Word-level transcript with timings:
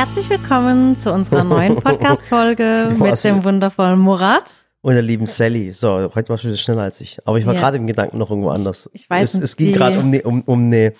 Herzlich 0.00 0.30
willkommen 0.30 0.96
zu 0.96 1.12
unserer 1.12 1.44
neuen 1.44 1.76
Podcast-Folge 1.82 2.96
mit 2.98 3.22
dem 3.22 3.44
wundervollen 3.44 3.98
Murat. 3.98 4.64
Und 4.80 4.94
der 4.94 5.02
lieben 5.02 5.26
Sally. 5.26 5.72
So, 5.72 6.10
heute 6.14 6.30
warst 6.30 6.44
du 6.44 6.56
schneller 6.56 6.84
als 6.84 7.02
ich. 7.02 7.18
Aber 7.26 7.36
ich 7.36 7.44
war 7.44 7.52
Ja. 7.52 7.60
gerade 7.60 7.76
im 7.76 7.86
Gedanken 7.86 8.16
noch 8.16 8.30
irgendwo 8.30 8.48
anders. 8.48 8.88
ich 8.94 9.10
weiß 9.10 9.28
Es, 9.28 9.34
nicht, 9.34 9.44
es 9.44 9.56
ging 9.58 9.74
gerade 9.74 9.98
um 9.98 10.06
eine 10.06 10.22
um, 10.22 10.40
um 10.40 10.64
eine 10.64 10.94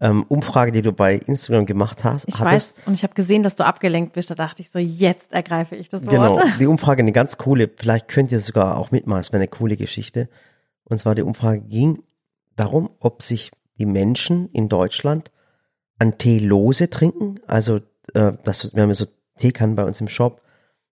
ähm, 0.00 0.24
Umfrage, 0.24 0.72
die 0.72 0.82
du 0.82 0.90
bei 0.92 1.14
Instagram 1.18 1.66
gemacht 1.66 2.02
hast. 2.02 2.26
Ich 2.26 2.40
hattest. 2.40 2.78
weiß, 2.78 2.86
und 2.88 2.94
ich 2.94 3.04
habe 3.04 3.14
gesehen, 3.14 3.44
dass 3.44 3.54
du 3.54 3.64
abgelenkt 3.64 4.12
bist. 4.14 4.28
Da 4.28 4.34
dachte 4.34 4.60
ich 4.60 4.70
so, 4.72 4.80
jetzt 4.80 5.32
ergreife 5.32 5.76
ich 5.76 5.88
das 5.88 6.04
Genau, 6.04 6.30
Wort. 6.34 6.42
die 6.58 6.66
Umfrage, 6.66 7.02
eine 7.02 7.12
ganz 7.12 7.38
coole, 7.38 7.70
vielleicht 7.76 8.08
könnt 8.08 8.32
ihr 8.32 8.40
sogar 8.40 8.76
auch 8.76 8.90
mitmachen, 8.90 9.20
es 9.20 9.30
wäre 9.30 9.38
eine 9.40 9.46
coole 9.46 9.76
Geschichte. 9.76 10.28
Und 10.82 10.98
zwar 10.98 11.14
die 11.14 11.22
Umfrage 11.22 11.60
ging 11.60 12.02
darum, 12.56 12.90
ob 12.98 13.22
sich 13.22 13.52
die 13.78 13.86
Menschen 13.86 14.48
in 14.48 14.68
Deutschland 14.68 15.30
an 16.00 16.18
Tee 16.18 16.40
lose 16.40 16.90
trinken. 16.90 17.38
Also, 17.46 17.78
äh, 18.14 18.32
das, 18.44 18.74
wir 18.74 18.82
haben 18.82 18.90
ja 18.90 18.94
so 18.94 19.06
Teekannen 19.38 19.74
bei 19.76 19.84
uns 19.84 20.00
im 20.00 20.08
Shop, 20.08 20.40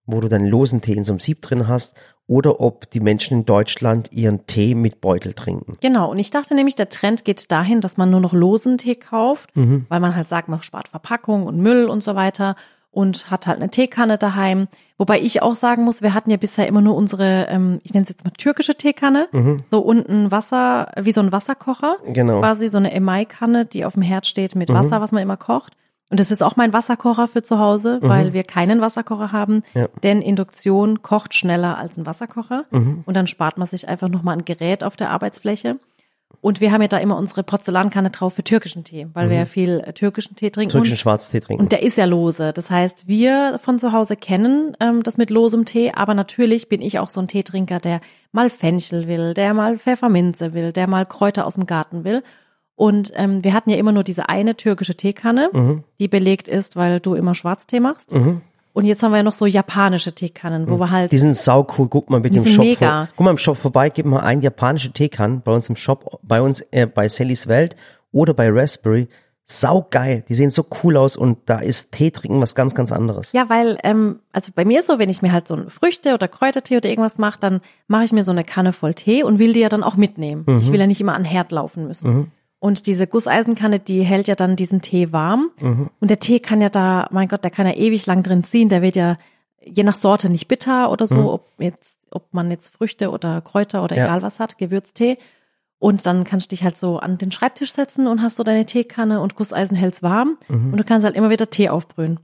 wo 0.06 0.20
du 0.20 0.28
dann 0.28 0.44
losen 0.46 0.80
Tee 0.80 0.94
in 0.94 1.04
so 1.04 1.12
einem 1.12 1.20
Sieb 1.20 1.42
drin 1.42 1.68
hast. 1.68 1.94
Oder 2.26 2.60
ob 2.60 2.88
die 2.90 3.00
Menschen 3.00 3.38
in 3.38 3.44
Deutschland 3.44 4.12
ihren 4.12 4.46
Tee 4.46 4.76
mit 4.76 5.00
Beutel 5.00 5.34
trinken. 5.34 5.76
Genau, 5.80 6.10
und 6.12 6.18
ich 6.20 6.30
dachte 6.30 6.54
nämlich, 6.54 6.76
der 6.76 6.88
Trend 6.88 7.24
geht 7.24 7.50
dahin, 7.50 7.80
dass 7.80 7.96
man 7.96 8.08
nur 8.08 8.20
noch 8.20 8.32
losen 8.32 8.78
Tee 8.78 8.94
kauft, 8.94 9.54
Mhm. 9.56 9.86
weil 9.88 9.98
man 9.98 10.14
halt 10.14 10.28
sagt, 10.28 10.48
man 10.48 10.62
spart 10.62 10.86
Verpackung 10.88 11.46
und 11.46 11.58
Müll 11.58 11.86
und 11.86 12.04
so 12.04 12.14
weiter 12.14 12.54
und 12.92 13.30
hat 13.32 13.48
halt 13.48 13.58
eine 13.58 13.68
Teekanne 13.70 14.16
daheim. 14.16 14.68
Wobei 14.96 15.20
ich 15.20 15.42
auch 15.42 15.56
sagen 15.56 15.82
muss, 15.84 16.02
wir 16.02 16.14
hatten 16.14 16.30
ja 16.30 16.36
bisher 16.36 16.68
immer 16.68 16.80
nur 16.80 16.94
unsere, 16.94 17.46
ähm, 17.48 17.80
ich 17.82 17.94
nenne 17.94 18.04
es 18.04 18.10
jetzt 18.10 18.24
mal 18.24 18.30
türkische 18.30 18.74
Teekanne, 18.76 19.28
so 19.72 19.80
unten 19.80 20.30
Wasser, 20.30 20.92
wie 21.00 21.12
so 21.12 21.20
ein 21.20 21.32
Wasserkocher. 21.32 21.96
Mhm. 22.06 22.12
Genau. 22.14 22.36
Mhm. 22.36 22.40
Quasi 22.42 22.68
so 22.68 22.78
eine 22.78 22.92
Emai-Kanne, 22.92 23.66
die 23.66 23.84
auf 23.84 23.94
dem 23.94 24.02
Herd 24.02 24.28
steht 24.28 24.54
mit 24.54 24.68
Wasser, 24.68 25.00
was 25.00 25.10
man 25.10 25.22
immer 25.22 25.36
kocht. 25.36 25.72
Und 26.10 26.18
das 26.18 26.32
ist 26.32 26.42
auch 26.42 26.56
mein 26.56 26.72
Wasserkocher 26.72 27.28
für 27.28 27.44
zu 27.44 27.60
Hause, 27.60 27.98
weil 28.02 28.32
wir 28.32 28.42
keinen 28.42 28.80
Wasserkocher 28.80 29.30
haben. 29.30 29.62
Mhm. 29.74 29.80
Ja. 29.80 29.88
Denn 30.02 30.22
Induktion 30.22 31.02
kocht 31.02 31.34
schneller 31.34 31.78
als 31.78 31.96
ein 31.96 32.04
Wasserkocher. 32.04 32.64
Mhm. 32.70 33.04
Und 33.06 33.14
dann 33.14 33.28
spart 33.28 33.58
man 33.58 33.68
sich 33.68 33.88
einfach 33.88 34.08
nochmal 34.08 34.36
ein 34.36 34.44
Gerät 34.44 34.82
auf 34.82 34.96
der 34.96 35.10
Arbeitsfläche. 35.10 35.76
Und 36.42 36.60
wir 36.60 36.72
haben 36.72 36.80
ja 36.80 36.88
da 36.88 36.96
immer 36.96 37.16
unsere 37.16 37.42
Porzellankanne 37.42 38.10
drauf 38.10 38.34
für 38.34 38.42
türkischen 38.42 38.82
Tee, 38.82 39.06
weil 39.12 39.28
wir 39.28 39.36
ja 39.36 39.44
viel 39.44 39.82
äh, 39.84 39.92
türkischen 39.92 40.36
Tee 40.36 40.50
trinken. 40.50 40.72
Türkischen 40.72 40.92
Und, 40.94 40.98
Schwarztee 40.98 41.40
trinken. 41.40 41.62
und 41.62 41.70
der 41.72 41.82
ist 41.82 41.98
ja 41.98 42.06
lose. 42.06 42.52
Das 42.54 42.70
heißt, 42.70 43.08
wir 43.08 43.60
von 43.62 43.78
zu 43.78 43.92
Hause 43.92 44.16
kennen 44.16 44.74
ähm, 44.80 45.02
das 45.02 45.18
mit 45.18 45.28
losem 45.28 45.66
Tee, 45.66 45.92
aber 45.92 46.14
natürlich 46.14 46.68
bin 46.68 46.80
ich 46.80 46.98
auch 46.98 47.10
so 47.10 47.20
ein 47.20 47.28
Teetrinker, 47.28 47.78
der 47.78 48.00
mal 48.32 48.48
Fenchel 48.48 49.06
will, 49.06 49.34
der 49.34 49.52
mal 49.52 49.78
Pfefferminze 49.78 50.54
will, 50.54 50.72
der 50.72 50.86
mal 50.86 51.04
Kräuter 51.04 51.46
aus 51.46 51.54
dem 51.54 51.66
Garten 51.66 52.04
will. 52.04 52.22
Und 52.80 53.12
ähm, 53.14 53.44
wir 53.44 53.52
hatten 53.52 53.68
ja 53.68 53.76
immer 53.76 53.92
nur 53.92 54.04
diese 54.04 54.30
eine 54.30 54.56
türkische 54.56 54.94
Teekanne, 54.94 55.50
Mhm. 55.52 55.84
die 56.00 56.08
belegt 56.08 56.48
ist, 56.48 56.76
weil 56.76 56.98
du 56.98 57.12
immer 57.14 57.34
Schwarztee 57.34 57.78
machst. 57.78 58.14
Und 58.72 58.84
jetzt 58.86 59.02
haben 59.02 59.10
wir 59.10 59.18
ja 59.18 59.22
noch 59.22 59.32
so 59.34 59.44
japanische 59.44 60.14
Teekannen, 60.14 60.66
wo 60.70 60.78
wir 60.78 60.90
halt 60.90 61.12
Die 61.12 61.18
sind 61.18 61.36
sau 61.36 61.66
cool. 61.76 61.88
Guck 61.90 62.08
mal 62.08 62.20
mit 62.20 62.34
dem 62.34 62.46
Shop. 62.46 62.64
mega. 62.64 63.04
Vor, 63.04 63.08
guck 63.16 63.24
mal 63.26 63.30
im 63.32 63.36
Shop 63.38 63.58
vorbei, 63.58 63.90
gib 63.90 64.06
mal 64.06 64.20
ein 64.20 64.40
japanische 64.40 64.92
Teekannen 64.92 65.42
bei 65.42 65.52
uns 65.52 65.68
im 65.68 65.76
Shop, 65.76 66.20
bei 66.22 66.40
uns 66.40 66.62
äh, 66.70 66.86
bei 66.86 67.06
Sallys 67.10 67.48
Welt 67.48 67.76
oder 68.12 68.32
bei 68.32 68.48
Raspberry. 68.50 69.08
Sau 69.44 69.86
geil. 69.90 70.24
Die 70.28 70.34
sehen 70.34 70.48
so 70.48 70.64
cool 70.82 70.96
aus 70.96 71.16
und 71.16 71.36
da 71.46 71.58
ist 71.58 71.92
Tee 71.92 72.10
trinken 72.12 72.40
was 72.40 72.54
ganz, 72.54 72.74
ganz 72.74 72.92
anderes. 72.92 73.32
Ja, 73.32 73.50
weil, 73.50 73.76
ähm, 73.82 74.20
also 74.32 74.52
bei 74.54 74.64
mir 74.64 74.78
ist 74.80 74.86
so, 74.86 74.98
wenn 74.98 75.10
ich 75.10 75.20
mir 75.20 75.32
halt 75.32 75.46
so 75.48 75.58
Früchte- 75.68 76.14
oder 76.14 76.28
Kräutertee 76.28 76.78
oder 76.78 76.88
irgendwas 76.88 77.18
mache, 77.18 77.40
dann 77.40 77.60
mache 77.88 78.04
ich 78.04 78.12
mir 78.12 78.22
so 78.22 78.30
eine 78.32 78.44
Kanne 78.44 78.72
voll 78.72 78.94
Tee 78.94 79.22
und 79.24 79.38
will 79.38 79.52
die 79.52 79.60
ja 79.60 79.68
dann 79.68 79.82
auch 79.82 79.96
mitnehmen. 79.96 80.44
Mhm. 80.46 80.58
Ich 80.60 80.72
will 80.72 80.80
ja 80.80 80.86
nicht 80.86 81.00
immer 81.02 81.14
an 81.14 81.24
Herd 81.26 81.50
laufen 81.52 81.86
müssen. 81.86 82.30
Und 82.60 82.86
diese 82.86 83.06
Gusseisenkanne, 83.06 83.78
die 83.80 84.02
hält 84.02 84.28
ja 84.28 84.34
dann 84.34 84.54
diesen 84.54 84.82
Tee 84.82 85.12
warm. 85.12 85.50
Mhm. 85.60 85.90
Und 85.98 86.10
der 86.10 86.20
Tee 86.20 86.40
kann 86.40 86.60
ja 86.60 86.68
da, 86.68 87.08
mein 87.10 87.26
Gott, 87.28 87.42
der 87.42 87.50
kann 87.50 87.66
ja 87.66 87.72
ewig 87.74 88.06
lang 88.06 88.22
drin 88.22 88.44
ziehen. 88.44 88.68
Der 88.68 88.82
wird 88.82 88.96
ja 88.96 89.16
je 89.64 89.82
nach 89.82 89.96
Sorte 89.96 90.28
nicht 90.30 90.46
bitter 90.46 90.90
oder 90.90 91.06
so, 91.06 91.16
Mhm. 91.16 91.26
ob 91.26 91.44
jetzt, 91.58 91.96
ob 92.10 92.32
man 92.32 92.50
jetzt 92.50 92.68
Früchte 92.74 93.10
oder 93.10 93.40
Kräuter 93.40 93.82
oder 93.82 93.96
Ja. 93.96 94.04
egal 94.04 94.22
was 94.22 94.38
hat, 94.40 94.58
Gewürztee. 94.58 95.16
Und 95.78 96.04
dann 96.04 96.24
kannst 96.24 96.46
du 96.52 96.56
dich 96.56 96.62
halt 96.62 96.76
so 96.78 96.98
an 96.98 97.16
den 97.16 97.32
Schreibtisch 97.32 97.72
setzen 97.72 98.06
und 98.06 98.20
hast 98.20 98.36
so 98.36 98.42
deine 98.42 98.66
Teekanne 98.66 99.20
und 99.22 99.34
Gusseisen 99.34 99.76
hält's 99.76 100.02
warm. 100.02 100.36
Mhm. 100.48 100.72
Und 100.72 100.76
du 100.76 100.84
kannst 100.84 101.06
halt 101.06 101.16
immer 101.16 101.30
wieder 101.30 101.48
Tee 101.48 101.70
aufbrühen. 101.70 102.20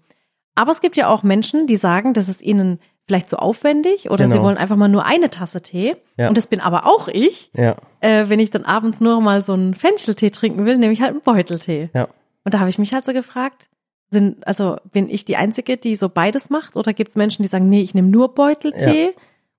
Aber 0.54 0.70
es 0.70 0.82
gibt 0.82 0.98
ja 0.98 1.08
auch 1.08 1.22
Menschen, 1.22 1.66
die 1.66 1.76
sagen, 1.76 2.12
das 2.12 2.28
ist 2.28 2.42
ihnen 2.42 2.78
vielleicht 3.06 3.28
zu 3.28 3.38
aufwendig 3.38 4.10
oder 4.10 4.26
sie 4.26 4.32
Genau. 4.34 4.44
wollen 4.46 4.56
einfach 4.58 4.76
mal 4.76 4.88
nur 4.88 5.06
eine 5.06 5.30
Tasse 5.30 5.62
Tee. 5.62 5.96
Ja. 6.16 6.28
Und 6.28 6.36
das 6.36 6.46
bin 6.48 6.60
aber 6.60 6.86
auch 6.86 7.06
ich. 7.08 7.50
Ja, 7.54 7.76
Äh, 8.00 8.28
wenn 8.28 8.40
ich 8.40 8.50
dann 8.50 8.64
abends 8.64 9.00
nur 9.00 9.20
mal 9.20 9.42
so 9.42 9.52
einen 9.52 9.74
Fencheltee 9.74 10.30
trinken 10.30 10.64
will, 10.66 10.76
nehme 10.76 10.92
ich 10.92 11.00
halt 11.02 11.12
einen 11.12 11.20
Beuteltee. 11.22 11.90
ja. 11.94 12.08
Und 12.44 12.54
da 12.54 12.60
habe 12.60 12.70
ich 12.70 12.78
mich 12.78 12.94
halt 12.94 13.04
so 13.04 13.12
gefragt, 13.12 13.68
sind, 14.10 14.46
also 14.46 14.76
bin 14.92 15.08
ich 15.10 15.24
die 15.24 15.36
Einzige, 15.36 15.76
die 15.76 15.96
so 15.96 16.08
beides 16.08 16.48
macht? 16.48 16.76
Oder 16.76 16.92
gibt 16.92 17.10
es 17.10 17.16
Menschen, 17.16 17.42
die 17.42 17.48
sagen, 17.48 17.68
nee, 17.68 17.80
ich 17.82 17.92
nehme 17.94 18.06
nur 18.08 18.34
Beuteltee? 18.34 19.10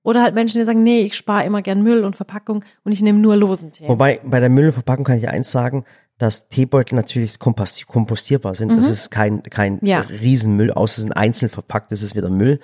Oder 0.03 0.23
halt 0.23 0.35
Menschen, 0.35 0.59
die 0.59 0.63
sagen, 0.65 0.83
nee, 0.83 1.01
ich 1.01 1.15
spare 1.17 1.43
immer 1.45 1.61
gern 1.61 1.83
Müll 1.83 2.05
und 2.05 2.15
Verpackung 2.15 2.63
und 2.85 2.91
ich 2.93 3.01
nehme 3.01 3.19
nur 3.19 3.35
losen 3.35 3.73
Tee. 3.73 3.89
Wobei 3.89 4.21
bei 4.23 4.39
der 4.39 4.47
Müllverpackung 4.47 5.03
kann 5.03 5.17
ich 5.17 5.27
eins 5.27 5.51
sagen, 5.51 5.83
dass 6.17 6.47
Teebeutel 6.47 6.95
natürlich 6.95 7.35
kompost- 7.39 7.85
kompostierbar 7.87 8.55
sind. 8.55 8.69
Das 8.71 8.89
ist 8.89 9.11
kein, 9.11 9.43
kein 9.43 9.73
Mhm. 9.73 9.79
Ja. 9.87 9.99
Riesenmüll, 9.99 10.71
außer 10.71 10.99
es 10.99 11.03
sind 11.03 11.11
einzeln 11.11 11.49
verpackt, 11.49 11.91
das 11.91 12.01
ist 12.01 12.15
wieder 12.15 12.29
Müll. 12.29 12.61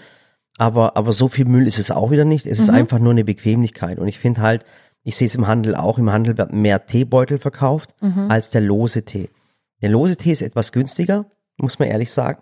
Aber, 0.58 0.96
aber 0.98 1.14
so 1.14 1.28
viel 1.28 1.46
Müll 1.46 1.68
ist 1.68 1.80
es 1.80 1.90
auch 1.92 2.12
wieder 2.12 2.26
nicht. 2.26 2.46
Es 2.46 2.60
Mhm. 2.60 2.64
ist 2.64 2.70
einfach 2.70 3.00
nur 3.00 3.12
eine 3.12 3.24
Bequemlichkeit. 3.24 3.98
Und 4.00 4.08
ich 4.08 4.20
finde 4.20 4.42
halt, 4.42 4.66
ich 5.04 5.16
sehe 5.16 5.26
es 5.26 5.36
im 5.36 5.48
Handel 5.48 5.76
auch, 5.76 5.98
im 5.98 6.12
Handel 6.12 6.38
wird 6.38 6.54
mehr 6.54 6.86
Teebeutel 6.86 7.40
verkauft 7.40 7.96
Mhm. 8.02 8.28
als 8.30 8.50
der 8.52 8.62
lose 8.62 9.04
Tee. 9.04 9.30
Der 9.82 9.90
lose 9.90 10.16
Tee 10.16 10.32
ist 10.32 10.42
etwas 10.42 10.72
günstiger, 10.72 11.26
muss 11.58 11.80
man 11.80 11.88
ehrlich 11.90 12.12
sagen, 12.12 12.42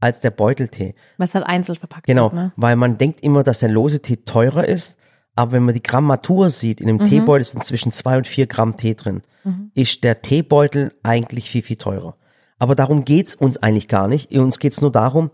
als 0.00 0.20
der 0.20 0.30
Beuteltee. 0.30 0.94
Weil 1.18 1.28
es 1.28 1.34
halt 1.34 1.46
einzeln 1.46 1.76
verpackt 1.76 2.06
Genau, 2.06 2.24
wird. 2.24 2.34
Ne? 2.34 2.52
weil 2.56 2.76
man 2.76 2.96
denkt 2.98 3.20
immer, 3.20 3.44
dass 3.44 3.58
der 3.60 3.68
lose 3.68 4.00
Tee 4.00 4.16
teurer 4.24 4.66
ist, 4.66 4.96
aber 5.36 5.52
wenn 5.52 5.62
man 5.64 5.74
die 5.74 5.82
Grammatur 5.82 6.48
sieht, 6.50 6.80
in 6.80 6.88
Mhm. 6.94 7.00
einem 7.00 7.08
Teebeutel 7.10 7.44
sind 7.44 7.64
zwischen 7.64 7.92
zwei 7.92 8.16
und 8.16 8.26
vier 8.26 8.46
Gramm 8.46 8.76
Tee 8.76 8.94
drin, 8.94 9.22
ist 9.74 10.02
der 10.04 10.20
Teebeutel 10.22 10.92
eigentlich 11.02 11.50
viel, 11.50 11.62
viel 11.62 11.76
teurer. 11.76 12.16
Aber 12.58 12.74
darum 12.74 13.04
geht's 13.04 13.34
uns 13.34 13.56
eigentlich 13.58 13.88
gar 13.88 14.08
nicht. 14.08 14.32
Uns 14.32 14.58
geht's 14.58 14.80
nur 14.80 14.90
darum, 14.92 15.30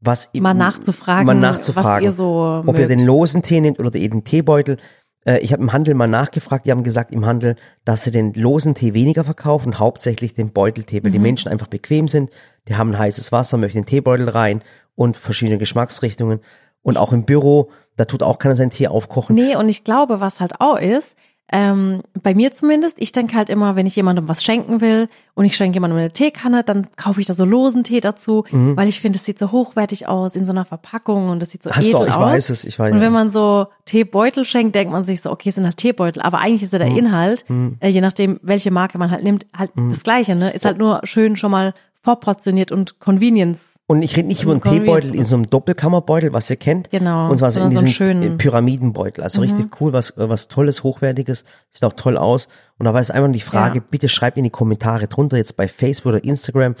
was 0.00 0.30
Mal 0.34 0.54
nachzufragen, 0.54 1.26
mal 1.26 1.34
nachzufragen, 1.34 1.90
was 1.96 2.02
ihr 2.02 2.12
so 2.12 2.62
ob 2.66 2.74
ihr 2.76 2.86
mögt. 2.86 2.90
den 2.90 3.00
losen 3.00 3.42
Tee 3.42 3.60
nehmt 3.60 3.78
oder 3.80 3.90
den 3.90 4.24
Teebeutel. 4.24 4.76
Äh, 5.24 5.38
Ich 5.40 5.52
habe 5.52 5.62
im 5.62 5.72
Handel 5.72 5.94
mal 5.94 6.06
nachgefragt, 6.06 6.66
die 6.66 6.70
haben 6.70 6.84
gesagt 6.84 7.10
im 7.12 7.26
Handel, 7.26 7.56
dass 7.84 8.04
sie 8.04 8.10
den 8.12 8.32
losen 8.34 8.74
Tee 8.74 8.94
weniger 8.94 9.24
verkaufen, 9.24 9.78
hauptsächlich 9.78 10.34
den 10.34 10.52
Beuteltee, 10.52 11.00
Mhm. 11.00 11.04
weil 11.04 11.10
die 11.12 11.18
Menschen 11.18 11.50
einfach 11.50 11.66
bequem 11.66 12.06
sind, 12.08 12.30
die 12.68 12.76
haben 12.76 12.90
ein 12.92 12.98
heißes 12.98 13.32
Wasser, 13.32 13.56
möchten 13.56 13.78
den 13.78 13.86
Teebeutel 13.86 14.28
rein 14.28 14.62
und 14.94 15.16
verschiedene 15.16 15.58
Geschmacksrichtungen. 15.58 16.40
Und 16.82 16.96
auch 16.96 17.12
im 17.12 17.24
Büro, 17.24 17.70
da 17.96 18.04
tut 18.04 18.22
auch 18.22 18.38
keiner 18.38 18.54
seinen 18.54 18.70
Tee 18.70 18.86
aufkochen. 18.86 19.34
Nee, 19.34 19.56
und 19.56 19.68
ich 19.68 19.82
glaube, 19.82 20.20
was 20.20 20.38
halt 20.38 20.60
auch 20.60 20.78
ist, 20.78 21.16
ähm, 21.50 22.02
bei 22.22 22.34
mir 22.34 22.52
zumindest, 22.52 22.96
ich 22.98 23.12
denke 23.12 23.34
halt 23.36 23.48
immer, 23.48 23.74
wenn 23.74 23.86
ich 23.86 23.96
jemandem 23.96 24.28
was 24.28 24.44
schenken 24.44 24.80
will 24.82 25.08
und 25.34 25.44
ich 25.46 25.56
schenke 25.56 25.76
jemandem 25.76 25.98
eine 25.98 26.12
Teekanne, 26.12 26.62
dann 26.62 26.88
kaufe 26.96 27.20
ich 27.20 27.26
da 27.26 27.32
so 27.34 27.44
losen 27.46 27.84
Tee 27.84 28.00
dazu, 28.00 28.44
weil 28.50 28.88
ich 28.88 29.00
finde, 29.00 29.16
es 29.18 29.24
sieht 29.24 29.38
so 29.38 29.50
hochwertig 29.50 30.06
aus 30.08 30.36
in 30.36 30.44
so 30.44 30.52
einer 30.52 30.64
Verpackung 30.66 31.30
und 31.30 31.42
es 31.42 31.50
sieht 31.50 31.62
so 31.62 31.70
Mhm. 31.70 31.74
Hast 31.74 31.86
du 31.92 31.96
edel 31.96 32.02
auch, 32.02 32.06
ich 32.06 32.14
aus. 32.14 32.32
weiß 32.32 32.50
es, 32.50 32.64
ich 32.64 32.78
weiß 32.78 32.92
Und 32.92 33.00
wenn 33.00 33.12
man 33.12 33.30
so 33.30 33.66
Teebeutel 33.86 34.44
schenkt, 34.44 34.74
denkt 34.74 34.92
man 34.92 35.04
sich 35.04 35.22
so, 35.22 35.30
okay, 35.30 35.48
es 35.48 35.54
sind 35.54 35.64
halt 35.64 35.76
Teebeutel, 35.78 36.20
aber 36.22 36.38
eigentlich 36.40 36.62
ist 36.64 36.72
ja 36.72 36.78
Mhm. 36.80 36.82
der 36.90 36.96
Inhalt, 36.98 37.44
äh, 37.80 37.88
je 37.88 38.00
nachdem, 38.02 38.38
welche 38.42 38.70
Marke 38.70 38.98
man 38.98 39.10
halt 39.10 39.22
nimmt, 39.24 39.46
halt 39.56 39.70
das 39.74 40.02
Gleiche, 40.02 40.34
ne? 40.36 40.50
Ist 40.50 40.64
halt 40.66 40.78
nur 40.78 41.00
schön 41.04 41.36
schon 41.36 41.50
mal 41.50 41.72
vorportioniert 42.02 42.72
und 42.72 43.00
Convenience. 43.00 43.77
Und 43.90 44.02
ich 44.02 44.16
rede 44.18 44.28
nicht 44.28 44.42
über 44.42 44.52
einen 44.52 44.60
Teebeutel 44.62 45.14
in 45.14 45.24
so 45.24 45.34
einem 45.34 45.48
Doppelkammerbeutel, 45.48 46.34
was 46.34 46.50
ihr 46.50 46.56
kennt. 46.56 46.90
Genau, 46.90 47.30
Und 47.30 47.38
zwar 47.38 47.50
so 47.50 47.58
in 47.60 47.66
so 47.66 47.70
diesem 47.70 47.86
schönen- 47.88 48.20
Mhm. 48.20 48.34
äh, 48.34 48.36
Pyramidenbeutel. 48.36 49.24
Also 49.24 49.40
richtig 49.40 49.80
cool, 49.80 49.94
was, 49.94 50.10
äh, 50.10 50.28
was 50.28 50.46
Tolles, 50.48 50.82
Hochwertiges. 50.84 51.44
Sieht 51.70 51.82
auch 51.84 51.94
toll 51.94 52.18
aus. 52.18 52.48
Und 52.78 52.84
da 52.84 52.92
war 52.92 53.00
es 53.00 53.10
einfach 53.10 53.32
die 53.32 53.40
Frage, 53.40 53.78
Ja. 53.78 53.84
bitte 53.90 54.10
schreibt 54.10 54.36
in 54.36 54.44
die 54.44 54.50
Kommentare 54.50 55.08
drunter, 55.08 55.38
jetzt 55.38 55.56
bei 55.56 55.68
Facebook 55.68 56.12
oder 56.12 56.22
Instagram, 56.24 56.74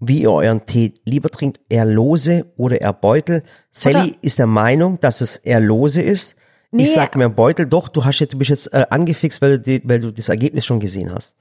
wie 0.00 0.22
ihr 0.22 0.32
euren 0.32 0.66
Tee 0.66 0.94
lieber 1.04 1.28
trinkt, 1.30 1.60
eher 1.68 1.84
lose 1.84 2.46
oder 2.56 2.80
eher 2.80 2.94
Beutel. 2.94 3.44
Sally 3.70 3.96
Oder- 4.10 4.16
ist 4.22 4.38
der 4.40 4.46
Meinung, 4.48 4.98
dass 4.98 5.20
es 5.20 5.36
eher 5.36 5.60
lose 5.60 6.02
ist. 6.02 6.34
Nee. 6.72 6.82
Ich 6.82 6.92
sag 6.92 7.14
mir 7.14 7.28
Beutel, 7.28 7.66
doch, 7.66 7.86
du 7.88 8.04
hast 8.04 8.18
jetzt, 8.18 8.32
du 8.34 8.38
bist 8.38 8.50
jetzt 8.50 8.72
äh, 8.72 8.86
angefixt, 8.90 9.40
weil 9.40 9.58
du, 9.58 9.60
die, 9.60 9.88
weil 9.88 10.00
du 10.00 10.10
das 10.12 10.28
Ergebnis 10.28 10.64
schon 10.66 10.80
gesehen 10.80 11.14
hast. 11.14 11.36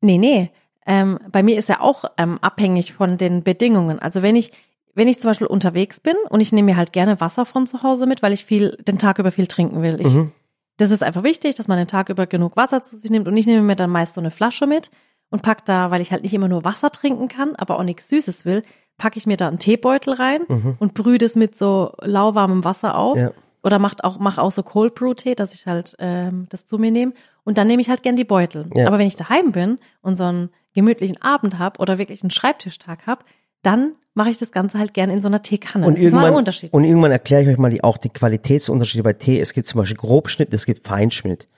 Nee, 0.00 0.18
nee. 0.18 0.50
Ähm, 0.90 1.20
bei 1.30 1.44
mir 1.44 1.56
ist 1.56 1.68
ja 1.68 1.80
auch 1.80 2.04
ähm, 2.18 2.38
abhängig 2.40 2.94
von 2.94 3.16
den 3.16 3.44
Bedingungen. 3.44 4.00
Also 4.00 4.22
wenn 4.22 4.34
ich, 4.34 4.50
wenn 4.94 5.06
ich 5.06 5.20
zum 5.20 5.30
Beispiel 5.30 5.46
unterwegs 5.46 6.00
bin 6.00 6.16
und 6.30 6.40
ich 6.40 6.50
nehme 6.52 6.72
mir 6.72 6.76
halt 6.76 6.92
gerne 6.92 7.20
Wasser 7.20 7.46
von 7.46 7.68
zu 7.68 7.84
Hause 7.84 8.06
mit, 8.06 8.22
weil 8.22 8.32
ich 8.32 8.44
viel, 8.44 8.76
den 8.88 8.98
Tag 8.98 9.20
über 9.20 9.30
viel 9.30 9.46
trinken 9.46 9.82
will. 9.82 9.98
Ich, 10.00 10.08
Mhm. 10.08 10.32
Das 10.78 10.90
ist 10.90 11.02
einfach 11.02 11.22
wichtig, 11.22 11.54
dass 11.56 11.68
man 11.68 11.76
den 11.76 11.88
Tag 11.88 12.08
über 12.08 12.26
genug 12.26 12.56
Wasser 12.56 12.82
zu 12.82 12.96
sich 12.96 13.10
nimmt 13.10 13.28
und 13.28 13.36
ich 13.36 13.46
nehme 13.46 13.60
mir 13.60 13.76
dann 13.76 13.90
meist 13.90 14.14
so 14.14 14.20
eine 14.20 14.30
Flasche 14.30 14.66
mit 14.66 14.88
und 15.28 15.42
pack 15.42 15.66
da, 15.66 15.90
weil 15.90 16.00
ich 16.00 16.10
halt 16.10 16.22
nicht 16.22 16.32
immer 16.32 16.48
nur 16.48 16.64
Wasser 16.64 16.90
trinken 16.90 17.28
kann, 17.28 17.54
aber 17.54 17.78
auch 17.78 17.82
nichts 17.82 18.08
Süßes 18.08 18.46
will, 18.46 18.62
packe 18.96 19.18
ich 19.18 19.26
mir 19.26 19.36
da 19.36 19.46
einen 19.46 19.58
Teebeutel 19.58 20.14
rein 20.14 20.40
und 20.78 20.94
brühe 20.94 21.18
das 21.18 21.36
mit 21.36 21.54
so 21.54 21.92
lauwarmem 22.00 22.64
Wasser 22.64 22.96
auf. 22.96 23.16
Mhm. 23.16 23.22
Ja. 23.24 23.32
Oder 23.62 23.78
macht 23.78 24.04
auch, 24.04 24.18
mach 24.18 24.38
auch 24.38 24.50
so 24.50 24.62
Cold 24.62 24.94
Brew 24.94 25.12
Tee, 25.12 25.34
dass 25.34 25.52
ich 25.52 25.66
halt 25.66 25.94
ähm, 25.98 26.46
das 26.48 26.64
zu 26.64 26.78
mir 26.78 26.90
nehme. 26.90 27.12
Und 27.44 27.58
dann 27.58 27.66
nehme 27.66 27.82
ich 27.82 27.90
halt 27.90 28.02
gern 28.02 28.16
die 28.16 28.24
Beutel. 28.24 28.70
Ja. 28.74 28.86
Aber 28.86 28.98
wenn 28.98 29.06
ich 29.06 29.16
daheim 29.16 29.52
bin 29.52 29.78
und 30.00 30.16
so 30.16 30.24
einen 30.24 30.48
gemütlichen 30.74 31.20
Abend 31.22 31.58
hab 31.58 31.80
oder 31.80 31.98
wirklich 31.98 32.22
einen 32.22 32.30
Schreibtischtag 32.30 33.06
hab, 33.06 33.24
dann 33.62 33.92
mache 34.14 34.30
ich 34.30 34.38
das 34.38 34.52
Ganze 34.52 34.78
halt 34.78 34.94
gerne 34.94 35.12
in 35.12 35.22
so 35.22 35.28
einer 35.28 35.42
Teekanne. 35.42 35.86
Und 35.86 35.94
das 35.98 36.04
ist 36.04 36.12
mal 36.12 36.18
ein 36.18 36.24
irgendwann, 36.24 36.38
Unterschied. 36.38 36.72
und 36.72 36.84
irgendwann 36.84 37.12
erkläre 37.12 37.42
ich 37.42 37.48
euch 37.48 37.58
mal 37.58 37.70
die, 37.70 37.84
auch 37.84 37.98
die 37.98 38.08
Qualitätsunterschiede 38.08 39.02
bei 39.02 39.12
Tee. 39.12 39.40
Es 39.40 39.52
gibt 39.52 39.66
zum 39.66 39.80
Beispiel 39.80 39.96
Grobschnitt, 39.96 40.52
es 40.52 40.66
gibt 40.66 40.86
Feinschnitt. 40.86 41.48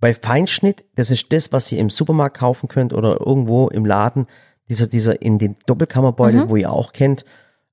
Bei 0.00 0.14
Feinschnitt, 0.14 0.84
das 0.94 1.10
ist 1.10 1.32
das, 1.32 1.52
was 1.52 1.70
ihr 1.72 1.78
im 1.78 1.90
Supermarkt 1.90 2.36
kaufen 2.38 2.68
könnt 2.68 2.92
oder 2.92 3.18
irgendwo 3.20 3.68
im 3.68 3.84
Laden, 3.84 4.26
dieser, 4.68 4.86
dieser 4.86 5.20
in 5.22 5.38
dem 5.38 5.56
Doppelkammerbeutel, 5.66 6.44
Mhm. 6.44 6.48
wo 6.50 6.56
ihr 6.56 6.70
auch 6.72 6.92
kennt. 6.92 7.24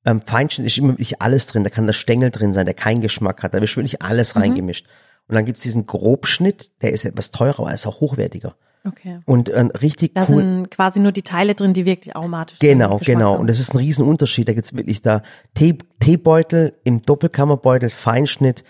Ähm, 0.05 0.21
Feinschnitt 0.21 0.65
ist 0.67 0.77
immer 0.77 0.93
wirklich 0.93 1.21
alles 1.21 1.47
drin. 1.47 1.63
Da 1.63 1.69
kann 1.69 1.85
der 1.85 1.93
Stängel 1.93 2.31
drin 2.31 2.53
sein, 2.53 2.65
der 2.65 2.73
keinen 2.75 3.01
Geschmack 3.01 3.43
hat. 3.43 3.53
Da 3.53 3.61
wird 3.61 3.75
wirklich 3.75 4.01
alles 4.01 4.33
Mhm. 4.35 4.41
reingemischt. 4.41 4.87
Und 5.27 5.35
dann 5.35 5.45
gibt's 5.45 5.61
diesen 5.61 5.85
Grobschnitt, 5.85 6.71
der 6.81 6.91
ist 6.91 7.05
etwas 7.05 7.31
teurer, 7.31 7.59
aber 7.59 7.69
er 7.69 7.75
ist 7.75 7.87
auch 7.87 7.99
hochwertiger. 8.01 8.55
Okay. 8.85 9.19
Und 9.25 9.49
äh, 9.49 9.59
richtig 9.81 10.13
Da 10.13 10.21
cool. 10.29 10.35
sind 10.37 10.71
quasi 10.71 10.99
nur 10.99 11.11
die 11.11 11.21
Teile 11.23 11.55
drin, 11.55 11.73
die 11.73 11.85
wirklich 11.85 12.15
aromatisch 12.15 12.59
Genau, 12.59 12.97
Geschmack 12.99 13.17
genau. 13.17 13.33
haben. 13.33 13.41
Und 13.41 13.47
das 13.47 13.59
ist 13.59 13.73
ein 13.73 13.77
Riesenunterschied. 13.77 14.47
Da 14.47 14.53
gibt's 14.53 14.75
wirklich 14.75 15.01
da 15.01 15.23
Tee, 15.53 15.77
Teebeutel 15.99 16.73
im 16.83 17.01
Doppelkammerbeutel, 17.01 17.89
Feinschnitt. 17.89 18.63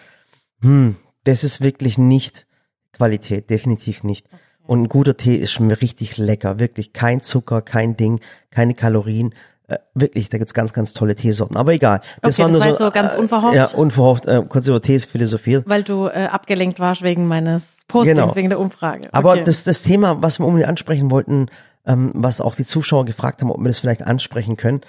Hm, 0.62 0.96
das 1.24 1.44
ist 1.44 1.62
wirklich 1.62 1.98
nicht 1.98 2.46
Qualität, 2.94 3.50
definitiv 3.50 4.04
nicht. 4.04 4.28
Und 4.68 4.84
ein 4.84 4.90
guter 4.90 5.16
Tee 5.16 5.36
ist 5.36 5.52
schon 5.52 5.70
richtig 5.72 6.18
lecker, 6.18 6.60
wirklich 6.60 6.92
kein 6.94 7.22
Zucker, 7.22 7.62
kein 7.62 7.98
Ding, 7.98 8.20
keine 8.50 8.74
Kalorien. 8.74 9.34
Äh, 9.68 9.78
wirklich, 9.96 10.30
da 10.30 10.38
gibt's 10.38 10.54
ganz, 10.54 10.74
ganz 10.74 10.94
tolle 10.94 11.16
Teesorten. 11.16 11.58
Aber 11.58 11.74
egal. 11.74 12.02
Das 12.22 12.36
Okay, 12.40 12.44
war 12.44 12.50
das 12.52 12.60
nur 12.60 12.70
war 12.72 12.78
so, 12.78 12.86
so 12.86 12.92
ganz 12.92 13.14
äh, 13.14 13.18
unverhofft. 13.18 13.56
Ja, 13.56 13.68
unverhofft, 13.76 14.26
äh, 14.28 14.44
kurz 14.48 14.68
über 14.68 14.82
Tees 14.82 15.06
philosophiert. 15.06 15.64
Weil 15.68 15.82
du 15.84 16.08
äh, 16.08 16.28
abgelenkt 16.32 16.80
warst 16.80 17.02
wegen 17.02 17.28
meines 17.28 17.64
Postings, 17.88 18.18
Genau. 18.20 18.36
wegen 18.36 18.50
der 18.50 18.60
Umfrage. 18.60 19.10
Aber 19.12 19.32
okay. 19.32 19.44
das, 19.44 19.64
das 19.64 19.82
Thema, 19.82 20.22
was 20.22 20.40
wir 20.40 20.46
unbedingt 20.46 20.70
ansprechen 20.70 21.10
wollten, 21.10 21.48
ähm, 21.86 22.12
was 22.14 22.42
auch 22.42 22.54
die 22.56 22.66
Zuschauer 22.66 23.06
gefragt 23.06 23.42
haben, 23.42 23.50
ob 23.52 23.60
wir 23.60 23.68
das 23.68 23.80
vielleicht 23.80 24.04
ansprechen 24.04 24.56
können. 24.58 24.82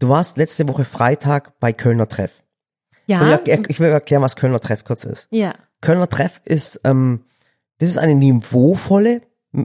Du 0.00 0.08
warst 0.08 0.36
letzte 0.36 0.68
Woche 0.68 0.84
Freitag 0.84 1.58
bei 1.60 1.72
Kölner 1.72 2.08
Treff. 2.08 2.42
Ja, 3.06 3.38
ich, 3.44 3.68
ich 3.70 3.80
will 3.80 3.88
erklären, 3.90 4.22
was 4.22 4.34
Kölner 4.34 4.60
Treff 4.60 4.84
kurz 4.84 5.04
ist. 5.04 5.28
ja, 5.30 5.54
Kölner 5.80 6.08
Treff 6.08 6.40
ist, 6.44 6.80
ähm, 6.84 7.20
das 7.78 7.90
ist 7.90 7.98
eine 7.98 8.14
niveauvolle 8.14 9.20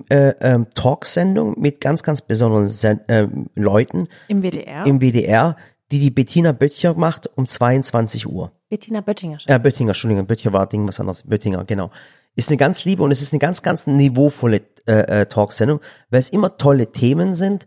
äh, 0.09 0.33
ähm, 0.41 0.67
Talksendung 0.75 1.59
mit 1.59 1.81
ganz, 1.81 2.03
ganz 2.03 2.21
besonderen 2.21 2.67
Sen 2.67 2.99
ähm, 3.07 3.47
Leuten 3.55 4.07
im 4.27 4.41
WDR. 4.43 4.85
im 4.85 4.99
WDR, 5.01 5.55
die 5.91 5.99
die 5.99 6.11
Bettina 6.11 6.51
Böttcher 6.51 6.93
macht 6.93 7.29
um 7.35 7.47
22 7.47 8.27
Uhr. 8.27 8.51
Bettina 8.69 9.01
Böttinger. 9.01 9.37
Äh, 9.47 9.59
Böttinger, 9.59 9.89
Entschuldigung, 9.91 10.25
Böttcher 10.27 10.53
war 10.53 10.67
Ding 10.67 10.87
was 10.87 10.99
anderes. 10.99 11.23
Böttinger, 11.23 11.63
genau. 11.65 11.89
Ist 12.35 12.49
eine 12.49 12.57
ganz 12.57 12.85
liebe 12.85 13.01
und 13.03 13.11
es 13.11 13.21
ist 13.21 13.33
eine 13.33 13.39
ganz, 13.39 13.63
ganz 13.63 13.87
niveauvolle 13.87 14.61
äh, 14.87 15.21
äh, 15.21 15.25
Talksendung, 15.25 15.79
weil 16.09 16.19
es 16.19 16.29
immer 16.29 16.57
tolle 16.57 16.91
Themen 16.91 17.33
sind 17.33 17.65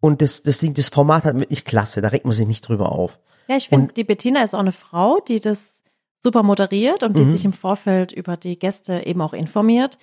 und 0.00 0.22
das, 0.22 0.42
das, 0.44 0.58
Ding- 0.58 0.74
das 0.74 0.88
Format 0.88 1.24
hat 1.24 1.38
wirklich 1.38 1.64
klasse, 1.64 2.00
da 2.00 2.08
regt 2.08 2.24
man 2.24 2.32
sich 2.32 2.46
nicht 2.46 2.66
drüber 2.68 2.92
auf. 2.92 3.18
Ja, 3.48 3.56
ich 3.56 3.68
finde, 3.68 3.92
die 3.92 4.04
Bettina 4.04 4.42
ist 4.42 4.54
auch 4.54 4.60
eine 4.60 4.72
Frau, 4.72 5.20
die 5.20 5.40
das 5.40 5.82
super 6.22 6.42
moderiert 6.42 7.02
und 7.02 7.12
Mhm. 7.18 7.24
die 7.24 7.30
sich 7.32 7.44
im 7.44 7.52
Vorfeld 7.52 8.12
über 8.12 8.36
die 8.38 8.58
Gäste 8.58 9.04
eben 9.04 9.20
auch 9.20 9.34
informiert. 9.34 9.98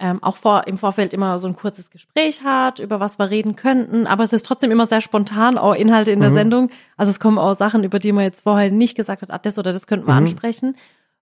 Ähm, 0.00 0.22
auch 0.22 0.36
vor, 0.36 0.68
im 0.68 0.78
Vorfeld 0.78 1.12
immer 1.12 1.40
so 1.40 1.48
ein 1.48 1.56
kurzes 1.56 1.90
Gespräch 1.90 2.44
hat, 2.44 2.78
über 2.78 3.00
was 3.00 3.18
wir 3.18 3.30
reden 3.30 3.56
könnten, 3.56 4.06
aber 4.06 4.22
es 4.22 4.32
ist 4.32 4.46
trotzdem 4.46 4.70
immer 4.70 4.86
sehr 4.86 5.00
spontan, 5.00 5.58
auch 5.58 5.74
Inhalte 5.74 6.10
Mhm. 6.10 6.14
in 6.14 6.20
der 6.20 6.30
Sendung. 6.30 6.70
Also 6.96 7.10
es 7.10 7.18
kommen 7.18 7.36
auch 7.36 7.54
Sachen, 7.54 7.82
über 7.82 7.98
die 7.98 8.12
man 8.12 8.22
jetzt 8.22 8.42
vorher 8.42 8.70
nicht 8.70 8.96
gesagt 8.96 9.22
hat, 9.22 9.32
ah, 9.32 9.38
das 9.38 9.58
oder 9.58 9.72
das 9.72 9.88
könnten 9.88 10.06
wir 10.06 10.12
Mhm. 10.12 10.18
ansprechen, 10.20 10.76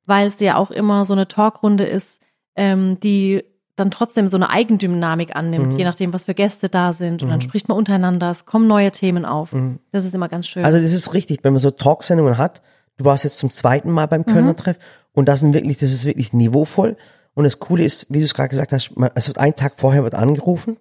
weil 0.05 0.27
es 0.27 0.39
ja 0.41 0.57
auch 0.57 0.71
immer 0.71 1.07
so 1.07 1.15
eine 1.15 1.27
Talkrunde 1.27 1.85
ist, 1.85 2.21
ähm, 2.55 3.01
die 3.01 3.43
dann 3.77 3.91
trotzdem 3.91 4.29
so 4.29 4.37
eine 4.37 4.51
Eigendynamik 4.51 5.35
annimmt, 5.37 5.73
Mhm. 5.73 5.79
je 5.79 5.85
nachdem, 5.85 6.13
was 6.13 6.25
für 6.25 6.35
Gäste 6.35 6.69
da 6.69 6.93
sind. 6.93 7.23
Und 7.23 7.31
dann 7.31 7.41
spricht 7.41 7.69
man 7.69 7.79
untereinander, 7.79 8.31
es 8.31 8.45
kommen 8.45 8.67
neue 8.67 8.91
Themen 8.91 9.25
auf. 9.25 9.55
Das 9.93 10.05
ist 10.05 10.15
immer 10.15 10.29
ganz 10.29 10.47
schön. 10.49 10.63
Mhm. 10.63 10.67
Also 10.67 10.79
das 10.81 10.93
ist 10.93 11.15
richtig, 11.15 11.41
wenn 11.45 11.55
man 11.55 11.61
so 11.61 11.71
Talksendungen 11.71 12.37
hat, 12.37 12.61
du 12.99 13.07
warst 13.07 13.25
jetzt 13.25 13.39
zum 13.39 13.51
zweiten 13.51 13.91
Mal 13.91 14.07
beim 14.07 14.27
Kölner 14.27 14.53
Mhm. 14.53 14.57
Treff 14.57 14.79
und 15.13 15.29
das 15.29 15.41
sind 15.41 15.55
wirklich, 15.55 15.79
das 15.79 15.93
ist 15.93 16.05
wirklich 16.05 16.35
niveauvoll. 16.35 16.97
Und 17.37 17.45
das 17.45 17.61
Coole 17.61 17.85
ist, 17.85 18.07
wie 18.09 18.19
du 18.19 18.25
es 18.25 18.35
gerade 18.35 18.49
gesagt 18.49 18.73
hast, 18.73 18.97
man, 18.97 19.11
es 19.15 19.29
wird 19.29 19.37
einen 19.39 19.55
Tag 19.55 19.75
vorher 19.77 20.03
wird 20.03 20.15
angerufen 20.15 20.79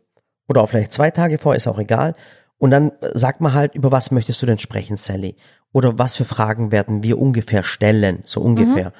oder 0.47 0.61
auch 0.63 0.67
vielleicht 0.69 0.93
zwei 0.93 1.11
Tage 1.11 1.37
vorher, 1.37 1.57
ist 1.57 1.67
auch 1.67 1.77
egal. 1.77 2.15
Und 2.57 2.71
dann 2.71 2.91
äh, 3.01 3.11
sagt 3.13 3.41
man 3.41 3.53
halt, 3.53 3.75
über 3.75 3.91
was 3.91 4.09
möchtest 4.11 4.41
du 4.41 4.45
denn 4.45 4.57
sprechen, 4.57 4.95
Sally? 4.97 5.35
Oder 5.73 5.99
was 5.99 6.15
für 6.15 6.23
Fragen 6.25 6.71
werden 6.71 7.03
wir 7.03 7.19
ungefähr 7.19 7.63
stellen, 7.63 8.23
so 8.25 8.39
ungefähr. 8.41 8.93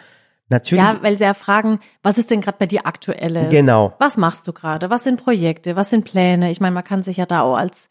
Natürlich, 0.50 0.84
Mhm. 0.84 0.90
Ja, 0.98 1.02
weil 1.02 1.18
sie 1.18 1.24
ja 1.24 1.34
fragen, 1.34 1.80
was 2.04 2.18
ist 2.18 2.30
denn 2.30 2.42
gerade 2.42 2.58
bei 2.60 2.66
dir 2.68 2.86
aktuelles? 2.86 3.50
Genau. 3.50 3.94
Was 4.00 4.18
machst 4.18 4.48
du 4.48 4.54
gerade? 4.54 4.90
Was 4.90 5.04
sind 5.04 5.24
Projekte? 5.24 5.76
Was 5.78 5.90
sind 5.90 6.04
Pläne? 6.06 6.52
Ich 6.52 6.60
meine, 6.60 6.76
man 6.76 6.84
kann 6.84 7.04
sich 7.04 7.18
ja 7.18 7.26
da 7.26 7.42
auch 7.42 7.56
als 7.56 7.88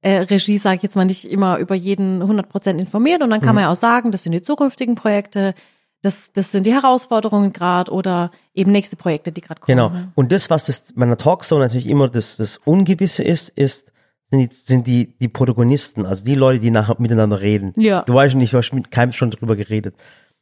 äh, 0.00 0.18
Regie, 0.20 0.58
sage 0.58 0.76
ich 0.76 0.82
jetzt 0.84 0.94
mal, 0.94 1.04
nicht 1.04 1.28
immer 1.28 1.58
über 1.58 1.74
jeden 1.74 2.22
100 2.22 2.48
Prozent 2.48 2.80
informieren 2.80 3.22
und 3.24 3.30
dann 3.30 3.40
Mhm. 3.40 3.44
kann 3.44 3.54
man 3.56 3.64
ja 3.64 3.72
auch 3.72 3.76
sagen, 3.76 4.12
das 4.12 4.22
sind 4.22 4.30
die 4.32 4.42
zukünftigen 4.42 4.94
Projekte, 4.94 5.54
das, 6.02 6.32
das 6.32 6.52
sind 6.52 6.66
die 6.66 6.72
Herausforderungen 6.72 7.52
gerade 7.52 7.92
oder 7.92 8.30
eben 8.54 8.70
nächste 8.70 8.96
Projekte, 8.96 9.32
die 9.32 9.40
gerade 9.40 9.60
kommen. 9.60 9.76
Genau. 9.76 9.92
Und 10.14 10.32
das, 10.32 10.48
was 10.50 10.66
das 10.66 10.92
bei 10.94 11.04
einer 11.04 11.16
Talkshow 11.16 11.58
natürlich 11.58 11.88
immer 11.88 12.08
das, 12.08 12.36
das 12.36 12.56
Ungewisse 12.58 13.24
ist, 13.24 13.48
ist, 13.48 13.92
sind 14.30 14.40
die, 14.40 14.48
sind 14.54 14.86
die, 14.86 15.18
die 15.18 15.28
Protagonisten, 15.28 16.06
also 16.06 16.24
die 16.24 16.34
Leute, 16.34 16.60
die 16.60 16.70
nachher 16.70 16.96
miteinander 16.98 17.40
reden. 17.40 17.72
Ja. 17.76 18.02
Du 18.02 18.14
weißt 18.14 18.36
nicht, 18.36 18.52
du 18.52 18.58
hast 18.58 18.72
mit 18.72 18.90
keinem 18.90 19.12
schon 19.12 19.30
drüber 19.30 19.56
geredet. 19.56 19.96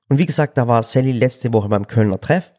Und 0.08 0.18
wie 0.18 0.26
gesagt, 0.26 0.58
da 0.58 0.68
war 0.68 0.82
Sally 0.82 1.12
letzte 1.12 1.52
Woche 1.52 1.68
beim 1.68 1.86
Kölner 1.86 2.20
Treff. 2.20 2.52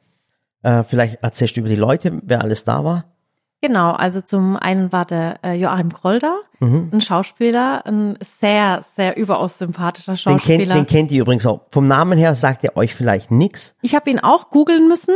Äh, 0.63 0.83
vielleicht 0.83 1.23
erzählst 1.23 1.55
du 1.55 1.61
über 1.61 1.69
die 1.69 1.75
Leute, 1.75 2.19
wer 2.23 2.41
alles 2.41 2.63
da 2.63 2.83
war. 2.83 3.16
Genau, 3.61 3.91
also 3.91 4.21
zum 4.21 4.55
einen 4.55 4.91
war 4.91 5.05
der 5.05 5.39
äh, 5.43 5.53
Joachim 5.53 5.91
Kroll 5.91 6.19
da, 6.19 6.37
Mhm. 6.59 6.89
ein 6.93 7.01
Schauspieler, 7.01 7.85
ein 7.85 8.17
sehr, 8.39 8.81
sehr 8.95 9.17
überaus 9.17 9.57
sympathischer 9.57 10.13
Den 10.13 10.17
Schauspieler. 10.17 10.57
kennt, 10.75 10.75
den 10.75 10.85
kennt 10.85 11.11
ihr 11.11 11.21
übrigens 11.21 11.45
auch. 11.45 11.61
Vom 11.69 11.87
Namen 11.87 12.17
her 12.19 12.35
sagt 12.35 12.63
er 12.63 12.77
euch 12.77 12.93
vielleicht 12.95 13.31
nix. 13.31 13.75
Ich 13.81 13.95
habe 13.95 14.09
ihn 14.11 14.19
auch 14.19 14.49
googeln 14.51 14.87
müssen, 14.87 15.13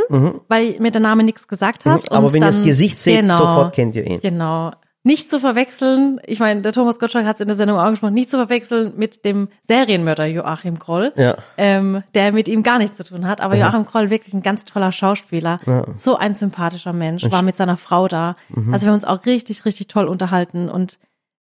weil 0.48 0.76
mir 0.80 0.92
der 0.92 1.02
Name 1.02 1.24
nichts 1.24 1.48
gesagt 1.48 1.86
hat. 1.86 2.10
Mhm. 2.10 2.16
Aber 2.18 2.34
wenn 2.34 2.42
ihr 2.42 2.46
das 2.48 2.58
dann- 2.58 2.66
Gesicht 2.66 3.00
seht, 3.00 3.22
genau, 3.22 3.38
sofort 3.38 3.74
kennt 3.74 3.96
ihr 3.96 4.06
ihn. 4.06 4.20
Genau. 4.22 4.72
Nicht 5.04 5.32
zu 5.32 5.40
verwechseln, 5.40 6.20
ich 6.26 6.40
meine, 6.40 6.62
der 6.62 6.74
Thomas 6.74 7.00
Gottschalk 7.00 7.26
hat 7.26 7.38
es 7.38 7.42
in 7.42 7.48
der 7.48 7.56
Sendung 7.56 7.80
auch 7.80 7.90
gesprochen, 7.90 8.14
nicht 8.14 8.30
zu 8.30 8.38
verwechseln 8.38 8.94
mit 8.98 9.26
dem 9.26 9.48
Serienmörder 9.64 10.26
Joachim 10.28 10.78
Kroll, 10.78 11.12
Ja. 11.16 11.38
ähm, 11.58 12.04
der 12.14 12.32
mit 12.32 12.48
ihm 12.48 12.62
gar 12.62 12.78
nichts 12.78 12.98
zu 12.98 13.04
tun 13.04 13.26
hat. 13.26 13.42
Aber 13.42 13.56
Joachim 13.56 13.86
Kroll 13.88 14.12
wirklich 14.12 14.34
ein 14.36 14.44
ganz 14.44 14.64
toller 14.64 14.92
Schauspieler, 14.92 15.60
so 15.96 16.18
ein 16.18 16.36
sympathischer 16.36 16.94
Mensch, 16.94 17.24
war 17.32 17.42
mit 17.42 17.58
seiner 17.58 17.78
Frau 17.78 18.08
da. 18.08 18.36
Mhm. 18.50 18.74
Also 18.74 18.86
wir 18.86 18.92
haben 18.92 19.00
uns 19.00 19.06
auch 19.06 19.26
richtig, 19.26 19.66
richtig 19.66 19.88
toll 19.88 20.06
unterhalten 20.06 20.70
und 20.70 21.00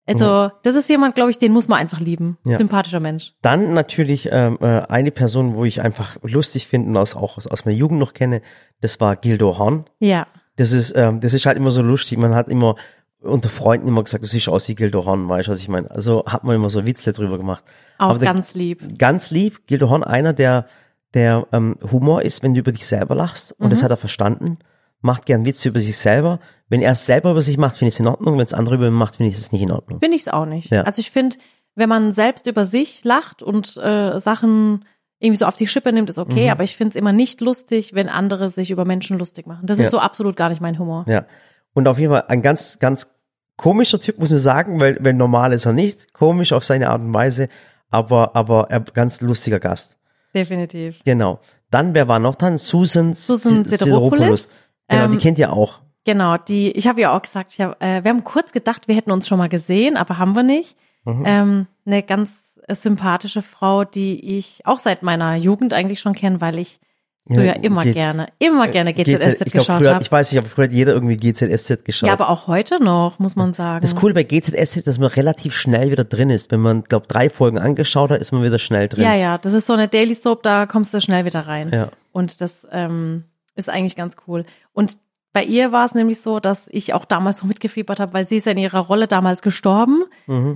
also 0.08 0.50
das 0.64 0.74
ist 0.76 0.90
jemand, 0.90 1.14
glaube 1.14 1.30
ich, 1.30 1.38
den 1.38 1.52
muss 1.52 1.68
man 1.68 1.78
einfach 1.80 2.00
lieben. 2.00 2.38
Ja. 2.44 2.58
Sympathischer 2.58 3.00
Mensch. 3.00 3.34
Dann 3.44 3.74
natürlich 3.74 4.30
ähm, 4.32 4.58
äh, 4.60 4.82
eine 4.88 5.12
Person, 5.12 5.54
wo 5.54 5.66
ich 5.66 5.82
einfach 5.82 6.18
lustig 6.24 6.66
finde 6.68 6.90
und 6.90 6.98
aus, 6.98 7.16
auch 7.16 7.38
aus, 7.38 7.46
aus 7.46 7.66
meiner 7.66 7.78
Jugend 7.78 8.00
noch 8.00 8.14
kenne, 8.14 8.42
das 8.82 9.00
war 9.00 9.16
Gildo 9.16 9.60
Horn. 9.60 9.86
Ja. 10.00 10.26
Das 10.56 10.72
ist, 10.72 10.94
ähm, 10.96 11.20
das 11.22 11.36
ist 11.36 11.46
halt 11.46 11.58
immer 11.58 11.70
so 11.72 11.82
lustig. 11.84 12.18
Man 12.18 12.34
hat 12.34 12.50
immer 12.50 12.76
unter 13.22 13.50
Freunden 13.50 13.88
immer 13.88 14.04
gesagt, 14.04 14.24
du 14.24 14.28
siehst 14.28 14.48
aus 14.50 14.68
wie 14.70 14.76
Gildo 14.76 15.06
Horn, 15.06 15.28
weißt 15.28 15.48
du, 15.48 15.52
was 15.52 15.60
ich 15.60 15.68
meine? 15.68 15.90
Also 15.92 16.24
hat 16.26 16.44
man 16.44 16.56
immer 16.56 16.70
so 16.70 16.86
Witze 16.86 17.12
drüber 17.14 17.38
gemacht. 17.38 17.64
Auch 17.98 18.10
Aber 18.12 18.20
der- 18.20 18.34
ganz 18.34 18.54
lieb. 18.54 18.98
Ganz 18.98 19.30
lieb, 19.32 19.68
Gildo 19.68 19.90
Horn, 19.90 20.04
einer, 20.04 20.34
der, 20.34 20.66
der 21.14 21.48
ähm, 21.52 21.76
Humor 21.92 22.22
ist, 22.22 22.44
wenn 22.44 22.54
du 22.54 22.60
über 22.62 22.72
dich 22.72 22.86
selber 22.88 23.16
lachst. 23.16 23.52
Und 23.60 23.66
Mhm. 23.68 23.70
das 23.72 23.84
hat 23.84 23.92
er 23.92 23.98
verstanden. 23.98 24.60
Macht 25.02 25.26
gern 25.26 25.46
Witze 25.46 25.70
über 25.70 25.80
sich 25.80 25.98
selber. 25.98 26.40
Wenn 26.68 26.82
er 26.82 26.92
es 26.94 27.06
selber 27.06 27.32
über 27.32 27.42
sich 27.42 27.58
macht, 27.58 27.78
finde 27.78 27.90
ich 27.90 27.96
es 27.96 28.00
in 28.00 28.08
Ordnung. 28.08 28.38
Wenn 28.38 28.46
es 28.46 28.54
andere 28.54 28.76
über 28.76 28.88
ihn 28.88 28.94
macht, 28.94 29.16
finde 29.18 29.32
ich 29.32 29.38
es 29.38 29.52
nicht 29.52 29.62
in 29.62 29.72
Ordnung. 29.72 30.00
Finde 30.00 30.16
ich 30.16 30.24
es 30.24 30.28
auch 30.28 30.46
nicht. 30.46 30.72
Ja. 30.72 30.82
Also 30.84 31.00
ich 31.00 31.12
finde, 31.12 31.38
wenn 31.76 31.88
man 31.90 32.12
selbst 32.12 32.48
über 32.48 32.66
sich 32.66 33.04
lacht 33.06 33.42
und 33.42 33.78
äh, 33.78 34.20
Sachen 34.20 34.86
irgendwie 35.22 35.38
so 35.38 35.46
auf 35.46 35.56
die 35.58 35.68
Schippe 35.68 35.92
nimmt, 35.92 36.10
ist 36.10 36.20
okay, 36.20 36.46
Mhm. 36.46 36.52
aber 36.52 36.64
ich 36.64 36.76
finde 36.78 36.90
es 36.92 36.96
immer 36.96 37.12
nicht 37.14 37.42
lustig, 37.42 37.94
wenn 37.94 38.08
andere 38.10 38.50
sich 38.50 38.72
über 38.72 38.86
Menschen 38.86 39.18
lustig 39.20 39.48
machen. 39.48 39.66
Das 39.68 39.78
Ja. 39.80 39.86
ist 39.86 39.92
so 39.92 40.00
absolut 40.00 40.36
gar 40.38 40.48
nicht 40.50 40.62
mein 40.62 40.80
Humor. 40.80 41.04
Ja. 41.08 41.26
Und 41.74 41.88
auf 41.88 42.00
jeden 42.00 42.12
Fall 42.12 42.26
ein 42.28 42.42
ganz, 42.42 42.80
ganz 42.80 43.08
komischer 43.56 44.00
Typ, 44.00 44.20
muss 44.20 44.30
man 44.30 44.40
sagen, 44.40 44.80
weil, 44.80 44.98
weil 45.02 45.14
normal 45.14 45.54
ist 45.54 45.66
er 45.66 45.74
nicht. 45.74 46.14
Komisch 46.14 46.54
auf 46.54 46.64
seine 46.64 46.90
Art 46.90 47.02
und 47.02 47.14
Weise, 47.14 47.50
aber, 47.90 48.36
aber 48.36 48.68
er 48.70 48.80
ganz 48.82 49.22
lustiger 49.22 49.60
Gast. 49.60 49.98
Definitiv. 50.34 51.02
Genau. 51.04 51.40
Dann, 51.72 51.94
wer 51.96 52.08
war 52.08 52.20
noch 52.20 52.36
dann? 52.36 52.58
Susan, 52.58 53.14
Susan 53.14 53.66
Sideropoulos. 53.66 54.50
Genau, 54.88 55.08
die 55.08 55.14
Ähm, 55.14 55.20
kennt 55.20 55.40
ihr 55.40 55.54
auch. 55.54 55.80
Genau, 56.06 56.38
die, 56.38 56.72
ich 56.72 56.88
habe 56.88 57.02
ja 57.02 57.16
auch 57.16 57.22
gesagt, 57.22 57.52
ich 57.54 57.62
hab, 57.62 57.82
äh, 57.84 58.04
wir 58.04 58.10
haben 58.10 58.24
kurz 58.24 58.52
gedacht, 58.52 58.88
wir 58.88 58.96
hätten 58.96 59.12
uns 59.12 59.28
schon 59.28 59.38
mal 59.38 59.50
gesehen, 59.50 59.98
aber 59.98 60.18
haben 60.18 60.36
wir 60.36 60.44
nicht. 60.44 60.76
Mhm. 61.06 61.24
Ähm, 61.26 61.68
eine 61.86 62.04
ganz 62.04 62.60
äh, 62.68 62.74
sympathische 62.74 63.42
Frau, 63.42 63.84
die 63.84 64.38
ich 64.38 64.62
auch 64.66 64.80
seit 64.80 65.04
meiner 65.04 65.36
Jugend 65.36 65.74
eigentlich 65.74 66.00
schon 66.00 66.14
kenne, 66.14 66.42
weil 66.42 66.58
ich 66.60 66.80
früher 67.28 67.44
Ja, 67.46 67.52
immer 67.54 67.84
geht- 67.84 67.94
gerne, 67.94 68.28
immer 68.40 68.68
gerne 68.68 68.94
GZSZ 68.94 69.42
ich 69.46 69.52
glaub, 69.52 69.66
geschaut 69.68 69.78
früher, 69.84 70.00
ich 70.02 70.12
weiß 70.12 70.32
nicht, 70.32 70.40
aber 70.40 70.48
früher 70.48 70.66
hat 70.66 70.72
jeder 70.72 70.94
irgendwie 70.94 71.18
GZSZ 71.18 71.84
geschaut. 71.86 72.08
Ja, 72.08 72.14
aber 72.14 72.30
auch 72.30 72.48
heute 72.48 72.84
noch, 72.84 73.20
muss 73.20 73.36
man 73.36 73.54
sagen. 73.54 73.82
das 73.82 73.96
Coole 73.96 74.14
bei 74.14 74.24
GZSZ, 74.24 74.84
dass 74.88 74.98
man 75.00 75.10
relativ 75.10 75.56
schnell 75.56 75.92
wieder 75.92 76.04
drin 76.04 76.30
ist. 76.30 76.52
Wenn 76.52 76.60
man, 76.62 76.84
glaube 76.84 77.08
drei 77.08 77.30
Folgen 77.30 77.58
angeschaut 77.58 78.12
hat, 78.12 78.20
ist 78.22 78.32
man 78.32 78.44
wieder 78.44 78.60
schnell 78.60 78.88
drin. 78.88 79.04
Ja, 79.04 79.16
ja, 79.16 79.38
das 79.38 79.54
ist 79.54 79.68
so 79.68 79.74
eine 79.74 79.88
Daily 79.88 80.16
Soap, 80.16 80.44
da 80.44 80.66
kommst 80.66 80.94
du 80.94 81.02
schnell 81.02 81.26
wieder 81.26 81.42
rein. 81.48 81.70
Ja. 81.74 81.90
Und 82.12 82.42
das 82.42 82.68
ähm, 82.72 83.24
ist 83.56 83.70
eigentlich 83.70 83.96
ganz 83.96 84.16
cool. 84.28 84.46
Und 84.74 84.98
bei 85.32 85.44
ihr 85.44 85.72
war 85.72 85.86
es 85.86 85.94
nämlich 85.94 86.22
so, 86.22 86.40
dass 86.40 86.68
ich 86.72 86.96
auch 86.96 87.06
damals 87.06 87.42
so 87.42 87.46
mitgefiebert 87.46 88.00
habe, 88.00 88.14
weil 88.14 88.26
sie 88.26 88.38
ist 88.38 88.46
ja 88.48 88.52
in 88.52 88.58
ihrer 88.58 88.80
Rolle 88.80 89.06
damals 89.08 89.44
gestorben. 89.44 90.06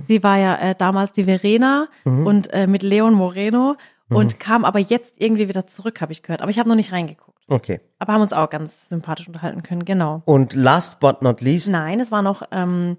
Sie 0.08 0.22
war 0.24 0.36
ja 0.38 0.56
äh, 0.56 0.74
damals 0.76 1.12
die 1.12 1.22
Verena 1.24 1.86
und 2.02 2.52
äh, 2.52 2.66
mit 2.66 2.82
Leon 2.82 3.14
Moreno 3.14 3.76
und 4.10 4.38
kam 4.40 4.64
aber 4.64 4.78
jetzt 4.78 5.14
irgendwie 5.20 5.48
wieder 5.48 5.66
zurück, 5.66 6.00
habe 6.00 6.12
ich 6.12 6.22
gehört. 6.22 6.40
Aber 6.42 6.50
ich 6.50 6.58
habe 6.58 6.68
noch 6.68 6.76
nicht 6.76 6.92
reingeguckt. 6.92 7.38
Okay. 7.48 7.80
Aber 7.98 8.12
haben 8.14 8.22
uns 8.22 8.32
auch 8.32 8.48
ganz 8.50 8.88
sympathisch 8.88 9.28
unterhalten 9.28 9.62
können, 9.62 9.84
genau. 9.84 10.22
Und 10.24 10.54
last 10.54 11.00
but 11.00 11.22
not 11.22 11.40
least, 11.40 11.70
Nein, 11.70 12.00
es 12.00 12.10
war 12.10 12.22
noch 12.22 12.42
ähm, 12.52 12.96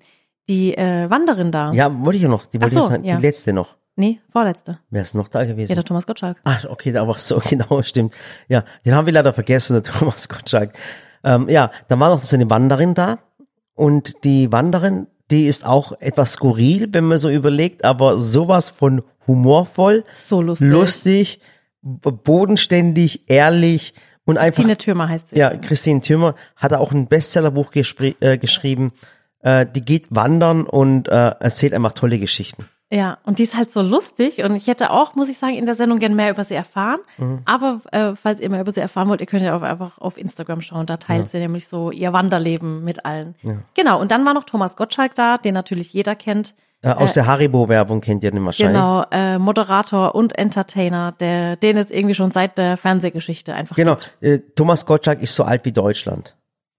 die 0.49 0.75
äh, 0.77 1.09
Wanderin 1.09 1.51
da. 1.51 1.71
ja, 1.73 1.91
wollte 2.01 2.17
ich 2.17 2.23
ja 2.23 2.29
noch, 2.29 2.45
die 2.45 2.61
wollte 2.61 2.75
Ach 2.75 2.79
ich 2.79 2.83
so, 2.83 2.89
sagen, 2.89 3.03
ja. 3.03 3.15
die 3.17 3.21
letzte 3.21 3.53
noch. 3.53 3.75
Nee, 3.95 4.19
vorletzte. 4.29 4.79
Wer 4.89 5.03
ist 5.03 5.15
noch 5.15 5.29
da 5.29 5.39
Ja, 5.41 5.45
gewesen? 5.53 5.73
der 5.73 5.83
Thomas 5.83 6.05
Gottschalk. 6.05 6.37
Ah, 6.43 6.57
okay, 6.69 6.95
aber 6.97 7.13
so 7.15 7.39
genau, 7.49 7.81
stimmt. 7.81 8.13
Ja, 8.49 8.65
den 8.85 8.93
haben 8.93 9.05
wir 9.05 9.13
leider 9.13 9.33
vergessen, 9.33 9.73
der 9.73 9.83
Thomas 9.99 10.27
Gottschalk. 10.29 10.73
Ähm, 11.23 11.47
ja, 11.49 11.71
dann 11.87 11.99
war 11.99 12.09
noch 12.13 12.21
so 12.21 12.35
eine 12.35 12.49
Wanderin 12.49 12.93
da 12.93 13.19
und 13.73 14.23
die 14.25 14.51
Wanderin, 14.51 15.07
die 15.31 15.47
ist 15.47 15.65
auch 15.65 15.93
etwas 15.99 16.33
skurril, 16.33 16.87
wenn 16.91 17.05
man 17.05 17.17
so 17.17 17.29
überlegt, 17.29 17.83
aber 17.83 18.19
sowas 18.19 18.69
von 18.69 19.01
humorvoll, 19.27 20.03
So 20.13 20.41
lustig. 20.41 20.69
lustig, 20.69 21.39
bodenständig, 22.23 23.23
ehrlich 23.29 23.93
und 24.25 24.37
einfach 24.37 24.63
Tine 24.63 24.77
Türmer 24.77 25.09
heißt 25.09 25.29
sie. 25.29 25.37
ja, 25.37 25.55
Christine 25.55 25.99
Thürmer 25.99 26.35
hat 26.55 26.73
auch 26.73 26.91
ein 26.91 27.07
Bestsellerbuch 27.07 27.71
äh, 27.75 28.37
geschrieben. 28.37 28.91
Äh, 29.41 29.65
die 29.73 29.81
geht 29.81 30.07
wandern 30.09 30.63
und 30.65 31.07
äh, 31.07 31.11
erzählt 31.39 31.73
einfach 31.73 31.91
tolle 31.93 32.17
Geschichten. 32.19 32.65
Ja, 32.95 33.17
und 33.23 33.39
die 33.39 33.43
ist 33.43 33.57
halt 33.57 33.73
so 33.73 33.81
lustig 33.81 34.41
und 34.41 34.55
ich 34.55 34.67
hätte 34.67 34.89
auch, 34.89 35.15
muss 35.15 35.27
ich 35.27 35.37
sagen, 35.37 35.55
in 35.55 35.65
der 35.65 35.75
Sendung 35.75 35.99
gern 35.99 36.15
mehr 36.15 36.29
über 36.29 36.45
sie 36.45 36.55
erfahren. 36.55 36.99
Mhm. 37.17 37.39
Aber 37.43 37.81
äh, 37.91 38.15
falls 38.15 38.39
ihr 38.39 38.49
mehr 38.49 38.61
über 38.61 38.71
sie 38.71 38.79
erfahren 38.79 39.09
wollt, 39.09 39.19
ihr 39.19 39.27
könnt 39.27 39.41
ja 39.41 39.53
auch 39.53 39.63
einfach 39.63 39.97
auf 39.97 40.17
Instagram 40.17 40.61
schauen. 40.61 40.85
Da 40.85 40.95
teilt 40.95 41.29
sie 41.29 41.39
nämlich 41.39 41.67
so 41.67 41.91
ihr 41.91 42.13
Wanderleben 42.13 42.85
mit 42.85 43.05
allen. 43.05 43.35
Genau, 43.73 43.99
und 43.99 44.11
dann 44.11 44.25
war 44.25 44.33
noch 44.33 44.45
Thomas 44.45 44.77
Gottschalk 44.77 45.13
da, 45.13 45.37
den 45.37 45.53
natürlich 45.53 45.91
jeder 45.91 46.15
kennt. 46.15 46.55
Äh, 46.81 46.91
aus 46.91 47.13
der 47.13 47.25
Haribo-Werbung 47.25 47.99
kennt 47.99 48.23
ihr 48.23 48.31
den 48.31 48.45
wahrscheinlich. 48.45 48.75
Genau, 48.75 49.03
äh, 49.11 49.39
Moderator 49.39 50.15
und 50.15 50.37
Entertainer, 50.37 51.11
der, 51.19 51.57
den 51.57 51.75
es 51.75 51.91
irgendwie 51.91 52.15
schon 52.15 52.31
seit 52.31 52.57
der 52.57 52.77
Fernsehgeschichte 52.77 53.53
einfach 53.53 53.75
Genau. 53.75 53.95
gibt. 53.95 54.15
Äh, 54.21 54.39
Thomas 54.55 54.85
Gottschalk 54.85 55.21
ist 55.21 55.35
so 55.35 55.43
alt 55.43 55.65
wie 55.65 55.73
Deutschland. 55.73 56.35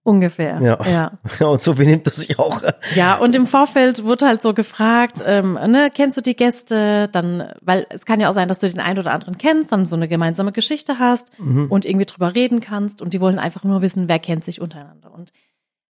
Ungefähr. 0.06 0.60
Ja. 0.62 1.10
ja. 1.40 1.46
und 1.46 1.60
so 1.60 1.74
benimmt 1.74 2.06
er 2.06 2.12
sich 2.12 2.38
auch. 2.38 2.62
Ja, 2.94 3.16
und 3.16 3.34
im 3.34 3.46
Vorfeld 3.46 4.04
wurde 4.04 4.26
halt 4.26 4.40
so 4.40 4.54
gefragt, 4.54 5.20
ähm, 5.26 5.54
ne, 5.54 5.90
kennst 5.92 6.16
du 6.16 6.20
die 6.20 6.36
Gäste? 6.36 7.08
Dann, 7.10 7.52
weil 7.60 7.86
es 7.90 8.06
kann 8.06 8.20
ja 8.20 8.28
auch 8.28 8.32
sein, 8.32 8.46
dass 8.46 8.60
du 8.60 8.68
den 8.70 8.78
einen 8.78 9.00
oder 9.00 9.12
anderen 9.12 9.36
kennst, 9.36 9.72
dann 9.72 9.86
so 9.86 9.96
eine 9.96 10.06
gemeinsame 10.06 10.52
Geschichte 10.52 11.00
hast 11.00 11.32
und 11.38 11.84
irgendwie 11.84 12.06
drüber 12.06 12.34
reden 12.36 12.60
kannst 12.60 13.02
und 13.02 13.14
die 13.14 13.20
wollen 13.20 13.40
einfach 13.40 13.64
nur 13.64 13.82
wissen, 13.82 14.08
wer 14.08 14.20
kennt 14.20 14.44
sich 14.44 14.60
untereinander. 14.60 15.12
Und 15.12 15.32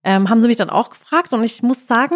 ähm, 0.03 0.29
haben 0.29 0.41
sie 0.41 0.47
mich 0.49 0.57
dann 0.57 0.69
auch 0.69 0.89
gefragt 0.89 1.31
und 1.31 1.43
ich 1.43 1.63
muss 1.63 1.87
sagen, 1.87 2.15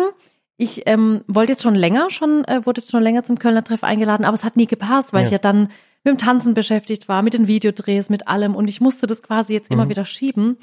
ich 0.58 0.84
ähm, 0.88 1.24
wollte 1.28 1.54
jetzt 1.54 1.64
schon 1.64 1.76
länger, 1.76 2.10
schon 2.10 2.44
äh, 2.46 2.66
wurde 2.66 2.82
jetzt 2.82 2.92
schon 2.92 3.04
länger 3.04 3.24
zum 3.24 3.40
Kölner 3.40 3.64
Treff 3.64 3.84
eingeladen, 3.86 4.26
aber 4.26 4.36
es 4.36 4.44
hat 4.44 4.58
nie 4.58 4.68
gepasst, 4.68 5.14
weil 5.14 5.22
Ja. 5.22 5.26
ich 5.28 5.32
ja 5.32 5.38
dann 5.38 5.70
mit 6.04 6.14
dem 6.14 6.18
Tanzen 6.18 6.54
beschäftigt 6.54 7.08
war, 7.08 7.22
mit 7.24 7.34
den 7.34 7.48
Videodrehs, 7.48 8.10
mit 8.10 8.28
allem 8.28 8.54
und 8.56 8.68
ich 8.68 8.82
musste 8.82 9.08
das 9.08 9.24
quasi 9.24 9.54
jetzt 9.54 9.72
immer 9.72 9.88
wieder 9.90 10.06
schieben. 10.06 10.58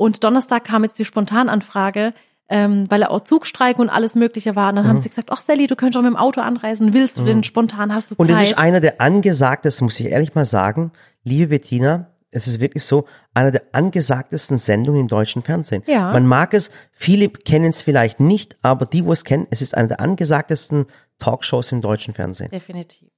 Und 0.00 0.24
Donnerstag 0.24 0.64
kam 0.64 0.82
jetzt 0.82 0.98
die 0.98 1.04
Spontananfrage, 1.04 2.14
ähm, 2.48 2.86
weil 2.88 3.02
er 3.02 3.10
auch 3.10 3.20
Zugstreik 3.20 3.78
und 3.78 3.90
alles 3.90 4.14
Mögliche 4.14 4.56
war. 4.56 4.70
Und 4.70 4.76
dann 4.76 4.88
haben 4.88 4.98
sie 4.98 5.10
gesagt, 5.10 5.28
ach 5.30 5.42
Sally, 5.42 5.66
du 5.66 5.76
könntest 5.76 5.98
auch 5.98 6.02
mit 6.02 6.10
dem 6.10 6.16
Auto 6.16 6.40
anreisen. 6.40 6.94
Willst 6.94 7.18
du 7.18 7.22
denn 7.22 7.44
spontan? 7.44 7.94
Hast 7.94 8.10
du 8.10 8.14
Und 8.16 8.28
Zeit? 8.28 8.36
es 8.36 8.50
ist 8.52 8.58
einer 8.58 8.80
der 8.80 9.02
angesagtesten, 9.02 9.84
muss 9.84 10.00
ich 10.00 10.06
ehrlich 10.06 10.34
mal 10.34 10.46
sagen, 10.46 10.92
liebe 11.22 11.48
Bettina, 11.48 12.06
es 12.30 12.46
ist 12.46 12.60
wirklich 12.60 12.82
so, 12.82 13.04
einer 13.34 13.50
der 13.50 13.62
angesagtesten 13.72 14.56
Sendungen 14.56 15.02
im 15.02 15.08
deutschen 15.08 15.42
Fernsehen. 15.42 15.82
Ja. 15.86 16.12
Man 16.12 16.26
mag 16.26 16.54
es, 16.54 16.70
viele 16.92 17.28
kennen 17.28 17.68
es 17.68 17.82
vielleicht 17.82 18.20
nicht, 18.20 18.56
aber 18.62 18.86
die, 18.86 19.04
wo 19.04 19.12
es 19.12 19.24
kennen, 19.24 19.48
es 19.50 19.60
ist 19.60 19.76
einer 19.76 19.88
der 19.88 20.00
angesagtesten 20.00 20.86
Talkshows 21.18 21.72
im 21.72 21.82
deutschen 21.82 22.14
Fernsehen. 22.14 22.50
Definitiv. 22.50 23.10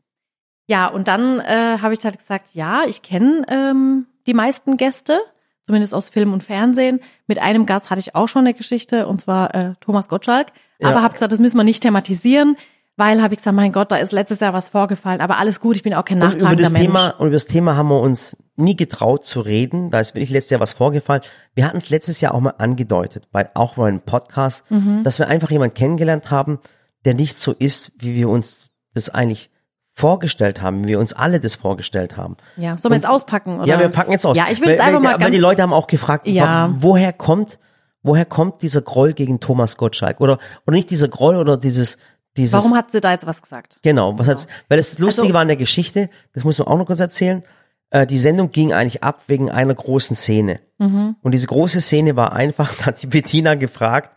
Ja, 0.67 0.89
und 0.89 1.07
dann 1.07 1.39
äh, 1.39 1.79
habe 1.79 1.95
ich 1.95 2.05
halt 2.05 2.19
gesagt, 2.19 2.55
ja, 2.55 2.83
ich 2.89 3.03
kenne 3.03 3.47
ähm, 3.49 4.07
die 4.27 4.35
meisten 4.35 4.77
Gäste, 4.77 5.21
zumindest 5.67 5.95
aus 5.95 6.09
Film 6.09 6.33
und 6.33 6.43
Fernsehen. 6.43 7.01
Mit 7.27 7.39
einem 7.41 7.67
Gast 7.67 7.91
hatte 7.91 8.01
ich 8.01 8.15
auch 8.15 8.27
schon 8.29 8.41
eine 8.47 8.55
Geschichte, 8.55 9.07
und 9.07 9.21
zwar 9.21 9.55
äh, 9.55 9.75
Thomas 9.81 10.09
Gottschalk. 10.09 10.49
Aber 10.83 10.93
Ja. 10.95 11.03
habe 11.03 11.13
gesagt, 11.15 11.33
das 11.33 11.39
müssen 11.39 11.57
wir 11.57 11.65
nicht 11.65 11.83
thematisieren, 11.83 12.57
weil 12.97 13.23
habe 13.23 13.33
ich 13.35 13.39
gesagt, 13.39 13.57
mein 13.57 13.73
Gott, 13.73 13.91
da 13.93 13.97
ist 13.97 14.13
letztes 14.13 14.41
Jahr 14.41 14.53
was 14.53 14.69
vorgefallen. 14.69 15.21
Aber 15.21 15.39
alles 15.39 15.61
gut, 15.61 15.77
ich 15.77 15.83
bin 15.83 15.95
auch 15.95 16.05
kein 16.05 16.19
nachtragender 16.19 16.69
Mensch. 16.71 16.85
Thema, 16.87 17.09
und 17.19 17.29
über 17.29 17.37
das 17.37 17.47
Thema 17.47 17.77
haben 17.77 17.89
wir 17.89 18.01
uns 18.01 18.37
nie 18.57 18.77
getraut 18.77 19.25
zu 19.25 19.41
reden. 19.41 19.91
Da 19.91 20.01
ist 20.01 20.15
wirklich 20.15 20.31
letztes 20.31 20.51
Jahr 20.51 20.61
was 20.61 20.75
vorgefallen. 20.75 21.23
Wir 21.55 21.65
hatten 21.67 21.79
es 21.79 21.89
letztes 21.89 22.21
Jahr 22.21 22.35
auch 22.35 22.41
mal 22.41 22.55
angedeutet, 22.59 23.29
bei, 23.33 23.49
auch 23.55 23.75
bei 23.77 23.89
einem 23.89 24.01
Podcast, 24.01 24.71
Mhm. 24.71 25.05
dass 25.05 25.19
wir 25.19 25.29
einfach 25.29 25.51
jemanden 25.51 25.75
kennengelernt 25.75 26.31
haben, 26.31 26.59
der 27.05 27.15
nicht 27.15 27.39
so 27.39 27.53
ist, 27.53 27.93
wie 27.99 28.15
wir 28.15 28.29
uns 28.29 28.73
das 28.95 29.09
eigentlich 29.09 29.49
vorgestellt 29.95 30.63
haben, 30.63 30.85
wie 30.85 30.89
wir 30.89 30.99
uns 30.99 31.13
alle 31.13 31.39
das 31.41 31.55
vorgestellt 31.55 32.17
haben. 32.17 32.37
Ja, 32.57 32.77
sollen 32.79 32.93
wir 32.93 32.97
jetzt 32.97 33.09
auspacken? 33.09 33.59
Oder? 33.61 33.67
Ja, 33.69 33.79
wir 33.79 33.89
packen 33.91 34.13
jetzt 34.13 34.25
aus. 34.27 34.37
Ja, 34.39 34.47
ich 34.51 34.61
will 34.61 34.69
weil, 34.69 34.75
jetzt 34.75 34.81
einfach 34.83 34.95
weil, 34.97 35.03
mal 35.03 35.13
weil 35.15 35.19
ganz 35.19 35.33
die 35.33 35.39
Leute 35.39 35.63
haben 35.63 35.73
auch 35.73 35.87
gefragt, 35.87 36.27
Ja. 36.27 36.75
woher 36.79 37.13
kommt, 37.13 37.59
woher 38.03 38.25
kommt 38.25 38.63
dieser 38.63 38.81
Groll 38.81 39.13
gegen 39.13 39.41
Thomas 39.41 39.77
Gottschalk? 39.77 40.21
Oder, 40.21 40.39
oder 40.67 40.77
nicht 40.77 40.91
dieser 40.91 41.09
Groll 41.09 41.37
oder 41.37 41.57
dieses, 41.59 41.99
dieses. 42.37 42.55
Warum 42.55 42.75
hat 42.75 42.91
sie 42.91 43.01
da 43.01 43.13
jetzt 43.13 43.27
was 43.27 43.43
gesagt? 43.43 43.81
Genau, 43.83 44.19
was 44.19 44.29
hat's, 44.29 44.47
weil 44.69 44.79
das 44.79 44.99
Lustige 44.99 45.27
Also- 45.27 45.35
war 45.35 45.43
in 45.43 45.49
der 45.49 45.57
Geschichte, 45.59 46.09
das 46.33 46.45
muss 46.45 46.59
man 46.59 46.69
auch 46.69 46.79
noch 46.79 46.87
kurz 46.87 47.01
erzählen, 47.01 47.43
äh, 47.91 48.07
die 48.07 48.19
Sendung 48.19 48.51
ging 48.51 48.73
eigentlich 48.73 49.03
ab 49.03 49.25
wegen 49.27 49.51
einer 49.51 49.75
großen 49.75 50.17
Szene. 50.17 50.61
Mhm. 50.79 51.17
Und 51.21 51.33
diese 51.33 51.47
große 51.47 51.83
Szene 51.83 52.17
war 52.17 52.33
einfach, 52.33 52.75
da 52.79 52.87
hat 52.87 53.03
die 53.03 53.09
Bettina 53.09 53.55
gefragt, 53.57 54.11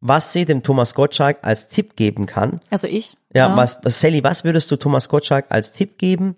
was 0.00 0.32
sie 0.32 0.44
dem 0.44 0.62
Thomas 0.62 0.94
Gottschalk 0.94 1.38
als 1.42 1.68
Tipp 1.68 1.96
geben 1.96 2.26
kann. 2.26 2.60
Also 2.70 2.86
ich. 2.86 3.16
Ja, 3.34 3.56
was, 3.56 3.80
was, 3.82 4.00
Sally, 4.00 4.22
was 4.24 4.44
würdest 4.44 4.70
du 4.70 4.76
Thomas 4.76 5.08
Gottschalk 5.08 5.46
als 5.48 5.72
Tipp 5.72 5.98
geben? 5.98 6.36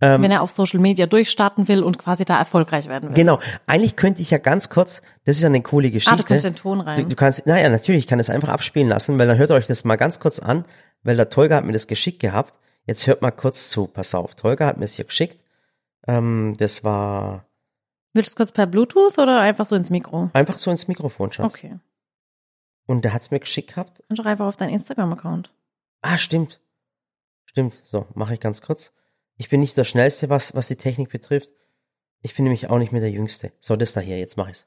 wenn 0.00 0.30
er 0.30 0.42
auf 0.42 0.52
Social 0.52 0.78
Media 0.78 1.06
durchstarten 1.06 1.66
will 1.66 1.82
und 1.82 1.98
quasi 1.98 2.24
da 2.24 2.38
erfolgreich 2.38 2.88
werden 2.88 3.08
will. 3.08 3.16
Genau, 3.16 3.40
eigentlich 3.66 3.96
könnte 3.96 4.22
ich 4.22 4.30
ja 4.30 4.38
ganz 4.38 4.70
kurz, 4.70 5.02
das 5.24 5.34
ist 5.34 5.42
ja 5.42 5.48
eine 5.48 5.60
coole 5.60 5.90
Geschichte. 5.90 6.12
Ah, 6.12 6.16
du 6.16 6.22
kannst 6.22 6.44
den 6.44 6.54
Ton 6.54 6.80
rein. 6.80 7.02
Du, 7.02 7.08
du 7.08 7.16
kannst, 7.16 7.46
naja, 7.48 7.68
natürlich, 7.68 8.02
ich 8.02 8.06
kann 8.06 8.18
das 8.18 8.30
einfach 8.30 8.48
abspielen 8.48 8.88
lassen, 8.88 9.18
weil 9.18 9.26
dann 9.26 9.38
hört 9.38 9.50
euch 9.50 9.66
das 9.66 9.82
mal 9.82 9.96
ganz 9.96 10.20
kurz 10.20 10.38
an, 10.38 10.64
weil 11.02 11.16
der 11.16 11.30
Tolga 11.30 11.56
hat 11.56 11.64
mir 11.64 11.72
das 11.72 11.88
geschickt 11.88 12.20
gehabt. 12.20 12.54
Jetzt 12.86 13.08
hört 13.08 13.22
mal 13.22 13.32
kurz 13.32 13.70
zu, 13.70 13.88
pass 13.88 14.14
auf, 14.14 14.36
Tolga 14.36 14.66
hat 14.66 14.76
mir 14.76 14.84
es 14.84 14.94
hier 14.94 15.04
geschickt. 15.04 15.36
Ähm, 16.06 16.54
das 16.58 16.84
war 16.84 17.44
Willst 18.14 18.30
du 18.30 18.32
es 18.32 18.36
kurz 18.36 18.52
per 18.52 18.66
Bluetooth 18.66 19.18
oder 19.18 19.40
einfach 19.40 19.66
so 19.66 19.74
ins 19.74 19.90
Mikro? 19.90 20.30
einfach 20.32 20.58
so 20.58 20.70
ins 20.70 20.86
Mikrofon, 20.86 21.32
Schatz. 21.32 21.54
Okay. 21.54 21.74
Und 22.88 23.02
der 23.02 23.12
hat's 23.12 23.30
mir 23.30 23.38
geschickt 23.38 23.68
gehabt. 23.68 24.02
Kannst 24.08 24.24
du 24.24 24.26
einfach 24.26 24.46
auf 24.46 24.56
deinen 24.56 24.72
Instagram-Account. 24.72 25.52
Ah, 26.00 26.16
stimmt. 26.16 26.58
Stimmt, 27.44 27.82
so, 27.84 28.08
mache 28.14 28.32
ich 28.32 28.40
ganz 28.40 28.62
kurz. 28.62 28.92
Ich 29.36 29.50
bin 29.50 29.60
nicht 29.60 29.76
der 29.76 29.84
Schnellste, 29.84 30.30
was, 30.30 30.54
was 30.54 30.68
die 30.68 30.76
Technik 30.76 31.10
betrifft. 31.10 31.50
Ich 32.22 32.34
bin 32.34 32.44
nämlich 32.44 32.70
auch 32.70 32.78
nicht 32.78 32.90
mehr 32.90 33.02
der 33.02 33.10
Jüngste. 33.10 33.52
So, 33.60 33.76
das 33.76 33.92
da 33.92 34.00
hier, 34.00 34.18
jetzt 34.18 34.38
mache 34.38 34.52
ich's. 34.52 34.66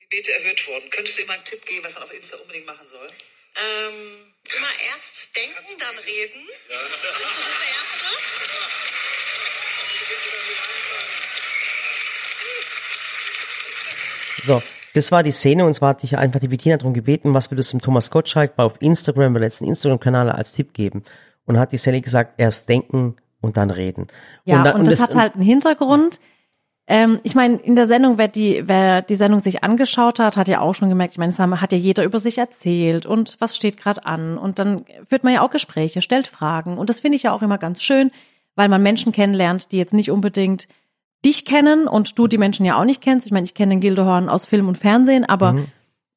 Gebete 0.00 0.32
erhöht 0.32 0.66
worden. 0.66 0.88
Könntest 0.90 1.18
du 1.18 1.22
ihm 1.22 1.28
mal 1.28 1.34
einen 1.34 1.44
Tipp 1.44 1.62
geben, 1.66 1.84
was 1.84 1.94
man 1.94 2.04
auf 2.04 2.14
Insta 2.14 2.38
unbedingt 2.38 2.66
machen 2.66 2.86
soll? 2.86 3.06
Ähm, 3.06 4.32
immer 4.56 4.72
erst 4.92 5.36
denken, 5.36 5.78
dann 5.78 5.98
reden. 5.98 6.48
Das 6.68 6.82
ist 6.88 7.04
das 7.04 7.16
Erste. 7.68 8.06
So, 14.44 14.62
das 14.94 15.12
war 15.12 15.22
die 15.22 15.32
Szene 15.32 15.64
und 15.64 15.74
zwar 15.74 15.90
hatte 15.90 16.04
ich 16.04 16.16
einfach 16.18 16.40
die 16.40 16.48
Bettina 16.48 16.76
darum 16.76 16.92
gebeten, 16.92 17.34
was 17.34 17.50
würdest 17.50 17.72
du 17.72 17.78
dem 17.78 17.82
Thomas 17.82 18.10
Gottschalk 18.10 18.56
bei 18.56 18.62
auf 18.62 18.80
Instagram, 18.80 19.32
bei 19.32 19.40
letzten 19.40 19.64
Instagram-Kanal 19.64 20.30
als 20.30 20.52
Tipp 20.52 20.74
geben. 20.74 21.02
Und 21.44 21.58
hat 21.58 21.72
die 21.72 21.78
Sally 21.78 22.00
gesagt, 22.00 22.34
erst 22.36 22.68
denken 22.68 23.16
und 23.40 23.56
dann 23.56 23.70
reden. 23.70 24.06
Ja, 24.44 24.58
und, 24.58 24.64
dann- 24.64 24.84
das, 24.84 25.00
hat 25.02 25.14
halt 25.16 25.34
einen 25.34 25.44
Hintergrund. 25.44 26.20
Ähm, 26.86 27.20
ich 27.22 27.34
meine, 27.34 27.56
in 27.56 27.76
der 27.76 27.86
Sendung, 27.86 28.18
wer 28.18 28.28
die, 28.28 28.62
wer 28.66 29.02
die 29.02 29.14
Sendung 29.14 29.40
sich 29.40 29.62
angeschaut 29.64 30.18
hat, 30.18 30.36
hat 30.36 30.48
ja 30.48 30.60
auch 30.60 30.74
schon 30.74 30.88
gemerkt, 30.88 31.14
ich 31.14 31.18
meine, 31.18 31.32
es 31.32 31.38
hat 31.38 31.72
ja 31.72 31.78
jeder 31.78 32.04
über 32.04 32.20
sich 32.20 32.38
erzählt 32.38 33.06
und 33.06 33.36
was 33.38 33.56
steht 33.56 33.76
gerade 33.76 34.04
an. 34.04 34.36
Und 34.38 34.58
dann 34.58 34.84
führt 35.08 35.24
man 35.24 35.32
ja 35.32 35.42
auch 35.42 35.50
Gespräche, 35.50 36.02
stellt 36.02 36.26
Fragen. 36.26 36.78
Und 36.78 36.90
das 36.90 37.00
finde 37.00 37.16
ich 37.16 37.24
ja 37.24 37.32
auch 37.32 37.42
immer 37.42 37.58
ganz 37.58 37.82
schön, 37.82 38.10
weil 38.56 38.68
man 38.68 38.82
Menschen 38.82 39.12
kennenlernt, 39.12 39.72
die 39.72 39.78
jetzt 39.78 39.94
nicht 39.94 40.10
unbedingt 40.10 40.68
dich 41.24 41.44
kennen 41.44 41.86
und 41.88 42.18
du 42.18 42.26
die 42.26 42.38
Menschen 42.38 42.66
ja 42.66 42.78
auch 42.78 42.84
nicht 42.84 43.00
kennst. 43.00 43.26
Ich 43.26 43.32
meine, 43.32 43.44
ich 43.44 43.54
kenne 43.54 43.70
den 43.74 43.80
Gildehorn 43.80 44.28
aus 44.28 44.44
Film 44.46 44.68
und 44.68 44.78
Fernsehen, 44.78 45.24
aber 45.24 45.54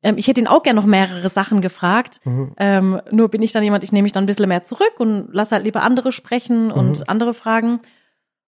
ähm, 0.03 0.17
ich 0.17 0.27
hätte 0.27 0.41
ihn 0.41 0.47
auch 0.47 0.63
gerne 0.63 0.79
noch 0.79 0.88
mehrere 0.88 1.29
Sachen 1.29 1.62
gefragt. 1.62 2.21
Ähm, 2.57 3.01
nur 3.12 3.29
bin 3.29 3.41
ich 3.41 3.51
dann 3.51 3.63
jemand, 3.63 3.83
ich 3.83 3.91
nehme 3.91 4.03
mich 4.03 4.12
dann 4.13 4.24
ein 4.24 4.27
bisschen 4.27 4.47
mehr 4.50 4.63
zurück 4.63 4.93
und 5.00 5.29
lasse 5.31 5.55
halt 5.55 5.63
lieber 5.65 5.81
andere 5.83 6.12
sprechen 6.12 6.71
und 6.71 7.09
andere 7.09 7.33
fragen. 7.33 7.81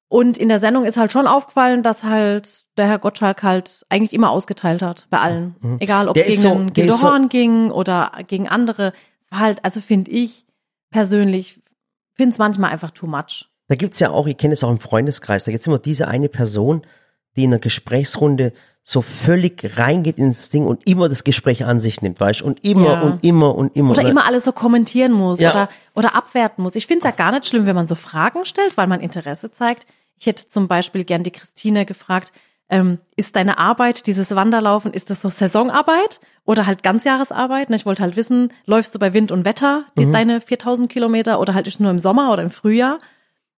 Und 0.10 0.38
in 0.38 0.48
der 0.48 0.60
Sendung 0.62 0.86
ist 0.86 0.96
halt 0.98 1.12
schon 1.12 1.28
aufgefallen, 1.28 1.84
dass 1.84 2.04
halt 2.04 2.66
der 2.78 2.88
Herr 2.88 2.98
Gottschalk 3.00 3.44
halt 3.44 3.86
eigentlich 3.90 4.14
immer 4.14 4.30
ausgeteilt 4.32 4.82
hat 4.82 5.06
bei 5.10 5.20
allen. 5.20 5.56
Egal, 5.80 6.08
ob 6.08 6.16
es 6.16 6.24
gegen 6.30 6.42
so- 6.42 6.74
Gildo 6.74 6.94
so- 6.94 7.28
ging 7.28 7.72
oder 7.72 8.12
gegen 8.28 8.48
andere. 8.48 8.94
Es 9.22 9.30
war 9.32 9.40
halt, 9.40 9.66
also 9.66 9.82
finde 9.82 10.10
ich 10.12 10.46
persönlich, 10.92 11.60
finde 12.14 12.32
es 12.32 12.38
manchmal 12.38 12.72
einfach 12.72 12.92
too 12.92 13.06
much. 13.08 13.50
Da 13.68 13.76
gibt's 13.76 14.00
ja 14.00 14.10
auch, 14.12 14.28
ich 14.28 14.38
kenne 14.38 14.54
es 14.54 14.64
auch 14.64 14.72
im 14.72 14.80
Freundeskreis, 14.80 15.44
da 15.44 15.52
gibt's 15.52 15.68
immer 15.68 15.80
diese 15.80 16.08
eine 16.08 16.30
Person, 16.30 16.84
die 17.36 17.44
in 17.44 17.52
einer 17.52 17.60
Gesprächsrunde 17.60 18.54
so 18.84 19.02
völlig 19.02 19.78
reingeht 19.78 20.18
ins 20.18 20.50
Ding 20.50 20.66
und 20.66 20.88
immer 20.88 21.10
das 21.10 21.26
Gespräch 21.26 21.66
an 21.66 21.82
sich 21.82 22.02
nimmt, 22.02 22.22
weißt 22.22 22.40
du? 22.42 22.46
Und 22.46 22.64
immer 22.64 22.94
Ja. 22.94 23.02
und 23.02 23.24
immer 23.24 23.54
und 23.54 23.76
immer. 23.76 23.92
Oder 23.92 24.04
Und- 24.04 24.10
immer 24.12 24.26
alles 24.26 24.46
so 24.46 24.54
kommentieren 24.54 25.12
muss 25.12 25.42
Ja. 25.42 25.52
oder, 25.52 25.70
oder 25.94 26.16
abwerten 26.16 26.64
muss. 26.64 26.76
Ich 26.76 26.88
finde 26.88 27.00
es 27.06 27.12
ja 27.12 27.12
gar 27.16 27.32
nicht 27.32 27.46
schlimm, 27.46 27.66
wenn 27.66 27.76
man 27.76 27.86
so 27.88 27.96
Fragen 27.96 28.46
stellt, 28.46 28.78
weil 28.78 28.88
man 28.88 29.02
Interesse 29.02 29.52
zeigt. 29.52 29.86
Ich 30.18 30.26
hätte 30.26 30.48
zum 30.48 30.70
Beispiel 30.70 31.04
gern 31.04 31.24
die 31.24 31.32
Christine 31.32 31.86
gefragt, 31.86 32.32
ähm, 32.70 33.00
ist 33.18 33.36
deine 33.36 33.58
Arbeit, 33.60 34.08
dieses 34.08 34.34
Wanderlaufen, 34.36 34.94
ist 34.94 35.10
das 35.10 35.22
so 35.22 35.30
Saisonarbeit 35.30 36.20
oder 36.46 36.66
halt 36.66 36.82
Ganzjahresarbeit? 36.84 37.70
Ne, 37.70 37.76
Ich 37.76 37.86
wollte 37.86 38.04
halt 38.04 38.16
wissen, 38.16 38.52
läufst 38.66 38.96
du 38.96 39.00
bei 39.00 39.14
Wind 39.14 39.32
und 39.34 39.44
Wetter 39.46 39.86
die, 39.98 40.06
Mhm. 40.06 40.12
deine 40.14 40.42
4000 40.42 40.90
Kilometer 40.90 41.40
oder 41.42 41.54
halt 41.54 41.68
ist 41.68 41.80
nur 41.82 41.92
im 41.92 42.00
Sommer 42.00 42.32
oder 42.32 42.42
im 42.44 42.52
Frühjahr? 42.52 43.00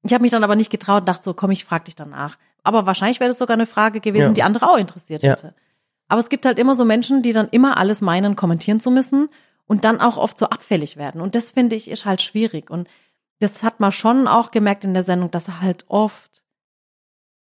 Ich 0.04 0.14
habe 0.14 0.22
mich 0.22 0.32
dann 0.32 0.44
aber 0.44 0.56
nicht 0.56 0.70
getraut 0.72 1.02
und 1.02 1.10
dachte 1.10 1.24
so, 1.24 1.34
komm, 1.34 1.52
ich 1.52 1.66
frage 1.66 1.86
dich 1.86 1.96
danach. 1.96 2.38
Aber 2.64 2.86
wahrscheinlich 2.86 3.20
wäre 3.20 3.30
das 3.30 3.38
sogar 3.38 3.56
eine 3.56 3.66
Frage 3.66 4.00
gewesen, 4.00 4.28
Ja. 4.30 4.34
die 4.34 4.44
andere 4.44 4.70
auch 4.70 4.78
interessiert 4.78 5.24
Ja. 5.24 5.32
hätte. 5.32 5.54
Aber 6.08 6.20
es 6.20 6.30
gibt 6.30 6.46
halt 6.46 6.58
immer 6.60 6.76
so 6.76 6.86
Menschen, 6.86 7.22
die 7.22 7.34
dann 7.34 7.50
immer 7.50 7.78
alles 7.78 8.02
meinen, 8.02 8.36
kommentieren 8.36 8.80
zu 8.80 8.92
müssen 8.92 9.30
und 9.68 9.86
dann 9.86 10.02
auch 10.02 10.18
oft 10.18 10.38
so 10.40 10.48
abfällig 10.48 10.98
werden. 10.98 11.22
Und 11.22 11.36
das 11.36 11.52
finde 11.52 11.76
ich 11.76 11.90
ist 11.90 12.06
halt 12.06 12.22
schwierig. 12.22 12.70
Und 12.72 12.88
das 13.40 13.62
hat 13.64 13.80
man 13.80 13.92
schon 13.92 14.28
auch 14.28 14.52
gemerkt 14.52 14.84
in 14.84 14.94
der 14.94 15.04
Sendung, 15.04 15.32
dass 15.32 15.48
er 15.48 15.62
halt 15.62 15.86
oft 15.88 16.44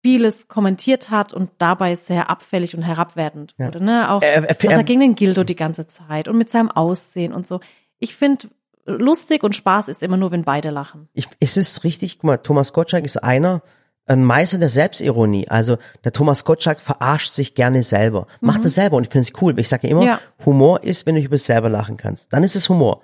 vieles 0.04 0.46
kommentiert 0.48 1.10
hat 1.10 1.32
und 1.32 1.50
dabei 1.58 1.94
sehr 1.96 2.30
abfällig 2.30 2.74
und 2.76 2.82
herabwertend 2.82 3.54
Ja. 3.58 3.66
wurde. 3.66 3.82
Ne? 3.84 4.10
Auch 4.10 4.22
Er- 4.22 4.44
er- 4.48 4.56
was 4.62 4.76
er 4.78 4.84
gegen 4.84 5.00
den 5.00 5.16
Gildo 5.16 5.42
die 5.44 5.56
ganze 5.56 5.86
Zeit 5.88 6.28
und 6.28 6.38
mit 6.38 6.50
seinem 6.50 6.70
Aussehen 6.70 7.32
und 7.32 7.46
so. 7.46 7.60
Ich 7.98 8.14
finde, 8.14 8.48
lustig 8.88 9.42
und 9.44 9.54
Spaß 9.54 9.88
ist 9.88 10.02
immer 10.02 10.16
nur, 10.16 10.30
wenn 10.30 10.44
beide 10.44 10.70
lachen. 10.70 11.08
ich, 11.12 11.26
es 11.40 11.56
ist 11.56 11.84
richtig, 11.84 12.18
guck 12.18 12.24
mal, 12.24 12.36
Thomas 12.38 12.72
Gottschalk 12.72 13.04
ist 13.04 13.18
einer, 13.22 13.62
ein 14.06 14.24
Meister 14.24 14.56
der 14.58 14.70
Selbstironie. 14.70 15.48
Also 15.48 15.76
der 16.04 16.12
Thomas 16.12 16.44
Gottschalk 16.46 16.80
verarscht 16.80 17.32
sich 17.34 17.54
gerne 17.54 17.82
selber. 17.82 18.26
Macht 18.40 18.64
es 18.64 18.74
selber 18.74 18.96
und 18.96 19.04
ich 19.04 19.10
finde 19.10 19.28
es 19.30 19.42
cool. 19.42 19.58
Ich 19.60 19.68
sage 19.68 19.86
ja 19.86 19.90
immer, 19.92 20.04
Ja. 20.04 20.20
Humor 20.46 20.82
ist, 20.82 21.04
wenn 21.06 21.14
du 21.14 21.20
über 21.20 21.36
dich 21.36 21.44
selber 21.44 21.68
lachen 21.68 21.98
kannst. 21.98 22.32
Dann 22.32 22.42
ist 22.42 22.56
es 22.56 22.68
Humor. 22.70 23.02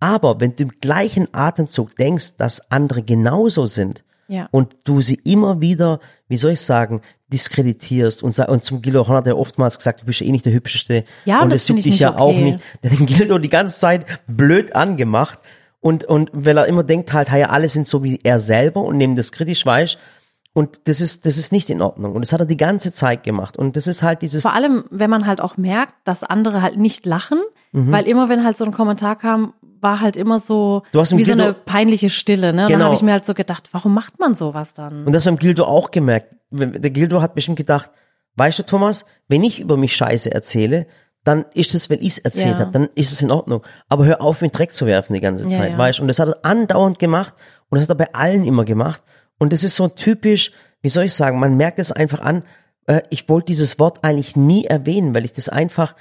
Aber 0.00 0.40
wenn 0.40 0.54
du 0.54 0.64
im 0.64 0.68
gleichen 0.80 1.28
Atemzug 1.32 1.96
denkst, 1.96 2.36
dass 2.36 2.70
andere 2.70 3.02
genauso 3.02 3.64
sind 3.64 4.04
Ja. 4.28 4.48
und 4.50 4.76
du 4.84 5.00
sie 5.00 5.14
immer 5.24 5.62
wieder, 5.62 5.98
wie 6.28 6.36
soll 6.36 6.52
ich 6.52 6.60
sagen, 6.60 7.00
diskreditierst 7.34 8.22
und, 8.22 8.38
und 8.38 8.64
zum 8.64 8.80
Gildo 8.80 9.06
Horn 9.06 9.18
hat 9.18 9.26
er 9.26 9.36
oftmals 9.36 9.76
gesagt, 9.76 10.02
du 10.02 10.06
bist 10.06 10.20
ja 10.20 10.26
eh 10.26 10.30
nicht 10.30 10.46
der 10.46 10.52
Hübscheste. 10.52 11.04
Ja, 11.24 11.42
und 11.42 11.50
das 11.52 11.68
juckt 11.68 11.80
ich 11.80 11.84
dich 11.84 11.98
ja 11.98 12.16
auch 12.16 12.30
okay. 12.30 12.44
nicht. 12.44 12.60
Der 12.82 12.92
hat 12.92 12.98
den 12.98 13.06
Gildo 13.06 13.38
die 13.38 13.50
ganze 13.50 13.78
Zeit 13.78 14.06
blöd 14.26 14.74
angemacht 14.74 15.38
und, 15.80 16.04
und 16.04 16.30
weil 16.32 16.56
er 16.56 16.66
immer 16.66 16.84
denkt 16.84 17.12
halt, 17.12 17.30
hey, 17.30 17.42
alle 17.42 17.68
sind 17.68 17.86
so 17.86 18.02
wie 18.02 18.20
er 18.22 18.40
selber 18.40 18.82
und 18.82 18.96
nehmen 18.96 19.16
das 19.16 19.32
kritisch 19.32 19.66
weich. 19.66 19.98
Und 20.54 20.82
das 20.84 21.00
ist, 21.00 21.26
das 21.26 21.36
ist 21.36 21.50
nicht 21.50 21.68
in 21.68 21.82
Ordnung. 21.82 22.14
Und 22.14 22.20
das 22.22 22.32
hat 22.32 22.38
er 22.38 22.46
die 22.46 22.56
ganze 22.56 22.92
Zeit 22.92 23.24
gemacht. 23.24 23.56
Und 23.56 23.74
das 23.74 23.88
ist 23.88 24.04
halt 24.04 24.22
dieses, 24.22 24.42
Vor 24.42 24.54
allem, 24.54 24.84
wenn 24.90 25.10
man 25.10 25.26
halt 25.26 25.40
auch 25.40 25.56
merkt, 25.56 25.94
dass 26.04 26.22
andere 26.22 26.62
halt 26.62 26.78
nicht 26.78 27.04
lachen, 27.06 27.40
Mhm. 27.74 27.90
weil 27.90 28.06
immer, 28.06 28.28
wenn 28.28 28.44
halt 28.44 28.56
so 28.56 28.64
ein 28.64 28.70
Kommentar 28.70 29.16
kam, 29.16 29.52
war 29.84 30.00
halt 30.00 30.16
immer 30.16 30.40
so 30.40 30.82
Du 30.90 30.98
hast 31.00 31.16
wie 31.16 31.22
so 31.22 31.34
Gildo- 31.34 31.42
eine 31.44 31.54
peinliche 31.54 32.10
Stille. 32.10 32.52
Ne? 32.52 32.62
Und 32.62 32.66
Genau. 32.68 32.78
dann 32.78 32.84
habe 32.86 32.94
ich 32.96 33.02
mir 33.02 33.12
halt 33.12 33.24
so 33.24 33.34
gedacht, 33.34 33.68
warum 33.70 33.94
macht 33.94 34.18
man 34.18 34.34
sowas 34.34 34.72
dann? 34.72 35.04
Und 35.06 35.12
das 35.12 35.26
haben 35.26 35.36
Gildo 35.38 35.64
auch 35.64 35.92
gemerkt. 35.92 36.34
Der 36.50 36.90
Gildo 36.90 37.22
hat 37.22 37.36
bestimmt 37.36 37.56
gedacht, 37.58 37.90
weißt 38.34 38.58
du, 38.58 38.62
Thomas, 38.64 39.04
wenn 39.28 39.44
ich 39.44 39.60
über 39.60 39.76
mich 39.76 39.94
Scheiße 39.94 40.32
erzähle, 40.34 40.86
dann 41.22 41.44
ist 41.54 41.74
es, 41.74 41.88
wenn 41.88 42.00
ich 42.00 42.08
es 42.08 42.18
erzählt 42.18 42.54
Ja. 42.58 42.60
habe, 42.66 42.72
dann 42.72 42.88
ist 42.96 43.12
es 43.12 43.22
in 43.22 43.30
Ordnung. 43.30 43.62
Aber 43.88 44.04
hör 44.04 44.20
auf, 44.20 44.40
mit 44.42 44.58
Dreck 44.58 44.74
zu 44.74 44.86
werfen 44.86 45.14
die 45.14 45.20
ganze 45.20 45.44
Ja, 45.44 45.50
Zeit, 45.56 45.72
ja. 45.72 45.78
weißt 45.78 45.98
du? 46.00 46.02
Und 46.02 46.08
das 46.08 46.18
hat 46.18 46.28
er 46.28 46.44
andauernd 46.44 46.98
gemacht 46.98 47.34
und 47.70 47.76
das 47.78 47.88
hat 47.88 47.90
er 47.96 48.04
bei 48.04 48.12
allen 48.12 48.44
immer 48.44 48.64
gemacht. 48.64 49.02
Und 49.38 49.52
das 49.52 49.62
ist 49.64 49.76
so 49.76 49.88
typisch, 49.88 50.50
wie 50.82 50.88
soll 50.90 51.04
ich 51.04 51.14
sagen, 51.14 51.38
man 51.38 51.56
merkt 51.56 51.78
es 51.78 51.92
einfach 51.92 52.20
an, 52.20 52.42
äh, 52.86 53.00
ich 53.10 53.28
wollte 53.28 53.46
dieses 53.46 53.78
Wort 53.78 54.04
eigentlich 54.04 54.36
nie 54.36 54.64
erwähnen, 54.66 55.14
weil 55.14 55.24
ich 55.24 55.32
das 55.32 55.48
einfach 55.48 55.94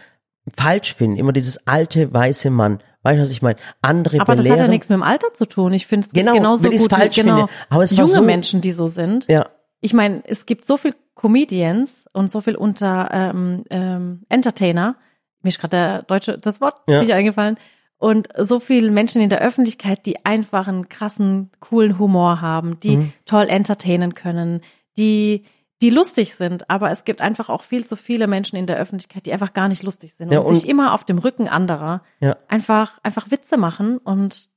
falsch 0.56 0.94
finde. 0.94 1.20
Immer 1.20 1.32
dieses 1.34 1.68
alte 1.68 2.14
weiße 2.14 2.50
Mann. 2.50 2.82
Weißt 3.04 3.18
du, 3.18 3.22
was 3.22 3.30
ich 3.32 3.42
meine? 3.42 3.58
Andere 3.82 4.20
Aber 4.22 4.36
das 4.36 4.44
belehren. 4.46 4.60
hat 4.62 4.68
ja 4.68 4.72
nichts 4.72 4.90
mit 4.90 4.98
dem 4.98 5.04
Alter 5.04 5.34
zu 5.34 5.46
tun. 5.46 5.74
Ich 5.74 5.88
finde 5.88 6.08
es 6.08 6.14
Genau, 6.14 6.34
genauso 6.34 6.70
gut 6.70 6.90
falsch 6.90 7.16
genau, 7.16 7.36
finde. 7.48 7.52
Aber 7.70 7.84
es 7.84 7.92
junge 7.92 8.08
so- 8.08 8.22
Menschen, 8.22 8.62
die 8.62 8.72
so 8.72 8.88
sind. 8.88 9.28
Ja, 9.30 9.48
Ich 9.82 9.94
meine, 9.94 10.24
es 10.26 10.46
gibt 10.46 10.66
so 10.66 10.78
viel 10.78 10.94
Comedians 11.16 12.06
und 12.14 12.32
so 12.32 12.40
viel 12.42 12.56
unter 12.56 13.10
ähm, 13.12 13.66
ähm, 13.70 14.22
Entertainer. 14.30 14.96
Mir 15.42 15.50
ist 15.50 15.60
gerade 15.60 15.76
der 15.76 16.02
deutsche 16.04 16.38
das 16.38 16.62
Wort 16.62 16.76
Ja. 16.88 17.02
nicht 17.02 17.12
eingefallen. 17.14 17.58
Und 17.98 18.28
so 18.38 18.60
viele 18.60 18.92
Menschen 18.92 19.22
in 19.22 19.30
der 19.30 19.42
Öffentlichkeit, 19.42 20.06
die 20.06 20.26
einfach 20.26 20.68
einen 20.68 20.88
krassen, 20.90 21.52
coolen 21.60 22.00
Humor 22.00 22.40
haben, 22.42 22.80
die 22.82 22.98
Mhm. 22.98 23.14
toll 23.26 23.48
entertainen 23.50 24.14
können, 24.14 24.62
die 24.98 25.44
die 25.84 25.90
lustig 25.90 26.36
sind, 26.36 26.70
aber 26.70 26.90
es 26.92 27.04
gibt 27.04 27.22
einfach 27.22 27.50
auch 27.50 27.62
viel 27.62 27.86
zu 27.86 27.96
viele 27.96 28.26
Menschen 28.26 28.56
in 28.56 28.66
der 28.66 28.78
Öffentlichkeit, 28.78 29.26
die 29.26 29.34
einfach 29.34 29.54
gar 29.54 29.68
nicht 29.68 29.84
lustig 29.84 30.14
sind 30.16 30.32
Ja, 30.32 30.40
und, 30.40 30.46
und- 30.48 30.56
sich 30.56 30.68
immer 30.68 30.94
auf 30.94 31.04
dem 31.04 31.18
Rücken 31.20 31.48
anderer 31.48 32.02
ja. 32.22 32.38
einfach 32.48 33.00
einfach 33.04 33.30
Witze 33.30 33.58
machen 33.58 33.98
und 33.98 34.50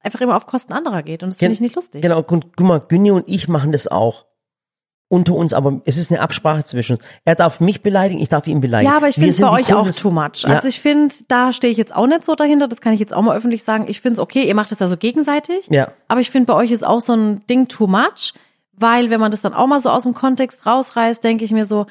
einfach 0.00 0.20
immer 0.20 0.36
auf 0.36 0.46
Kosten 0.46 0.72
anderer 0.72 1.02
geht 1.02 1.22
und 1.22 1.30
das 1.30 1.38
finde 1.38 1.54
ich 1.54 1.60
nicht 1.60 1.74
lustig. 1.76 2.02
Genau, 2.02 2.22
guck 2.22 2.60
mal, 2.60 2.80
Günni 2.80 3.10
und 3.12 3.24
ich 3.28 3.48
machen 3.48 3.72
das 3.72 3.86
auch. 3.86 4.26
Unter 5.08 5.34
uns, 5.36 5.52
aber 5.54 5.82
es 5.84 5.98
ist 5.98 6.10
eine 6.10 6.20
Absprache 6.20 6.64
zwischen 6.64 6.96
uns. 6.96 7.04
Er 7.24 7.36
darf 7.36 7.60
mich 7.60 7.80
beleidigen, 7.80 8.20
ich 8.20 8.28
darf 8.28 8.48
ihn 8.48 8.60
beleidigen. 8.60 8.90
Ja, 8.90 8.96
aber 8.96 9.06
ich 9.08 9.14
finde 9.14 9.28
es 9.30 9.40
bei 9.40 9.50
euch 9.50 9.72
auch 9.72 9.88
too 9.92 10.10
much. 10.10 10.42
Ja. 10.42 10.56
Also 10.56 10.66
ich 10.66 10.80
finde, 10.80 11.14
da 11.28 11.52
stehe 11.52 11.70
ich 11.70 11.78
jetzt 11.78 11.94
auch 11.94 12.08
nicht 12.08 12.24
so 12.24 12.34
dahinter, 12.34 12.66
das 12.66 12.80
kann 12.80 12.92
ich 12.92 12.98
jetzt 12.98 13.14
auch 13.14 13.22
mal 13.22 13.36
öffentlich 13.36 13.62
sagen. 13.62 13.84
Ich 13.86 14.00
finde 14.00 14.14
es 14.14 14.18
okay, 14.18 14.42
ihr 14.48 14.56
macht 14.56 14.72
es 14.72 14.80
ja 14.80 14.88
so 14.88 14.96
gegenseitig. 14.96 15.68
Ja. 15.70 15.92
Aber 16.08 16.18
ich 16.20 16.32
finde, 16.32 16.46
bei 16.46 16.54
euch 16.54 16.72
ist 16.72 16.84
auch 16.84 17.00
so 17.00 17.12
ein 17.12 17.46
Ding 17.46 17.68
too 17.68 17.86
much, 17.86 18.34
weil 18.78 19.10
wenn 19.10 19.20
man 19.20 19.30
das 19.30 19.40
dann 19.40 19.54
auch 19.54 19.66
mal 19.66 19.80
so 19.80 19.90
aus 19.90 20.02
dem 20.04 20.14
Kontext 20.14 20.66
rausreißt, 20.66 21.22
denke 21.24 21.44
ich 21.44 21.50
mir 21.52 21.64
so, 21.64 21.86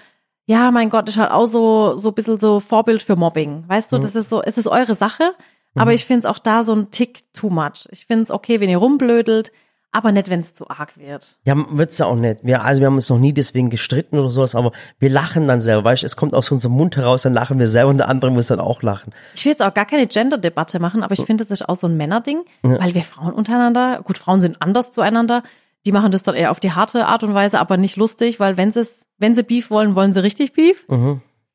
ja, 0.46 0.70
mein 0.72 0.90
Gott, 0.90 1.10
ist 1.10 1.18
halt 1.18 1.32
auch 1.32 1.48
so, 1.48 1.98
so 1.98 2.10
ein 2.10 2.14
bisschen 2.14 2.38
so 2.38 2.60
Vorbild 2.60 3.02
für 3.04 3.16
Mobbing. 3.16 3.64
Weißt 3.68 3.92
Mhm. 3.92 3.96
du, 3.98 4.02
das 4.04 4.16
ist 4.16 4.30
so, 4.30 4.42
es 4.44 4.58
ist 4.58 4.68
eure 4.68 4.94
Sache, 4.96 5.34
aber 5.78 5.94
ich 5.94 6.06
finde 6.06 6.20
es 6.20 6.26
auch 6.26 6.40
da 6.40 6.64
so 6.64 6.74
ein 6.74 6.92
Tick 6.92 7.24
too 7.34 7.50
much. 7.50 7.88
Ich 7.92 8.06
finde 8.06 8.24
es 8.24 8.32
okay, 8.32 8.60
wenn 8.62 8.70
ihr 8.70 8.78
rumblödelt, 8.78 9.52
aber 9.92 10.12
nicht, 10.12 10.30
wenn 10.30 10.42
es 10.42 10.54
zu 10.54 10.70
arg 10.70 10.98
wird. 10.98 11.38
Ja, 11.46 11.56
wird's 11.70 11.98
ja 11.98 12.06
auch 12.06 12.16
nicht. 12.16 12.44
Wir, 12.46 12.64
also 12.64 12.80
wir 12.82 12.88
haben 12.88 12.96
uns 12.96 13.10
noch 13.10 13.18
nie 13.18 13.34
deswegen 13.34 13.70
gestritten 13.70 14.20
oder 14.20 14.30
sowas, 14.30 14.54
aber 14.54 14.72
wir 15.00 15.10
lachen 15.10 15.48
dann 15.48 15.62
selber, 15.62 15.84
weißt 15.86 16.04
du, 16.04 16.06
es 16.06 16.16
kommt 16.18 16.34
aus 16.34 16.52
unserem 16.52 16.74
Mund 16.76 16.96
heraus, 16.98 17.22
dann 17.24 17.34
lachen 17.34 17.60
wir 17.60 17.68
selber 17.70 17.90
und 17.90 17.98
der 17.98 18.10
andere 18.10 18.30
muss 18.32 18.48
dann 18.48 18.60
auch 18.60 18.82
lachen. 18.84 19.14
Ich 19.36 19.46
will 19.46 19.52
jetzt 19.52 19.64
auch 19.64 19.74
gar 19.74 19.86
keine 19.86 20.06
Gender-Debatte 20.08 20.80
machen, 20.80 21.02
aber 21.02 21.14
ich 21.14 21.22
finde, 21.26 21.44
das 21.46 21.52
ist 21.52 21.68
auch 21.68 21.76
so 21.78 21.88
ein 21.88 21.98
Männerding, 21.98 22.42
weil 22.62 22.94
wir 22.94 23.04
Frauen 23.04 23.34
untereinander, 23.34 24.02
gut, 24.04 24.18
Frauen 24.18 24.42
sind 24.42 24.62
anders 24.62 24.92
zueinander, 24.92 25.44
die 25.86 25.92
machen 25.92 26.12
das 26.12 26.24
dann 26.24 26.36
eher 26.36 26.52
auf 26.52 26.60
die 26.60 26.72
harte 26.72 27.06
Art 27.06 27.24
und 27.24 27.34
Weise, 27.34 27.60
aber 27.60 27.78
nicht 27.78 27.96
lustig, 27.98 28.40
weil 28.40 28.58
wenn 28.58 28.72
sie 28.72 28.80
es, 28.82 29.06
wenn 29.18 29.36
sie 29.36 29.44
Beef 29.44 29.70
wollen, 29.70 29.96
wollen 29.96 30.14
sie 30.14 30.22
richtig 30.24 30.54
Beef. 30.54 30.86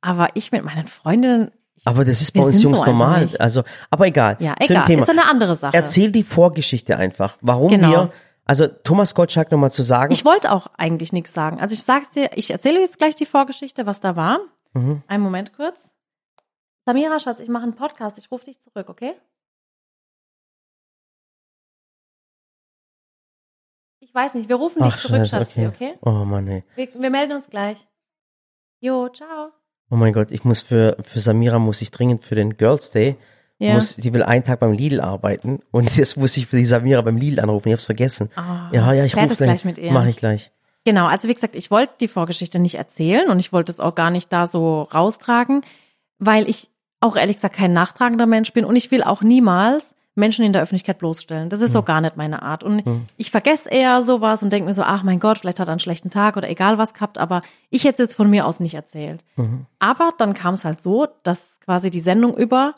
Aber 0.01 0.29
ich 0.35 0.53
mit 0.53 0.65
meinen 0.65 0.87
Freundinnen, 0.87 1.51
Aber 1.85 2.05
das 2.05 2.21
ist 2.21 2.33
bei 2.33 2.41
uns 2.41 2.63
Jungs 2.63 2.81
so 2.81 2.87
normal. 2.87 3.23
nicht. 3.25 3.41
Also, 3.41 3.63
aber 3.91 4.07
egal. 4.07 4.37
ja, 4.41 4.55
egal, 4.59 4.85
Thema. 4.85 5.03
ist 5.03 5.11
eine 5.11 5.29
andere 5.29 5.57
Sache. 5.57 5.75
Erzähl 5.77 6.11
die 6.13 6.23
Vorgeschichte 6.25 6.97
einfach. 6.97 7.37
Warum 7.41 7.69
Genau. 7.69 7.91
wir, 7.91 8.13
also 8.45 8.67
Thomas 8.67 9.15
Gottschalk 9.15 9.51
nochmal 9.51 9.71
zu 9.71 9.83
sagen. 9.83 10.13
Ich 10.13 10.25
wollte 10.25 10.53
auch 10.53 10.69
eigentlich 10.79 11.13
nichts 11.13 11.33
sagen. 11.35 11.61
Also 11.61 11.75
ich 11.75 11.83
sag's 11.83 12.11
dir, 12.11 12.31
ich 12.35 12.51
erzähle 12.51 12.81
jetzt 12.81 12.99
gleich 12.99 13.15
die 13.15 13.27
Vorgeschichte, 13.27 13.87
was 13.87 14.01
da 14.01 14.17
war. 14.17 14.41
Mhm. 14.75 15.03
Einen 15.07 15.23
Moment 15.23 15.53
kurz. 15.55 15.91
Samira, 16.87 17.19
Schatz, 17.19 17.41
ich 17.41 17.49
mache 17.49 17.65
einen 17.65 17.75
Podcast, 17.77 18.17
ich 18.19 18.31
rufe 18.31 18.47
dich 18.47 18.61
zurück, 18.61 18.89
okay? 18.89 19.13
Ich 24.11 24.15
weiß 24.17 24.35
nicht, 24.35 24.49
wir 24.49 24.57
rufen 24.57 24.83
dich 24.83 24.93
Ach, 24.93 24.99
zurück, 24.99 25.19
Scheiße, 25.19 25.37
Schatzi, 25.37 25.67
okay. 25.67 25.93
okay? 25.93 25.99
Oh 26.03 26.25
Mann, 26.25 26.49
ey. 26.49 26.65
Wir, 26.75 26.89
wir 26.99 27.11
melden 27.11 27.33
uns 27.33 27.49
gleich. 27.49 27.79
Jo, 28.81 29.09
ciao. 29.09 29.51
Oh 29.89 29.95
mein 29.95 30.13
Gott, 30.13 30.33
ich 30.33 30.43
muss 30.43 30.63
für, 30.63 30.97
für 31.03 31.21
Samira 31.21 31.61
muss 31.61 31.81
ich 31.81 31.93
dringend 31.93 32.25
für 32.25 32.35
den 32.35 32.57
Girls 32.57 32.91
Day, 32.91 33.17
Ja. 33.59 33.75
muss, 33.75 33.95
die 33.95 34.13
will 34.13 34.25
einen 34.25 34.43
Tag 34.43 34.59
beim 34.59 34.73
Lidl 34.73 35.01
arbeiten 35.01 35.61
und 35.71 35.97
jetzt 35.97 36.17
muss 36.17 36.37
ich 36.37 36.49
für 36.49 36.57
die 36.57 36.67
Samira 36.67 37.03
beim 37.03 37.19
Lidl 37.19 37.39
anrufen, 37.39 37.69
ich 37.69 37.75
hab's 37.75 37.85
vergessen. 37.87 38.31
Ah, 38.35 38.69
ja, 38.73 38.93
ja, 38.93 39.05
ich 39.05 39.17
rufe 39.17 39.37
gleich 39.37 39.65
mit 39.65 39.79
ihr. 39.79 39.93
Mach 39.93 40.07
ich 40.07 40.17
gleich. 40.17 40.51
Genau, 40.85 41.07
also 41.07 41.29
wie 41.29 41.35
gesagt, 41.35 41.55
ich 41.55 41.71
wollte 41.71 41.93
die 42.01 42.09
Vorgeschichte 42.09 42.59
nicht 42.59 42.77
erzählen 42.77 43.29
und 43.29 43.39
ich 43.39 43.53
wollte 43.53 43.71
es 43.71 43.79
auch 43.79 43.95
gar 43.95 44.11
nicht 44.11 44.33
da 44.33 44.49
so 44.49 44.83
raustragen, 44.83 45.61
weil 46.19 46.49
ich 46.49 46.69
auch 47.01 47.15
ehrlich 47.17 47.37
gesagt 47.37 47.55
kein 47.55 47.73
nachtragender 47.73 48.27
Mensch 48.27 48.53
bin 48.53 48.65
und 48.65 48.75
ich 48.75 48.91
will 48.91 49.05
auch 49.05 49.23
niemals 49.23 49.95
Menschen 50.15 50.45
in 50.45 50.53
der 50.53 50.63
Öffentlichkeit 50.63 50.99
bloßstellen. 50.99 51.49
Das 51.49 51.61
ist 51.61 51.73
so 51.73 51.83
gar 51.83 52.01
nicht 52.01 52.17
meine 52.17 52.43
Art. 52.43 52.65
Und 52.65 52.83
ich 53.17 53.31
vergesse 53.31 53.71
eher 53.71 54.03
sowas 54.03 54.43
und 54.43 54.53
denke 54.53 54.67
mir 54.67 54.75
so, 54.75 54.83
ach 54.83 55.03
mein 55.03 55.21
Gott, 55.21 55.39
vielleicht 55.39 55.61
hat 55.61 55.69
er 55.69 55.73
einen 55.73 55.81
schlechten 55.81 56.11
Tag 56.11 56.37
oder 56.37 56.49
egal 56.49 56.79
was 56.79 56.95
gehabt, 56.95 57.19
aber 57.19 57.43
ich 57.71 57.85
hätte 57.85 58.03
es 58.03 58.11
jetzt 58.11 58.17
von 58.17 58.29
mir 58.29 58.47
aus 58.47 58.61
nicht 58.61 58.75
erzählt. 58.75 59.25
Aber 59.79 60.13
dann 60.19 60.35
kam 60.35 60.55
es 60.55 60.65
halt 60.65 60.83
so, 60.83 61.07
dass 61.23 61.61
quasi 61.61 61.91
die 61.91 62.01
Sendung 62.01 62.37
über 62.37 62.75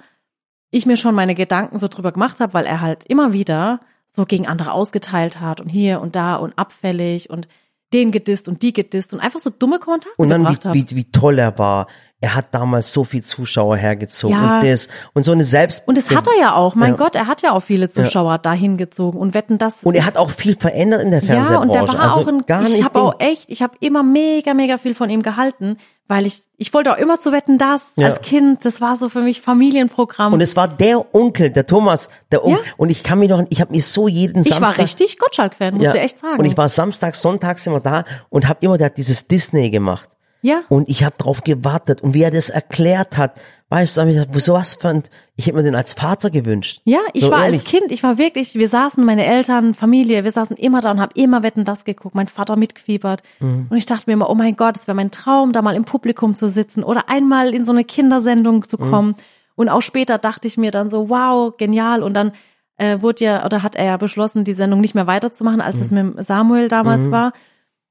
ich 0.72 0.86
mir 0.86 0.96
schon 0.96 1.14
meine 1.14 1.34
Gedanken 1.34 1.78
so 1.78 1.86
drüber 1.86 2.12
gemacht 2.12 2.40
habe, 2.40 2.54
weil 2.54 2.64
er 2.64 2.80
halt 2.80 3.04
immer 3.04 3.32
wieder 3.32 3.80
so 4.06 4.26
gegen 4.26 4.46
andere 4.46 4.72
ausgeteilt 4.72 5.40
hat 5.40 5.60
und 5.60 5.68
hier 5.68 6.00
und 6.00 6.16
da 6.16 6.36
und 6.36 6.58
abfällig 6.58 7.30
und 7.30 7.46
den 7.92 8.10
gedisst 8.10 8.48
und 8.48 8.62
die 8.62 8.72
gedisst 8.72 9.12
und 9.12 9.20
einfach 9.20 9.38
so 9.38 9.50
dumme 9.50 9.78
Kommentare 9.78 10.14
Und 10.16 10.30
dann, 10.30 10.48
wie, 10.48 10.56
wie, 10.72 10.96
wie 10.96 11.10
toll 11.12 11.38
er 11.38 11.58
war 11.58 11.86
er 12.22 12.34
hat 12.36 12.46
damals 12.52 12.92
so 12.92 13.04
viel 13.04 13.22
Zuschauer 13.22 13.76
hergezogen 13.76 14.34
Ja. 14.36 14.60
und 14.60 14.64
das 14.64 14.88
und 15.12 15.24
so 15.24 15.32
eine 15.32 15.44
Selbst 15.44 15.82
Und 15.86 15.98
das 15.98 16.08
hat 16.10 16.26
er 16.28 16.40
ja 16.40 16.54
auch. 16.54 16.74
Mein 16.76 16.92
Ja. 16.92 16.96
Gott, 16.96 17.16
er 17.16 17.26
hat 17.26 17.42
ja 17.42 17.52
auch 17.52 17.62
viele 17.62 17.90
Zuschauer 17.90 18.38
dahin 18.38 18.76
gezogen 18.78 19.18
und 19.18 19.34
wetten 19.34 19.58
das. 19.58 19.82
und 19.82 19.94
er 19.94 20.06
hat 20.06 20.16
auch 20.16 20.30
viel 20.30 20.56
verändert 20.56 21.02
in 21.02 21.10
der 21.10 21.20
ja, 21.20 21.26
Fernsehbranche. 21.26 21.60
und 21.68 21.74
der 21.74 21.88
war 21.88 22.00
also 22.00 22.20
auch 22.20 22.26
ein, 22.28 22.46
gar 22.46 22.62
ich 22.62 22.68
nicht 22.70 22.84
habe 22.84 23.02
auch 23.02 23.14
echt, 23.18 23.50
ich 23.50 23.60
habe 23.60 23.74
immer 23.80 24.02
mega, 24.02 24.54
mega 24.54 24.78
viel 24.78 24.94
von 24.94 25.10
ihm 25.10 25.22
gehalten, 25.22 25.76
weil 26.08 26.26
ich, 26.26 26.42
ich 26.58 26.72
wollte 26.74 26.92
auch 26.92 26.98
immer 26.98 27.18
zu 27.18 27.32
wetten, 27.32 27.58
das 27.58 27.82
Ja. 27.96 28.06
als 28.08 28.20
Kind, 28.20 28.64
das 28.64 28.80
war 28.80 28.96
so 28.96 29.08
für 29.08 29.20
mich 29.22 29.40
Familienprogramm. 29.40 30.32
und 30.32 30.40
es 30.40 30.54
war 30.56 30.68
der 30.68 31.14
Onkel, 31.14 31.50
der 31.50 31.66
Thomas, 31.66 32.08
der 32.30 32.44
Onkel. 32.44 32.64
Ja. 32.64 32.72
Und 32.76 32.90
ich 32.90 33.02
kann 33.02 33.18
mich 33.18 33.30
noch, 33.30 33.44
ich 33.48 33.60
habe 33.60 33.72
mich 33.72 33.86
so 33.86 34.06
jeden 34.08 34.42
ich 34.42 34.54
Samstag 34.54 34.78
war 34.78 34.84
richtig 34.84 35.18
Gottschalk-Fan, 35.18 35.74
muss 35.74 35.84
ja, 35.86 35.94
ich 35.94 36.00
echt 36.02 36.18
sagen. 36.20 36.38
Und 36.38 36.44
ich 36.44 36.56
war 36.56 36.68
samstags, 36.68 37.20
sonntags 37.20 37.66
immer 37.66 37.80
da 37.80 38.04
und 38.28 38.46
habe 38.48 38.58
immer 38.64 38.78
der 38.78 38.86
hat 38.86 38.96
dieses 38.96 39.26
Disney 39.26 39.70
gemacht. 39.70 40.08
Ja. 40.42 40.62
Und 40.68 40.88
ich 40.88 41.02
habe 41.04 41.16
drauf 41.16 41.42
gewartet 41.44 42.00
und 42.02 42.12
wie 42.14 42.22
er 42.22 42.30
das 42.30 42.50
erklärt 42.50 43.16
hat, 43.16 43.40
weißt 43.70 43.96
du, 43.96 44.02
ich 44.02 44.14
gesagt, 44.14 44.40
so 44.42 44.52
was 44.52 44.74
fand, 44.74 45.08
ich 45.36 45.46
hätte 45.46 45.56
mir 45.56 45.62
den 45.62 45.74
als 45.74 45.94
Vater 45.94 46.28
gewünscht. 46.28 46.82
Ja, 46.84 46.98
ich 47.14 47.24
so 47.24 47.30
war 47.30 47.44
ehrlich. 47.44 47.62
als 47.62 47.70
Kind, 47.70 47.90
ich 47.90 48.02
war 48.02 48.18
wirklich, 48.18 48.54
wir 48.54 48.68
saßen, 48.68 49.02
meine 49.02 49.24
Eltern, 49.24 49.72
Familie, 49.72 50.24
wir 50.24 50.32
saßen 50.32 50.56
immer 50.58 50.82
da 50.82 50.90
und 50.90 51.00
haben 51.00 51.12
immer 51.14 51.42
Wetten 51.42 51.64
das 51.64 51.84
geguckt, 51.86 52.14
mein 52.14 52.26
Vater 52.26 52.56
mitgefiebert. 52.56 53.22
Mhm. 53.40 53.68
Und 53.70 53.76
ich 53.76 53.86
dachte 53.86 54.04
mir 54.08 54.12
immer, 54.12 54.28
oh 54.28 54.34
mein 54.34 54.56
Gott, 54.56 54.76
es 54.76 54.86
wäre 54.86 54.94
mein 54.94 55.10
Traum, 55.10 55.52
da 55.52 55.62
mal 55.62 55.74
im 55.74 55.84
Publikum 55.86 56.34
zu 56.36 56.50
sitzen 56.50 56.84
oder 56.84 57.08
einmal 57.08 57.54
in 57.54 57.64
so 57.64 57.72
eine 57.72 57.84
Kindersendung 57.84 58.56
Mhm. 58.56 58.68
zu 58.68 58.76
kommen. 58.76 59.14
Und 59.54 59.68
auch 59.70 59.80
später 59.82 60.18
dachte 60.18 60.48
ich 60.48 60.58
mir 60.58 60.70
dann 60.70 60.90
so, 60.90 61.08
wow, 61.08 61.56
genial. 61.56 62.02
Und 62.02 62.12
dann 62.14 62.32
äh, 62.78 63.00
wurde 63.00 63.24
ja, 63.24 63.44
oder 63.46 63.62
hat 63.62 63.76
er 63.76 63.84
ja 63.84 63.96
beschlossen, 63.96 64.44
die 64.44 64.54
Sendung 64.54 64.80
nicht 64.80 64.94
mehr 64.94 65.06
weiterzumachen, 65.06 65.60
als 65.60 65.76
es 65.76 65.90
Mhm. 65.90 66.14
mit 66.16 66.24
Samuel 66.26 66.68
damals 66.68 67.10
war. 67.10 67.32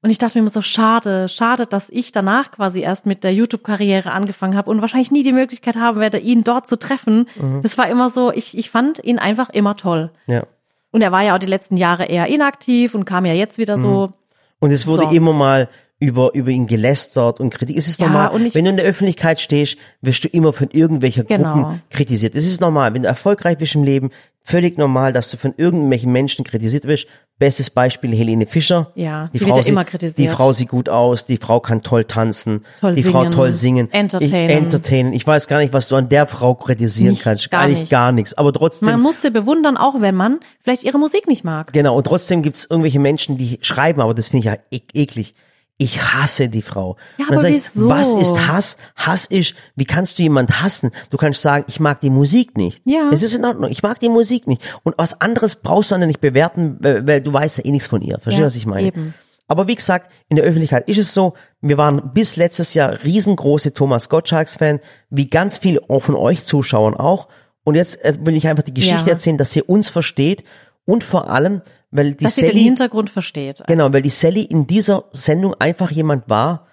Und 0.04 0.10
ich 0.10 0.18
dachte 0.18 0.36
mir 0.36 0.42
immer 0.42 0.50
so, 0.50 0.62
schade, 0.62 1.28
schade, 1.28 1.64
dass 1.66 1.88
ich 1.88 2.10
danach 2.10 2.50
quasi 2.50 2.80
erst 2.80 3.06
mit 3.06 3.22
der 3.22 3.32
YouTube-Karriere 3.32 4.10
angefangen 4.10 4.56
habe 4.56 4.68
und 4.68 4.80
wahrscheinlich 4.80 5.12
nie 5.12 5.22
die 5.22 5.32
Möglichkeit 5.32 5.76
haben 5.76 6.00
werde, 6.00 6.18
ihn 6.18 6.42
dort 6.42 6.66
zu 6.66 6.76
treffen. 6.76 7.28
Mhm. 7.40 7.62
Das 7.62 7.78
war 7.78 7.88
immer 7.88 8.08
so, 8.10 8.32
ich, 8.32 8.58
ich 8.58 8.68
fand 8.70 9.02
ihn 9.04 9.20
einfach 9.20 9.48
immer 9.50 9.76
toll. 9.76 10.10
Ja. 10.26 10.42
Und 10.90 11.02
er 11.02 11.12
war 11.12 11.22
ja 11.22 11.34
auch 11.34 11.38
die 11.38 11.46
letzten 11.46 11.76
Jahre 11.76 12.06
eher 12.06 12.26
inaktiv 12.26 12.94
und 12.96 13.04
kam 13.04 13.24
ja 13.24 13.32
jetzt 13.32 13.58
wieder 13.58 13.78
so. 13.78 14.10
Und 14.58 14.72
es 14.72 14.86
wurde 14.88 15.04
So. 15.04 15.10
immer 15.10 15.32
mal 15.32 15.68
über, 16.02 16.34
über 16.34 16.50
ihn 16.50 16.66
gelästert 16.66 17.38
und 17.38 17.50
Kritik. 17.50 17.76
Es 17.76 17.86
ist 17.86 18.00
Ja, 18.00 18.06
normal, 18.08 18.32
wenn 18.52 18.64
du 18.64 18.70
in 18.70 18.76
der 18.76 18.84
Öffentlichkeit 18.84 19.38
stehst, 19.38 19.76
wirst 20.00 20.24
du 20.24 20.28
immer 20.28 20.52
von 20.52 20.68
irgendwelcher 20.72 21.22
Genau. 21.22 21.52
Gruppen 21.54 21.82
kritisiert. 21.90 22.34
Es 22.34 22.44
ist 22.44 22.60
normal, 22.60 22.92
wenn 22.92 23.02
du 23.02 23.08
erfolgreich 23.08 23.56
bist 23.58 23.76
im 23.76 23.84
Leben, 23.84 24.10
völlig 24.42 24.78
normal, 24.78 25.12
dass 25.12 25.30
du 25.30 25.36
von 25.36 25.54
irgendwelchen 25.56 26.10
Menschen 26.10 26.44
kritisiert 26.44 26.86
wirst. 26.86 27.06
Bestes 27.38 27.70
Beispiel 27.70 28.12
Helene 28.16 28.46
Fischer. 28.46 28.90
Ja, 28.96 29.28
die 29.32 29.38
die 29.38 29.46
wird 29.46 29.56
ja 29.58 29.62
immer 29.64 29.84
kritisiert. 29.84 30.18
Die 30.18 30.26
Frau 30.28 30.52
sieht 30.52 30.68
gut 30.70 30.88
aus, 30.88 31.24
die 31.24 31.36
Frau 31.36 31.60
kann 31.60 31.82
toll 31.82 32.04
tanzen, 32.04 32.64
Toll 32.80 32.96
die 32.96 33.04
Frau 33.04 33.20
singen, 33.22 33.32
toll 33.32 33.52
singen, 33.52 33.92
entertainen. 33.92 34.50
Ich, 34.50 34.56
entertainen. 34.56 35.12
Ich 35.12 35.24
weiß 35.26 35.46
gar 35.46 35.58
nicht, 35.58 35.72
was 35.72 35.88
du 35.88 35.94
an 35.96 36.08
der 36.08 36.26
Frau 36.26 36.54
kritisieren 36.56 37.10
Nicht, 37.12 37.22
kannst. 37.22 37.48
gar 37.52 37.60
Eigentlich 37.62 37.78
nichts. 37.78 37.90
gar 37.90 38.10
nichts. 38.10 38.34
Aber 38.34 38.52
trotzdem. 38.52 38.88
Man 38.90 39.00
muss 39.00 39.22
sie 39.22 39.30
bewundern, 39.30 39.76
auch 39.76 40.00
wenn 40.00 40.16
man 40.16 40.40
vielleicht 40.60 40.82
ihre 40.82 40.98
Musik 40.98 41.28
nicht 41.28 41.44
mag. 41.44 41.72
Genau, 41.72 41.96
und 41.96 42.04
trotzdem 42.08 42.42
gibt's 42.42 42.66
irgendwelche 42.68 42.98
Menschen, 42.98 43.38
die 43.38 43.58
schreiben, 43.62 44.00
aber 44.00 44.14
das 44.14 44.28
finde 44.30 44.38
ich 44.40 44.44
ja 44.46 44.56
ek 44.72 44.82
eklig. 44.94 45.34
Ich 45.82 46.00
hasse 46.02 46.48
die 46.48 46.62
Frau. 46.62 46.96
Ja, 47.18 47.26
aber 47.28 47.44
ich, 47.48 47.54
wieso? 47.54 47.88
Was 47.88 48.14
ist 48.14 48.46
Hass? 48.46 48.76
Hass 48.96 49.24
ist, 49.26 49.54
wie 49.74 49.84
kannst 49.84 50.18
du 50.18 50.22
jemand 50.22 50.62
hassen? 50.62 50.90
Du 51.10 51.16
kannst 51.16 51.42
sagen, 51.42 51.64
ich 51.68 51.80
mag 51.80 52.00
die 52.00 52.10
Musik 52.10 52.56
nicht. 52.56 52.80
Ja. 52.84 53.10
Es 53.12 53.22
ist 53.22 53.34
in 53.34 53.44
Ordnung, 53.44 53.70
ich 53.70 53.82
mag 53.82 53.98
die 54.00 54.08
Musik 54.08 54.46
nicht. 54.46 54.62
Und 54.84 54.94
was 54.98 55.20
anderes 55.20 55.56
brauchst 55.56 55.90
du 55.90 55.96
dann 55.96 56.06
nicht 56.06 56.20
bewerten, 56.20 56.76
weil, 56.80 57.20
du 57.20 57.32
weißt 57.32 57.58
ja 57.58 57.64
eh 57.64 57.70
nichts 57.72 57.88
von 57.88 58.00
ihr. 58.02 58.18
Verstehst 58.20 58.36
du, 58.38 58.40
Ja, 58.42 58.46
was 58.46 58.56
ich 58.56 58.66
meine? 58.66 58.86
eben. 58.88 59.14
Aber 59.48 59.66
wie 59.68 59.74
gesagt, 59.74 60.10
in 60.28 60.36
der 60.36 60.44
Öffentlichkeit 60.46 60.88
ist 60.88 60.98
es 60.98 61.12
so, 61.12 61.34
wir 61.60 61.76
waren 61.76 62.12
bis 62.14 62.36
letztes 62.36 62.74
Jahr 62.74 63.02
riesengroße 63.04 63.72
Thomas 63.74 64.08
Gottschalks-Fan, 64.08 64.80
wie 65.10 65.28
ganz 65.28 65.58
viele 65.58 65.80
von 65.98 66.14
euch 66.14 66.44
Zuschauern 66.44 66.94
auch. 66.94 67.28
Und 67.64 67.74
jetzt 67.74 68.02
äh, 68.04 68.14
will 68.20 68.36
ich 68.36 68.48
einfach 68.48 68.62
die 68.62 68.72
Geschichte 68.74 69.06
Ja. 69.06 69.12
erzählen, 69.12 69.36
dass 69.38 69.54
ihr 69.54 69.68
uns 69.68 69.88
versteht 69.88 70.44
und 70.84 71.04
vor 71.04 71.28
allem, 71.30 71.60
weil 71.92 72.12
die 72.14 72.24
Dass 72.24 72.34
sie 72.34 72.40
den 72.42 72.50
Sally, 72.50 72.62
Hintergrund 72.64 73.10
versteht. 73.10 73.62
genau, 73.66 73.92
weil 73.92 74.02
die 74.02 74.10
Sally 74.10 74.42
in 74.42 74.66
dieser 74.66 75.04
Sendung 75.12 75.54
einfach 75.60 75.90
jemand 75.92 76.28
war, 76.28 76.66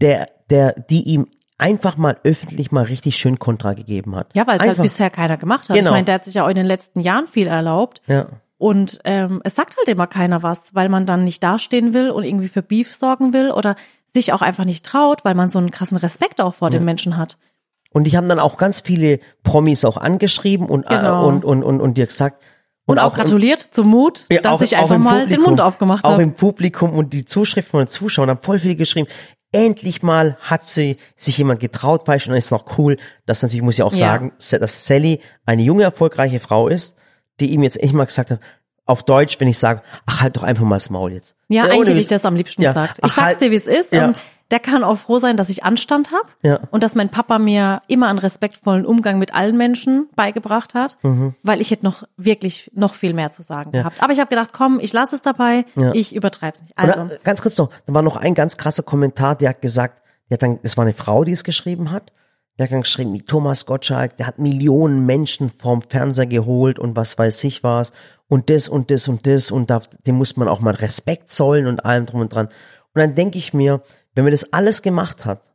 der, 0.00 0.28
der, 0.50 0.72
die 0.72 1.02
ihm 1.02 1.28
einfach 1.58 1.96
mal 1.96 2.16
öffentlich 2.24 2.72
mal 2.72 2.84
richtig 2.84 3.16
schön 3.16 3.38
Kontra 3.38 3.74
gegeben 3.74 4.16
hat. 4.16 4.28
Ja, 4.34 4.46
weil 4.46 4.58
es 4.58 4.66
halt 4.66 4.80
bisher 4.80 5.10
keiner 5.10 5.36
gemacht 5.36 5.68
hat. 5.68 5.76
Genau. 5.76 5.90
Ich 5.90 5.92
meine, 5.92 6.06
der 6.06 6.14
hat 6.16 6.24
sich 6.24 6.34
ja 6.34 6.44
auch 6.44 6.48
in 6.48 6.54
den 6.56 6.66
letzten 6.66 7.00
Jahren 7.00 7.26
viel 7.28 7.46
erlaubt. 7.46 8.00
Ja. 8.06 8.26
Und 8.56 9.00
ähm, 9.04 9.40
es 9.44 9.54
sagt 9.54 9.76
halt 9.76 9.88
immer 9.88 10.06
keiner 10.06 10.42
was, 10.42 10.74
weil 10.74 10.88
man 10.88 11.06
dann 11.06 11.24
nicht 11.24 11.42
dastehen 11.42 11.92
will 11.94 12.10
und 12.10 12.24
irgendwie 12.24 12.48
für 12.48 12.62
Beef 12.62 12.94
sorgen 12.94 13.32
will 13.32 13.50
oder 13.50 13.76
sich 14.06 14.32
auch 14.32 14.42
einfach 14.42 14.64
nicht 14.64 14.84
traut, 14.84 15.24
weil 15.24 15.34
man 15.34 15.50
so 15.50 15.58
einen 15.58 15.70
krassen 15.70 15.96
Respekt 15.98 16.40
auch 16.40 16.54
vor 16.54 16.70
dem 16.70 16.84
Menschen 16.84 17.16
hat. 17.16 17.36
Und 17.92 18.06
ich 18.06 18.16
habe 18.16 18.26
dann 18.26 18.38
auch 18.38 18.56
ganz 18.56 18.80
viele 18.80 19.18
Promis 19.42 19.84
auch 19.84 19.96
angeschrieben 19.96 20.66
und, 20.68 20.86
Genau. 20.88 21.24
äh, 21.24 21.26
und, 21.26 21.44
und, 21.44 21.62
und, 21.62 21.80
und 21.80 21.98
dir 21.98 22.06
gesagt, 22.06 22.42
Und, 22.86 22.98
auch, 22.98 23.14
gratuliert 23.14 23.62
zum 23.62 23.88
Mut, 23.88 24.26
Ja, 24.32 24.40
dass 24.40 24.52
auch- 24.54 24.62
ich 24.62 24.76
auch 24.76 24.82
einfach 24.82 24.96
im 24.96 25.02
mal 25.02 25.12
den 25.20 25.20
Publikum. 25.28 25.44
Mund 25.44 25.60
aufgemacht 25.60 26.04
Auch 26.04 26.12
habe. 26.12 26.22
im 26.24 26.34
Publikum 26.34 26.92
und 26.92 27.12
die 27.12 27.24
Zuschriften 27.24 27.70
von 27.70 27.80
den 27.82 27.88
Zuschauern 27.88 28.30
haben 28.30 28.40
voll 28.40 28.58
viele 28.58 28.74
geschrieben. 28.76 29.08
Endlich 29.52 30.02
mal 30.02 30.36
hat 30.40 30.66
sie 30.68 30.96
sich 31.16 31.38
jemand 31.38 31.60
getraut, 31.60 32.06
weißt 32.06 32.26
du, 32.26 32.30
und 32.30 32.36
ist 32.36 32.50
noch 32.52 32.78
cool, 32.78 32.96
dass 33.26 33.42
natürlich 33.42 33.62
muss 33.62 33.74
ich 33.74 33.82
auch 33.82 33.92
Ja. 33.92 33.98
sagen, 33.98 34.32
dass 34.60 34.86
Sally 34.86 35.20
eine 35.46 35.62
junge, 35.62 35.82
erfolgreiche 35.84 36.40
Frau 36.40 36.68
ist, 36.68 36.96
die 37.40 37.50
ihm 37.52 37.62
jetzt 37.62 37.76
endlich 37.76 37.92
mal 37.92 38.04
gesagt 38.06 38.30
hat, 38.30 38.40
auf 38.86 39.04
Deutsch, 39.04 39.38
wenn 39.38 39.48
ich 39.48 39.58
sage, 39.58 39.82
ach 40.06 40.20
halt 40.22 40.36
doch 40.36 40.42
einfach 40.42 40.64
mal 40.64 40.76
das 40.76 40.90
Maul 40.90 41.12
jetzt. 41.12 41.36
Ja, 41.48 41.64
ohne 41.64 41.72
eigentlich 41.74 41.88
hätte 41.90 42.00
ich 42.00 42.06
das 42.08 42.24
am 42.24 42.34
liebsten 42.34 42.62
Ja. 42.62 42.70
gesagt. 42.70 42.98
Ach, 43.02 43.06
Ich 43.08 43.12
sag's 43.12 43.26
halt- 43.26 43.40
dir, 43.40 43.50
wie 43.52 43.56
es 43.56 43.66
ist. 43.68 43.92
Ja. 43.92 44.06
Und 44.08 44.16
der 44.50 44.58
kann 44.60 44.82
auch 44.84 44.98
froh 44.98 45.18
sein, 45.18 45.36
dass 45.36 45.48
ich 45.48 45.64
Anstand 45.64 46.10
habe 46.10 46.28
Ja. 46.42 46.60
und 46.70 46.82
dass 46.82 46.94
mein 46.94 47.08
Papa 47.08 47.38
mir 47.38 47.80
immer 47.86 48.08
einen 48.08 48.18
respektvollen 48.18 48.84
Umgang 48.84 49.18
mit 49.18 49.34
allen 49.34 49.56
Menschen 49.56 50.08
beigebracht 50.16 50.74
hat, 50.74 50.96
weil 51.42 51.60
ich 51.60 51.70
hätte 51.70 51.84
noch 51.84 52.04
wirklich 52.16 52.70
noch 52.74 52.94
viel 52.94 53.12
mehr 53.14 53.30
zu 53.30 53.42
sagen 53.42 53.72
gehabt. 53.72 54.02
Aber 54.02 54.12
ich 54.12 54.18
habe 54.20 54.28
gedacht, 54.30 54.50
komm, 54.52 54.80
ich 54.80 54.92
lasse 54.92 55.14
es 55.14 55.22
dabei, 55.22 55.64
Ja. 55.76 55.92
ich 55.94 56.14
übertreib's 56.14 56.60
nicht. 56.62 56.76
Also, 56.76 57.02
Oder, 57.02 57.18
ganz 57.18 57.42
kurz 57.42 57.56
noch, 57.58 57.70
da 57.86 57.94
war 57.94 58.02
noch 58.02 58.16
ein 58.16 58.34
ganz 58.34 58.56
krasser 58.56 58.82
Kommentar, 58.82 59.36
der 59.36 59.50
hat 59.50 59.62
gesagt, 59.62 60.02
der 60.30 60.34
hat 60.36 60.42
dann, 60.42 60.58
das 60.62 60.76
war 60.76 60.82
eine 60.84 60.94
Frau, 60.94 61.24
die 61.24 61.32
es 61.32 61.44
geschrieben 61.44 61.90
hat, 61.90 62.12
der 62.58 62.66
hat 62.66 62.72
dann 62.72 62.82
geschrieben, 62.82 63.12
wie 63.14 63.22
Thomas 63.22 63.64
Gottschalk, 63.66 64.16
der 64.16 64.26
hat 64.26 64.38
Millionen 64.38 65.06
Menschen 65.06 65.48
vorm 65.48 65.82
Fernseher 65.82 66.26
geholt 66.26 66.78
und 66.78 66.94
was 66.96 67.16
weiß 67.18 67.42
ich 67.44 67.62
was 67.64 67.92
und 68.28 68.50
das 68.50 68.68
und 68.68 68.90
das 68.90 69.08
und 69.08 69.26
das 69.26 69.50
und 69.50 69.70
da, 69.70 69.80
dem 70.06 70.16
muss 70.16 70.36
man 70.36 70.46
auch 70.48 70.60
mal 70.60 70.74
Respekt 70.74 71.30
zollen 71.30 71.66
und 71.66 71.84
allem 71.84 72.06
drum 72.06 72.20
und 72.20 72.34
dran. 72.34 72.46
Und 72.92 73.00
dann 73.00 73.14
denke 73.14 73.38
ich 73.38 73.54
mir, 73.54 73.82
wenn 74.14 74.24
man 74.24 74.32
das 74.32 74.52
alles 74.52 74.82
gemacht 74.82 75.24
hat 75.24 75.50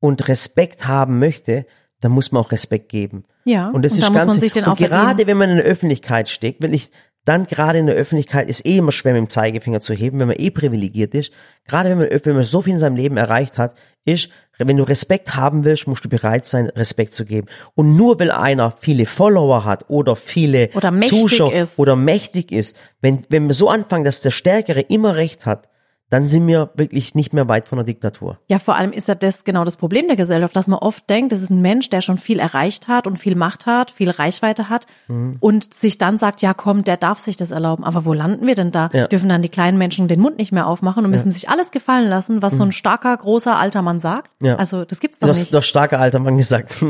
und 0.00 0.28
Respekt 0.28 0.86
haben 0.86 1.18
möchte, 1.18 1.66
dann 2.00 2.12
muss 2.12 2.32
man 2.32 2.42
auch 2.42 2.52
Respekt 2.52 2.88
geben. 2.88 3.24
Ja, 3.44 3.68
und 3.68 3.84
das 3.84 3.92
und 3.94 3.98
ist 4.00 4.12
ganz 4.12 4.34
und 4.34 4.40
verdienen. 4.40 4.74
gerade 4.76 5.26
wenn 5.26 5.36
man 5.36 5.50
in 5.50 5.56
der 5.56 5.66
Öffentlichkeit 5.66 6.28
steckt, 6.28 6.62
wenn 6.62 6.72
ich 6.72 6.90
dann 7.24 7.46
gerade 7.46 7.78
in 7.78 7.86
der 7.86 7.94
Öffentlichkeit 7.94 8.48
ist 8.48 8.64
eh 8.64 8.78
immer 8.78 8.90
schwer 8.90 9.12
mit 9.12 9.20
dem 9.20 9.30
Zeigefinger 9.30 9.80
zu 9.80 9.92
heben, 9.92 10.18
wenn 10.18 10.28
man 10.28 10.38
eh 10.38 10.50
privilegiert 10.50 11.14
ist. 11.14 11.30
Gerade 11.66 11.90
wenn 11.90 11.98
man, 11.98 12.08
wenn 12.08 12.34
man 12.36 12.44
so 12.44 12.62
viel 12.62 12.72
in 12.72 12.78
seinem 12.78 12.96
Leben 12.96 13.18
erreicht 13.18 13.58
hat, 13.58 13.74
ist, 14.06 14.30
wenn 14.56 14.78
du 14.78 14.82
Respekt 14.82 15.36
haben 15.36 15.64
willst, 15.64 15.86
musst 15.86 16.04
du 16.06 16.08
bereit 16.08 16.46
sein, 16.46 16.68
Respekt 16.70 17.12
zu 17.12 17.26
geben. 17.26 17.46
Und 17.74 17.96
nur 17.96 18.18
weil 18.18 18.30
einer 18.30 18.74
viele 18.80 19.04
Follower 19.04 19.66
hat 19.66 19.84
oder 19.88 20.16
viele 20.16 20.70
Oder 20.72 20.90
mächtig 20.90 21.20
Zuschauer 21.20 21.52
ist. 21.52 21.78
oder 21.78 21.96
mächtig 21.96 22.50
ist, 22.50 22.76
wenn, 23.02 23.20
wenn 23.28 23.46
wir 23.46 23.54
so 23.54 23.68
anfangen, 23.68 24.04
dass 24.04 24.22
der 24.22 24.30
Stärkere 24.30 24.80
immer 24.80 25.16
Recht 25.16 25.44
hat, 25.44 25.68
dann 26.10 26.24
sind 26.26 26.46
wir 26.46 26.70
wirklich 26.74 27.14
nicht 27.14 27.32
mehr 27.34 27.48
weit 27.48 27.68
von 27.68 27.76
der 27.76 27.84
Diktatur. 27.84 28.38
Ja, 28.48 28.58
vor 28.58 28.76
allem 28.76 28.92
ist 28.92 29.08
ja 29.08 29.14
das 29.14 29.44
genau 29.44 29.64
das 29.64 29.76
Problem 29.76 30.06
der 30.06 30.16
Gesellschaft, 30.16 30.56
dass 30.56 30.66
man 30.66 30.78
oft 30.78 31.08
denkt, 31.10 31.32
das 31.32 31.42
ist 31.42 31.50
ein 31.50 31.60
Mensch, 31.60 31.90
der 31.90 32.00
schon 32.00 32.16
viel 32.18 32.38
erreicht 32.38 32.88
hat 32.88 33.06
und 33.06 33.18
viel 33.18 33.34
Macht 33.36 33.66
hat, 33.66 33.90
viel 33.90 34.10
Reichweite 34.10 34.68
hat 34.68 34.86
Mhm. 35.08 35.36
und 35.40 35.74
sich 35.74 35.98
dann 35.98 36.18
sagt, 36.18 36.40
ja 36.42 36.54
komm, 36.54 36.84
der 36.84 36.96
darf 36.96 37.18
sich 37.18 37.36
das 37.36 37.50
erlauben. 37.50 37.84
Aber 37.84 38.04
wo 38.04 38.12
landen 38.14 38.46
wir 38.46 38.54
denn 38.54 38.72
da? 38.72 38.88
Ja. 38.92 39.06
Dürfen 39.06 39.28
dann 39.28 39.42
die 39.42 39.48
kleinen 39.48 39.76
Menschen 39.78 40.08
den 40.08 40.20
Mund 40.20 40.38
nicht 40.38 40.52
mehr 40.52 40.66
aufmachen 40.66 41.04
und 41.04 41.10
müssen 41.10 41.30
sich 41.30 41.48
alles 41.50 41.70
gefallen 41.70 42.08
lassen, 42.08 42.40
was 42.42 42.54
so 42.56 42.62
ein 42.62 42.72
starker, 42.72 43.16
großer, 43.16 43.58
alter 43.58 43.82
Mann 43.82 44.00
sagt? 44.00 44.30
Mhm. 44.40 44.46
Ja. 44.48 44.56
Also 44.56 44.84
das 44.84 45.00
gibt's 45.00 45.18
doch 45.18 45.26
Du 45.26 45.30
hast 45.32 45.40
nicht. 45.40 45.54
doch 45.54 45.62
starker 45.62 46.00
alter 46.00 46.18
Mann 46.20 46.36
gesagt. 46.38 46.80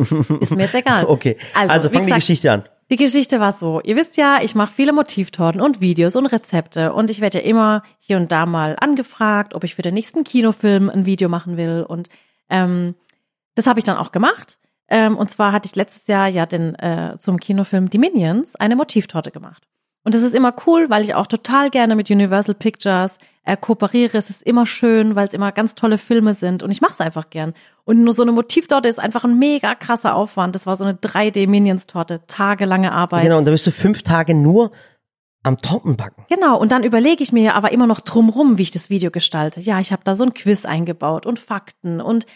Ist 0.41 0.57
mir 0.57 0.63
jetzt 0.63 0.75
egal. 0.75 1.05
Okay, 1.09 1.37
also, 1.55 1.73
Also, 1.73 1.89
fang 1.89 1.99
die 2.03 2.05
gesagt, 2.07 2.21
Geschichte 2.21 2.53
an. 2.53 2.65
Die 2.91 2.97
Geschichte 2.97 3.39
war 3.39 3.53
so, 3.53 3.83
ihr 3.83 3.97
wisst 3.97 4.17
ja, 4.17 4.39
ich 4.43 4.55
mache 4.55 4.73
viele 4.73 4.95
Motivtorten 4.95 5.61
und 5.61 5.83
Videos 5.83 6.17
und 6.17 6.25
Rezepte 6.25 6.95
und 6.95 7.11
ich 7.11 7.21
werde 7.21 7.39
ja 7.39 7.45
immer 7.45 7.83
hier 7.99 8.17
und 8.17 8.33
da 8.33 8.47
mal 8.47 8.77
angefragt, 8.81 9.53
ob 9.53 9.63
ich 9.65 9.75
für 9.75 9.83
den 9.83 9.93
nächsten 9.93 10.25
Kinofilm 10.25 10.89
ein 10.89 11.05
Video 11.05 11.29
machen 11.29 11.59
will 11.59 11.85
und 11.87 12.09
ähm, 12.49 12.95
das 13.55 13.67
habe 13.67 13.79
ich 13.79 13.85
dann 13.85 13.99
auch 13.99 14.11
gemacht. 14.11 14.59
Ähm, 14.89 15.19
und 15.19 15.31
zwar 15.31 15.53
hatte 15.53 15.67
ich 15.67 15.77
letztes 15.77 16.07
Jahr 16.07 16.29
ja 16.29 16.47
den 16.47 16.77
äh, 16.77 17.17
zum 17.19 17.39
Kinofilm 17.39 17.91
Die 17.91 17.99
Minions 17.99 18.57
eine 18.57 18.75
Motivtorte 18.75 19.33
gemacht. 19.33 19.69
Und 20.03 20.15
das 20.15 20.23
ist 20.23 20.35
immer 20.35 20.55
cool, 20.67 20.89
weil 20.89 21.05
ich 21.05 21.15
auch 21.15 21.27
total 21.27 21.69
gerne 21.69 21.95
mit 21.95 22.11
Universal 22.11 22.55
Pictures 22.55 23.19
äh, 23.49 23.57
kooperiere. 23.57 24.19
Es 24.19 24.31
ist 24.31 24.43
immer 24.43 24.67
schön, 24.67 25.17
weil 25.17 25.27
es 25.27 25.33
immer 25.33 25.53
ganz 25.53 25.75
tolle 25.75 25.99
Filme 25.99 26.35
sind 26.35 26.63
und 26.63 26.71
ich 26.71 26.81
mache 26.81 26.93
es 26.93 27.01
einfach 27.01 27.31
gern. 27.31 27.55
Und 27.85 28.05
nur 28.05 28.13
so 28.13 28.23
eine 28.23 28.33
Motivtorte 28.33 28.89
ist 28.89 29.01
einfach 29.01 29.25
ein 29.25 29.39
mega 29.39 29.75
krasser 29.75 30.15
Aufwand. 30.15 30.55
Das 30.55 30.67
war 30.67 30.77
so 30.77 30.85
eine 30.85 30.95
3D-Minions-Torte, 30.95 32.23
tagelange 32.27 32.93
Arbeit. 32.93 33.25
Genau, 33.25 33.39
und 33.39 33.47
da 33.47 33.51
bist 33.51 33.67
du 33.67 33.71
fünf 33.71 34.03
Tage 34.03 34.35
nur 34.35 34.71
am 35.43 35.59
Toppen 35.59 35.97
backen. 35.97 36.27
Genau, 36.29 36.59
und 36.59 36.73
dann 36.73 36.85
überlege 36.85 37.23
ich 37.23 37.33
mir 37.33 37.43
ja 37.43 37.55
aber 37.55 37.73
immer 37.73 37.87
noch 37.87 38.01
drumrum, 38.01 38.59
wie 38.59 38.63
ich 38.63 38.71
das 38.71 38.91
Video 38.91 39.11
gestalte. 39.11 39.61
Ja, 39.61 39.81
ich 39.81 39.93
habe 39.93 40.03
da 40.05 40.15
so 40.15 40.25
ein 40.25 40.35
Quiz 40.35 40.65
eingebaut 40.65 41.27
und 41.27 41.39
Fakten 41.39 42.01
und 42.01 42.27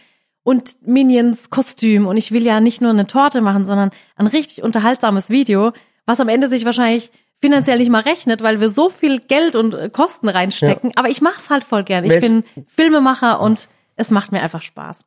und 0.44 0.84
Minions 0.84 1.50
Kostüm 1.50 2.06
und 2.08 2.16
ich 2.16 2.32
will 2.32 2.44
ja 2.44 2.58
nicht 2.58 2.80
nur 2.80 2.90
eine 2.90 3.06
Torte 3.06 3.40
machen, 3.40 3.64
sondern 3.64 3.90
ein 4.16 4.26
richtig 4.26 4.64
unterhaltsames 4.64 5.30
Video, 5.30 5.70
was 6.04 6.18
am 6.18 6.28
Ende 6.28 6.48
sich 6.48 6.64
wahrscheinlich 6.64 7.12
finanziell 7.42 7.76
nicht 7.78 7.90
mal 7.90 8.00
rechnet, 8.02 8.42
weil 8.42 8.60
wir 8.60 8.70
so 8.70 8.88
viel 8.88 9.18
Geld 9.18 9.56
und 9.56 9.74
äh, 9.74 9.90
Kosten 9.90 10.28
reinstecken. 10.30 10.92
Aber 10.96 11.10
ich 11.10 11.20
mach's 11.20 11.50
halt 11.50 11.64
voll 11.64 11.82
gern. 11.84 12.04
Ich 12.04 12.10
Wes- 12.12 12.22
bin 12.22 12.44
Filmemacher 12.74 13.40
und 13.40 13.68
es 13.96 14.10
macht 14.10 14.32
mir 14.32 14.40
einfach 14.40 14.62
Spaß. 14.62 15.04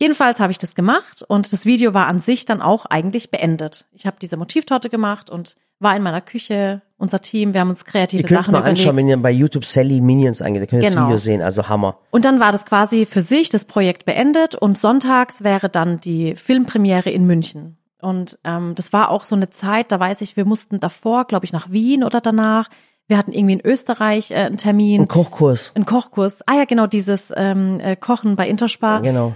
Jedenfalls 0.00 0.40
habe 0.40 0.50
ich 0.50 0.58
das 0.58 0.74
gemacht 0.74 1.22
und 1.28 1.52
das 1.52 1.66
Video 1.66 1.92
war 1.94 2.06
an 2.06 2.18
sich 2.18 2.44
dann 2.44 2.60
auch 2.62 2.86
eigentlich 2.86 3.30
beendet. 3.30 3.86
Ich 3.92 4.06
habe 4.06 4.16
diese 4.20 4.36
Motivtorte 4.36 4.88
gemacht 4.88 5.28
und 5.30 5.54
war 5.78 5.94
in 5.96 6.02
meiner 6.02 6.20
Küche, 6.20 6.80
unser 6.96 7.20
Team, 7.20 7.54
wir 7.54 7.60
haben 7.60 7.68
uns 7.68 7.84
kreative 7.84 8.22
Ihr 8.22 8.26
könnt 8.28 8.40
es 8.40 8.46
Sachen 8.46 8.52
mal 8.52 8.60
überlegt. 8.60 8.80
anschauen, 8.80 8.96
wenn 8.96 9.08
ihr 9.08 9.16
bei 9.16 9.30
YouTube 9.32 9.64
Sally 9.64 10.00
Minions 10.00 10.40
eingeht, 10.40 10.62
da 10.62 10.66
könnt 10.66 10.82
ihr 10.84 10.88
Genau. 10.90 11.00
das 11.02 11.08
Video 11.08 11.16
sehen, 11.18 11.42
also 11.42 11.68
Hammer. 11.68 11.98
Und 12.10 12.24
dann 12.24 12.40
war 12.40 12.50
das 12.52 12.64
quasi 12.64 13.04
für 13.06 13.20
sich 13.22 13.48
das 13.50 13.64
Projekt 13.64 14.04
beendet 14.04 14.54
und 14.54 14.78
sonntags 14.78 15.42
wäre 15.44 15.68
dann 15.68 16.00
die 16.00 16.36
Filmpremiere 16.36 17.10
in 17.10 17.26
München. 17.26 17.76
Und 18.02 18.38
ähm, 18.44 18.74
das 18.74 18.92
war 18.92 19.10
auch 19.10 19.24
so 19.24 19.34
eine 19.34 19.50
Zeit, 19.50 19.92
da 19.92 20.00
weiß 20.00 20.20
ich, 20.20 20.36
wir 20.36 20.44
mussten 20.44 20.80
davor, 20.80 21.24
glaube 21.24 21.44
ich, 21.44 21.52
nach 21.52 21.70
Wien 21.70 22.04
oder 22.04 22.20
danach. 22.20 22.68
Wir 23.08 23.18
hatten 23.18 23.32
irgendwie 23.32 23.54
in 23.54 23.60
Österreich 23.64 24.30
äh, 24.30 24.36
einen 24.36 24.56
Termin, 24.56 25.02
Ein 25.02 25.08
Kochkurs. 25.08 25.72
einen 25.74 25.86
Kochkurs. 25.86 26.40
Ah 26.46 26.54
ja, 26.56 26.64
genau, 26.64 26.86
dieses 26.86 27.32
ähm, 27.36 27.80
äh, 27.80 27.96
Kochen 27.96 28.36
bei 28.36 28.48
Interspar. 28.48 29.02
Genau. 29.02 29.34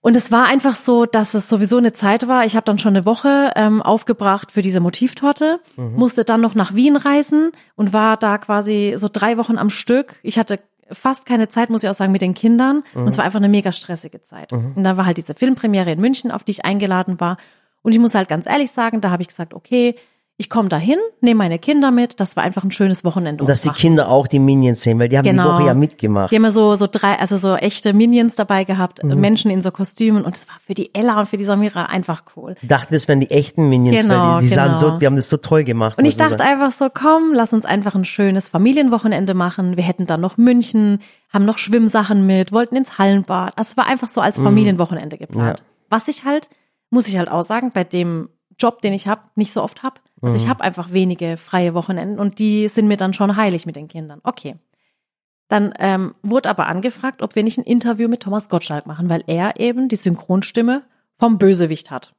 Und 0.00 0.14
es 0.14 0.30
war 0.30 0.46
einfach 0.46 0.76
so, 0.76 1.04
dass 1.04 1.34
es 1.34 1.48
sowieso 1.48 1.78
eine 1.78 1.92
Zeit 1.92 2.28
war. 2.28 2.44
Ich 2.44 2.54
habe 2.54 2.64
dann 2.64 2.78
schon 2.78 2.94
eine 2.94 3.04
Woche 3.06 3.50
ähm, 3.56 3.82
aufgebracht 3.82 4.52
für 4.52 4.62
diese 4.62 4.78
Motivtorte, 4.78 5.58
musste 5.76 6.22
dann 6.22 6.40
noch 6.40 6.54
nach 6.54 6.76
Wien 6.76 6.94
reisen 6.96 7.50
und 7.74 7.92
war 7.92 8.16
da 8.16 8.38
quasi 8.38 8.94
so 8.98 9.08
drei 9.12 9.36
Wochen 9.36 9.58
am 9.58 9.68
Stück. 9.68 10.20
Ich 10.22 10.38
hatte 10.38 10.60
fast 10.92 11.26
keine 11.26 11.48
Zeit, 11.48 11.70
muss 11.70 11.82
ich 11.82 11.90
auch 11.90 11.94
sagen, 11.94 12.12
mit 12.12 12.22
den 12.22 12.34
Kindern. 12.34 12.84
Und 12.94 13.08
es 13.08 13.18
war 13.18 13.24
einfach 13.24 13.40
eine 13.40 13.48
mega 13.48 13.72
stressige 13.72 14.22
Zeit. 14.22 14.52
Und 14.52 14.84
dann 14.84 14.96
war 14.96 15.06
halt 15.06 15.16
diese 15.16 15.34
Filmpremiere 15.34 15.90
in 15.90 16.00
München, 16.00 16.30
auf 16.30 16.44
die 16.44 16.52
ich 16.52 16.64
eingeladen 16.64 17.18
war. 17.18 17.36
Und 17.86 17.92
ich 17.92 18.00
muss 18.00 18.16
halt 18.16 18.28
ganz 18.28 18.46
ehrlich 18.46 18.72
sagen, 18.72 19.00
da 19.00 19.10
habe 19.10 19.22
ich 19.22 19.28
gesagt, 19.28 19.54
okay, 19.54 19.94
ich 20.38 20.50
komme 20.50 20.68
dahin, 20.68 20.98
nehme 21.20 21.38
meine 21.38 21.60
Kinder 21.60 21.92
mit. 21.92 22.18
Das 22.18 22.34
war 22.34 22.42
einfach 22.42 22.64
ein 22.64 22.72
schönes 22.72 23.04
Wochenende. 23.04 23.44
Und 23.44 23.48
dass 23.48 23.62
die 23.62 23.68
Machen. 23.68 23.78
Kinder 23.78 24.08
auch 24.08 24.26
die 24.26 24.40
Minions 24.40 24.82
sehen, 24.82 24.98
weil 24.98 25.08
die 25.08 25.16
haben 25.16 25.24
Genau. 25.24 25.44
die 25.44 25.48
Woche 25.60 25.66
ja 25.68 25.74
mitgemacht. 25.74 26.32
Die 26.32 26.34
haben 26.36 26.44
ja 26.44 26.50
so, 26.50 26.74
so 26.74 26.88
drei, 26.90 27.14
also 27.18 27.36
so 27.36 27.54
echte 27.54 27.92
Minions 27.92 28.34
dabei 28.34 28.64
gehabt, 28.64 29.04
Mhm. 29.04 29.20
Menschen 29.20 29.52
in 29.52 29.62
so 29.62 29.70
Kostümen 29.70 30.24
und 30.24 30.36
es 30.36 30.48
war 30.48 30.56
für 30.66 30.74
die 30.74 30.92
Ella 30.96 31.20
und 31.20 31.28
für 31.28 31.36
die 31.36 31.44
Samira 31.44 31.84
einfach 31.84 32.24
cool. 32.36 32.56
Die 32.60 32.66
dachten, 32.66 32.92
das 32.92 33.06
wären 33.06 33.20
die 33.20 33.30
echten 33.30 33.68
Minions, 33.68 34.02
Genau, 34.02 34.34
weil 34.34 34.40
die, 34.40 34.48
die 34.48 34.52
sahen 34.54 34.72
genau. 34.74 34.78
so, 34.78 34.98
die 34.98 35.06
haben 35.06 35.16
das 35.16 35.30
so 35.30 35.36
toll 35.36 35.62
gemacht. 35.62 35.96
Und 35.96 36.04
ich 36.06 36.16
dachte 36.16 36.38
sagen. 36.38 36.42
einfach 36.42 36.72
so, 36.76 36.88
komm, 36.92 37.32
lass 37.32 37.52
uns 37.52 37.64
einfach 37.64 37.94
ein 37.94 38.04
schönes 38.04 38.48
Familienwochenende 38.48 39.32
machen. 39.32 39.76
Wir 39.76 39.84
hätten 39.84 40.06
dann 40.06 40.20
noch 40.20 40.36
München, 40.36 40.98
haben 41.32 41.44
noch 41.44 41.56
Schwimmsachen 41.58 42.26
mit, 42.26 42.50
wollten 42.50 42.74
ins 42.74 42.98
Hallenbad. 42.98 43.54
Also 43.56 43.70
es 43.70 43.76
war 43.76 43.86
einfach 43.86 44.08
so 44.08 44.20
als 44.20 44.38
Familienwochenende 44.38 45.16
geplant. 45.18 45.60
Mhm. 45.60 45.64
Ja. 45.66 45.70
Was 45.88 46.08
ich 46.08 46.24
halt, 46.24 46.50
muss 46.90 47.08
ich 47.08 47.18
halt 47.18 47.30
auch 47.30 47.42
sagen, 47.42 47.70
bei 47.72 47.84
dem 47.84 48.28
Job, 48.58 48.80
den 48.80 48.92
ich 48.92 49.06
habe, 49.06 49.22
nicht 49.34 49.52
so 49.52 49.62
oft 49.62 49.82
hab. 49.82 50.00
Also 50.22 50.36
Mhm. 50.38 50.42
ich 50.44 50.48
habe 50.48 50.62
einfach 50.64 50.92
wenige 50.92 51.36
freie 51.36 51.74
Wochenenden 51.74 52.18
und 52.18 52.38
die 52.38 52.68
sind 52.68 52.88
mir 52.88 52.96
dann 52.96 53.12
schon 53.14 53.36
heilig 53.36 53.66
mit 53.66 53.76
den 53.76 53.88
Kindern. 53.88 54.20
Okay. 54.22 54.56
Dann 55.48 55.74
ähm, 55.78 56.14
wurde 56.22 56.48
aber 56.50 56.66
angefragt, 56.66 57.22
ob 57.22 57.34
wir 57.36 57.44
nicht 57.44 57.58
ein 57.58 57.64
Interview 57.64 58.08
mit 58.08 58.22
Thomas 58.22 58.48
Gottschalk 58.48 58.86
machen, 58.86 59.08
weil 59.08 59.22
er 59.26 59.60
eben 59.60 59.88
die 59.88 59.96
Synchronstimme 59.96 60.82
vom 61.18 61.38
Bösewicht 61.38 61.90
hat. 61.90 62.14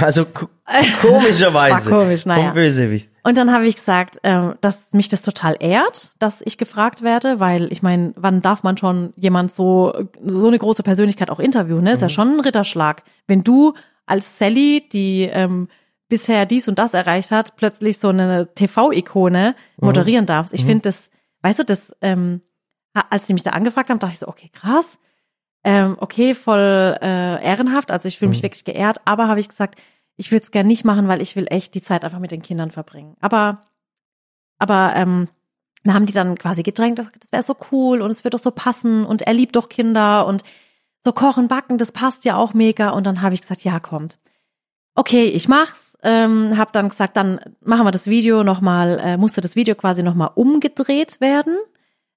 Also 0.00 0.24
ko- 0.24 0.48
komischerweise. 1.00 1.90
War 1.90 1.98
komisch, 2.00 2.26
naja. 2.26 2.46
Vom 2.46 2.54
Bösewicht. 2.54 3.10
Und 3.22 3.38
dann 3.38 3.52
habe 3.52 3.66
ich 3.66 3.76
gesagt, 3.76 4.18
ähm, 4.24 4.54
dass 4.60 4.92
mich 4.92 5.08
das 5.08 5.22
total 5.22 5.56
ehrt, 5.60 6.10
dass 6.18 6.40
ich 6.44 6.58
gefragt 6.58 7.02
werde, 7.02 7.38
weil 7.38 7.70
ich 7.70 7.82
meine, 7.82 8.12
wann 8.16 8.42
darf 8.42 8.62
man 8.64 8.76
schon 8.76 9.12
jemand 9.16 9.52
so 9.52 9.92
so 10.24 10.48
eine 10.48 10.58
große 10.58 10.82
Persönlichkeit 10.82 11.30
auch 11.30 11.38
interviewen? 11.38 11.84
Ne? 11.84 11.92
Ist 11.92 12.02
ja 12.02 12.08
schon 12.08 12.34
ein 12.34 12.40
Ritterschlag, 12.40 13.04
wenn 13.28 13.44
du 13.44 13.74
als 14.06 14.38
Sally, 14.38 14.88
die 14.92 15.22
ähm, 15.22 15.68
bisher 16.08 16.44
dies 16.44 16.66
und 16.66 16.78
das 16.80 16.94
erreicht 16.94 17.30
hat, 17.30 17.54
plötzlich 17.56 17.98
so 17.98 18.08
eine 18.08 18.52
TV-Ikone 18.54 19.54
moderieren 19.80 20.26
darfst. 20.26 20.52
Ich 20.52 20.64
finde 20.64 20.82
das, 20.82 21.08
weißt 21.42 21.60
du, 21.60 21.64
das, 21.64 21.94
ähm, 22.02 22.42
als 23.08 23.26
die 23.26 23.34
mich 23.34 23.44
da 23.44 23.50
angefragt 23.50 23.88
haben, 23.88 23.98
dachte 24.00 24.14
ich 24.14 24.18
so, 24.18 24.26
okay, 24.28 24.50
krass. 24.52 24.86
Ähm, 25.64 25.96
okay, 26.00 26.34
voll 26.34 26.98
äh, 27.00 27.44
ehrenhaft, 27.44 27.90
also 27.90 28.08
ich 28.08 28.18
fühle 28.18 28.30
mich 28.30 28.42
wirklich 28.42 28.64
geehrt, 28.64 29.00
aber 29.04 29.28
habe 29.28 29.40
ich 29.40 29.48
gesagt, 29.48 29.80
ich 30.16 30.32
würde 30.32 30.42
es 30.42 30.50
gerne 30.50 30.68
nicht 30.68 30.84
machen, 30.84 31.08
weil 31.08 31.22
ich 31.22 31.36
will 31.36 31.46
echt 31.48 31.74
die 31.74 31.82
Zeit 31.82 32.04
einfach 32.04 32.18
mit 32.18 32.32
den 32.32 32.42
Kindern 32.42 32.70
verbringen. 32.70 33.16
Aber, 33.20 33.62
aber 34.58 34.92
ähm, 34.96 35.28
da 35.84 35.94
haben 35.94 36.06
die 36.06 36.12
dann 36.12 36.36
quasi 36.36 36.62
gedrängt, 36.62 36.98
das, 36.98 37.10
das 37.18 37.32
wäre 37.32 37.42
so 37.42 37.56
cool 37.70 38.02
und 38.02 38.10
es 38.10 38.24
wird 38.24 38.34
doch 38.34 38.40
so 38.40 38.50
passen 38.50 39.04
und 39.04 39.22
er 39.22 39.34
liebt 39.34 39.56
doch 39.56 39.68
Kinder 39.68 40.26
und 40.26 40.42
so 41.04 41.12
kochen, 41.12 41.48
backen, 41.48 41.78
das 41.78 41.92
passt 41.92 42.24
ja 42.24 42.36
auch 42.36 42.54
mega. 42.54 42.90
Und 42.90 43.06
dann 43.06 43.22
habe 43.22 43.34
ich 43.34 43.40
gesagt, 43.40 43.64
ja, 43.64 43.80
kommt. 43.80 44.18
Okay, 44.94 45.24
ich 45.24 45.48
mach's. 45.48 45.96
Ähm, 46.04 46.56
habe 46.58 46.70
dann 46.72 46.88
gesagt, 46.88 47.16
dann 47.16 47.40
machen 47.60 47.86
wir 47.86 47.92
das 47.92 48.06
Video 48.06 48.42
nochmal, 48.42 48.98
äh, 49.00 49.16
musste 49.16 49.40
das 49.40 49.56
Video 49.56 49.74
quasi 49.74 50.02
nochmal 50.02 50.30
umgedreht 50.34 51.20
werden. 51.20 51.56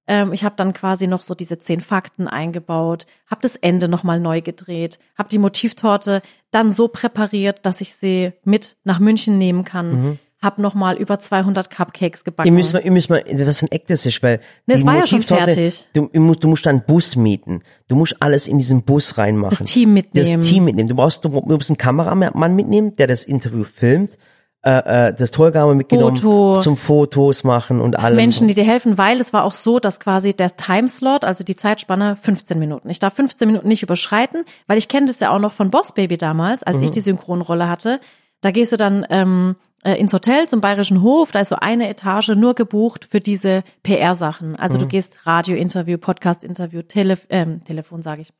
Ähm, 0.08 0.32
ich 0.32 0.44
habe 0.44 0.54
dann 0.56 0.72
quasi 0.72 1.06
noch 1.06 1.22
so 1.22 1.34
diese 1.34 1.58
zehn 1.58 1.80
Fakten 1.80 2.28
eingebaut, 2.28 3.06
habe 3.26 3.40
das 3.42 3.56
Ende 3.56 3.88
nochmal 3.88 4.20
neu 4.20 4.40
gedreht, 4.40 4.98
habe 5.16 5.28
die 5.28 5.38
Motivtorte 5.38 6.20
dann 6.50 6.72
so 6.72 6.88
präpariert, 6.88 7.60
dass 7.66 7.80
ich 7.80 7.94
sie 7.94 8.32
mit 8.44 8.76
nach 8.84 8.98
München 8.98 9.38
nehmen 9.38 9.64
kann. 9.64 10.02
Mhm. 10.02 10.18
Hab 10.42 10.58
nochmal 10.58 10.96
über 10.96 11.18
200 11.18 11.70
Cupcakes 11.70 12.22
gebacken. 12.22 12.46
Ihr 12.46 12.52
müsst 12.52 12.74
mal, 12.74 12.84
ihr 12.84 12.92
müsst 12.92 13.08
mal, 13.08 13.24
was 13.26 13.62
ein 13.62 13.72
Eck 13.72 13.86
das 13.86 14.04
ist, 14.04 14.22
weil 14.22 14.40
Ne, 14.66 14.74
es 14.74 14.84
war 14.84 14.94
ja 14.94 15.06
schon 15.06 15.22
fertig. 15.22 15.88
Du, 15.94 16.10
musst, 16.12 16.44
du 16.44 16.48
musst 16.48 16.66
einen 16.66 16.82
Bus 16.82 17.16
mieten. 17.16 17.62
Du 17.88 17.96
musst 17.96 18.16
alles 18.20 18.46
in 18.46 18.58
diesen 18.58 18.82
Bus 18.82 19.16
reinmachen. 19.16 19.56
Das 19.58 19.68
Team 19.68 19.94
mitnehmen. 19.94 20.40
Das 20.42 20.48
Team 20.48 20.64
mitnehmen. 20.64 20.88
Du 20.90 20.94
brauchst, 20.94 21.24
du 21.24 21.30
musst 21.30 21.70
einen 21.70 21.78
Kameramann 21.78 22.54
mitnehmen, 22.54 22.94
der 22.96 23.06
das 23.06 23.24
Interview 23.24 23.64
filmt. 23.64 24.18
Äh, 24.66 25.10
äh, 25.10 25.14
das 25.14 25.30
wir 25.68 25.74
mitgenommen 25.76 26.16
Foto. 26.16 26.60
zum 26.60 26.76
Fotos 26.76 27.44
machen 27.44 27.80
und 27.80 27.96
allem. 28.00 28.16
Menschen, 28.16 28.48
die 28.48 28.54
dir 28.54 28.64
helfen, 28.64 28.98
weil 28.98 29.20
es 29.20 29.32
war 29.32 29.44
auch 29.44 29.52
so, 29.54 29.78
dass 29.78 30.00
quasi 30.00 30.34
der 30.34 30.56
Timeslot, 30.56 31.24
also 31.24 31.44
die 31.44 31.54
Zeitspanne, 31.54 32.16
15 32.16 32.58
Minuten. 32.58 32.90
Ich 32.90 32.98
darf 32.98 33.14
15 33.14 33.46
Minuten 33.46 33.68
nicht 33.68 33.84
überschreiten, 33.84 34.44
weil 34.66 34.76
ich 34.76 34.88
kenne 34.88 35.06
das 35.06 35.20
ja 35.20 35.30
auch 35.30 35.38
noch 35.38 35.52
von 35.52 35.70
Boss 35.70 35.92
Baby 35.92 36.18
damals, 36.18 36.64
als 36.64 36.78
Mhm. 36.78 36.82
ich 36.82 36.90
die 36.90 37.00
Synchronrolle 37.00 37.68
hatte. 37.68 38.00
Da 38.40 38.50
gehst 38.50 38.72
du 38.72 38.76
dann 38.76 39.06
ähm, 39.08 39.54
äh, 39.84 39.94
ins 40.00 40.12
Hotel 40.12 40.48
zum 40.48 40.60
Bayerischen 40.60 41.00
Hof, 41.00 41.30
da 41.30 41.38
ist 41.38 41.50
so 41.50 41.56
eine 41.60 41.88
Etage 41.88 42.30
nur 42.30 42.54
gebucht 42.54 43.06
für 43.08 43.20
diese 43.20 43.62
PR-Sachen. 43.84 44.56
Also 44.56 44.78
Mhm. 44.78 44.80
du 44.80 44.86
gehst 44.88 45.18
Radio-Interview, 45.26 45.96
Podcast-Interview, 45.96 46.82
Tele 46.82 47.18
ähm, 47.30 47.62
Telefon 47.64 48.02
sage 48.02 48.22
ich, 48.22 48.32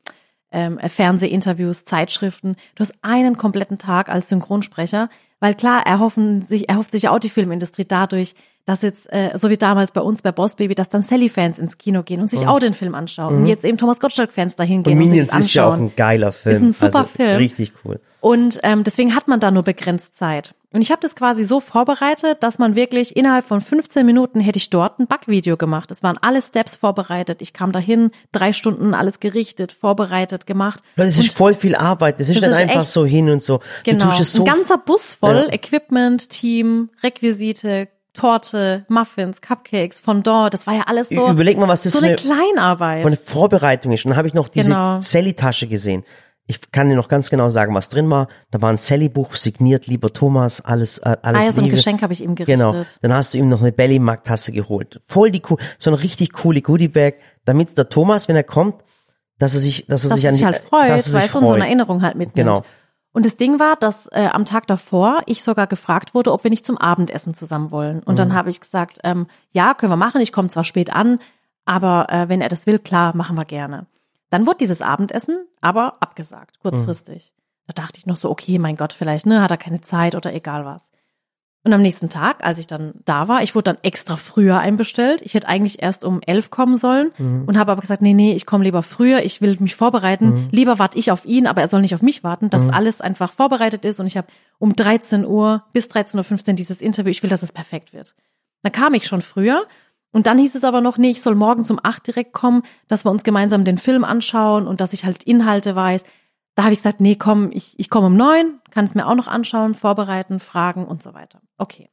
ähm, 0.51 0.77
äh, 0.77 0.89
Fernsehinterviews, 0.89 1.85
Zeitschriften. 1.85 2.57
Du 2.75 2.81
hast 2.81 2.93
einen 3.01 3.37
kompletten 3.37 3.77
Tag 3.77 4.09
als 4.09 4.27
Synchronsprecher, 4.29 5.09
weil 5.39 5.55
klar, 5.55 5.85
erhoffen 5.85 6.41
sich, 6.41 6.69
erhofft 6.69 6.91
sich 6.91 7.07
auch 7.09 7.19
die 7.19 7.29
Filmindustrie 7.29 7.85
dadurch, 7.85 8.33
dass 8.67 8.83
jetzt, 8.83 9.11
äh, 9.11 9.31
so 9.35 9.49
wie 9.49 9.57
damals 9.57 9.91
bei 9.91 10.01
uns 10.01 10.21
bei 10.21 10.31
Boss 10.31 10.55
Baby, 10.55 10.75
dass 10.75 10.89
dann 10.89 11.01
Sally-Fans 11.01 11.57
ins 11.57 11.79
Kino 11.79 12.03
gehen 12.03 12.21
und 12.21 12.29
sich 12.29 12.45
auch 12.47 12.59
den 12.59 12.75
Film 12.75 12.93
anschauen. 12.93 13.37
Und 13.37 13.45
jetzt 13.47 13.65
eben 13.65 13.77
Thomas 13.79 13.99
Gottschalk-Fans 13.99 14.55
dahin 14.57 14.83
gehen 14.83 14.97
Mhm. 14.99 15.05
und 15.05 15.09
und, 15.11 15.17
sich 15.17 15.29
das 15.29 15.39
ist 15.39 15.53
ja 15.55 15.65
auch 15.65 15.71
anschauen. 15.73 15.87
ein 15.87 15.95
geiler 15.95 16.31
Film. 16.33 16.55
Ist 16.55 16.61
ein 16.61 16.73
super 16.89 16.99
also, 16.99 17.09
Film. 17.15 17.37
Richtig 17.37 17.73
cool. 17.83 17.99
Und 18.19 18.59
ähm, 18.63 18.83
deswegen 18.83 19.15
hat 19.15 19.27
man 19.27 19.39
da 19.39 19.51
nur 19.51 19.63
begrenzt 19.63 20.17
Zeit. 20.17 20.53
Und 20.73 20.81
ich 20.81 20.91
habe 20.91 20.99
das 21.01 21.15
quasi 21.15 21.45
so 21.45 21.61
vorbereitet, 21.61 22.43
dass 22.43 22.59
man 22.59 22.75
wirklich 22.75 23.15
innerhalb 23.15 23.45
von 23.47 23.61
15 23.61 24.05
Minuten 24.05 24.41
hätte 24.41 24.57
ich 24.57 24.69
dort 24.69 24.99
ein 24.99 25.07
Backvideo 25.07 25.55
gemacht. 25.55 25.89
Es 25.91 26.03
waren 26.03 26.17
alle 26.21 26.41
Steps 26.41 26.75
vorbereitet. 26.75 27.41
Ich 27.41 27.53
kam 27.53 27.71
dahin, 27.71 28.11
drei 28.33 28.51
Stunden 28.51 28.93
alles 28.93 29.21
gerichtet, 29.21 29.71
vorbereitet, 29.71 30.45
gemacht. 30.45 30.81
Das 30.97 31.15
Und 31.17 31.25
ist 31.25 31.37
voll 31.37 31.53
viel 31.53 31.73
Arbeit. 31.75 32.19
Das 32.19 32.27
ist 32.27 32.41
Das 32.41 32.49
nicht 32.49 32.59
ist 32.59 32.69
einfach 32.69 32.83
so 32.85 33.05
hin 33.05 33.29
und 33.29 33.41
so. 33.41 33.61
Genau, 33.85 34.05
Du 34.05 34.09
tust 34.11 34.21
es 34.21 34.33
so 34.33 34.43
ein 34.43 34.45
ganzer 34.45 34.77
Bus 34.77 35.13
voll 35.13 35.45
Ja. 35.47 35.53
Equipment, 35.53 36.29
Team, 36.29 36.89
Requisite, 37.03 37.87
Torte, 38.17 38.85
Muffins, 38.89 39.41
Cupcakes, 39.41 39.99
Fondant. 39.99 40.53
Das 40.53 40.67
war 40.67 40.73
ja 40.75 40.83
alles 40.87 41.09
so, 41.09 41.29
Überleg 41.29 41.57
mal, 41.57 41.67
was 41.67 41.83
das 41.83 41.93
so 41.93 41.99
eine 41.99 42.07
eine- 42.07 42.15
Kleinarbeit. 42.15 43.03
von 43.03 43.11
der 43.11 43.19
Vorbereitung 43.19 43.91
ist. 43.93 44.05
Und 44.05 44.09
dann 44.09 44.17
habe 44.17 44.27
ich 44.27 44.33
noch 44.33 44.49
diese 44.49 44.71
Genau. 44.71 44.99
Sally-Tasche 45.01 45.67
gesehen. 45.67 46.03
Ich 46.49 46.71
kann 46.71 46.87
dir 46.87 46.95
noch 46.95 47.09
ganz 47.09 47.29
genau 47.29 47.49
sagen, 47.49 47.75
was 47.75 47.89
drin 47.89 48.09
war. 48.09 48.29
Da 48.51 48.61
war 48.61 48.69
ein 48.71 48.77
Sally-Buch 48.77 49.35
signiert, 49.35 49.87
lieber 49.87 50.11
Thomas, 50.13 50.61
alles, 50.63 50.97
äh, 50.99 51.17
alles 51.21 51.41
ah 51.41 51.45
ja, 51.45 51.51
so 51.51 51.61
ein. 51.61 51.67
Geschenk 51.69 52.01
habe 52.01 52.13
ich 52.13 52.23
ihm 52.23 52.35
gerichtet. 52.35 52.57
Genau. 52.65 52.85
Dann 53.01 53.13
hast 53.13 53.33
du 53.33 53.37
ihm 53.37 53.49
noch 53.49 53.59
eine 53.61 53.73
Belly 53.73 53.99
Mac 53.99 54.23
Tasse 54.23 54.53
geholt. 54.53 55.01
Voll 55.05 55.31
die 55.31 55.41
cool, 55.49 55.57
so 55.77 55.89
eine 55.89 56.01
richtig 56.01 56.31
coole 56.31 56.61
Goodie 56.61 56.87
Bag, 56.87 57.15
damit 57.43 57.77
der 57.77 57.89
Thomas, 57.89 58.29
wenn 58.29 58.37
er 58.37 58.43
kommt, 58.45 58.81
dass 59.39 59.55
er 59.55 59.59
sich, 59.59 59.87
dass 59.87 60.05
er 60.05 60.09
dass 60.11 60.19
sich 60.21 60.29
an 60.29 60.35
die, 60.37 60.45
halt 60.45 60.57
freut, 60.59 60.89
dass 60.89 61.13
er 61.13 61.21
sich 61.21 61.31
du, 61.31 61.37
und 61.39 61.47
so 61.47 61.53
eine 61.53 61.59
freut. 61.59 61.67
Erinnerung 61.67 62.01
halt 62.01 62.15
mitnimmt. 62.15 62.47
Genau. 62.47 62.63
Und 63.13 63.25
das 63.25 63.37
Ding 63.37 63.59
war, 63.59 63.75
dass 63.77 64.07
äh, 64.07 64.29
am 64.31 64.45
Tag 64.45 64.67
davor 64.67 65.21
ich 65.25 65.41
sogar 65.43 65.65
gefragt 65.65 66.13
wurde, 66.13 66.31
ob 66.31 66.43
wir 66.43 66.51
nicht 66.51 66.65
zum 66.65 66.77
Abendessen 66.77 67.33
zusammen 67.33 67.71
wollen. 67.71 67.99
Und 68.03 68.13
Mhm. 68.13 68.17
dann 68.17 68.33
habe 68.33 68.49
ich 68.49 68.61
gesagt, 68.61 68.99
ähm, 69.03 69.27
ja, 69.51 69.73
können 69.73 69.91
wir 69.91 69.97
machen. 69.97 70.21
Ich 70.21 70.31
komme 70.31 70.49
zwar 70.49 70.63
spät 70.63 70.93
an, 70.93 71.19
aber 71.65 72.07
äh, 72.09 72.29
wenn 72.29 72.41
er 72.41 72.49
das 72.49 72.67
will, 72.67 72.79
klar, 72.79 73.15
machen 73.15 73.35
wir 73.35 73.45
gerne. 73.45 73.87
Dann 74.29 74.45
wurde 74.45 74.57
dieses 74.57 74.81
Abendessen 74.81 75.47
aber 75.61 75.97
abgesagt, 76.01 76.59
kurzfristig. 76.59 77.33
Da 77.65 77.73
dachte 77.81 77.97
ich 77.97 78.05
noch 78.05 78.17
so, 78.17 78.29
okay, 78.29 78.59
mein 78.59 78.75
Gott, 78.77 78.93
vielleicht 78.93 79.25
ne, 79.25 79.41
hat 79.41 79.51
er 79.51 79.57
keine 79.57 79.81
Zeit 79.81 80.15
oder 80.15 80.33
egal 80.33 80.65
was. 80.65 80.91
Und 81.63 81.73
am 81.73 81.81
nächsten 81.81 82.07
Tag, 82.07 82.45
als 82.45 82.59
ich 82.59 82.67
dann 82.67 82.93
da 83.03 83.27
war, 83.27 83.43
ich 83.43 83.53
wurde 83.53 83.63
dann 83.65 83.77
extra 83.81 84.15
früher 84.15 84.57
einbestellt. 84.59 85.21
Ich 85.23 85.33
hätte 85.33 85.49
eigentlich 85.49 85.81
erst 85.83 86.05
um 86.05 86.21
elf 86.25 86.49
kommen 86.49 86.77
sollen 86.77 87.11
Mhm. 87.17 87.43
und 87.45 87.57
habe 87.57 87.73
aber 87.73 87.81
gesagt, 87.81 88.01
nee, 88.01 88.13
nee, 88.13 88.33
ich 88.33 88.45
komme 88.45 88.63
lieber 88.63 88.83
früher, 88.83 89.23
ich 89.25 89.41
will 89.41 89.57
mich 89.59 89.75
vorbereiten. 89.75 90.29
Mhm. 90.29 90.47
Lieber 90.51 90.79
warte 90.79 90.97
ich 90.97 91.11
auf 91.11 91.25
ihn, 91.25 91.45
aber 91.45 91.59
er 91.61 91.67
soll 91.67 91.81
nicht 91.81 91.93
auf 91.93 92.01
mich 92.01 92.23
warten, 92.23 92.49
dass 92.49 92.69
alles 92.69 93.01
einfach 93.01 93.33
vorbereitet 93.33 93.83
ist. 93.83 93.99
Und 93.99 94.07
ich 94.07 94.15
habe 94.15 94.27
um 94.59 94.75
13 94.77 95.25
Uhr 95.25 95.63
bis 95.73 95.87
13.15 95.89 96.49
Uhr 96.49 96.53
dieses 96.55 96.79
Interview, 96.81 97.11
ich 97.11 97.21
will, 97.21 97.29
dass 97.29 97.43
es 97.43 97.51
perfekt 97.51 97.91
wird. 97.91 98.15
Dann 98.63 98.71
kam 98.71 98.93
ich 98.93 99.05
schon 99.05 99.21
früher 99.21 99.65
und 100.13 100.25
dann 100.25 100.37
hieß 100.37 100.55
es 100.55 100.63
aber 100.63 100.79
noch, 100.79 100.97
nee, 100.97 101.09
ich 101.09 101.21
soll 101.21 101.35
morgens 101.35 101.69
um 101.69 101.79
acht 101.83 102.07
direkt 102.07 102.31
kommen, 102.31 102.63
dass 102.87 103.03
wir 103.05 103.11
uns 103.11 103.23
gemeinsam 103.23 103.65
den 103.65 103.77
Film 103.77 104.05
anschauen 104.05 104.67
und 104.67 104.79
dass 104.79 104.93
ich 104.93 105.03
halt 105.03 105.23
Inhalte 105.23 105.75
weiß. 105.75 106.03
Da 106.55 106.63
habe 106.63 106.73
ich 106.73 106.79
gesagt, 106.79 107.01
nee, 107.01 107.15
komm, 107.15 107.49
ich, 107.51 107.73
ich 107.77 107.89
komme 107.89 108.07
um 108.07 108.15
neun, 108.15 108.59
kann 108.71 108.85
es 108.85 108.95
mir 108.95 109.05
auch 109.05 109.15
noch 109.15 109.27
anschauen, 109.27 109.75
vorbereiten, 109.75 110.39
fragen 110.39 110.85
und 110.85 111.03
so 111.03 111.13
weiter. 111.13 111.39
Okay. 111.57 111.89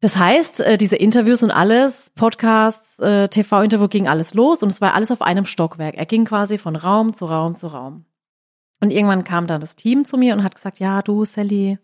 Das 0.00 0.16
heißt, 0.16 0.60
äh, 0.60 0.78
diese 0.78 0.94
Interviews 0.96 1.42
und 1.42 1.50
alles, 1.50 2.10
Podcasts, 2.14 3.00
äh, 3.00 3.28
TV-Interview 3.28 3.88
ging 3.88 4.06
alles 4.06 4.32
los 4.32 4.62
und 4.62 4.70
es 4.70 4.80
war 4.80 4.94
alles 4.94 5.10
auf 5.10 5.22
einem 5.22 5.44
Stockwerk. 5.44 5.96
Er 5.96 6.06
ging 6.06 6.24
quasi 6.24 6.56
von 6.56 6.76
Raum 6.76 7.14
zu 7.14 7.26
Raum 7.26 7.56
zu 7.56 7.66
Raum. 7.66 8.04
Und 8.80 8.92
irgendwann 8.92 9.24
kam 9.24 9.48
dann 9.48 9.60
das 9.60 9.74
Team 9.74 10.04
zu 10.04 10.16
mir 10.16 10.34
und 10.34 10.44
hat 10.44 10.54
gesagt, 10.54 10.78
ja, 10.78 11.02
du, 11.02 11.24
Sally, 11.24 11.78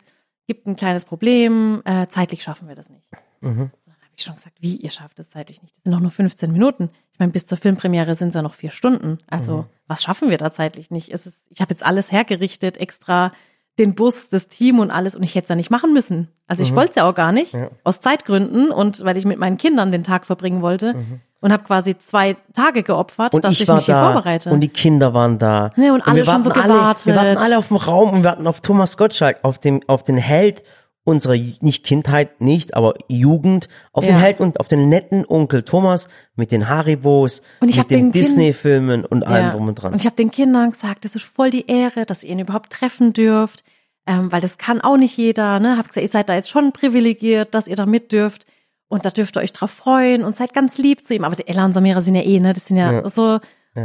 gibt 0.47 0.65
ein 0.65 0.77
kleines 0.77 1.03
Problem, 1.03 1.81
äh, 1.83 2.07
zeitlich 2.07 2.41
schaffen 2.41 2.69
wir 2.69 2.75
das 2.75 2.89
nicht. 2.89 3.09
Mhm. 3.41 3.71
Dann 3.85 3.95
habe 3.95 4.13
ich 4.15 4.23
schon 4.23 4.35
gesagt, 4.35 4.59
wie, 4.61 4.77
ihr 4.77 4.91
schafft 4.91 5.19
es 5.19 5.29
zeitlich 5.29 5.61
nicht? 5.61 5.75
Das 5.75 5.83
sind 5.83 5.91
doch 5.91 5.99
nur 5.99 6.11
15 6.11 6.53
Minuten. 6.53 6.89
Ich 7.11 7.19
meine, 7.19 7.33
bis 7.33 7.45
zur 7.47 7.57
Filmpremiere 7.57 8.15
sind 8.15 8.29
es 8.29 8.35
ja 8.35 8.41
noch 8.41 8.53
vier 8.53 8.71
Stunden. 8.71 9.17
Also, 9.27 9.57
Mhm. 9.57 9.65
was 9.87 10.03
schaffen 10.03 10.29
wir 10.29 10.37
da 10.37 10.51
zeitlich 10.51 10.89
nicht? 10.89 11.09
Es 11.11 11.25
ist, 11.25 11.45
ich 11.49 11.59
habe 11.59 11.73
jetzt 11.73 11.83
alles 11.85 12.13
hergerichtet, 12.13 12.77
extra 12.77 13.33
den 13.77 13.93
Bus, 13.95 14.29
das 14.29 14.47
Team 14.47 14.79
und 14.79 14.89
alles 14.91 15.15
und 15.15 15.23
ich 15.23 15.35
hätte 15.35 15.45
es 15.45 15.49
ja 15.49 15.55
nicht 15.55 15.69
machen 15.71 15.91
müssen. 15.93 16.29
Also 16.47 16.63
ich 16.63 16.73
wollte 16.75 16.89
es 16.91 16.95
ja 16.95 17.09
auch 17.09 17.15
gar 17.15 17.31
nicht, 17.31 17.53
Mhm. 17.53 17.59
Ja. 17.61 17.69
aus 17.83 17.99
Zeitgründen 17.99 18.71
und 18.71 19.03
weil 19.03 19.17
ich 19.17 19.25
mit 19.25 19.37
meinen 19.39 19.57
Kindern 19.57 19.91
den 19.91 20.03
Tag 20.03 20.25
verbringen 20.25 20.61
wollte 20.61 20.93
Mhm. 20.93 21.19
und 21.41 21.51
habe 21.51 21.63
quasi 21.63 21.97
zwei 21.97 22.35
Tage 22.53 22.83
geopfert, 22.83 23.33
Und 23.33 23.43
dass 23.43 23.51
ich, 23.53 23.61
ich, 23.61 23.67
mich 23.73 23.85
hier 23.85 23.95
da 23.95 24.13
vorbereite. 24.13 24.49
und 24.51 24.61
die 24.61 24.69
Kinder 24.69 25.13
waren 25.13 25.39
da. 25.39 25.71
Ja, 25.75 25.93
und 25.93 26.01
alle 26.07 26.15
wir 26.17 26.25
schon 26.25 26.43
so 26.43 26.49
warten 26.51 26.61
alle, 26.61 26.73
gewartet. 26.73 27.05
Wir 27.07 27.15
warten 27.15 27.37
alle 27.37 27.57
auf 27.57 27.67
dem 27.67 27.77
Raum 27.77 28.09
und 28.11 28.23
wir 28.23 28.29
warten 28.29 28.47
auf 28.47 28.61
Thomas 28.61 28.95
Gottschalk, 28.97 29.39
auf 29.43 29.59
den, 29.59 29.81
auf 29.89 30.03
den 30.03 30.17
Held 30.17 30.63
unserer, 31.05 31.35
nicht 31.61 31.85
Kindheit, 31.85 32.41
nicht, 32.41 32.73
aber 32.75 32.95
Jugend, 33.07 33.69
auf 33.93 34.03
den 34.03 34.15
Ja. 34.15 34.19
Held 34.21 34.39
und 34.41 34.59
auf 34.59 34.67
den 34.67 34.89
netten 34.89 35.23
Onkel 35.25 35.63
Thomas 35.63 36.09
mit 36.35 36.51
den 36.51 36.67
Haribos, 36.67 37.41
Und 37.61 37.69
ich 37.69 37.77
mit 37.77 37.89
den 37.91 37.99
den 37.99 38.11
Disney-Filmen 38.11 39.05
und 39.05 39.25
allem 39.25 39.45
Ja. 39.45 39.51
drum 39.53 39.67
und 39.69 39.75
dran. 39.75 39.93
Und 39.93 39.99
ich 40.01 40.05
habe 40.07 40.15
den 40.17 40.31
Kindern 40.31 40.71
gesagt, 40.71 41.05
das 41.05 41.15
ist 41.15 41.23
voll 41.23 41.51
die 41.51 41.67
Ehre, 41.67 42.05
dass 42.05 42.23
ihr 42.23 42.31
ihn 42.31 42.39
überhaupt 42.39 42.71
treffen 42.73 43.13
dürft, 43.13 43.63
ähm, 44.07 44.31
weil 44.31 44.41
das 44.41 44.57
kann 44.57 44.81
auch 44.81 44.97
nicht 44.97 45.15
jeder. 45.15 45.59
Ne? 45.59 45.77
Hab 45.77 45.87
gesagt, 45.87 46.03
ihr 46.03 46.09
seid 46.11 46.27
da 46.27 46.33
jetzt 46.35 46.49
schon 46.49 46.71
privilegiert, 46.73 47.53
dass 47.53 47.67
ihr 47.67 47.75
da 47.75 47.85
mit 47.85 48.11
dürft 48.11 48.45
und 48.87 49.05
da 49.05 49.09
dürft 49.11 49.37
ihr 49.37 49.41
euch 49.41 49.53
drauf 49.53 49.71
freuen 49.71 50.23
und 50.23 50.35
seid 50.35 50.53
ganz 50.53 50.77
lieb 50.77 51.03
zu 51.03 51.13
ihm. 51.13 51.23
Aber 51.23 51.35
die 51.35 51.47
Ella 51.47 51.65
und 51.65 51.73
Samira 51.73 52.01
sind 52.01 52.15
ja 52.15 52.23
eh, 52.23 52.39
ne? 52.39 52.53
Das 52.53 52.65
sind 52.65 52.77
ja, 52.77 52.91
Ja. 52.91 53.09
so 53.09 53.39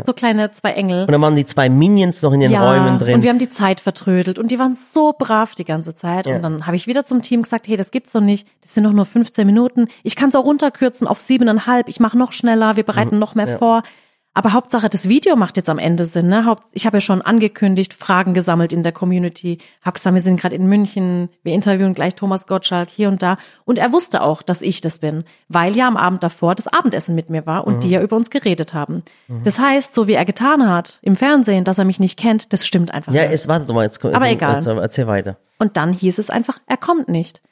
so 0.07 0.13
kleine 0.13 0.51
zwei 0.53 0.73
Engel. 0.73 1.03
und 1.07 1.13
dann 1.13 1.21
waren 1.21 1.37
die 1.37 1.45
zwei 1.45 1.69
Minions 1.69 2.23
noch 2.23 2.33
in 2.33 2.41
den 2.41 2.55
Räumen 2.55 2.99
drin. 2.99 3.15
Und 3.17 3.23
wir 3.23 3.31
haben 3.31 3.39
die 3.39 3.51
Zeit 3.51 3.81
vertrödelt 3.81 4.39
und 4.39 4.51
die 4.51 4.59
waren 4.59 4.75
so 4.75 5.13
brav 5.17 5.55
die 5.55 5.65
ganze 5.65 5.95
Zeit. 5.95 6.27
Ja. 6.27 6.37
Und 6.37 6.43
dann 6.43 6.67
habe 6.67 6.77
ich 6.77 6.87
wieder 6.87 7.05
zum 7.05 7.23
Team 7.23 7.43
gesagt, 7.43 7.67
hey, 7.69 7.77
das 7.77 7.91
gibt's 7.91 8.13
doch 8.13 8.21
nicht. 8.21 8.47
Das 8.63 8.75
sind 8.75 8.85
doch 8.85 8.93
nur 8.93 9.05
15 9.05 9.47
Minuten. 9.47 9.89
Ich 10.03 10.17
kann 10.17 10.29
es 10.29 10.37
auch 10.37 10.45
runterkürzen 10.45 11.07
auf 11.09 11.21
siebeneinhalb. 11.21 11.89
Ich 11.89 11.99
mache 12.01 12.17
noch 12.17 12.33
schneller. 12.33 12.77
Wir 12.77 12.85
bereiten 12.85 13.19
noch 13.19 13.35
mehr 13.35 13.47
Mhm. 13.47 13.53
Ja. 13.53 13.59
vor. 13.59 13.83
Aber 14.33 14.53
Hauptsache, 14.53 14.89
das 14.89 15.09
Video 15.09 15.35
macht 15.35 15.57
jetzt 15.57 15.69
am 15.69 15.79
Ende 15.79 16.05
Sinn. 16.05 16.29
Ne? 16.29 16.55
Ich 16.73 16.87
habe 16.87 16.99
ja 16.99 17.01
schon 17.01 17.21
angekündigt, 17.21 17.93
Fragen 17.95 18.33
gesammelt 18.33 18.73
in 18.73 18.85
der 18.85 18.93
Community. 18.93 19.59
Hab 19.83 19.95
gesagt, 19.97 20.15
wir 20.15 20.23
sind 20.23 20.41
gerade 20.41 20.55
in 20.55 20.69
München, 20.69 21.31
wir 21.43 21.53
interviewen 21.53 21.95
gleich 21.95 22.15
Thomas 22.15 22.47
Gottschalk 22.47 22.89
hier 22.89 23.09
und 23.09 23.23
da. 23.23 23.37
Und 23.65 23.79
er 23.81 23.93
wusste 23.93 24.23
auch, 24.23 24.43
dass 24.43 24.63
ich 24.63 24.81
das 24.81 25.01
bin, 25.01 25.25
weil 25.49 25.77
ja 25.77 25.89
am 25.89 25.97
Abend 25.97 26.23
davor 26.23 26.55
das 26.55 26.69
Abendessen 26.69 27.17
mit 27.17 27.29
mir 27.29 27.45
war 27.45 27.67
und 27.67 27.77
Mhm. 27.77 27.81
die 27.81 27.91
ja 27.91 28.01
über 28.03 28.15
uns 28.15 28.31
geredet 28.31 28.73
haben. 28.73 29.03
Das 29.43 29.59
heißt, 29.59 29.93
so 29.95 30.07
wie 30.07 30.13
er 30.15 30.25
getan 30.25 30.69
hat 30.69 31.01
im 31.03 31.17
Fernsehen, 31.17 31.65
dass 31.65 31.79
er 31.79 31.85
mich 31.85 31.99
nicht 31.99 32.17
kennt, 32.19 32.53
das 32.53 32.65
stimmt 32.65 32.95
einfach 32.95 33.13
ja, 33.13 33.23
nicht. 33.23 33.33
jetzt 33.33 33.49
warte 33.49 33.67
doch 33.67 33.75
mal, 33.75 33.83
jetzt, 33.83 34.05
Aber 34.05 34.27
jetzt, 34.27 34.33
egal. 34.35 34.55
Jetzt, 34.57 34.67
erzähl 34.67 35.07
weiter. 35.09 35.37
Und 35.59 35.77
dann 35.77 35.93
hieß 35.93 36.19
es 36.19 36.31
einfach, 36.31 36.59
er 36.67 36.77
kommt 36.77 37.09
nicht. 37.09 37.43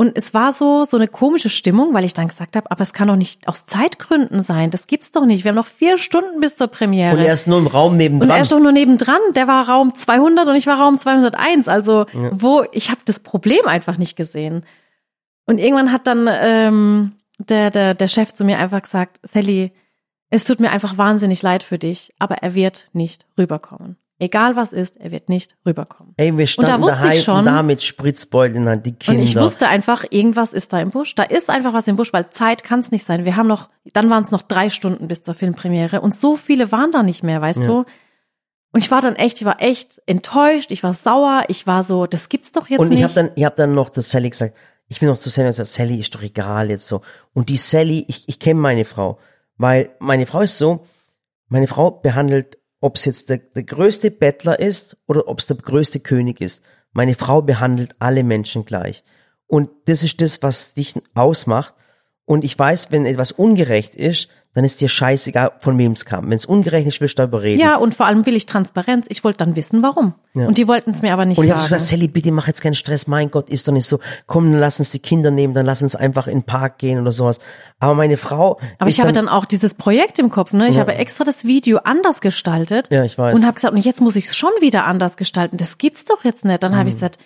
Und 0.00 0.16
es 0.16 0.32
war 0.32 0.52
so, 0.52 0.84
so 0.84 0.96
eine 0.96 1.08
komische 1.08 1.50
Stimmung, 1.50 1.92
weil 1.92 2.04
ich 2.04 2.14
dann 2.14 2.28
gesagt 2.28 2.54
habe, 2.54 2.70
aber 2.70 2.82
es 2.82 2.92
kann 2.92 3.08
doch 3.08 3.16
nicht 3.16 3.48
aus 3.48 3.66
Zeitgründen 3.66 4.42
sein. 4.42 4.70
Das 4.70 4.86
gibt's 4.86 5.10
doch 5.10 5.26
nicht. 5.26 5.42
Wir 5.42 5.48
haben 5.48 5.56
noch 5.56 5.66
vier 5.66 5.98
Stunden 5.98 6.38
bis 6.38 6.54
zur 6.54 6.68
Premiere. 6.68 7.16
Und 7.16 7.18
er 7.24 7.32
ist 7.32 7.48
nur 7.48 7.58
im 7.58 7.66
Raum 7.66 7.90
Und 7.92 7.98
nebendran. 7.98 8.30
er 8.30 8.40
ist 8.40 8.52
doch 8.52 8.60
nur 8.60 8.70
nebendran. 8.70 9.18
Der 9.34 9.48
war 9.48 9.68
Raum 9.68 9.96
200 9.96 10.46
und 10.46 10.54
ich 10.54 10.68
war 10.68 10.78
Raum 10.78 10.98
201. 10.98 11.66
Also 11.66 12.06
wo 12.30 12.64
ich 12.70 12.90
habe 12.90 13.00
das 13.06 13.18
Problem 13.18 13.66
einfach 13.66 13.98
nicht 13.98 14.14
gesehen. 14.14 14.64
Und 15.46 15.58
irgendwann 15.58 15.90
hat 15.90 16.06
dann 16.06 16.28
ähm, 16.30 17.12
der, 17.38 17.72
der, 17.72 17.94
der 17.94 18.06
Chef 18.06 18.32
zu 18.32 18.44
mir 18.44 18.60
einfach 18.60 18.82
gesagt, 18.82 19.18
Sally, 19.24 19.72
es 20.30 20.44
tut 20.44 20.60
mir 20.60 20.70
einfach 20.70 20.96
wahnsinnig 20.96 21.42
leid 21.42 21.64
für 21.64 21.78
dich, 21.78 22.14
aber 22.20 22.36
er 22.36 22.54
wird 22.54 22.86
nicht 22.92 23.26
rüberkommen. 23.36 23.96
Egal 24.20 24.56
was 24.56 24.72
ist, 24.72 24.96
er 24.96 25.12
wird 25.12 25.28
nicht 25.28 25.54
rüberkommen. 25.64 26.12
Ey, 26.16 26.36
wir 26.36 26.46
standen 26.48 26.82
wusste 26.82 27.12
ich 27.12 27.22
schon- 27.22 27.44
da 27.44 27.62
mit 27.62 27.82
Spritzbeuteln 27.82 28.66
an 28.66 28.82
die 28.82 28.92
Kinder. 28.92 29.20
Und 29.20 29.24
ich 29.24 29.36
wusste 29.36 29.68
einfach, 29.68 30.04
irgendwas 30.10 30.52
ist 30.52 30.72
da 30.72 30.80
im 30.80 30.90
Busch. 30.90 31.14
Da 31.14 31.22
ist 31.22 31.48
einfach 31.48 31.72
was 31.72 31.86
im 31.86 31.94
Busch, 31.94 32.12
weil 32.12 32.28
Zeit 32.30 32.64
kann 32.64 32.80
es 32.80 32.90
nicht 32.90 33.04
sein. 33.06 33.24
Wir 33.24 33.36
haben 33.36 33.46
noch, 33.46 33.68
dann 33.92 34.10
waren 34.10 34.24
es 34.24 34.32
noch 34.32 34.42
drei 34.42 34.70
Stunden 34.70 35.06
bis 35.06 35.22
zur 35.22 35.34
Filmpremiere 35.34 36.00
und 36.00 36.14
so 36.14 36.34
viele 36.36 36.72
waren 36.72 36.90
da 36.90 37.04
nicht 37.04 37.22
mehr, 37.22 37.40
weißt 37.40 37.60
Ja. 37.60 37.66
du? 37.66 37.84
Und 38.72 38.80
ich 38.84 38.90
war 38.90 39.00
dann 39.00 39.14
echt, 39.16 39.40
ich 39.40 39.44
war 39.46 39.62
echt 39.62 40.02
enttäuscht, 40.06 40.72
ich 40.72 40.82
war 40.82 40.94
sauer, 40.94 41.44
ich 41.48 41.66
war 41.68 41.84
so, 41.84 42.06
das 42.06 42.28
gibt's 42.28 42.50
doch 42.52 42.68
jetzt 42.68 42.80
Und 42.80 42.88
nicht. 42.88 42.98
ich 42.98 43.04
habe 43.04 43.14
dann, 43.14 43.30
ich 43.36 43.44
hab 43.44 43.54
dann 43.56 43.72
noch 43.72 43.90
zu 43.90 44.02
Sally 44.02 44.28
gesagt, 44.30 44.56
ich 44.88 44.98
bin 45.00 45.08
noch 45.08 45.18
zu 45.18 45.30
Sally 45.30 45.46
und 45.46 45.52
gesagt, 45.52 45.68
Sally 45.70 45.98
ist 46.00 46.14
doch 46.14 46.22
egal 46.22 46.70
jetzt 46.70 46.88
so. 46.88 47.00
Und 47.34 47.48
die 47.50 47.56
Sally, 47.56 48.04
ich, 48.08 48.28
ich 48.28 48.38
kenne 48.40 48.58
meine 48.60 48.84
Frau, 48.84 49.18
weil 49.56 49.90
meine 50.00 50.26
Frau 50.26 50.40
ist 50.40 50.58
so, 50.58 50.80
meine 51.48 51.66
Frau 51.68 51.90
behandelt, 51.92 52.57
ob 52.80 52.96
es 52.96 53.04
jetzt 53.04 53.28
der, 53.28 53.38
der 53.38 53.64
größte 53.64 54.10
Bettler 54.10 54.58
ist 54.58 54.96
oder 55.06 55.28
ob 55.28 55.40
es 55.40 55.46
der 55.46 55.56
größte 55.56 56.00
König 56.00 56.40
ist. 56.40 56.62
Meine 56.92 57.14
Frau 57.14 57.42
behandelt 57.42 57.96
alle 57.98 58.22
Menschen 58.22 58.64
gleich. 58.64 59.04
Und 59.46 59.70
das 59.86 60.02
ist 60.02 60.20
das, 60.20 60.42
was 60.42 60.74
dich 60.74 60.94
ausmacht. 61.14 61.74
Und 62.28 62.44
ich 62.44 62.58
weiß, 62.58 62.92
wenn 62.92 63.06
etwas 63.06 63.32
ungerecht 63.32 63.94
ist, 63.94 64.28
dann 64.54 64.64
ist 64.64 64.80
dir 64.80 64.88
scheißegal, 64.88 65.52
von 65.60 65.78
wem 65.78 65.92
es 65.92 66.04
kam. 66.04 66.26
Wenn 66.30 66.36
es 66.36 66.44
ungerecht 66.44 66.86
ist, 66.86 67.00
willst 67.00 67.18
du 67.18 67.22
darüber 67.22 67.42
reden. 67.42 67.60
ja, 67.60 67.76
und 67.76 67.94
vor 67.94 68.06
allem 68.06 68.26
will 68.26 68.34
ich 68.36 68.44
Transparenz. 68.44 69.06
Ich 69.08 69.22
wollte 69.24 69.38
dann 69.38 69.56
wissen, 69.56 69.82
warum. 69.82 70.14
Und 70.34 70.58
die 70.58 70.66
wollten 70.68 70.90
es 70.90 71.00
mir 71.02 71.12
aber 71.12 71.24
nicht 71.24 71.38
Und 71.38 71.44
ich 71.44 71.50
habe 71.50 71.60
sagen. 71.60 71.70
gesagt, 71.74 71.88
Sally, 71.90 72.08
bitte 72.08 72.32
mach 72.32 72.46
jetzt 72.48 72.60
keinen 72.60 72.74
Stress. 72.74 73.06
Mein 73.06 73.30
Gott, 73.30 73.48
ist 73.50 73.66
doch 73.68 73.72
nicht 73.72 73.86
so. 73.86 73.98
Komm, 74.26 74.50
dann 74.50 74.60
lass 74.60 74.78
uns 74.78 74.90
die 74.90 74.98
Kinder 74.98 75.30
nehmen, 75.30 75.54
dann 75.54 75.64
lass 75.64 75.82
uns 75.82 75.94
einfach 75.96 76.26
in 76.26 76.40
den 76.40 76.42
Park 76.44 76.78
gehen 76.78 77.00
oder 77.00 77.12
sowas. 77.12 77.38
Aber 77.78 77.94
meine 77.94 78.16
Frau. 78.16 78.58
Aber 78.78 78.90
ich 78.90 79.00
habe 79.00 79.12
dann 79.12 79.28
auch 79.28 79.44
dieses 79.46 79.74
Projekt 79.74 80.18
im 80.18 80.28
Kopf, 80.30 80.52
ne? 80.52 80.68
Ich 80.68 80.78
habe 80.78 80.94
extra 80.96 81.24
das 81.24 81.44
Video 81.44 81.78
anders 81.84 82.20
gestaltet. 82.20 82.88
Ja, 82.90 83.04
ich 83.04 83.16
weiß. 83.16 83.34
Und 83.34 83.44
habe 83.44 83.54
gesagt, 83.54 83.74
und 83.74 83.84
jetzt 83.84 84.00
muss 84.00 84.16
ich 84.16 84.26
es 84.26 84.36
schon 84.36 84.50
wieder 84.60 84.84
anders 84.86 85.16
gestalten. 85.16 85.56
Das 85.56 85.78
gibt's 85.78 86.04
doch 86.04 86.24
jetzt 86.24 86.44
nicht. 86.44 86.62
Dann 86.62 86.72
Mhm. 86.72 86.76
habe 86.76 86.88
ich 86.88 86.94
gesagt, 86.96 87.18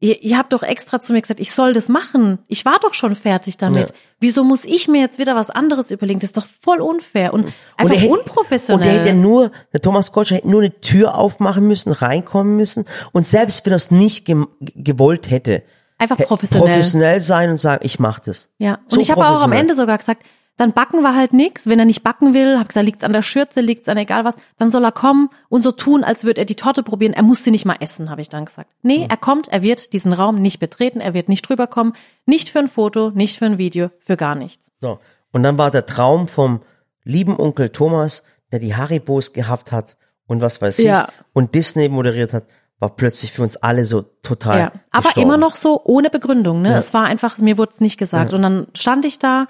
ihr, 0.00 0.22
ihr 0.22 0.38
habt 0.38 0.52
doch 0.52 0.62
extra 0.62 1.00
zu 1.00 1.12
mir 1.12 1.20
gesagt, 1.22 1.40
ich 1.40 1.50
soll 1.52 1.72
das 1.72 1.88
machen. 1.88 2.38
Ich 2.46 2.64
war 2.64 2.78
doch 2.80 2.94
schon 2.94 3.16
fertig 3.16 3.56
damit. 3.58 3.90
Ja. 3.90 3.96
Wieso 4.20 4.44
muss 4.44 4.64
ich 4.64 4.88
mir 4.88 5.00
jetzt 5.00 5.18
wieder 5.18 5.34
was 5.36 5.50
anderes 5.50 5.90
überlegen? 5.90 6.20
Das 6.20 6.30
ist 6.30 6.36
doch 6.36 6.46
voll 6.60 6.80
unfair 6.80 7.32
und 7.34 7.44
Und 7.46 7.52
einfach 7.76 7.94
er 7.94 8.00
hätte- 8.00 8.12
unprofessionell. 8.12 8.88
Und 8.88 8.94
der 8.94 9.04
hätte 9.04 9.14
nur, 9.16 9.50
der 9.72 9.80
Thomas 9.80 10.12
Gottschalk 10.12 10.38
hätte 10.42 10.50
nur 10.50 10.60
eine 10.62 10.80
Tür 10.80 11.14
aufmachen 11.16 11.66
müssen, 11.66 11.92
reinkommen 11.92 12.56
müssen. 12.56 12.84
Und 13.12 13.26
selbst 13.26 13.64
wenn 13.66 13.72
er 13.72 13.76
es 13.76 13.90
nicht 13.90 14.24
gem- 14.24 14.48
gewollt 14.60 15.30
hätte, 15.30 15.62
einfach 15.98 16.16
professionell. 16.18 16.68
professionell 16.68 17.20
sein 17.20 17.50
und 17.50 17.56
sagen, 17.58 17.84
ich 17.84 17.98
mach 17.98 18.20
das. 18.20 18.48
Ja, 18.58 18.74
und 18.74 18.90
So 18.90 19.00
ich 19.00 19.10
habe 19.10 19.26
auch 19.26 19.42
am. 19.42 19.52
Ende 19.52 19.74
sogar 19.74 19.98
gesagt, 19.98 20.22
dann 20.58 20.72
backen 20.72 21.00
wir 21.00 21.14
halt 21.14 21.32
nix. 21.32 21.66
Wenn 21.66 21.78
er 21.78 21.84
nicht 21.86 22.02
backen 22.02 22.34
will, 22.34 22.58
hab 22.58 22.68
gesagt, 22.68 22.84
liegt's 22.84 23.04
an 23.04 23.12
der 23.14 23.22
Schürze, 23.22 23.60
liegt's 23.62 23.88
an 23.88 23.96
egal 23.96 24.24
was, 24.24 24.34
dann 24.58 24.68
soll 24.70 24.84
er 24.84 24.92
kommen 24.92 25.30
und 25.48 25.62
so 25.62 25.72
tun, 25.72 26.04
als 26.04 26.24
würde 26.24 26.42
er 26.42 26.44
die 26.44 26.56
Torte 26.56 26.82
probieren. 26.82 27.14
Er 27.14 27.22
muss 27.22 27.44
sie 27.44 27.50
nicht 27.50 27.64
mal 27.64 27.76
essen, 27.80 28.10
habe 28.10 28.20
ich 28.20 28.28
dann 28.28 28.44
gesagt. 28.44 28.70
Nee, 28.82 29.06
er 29.08 29.16
kommt, 29.16 29.48
er 29.48 29.62
wird 29.62 29.92
diesen 29.94 30.12
Raum 30.12 30.42
nicht 30.42 30.58
betreten, 30.58 31.00
er 31.00 31.14
wird 31.14 31.28
nicht 31.30 31.48
rüberkommen, 31.48 31.94
nicht 32.26 32.50
für 32.50 32.58
ein 32.58 32.68
Foto, 32.68 33.10
nicht 33.14 33.38
für 33.38 33.46
ein 33.46 33.56
Video, 33.56 33.90
für 34.00 34.16
gar 34.18 34.34
nichts. 34.34 34.70
So. 34.80 34.98
Und 35.32 35.42
dann 35.44 35.56
war 35.56 35.70
der 35.70 35.86
Traum 35.86 36.28
vom 36.28 36.60
lieben 37.04 37.38
Onkel 37.38 37.70
Thomas, 37.70 38.22
der 38.52 38.58
die 38.58 38.74
Haribos 38.74 39.32
gehabt 39.32 39.72
hat 39.72 39.96
und 40.26 40.40
was 40.42 40.60
weiß 40.60 40.78
ich, 40.80 40.86
Ja. 40.86 41.08
und 41.32 41.54
Disney 41.54 41.88
moderiert 41.88 42.32
hat, 42.32 42.44
war 42.80 42.90
plötzlich 42.90 43.32
für 43.32 43.42
uns 43.42 43.56
alle 43.56 43.84
so 43.86 44.02
total. 44.02 44.58
Ja, 44.58 44.72
aber 44.90 45.04
gestorben. 45.04 45.28
immer 45.28 45.36
noch 45.36 45.54
so 45.54 45.80
ohne 45.84 46.10
Begründung. 46.10 46.62
Ne? 46.62 46.70
Ja. 46.70 46.78
Es 46.78 46.94
war 46.94 47.04
einfach, 47.04 47.38
mir 47.38 47.58
wurde 47.58 47.72
es 47.72 47.80
nicht 47.80 47.98
gesagt. 47.98 48.32
Und 48.32 48.42
dann 48.42 48.68
stand 48.74 49.04
ich 49.04 49.18
da 49.18 49.46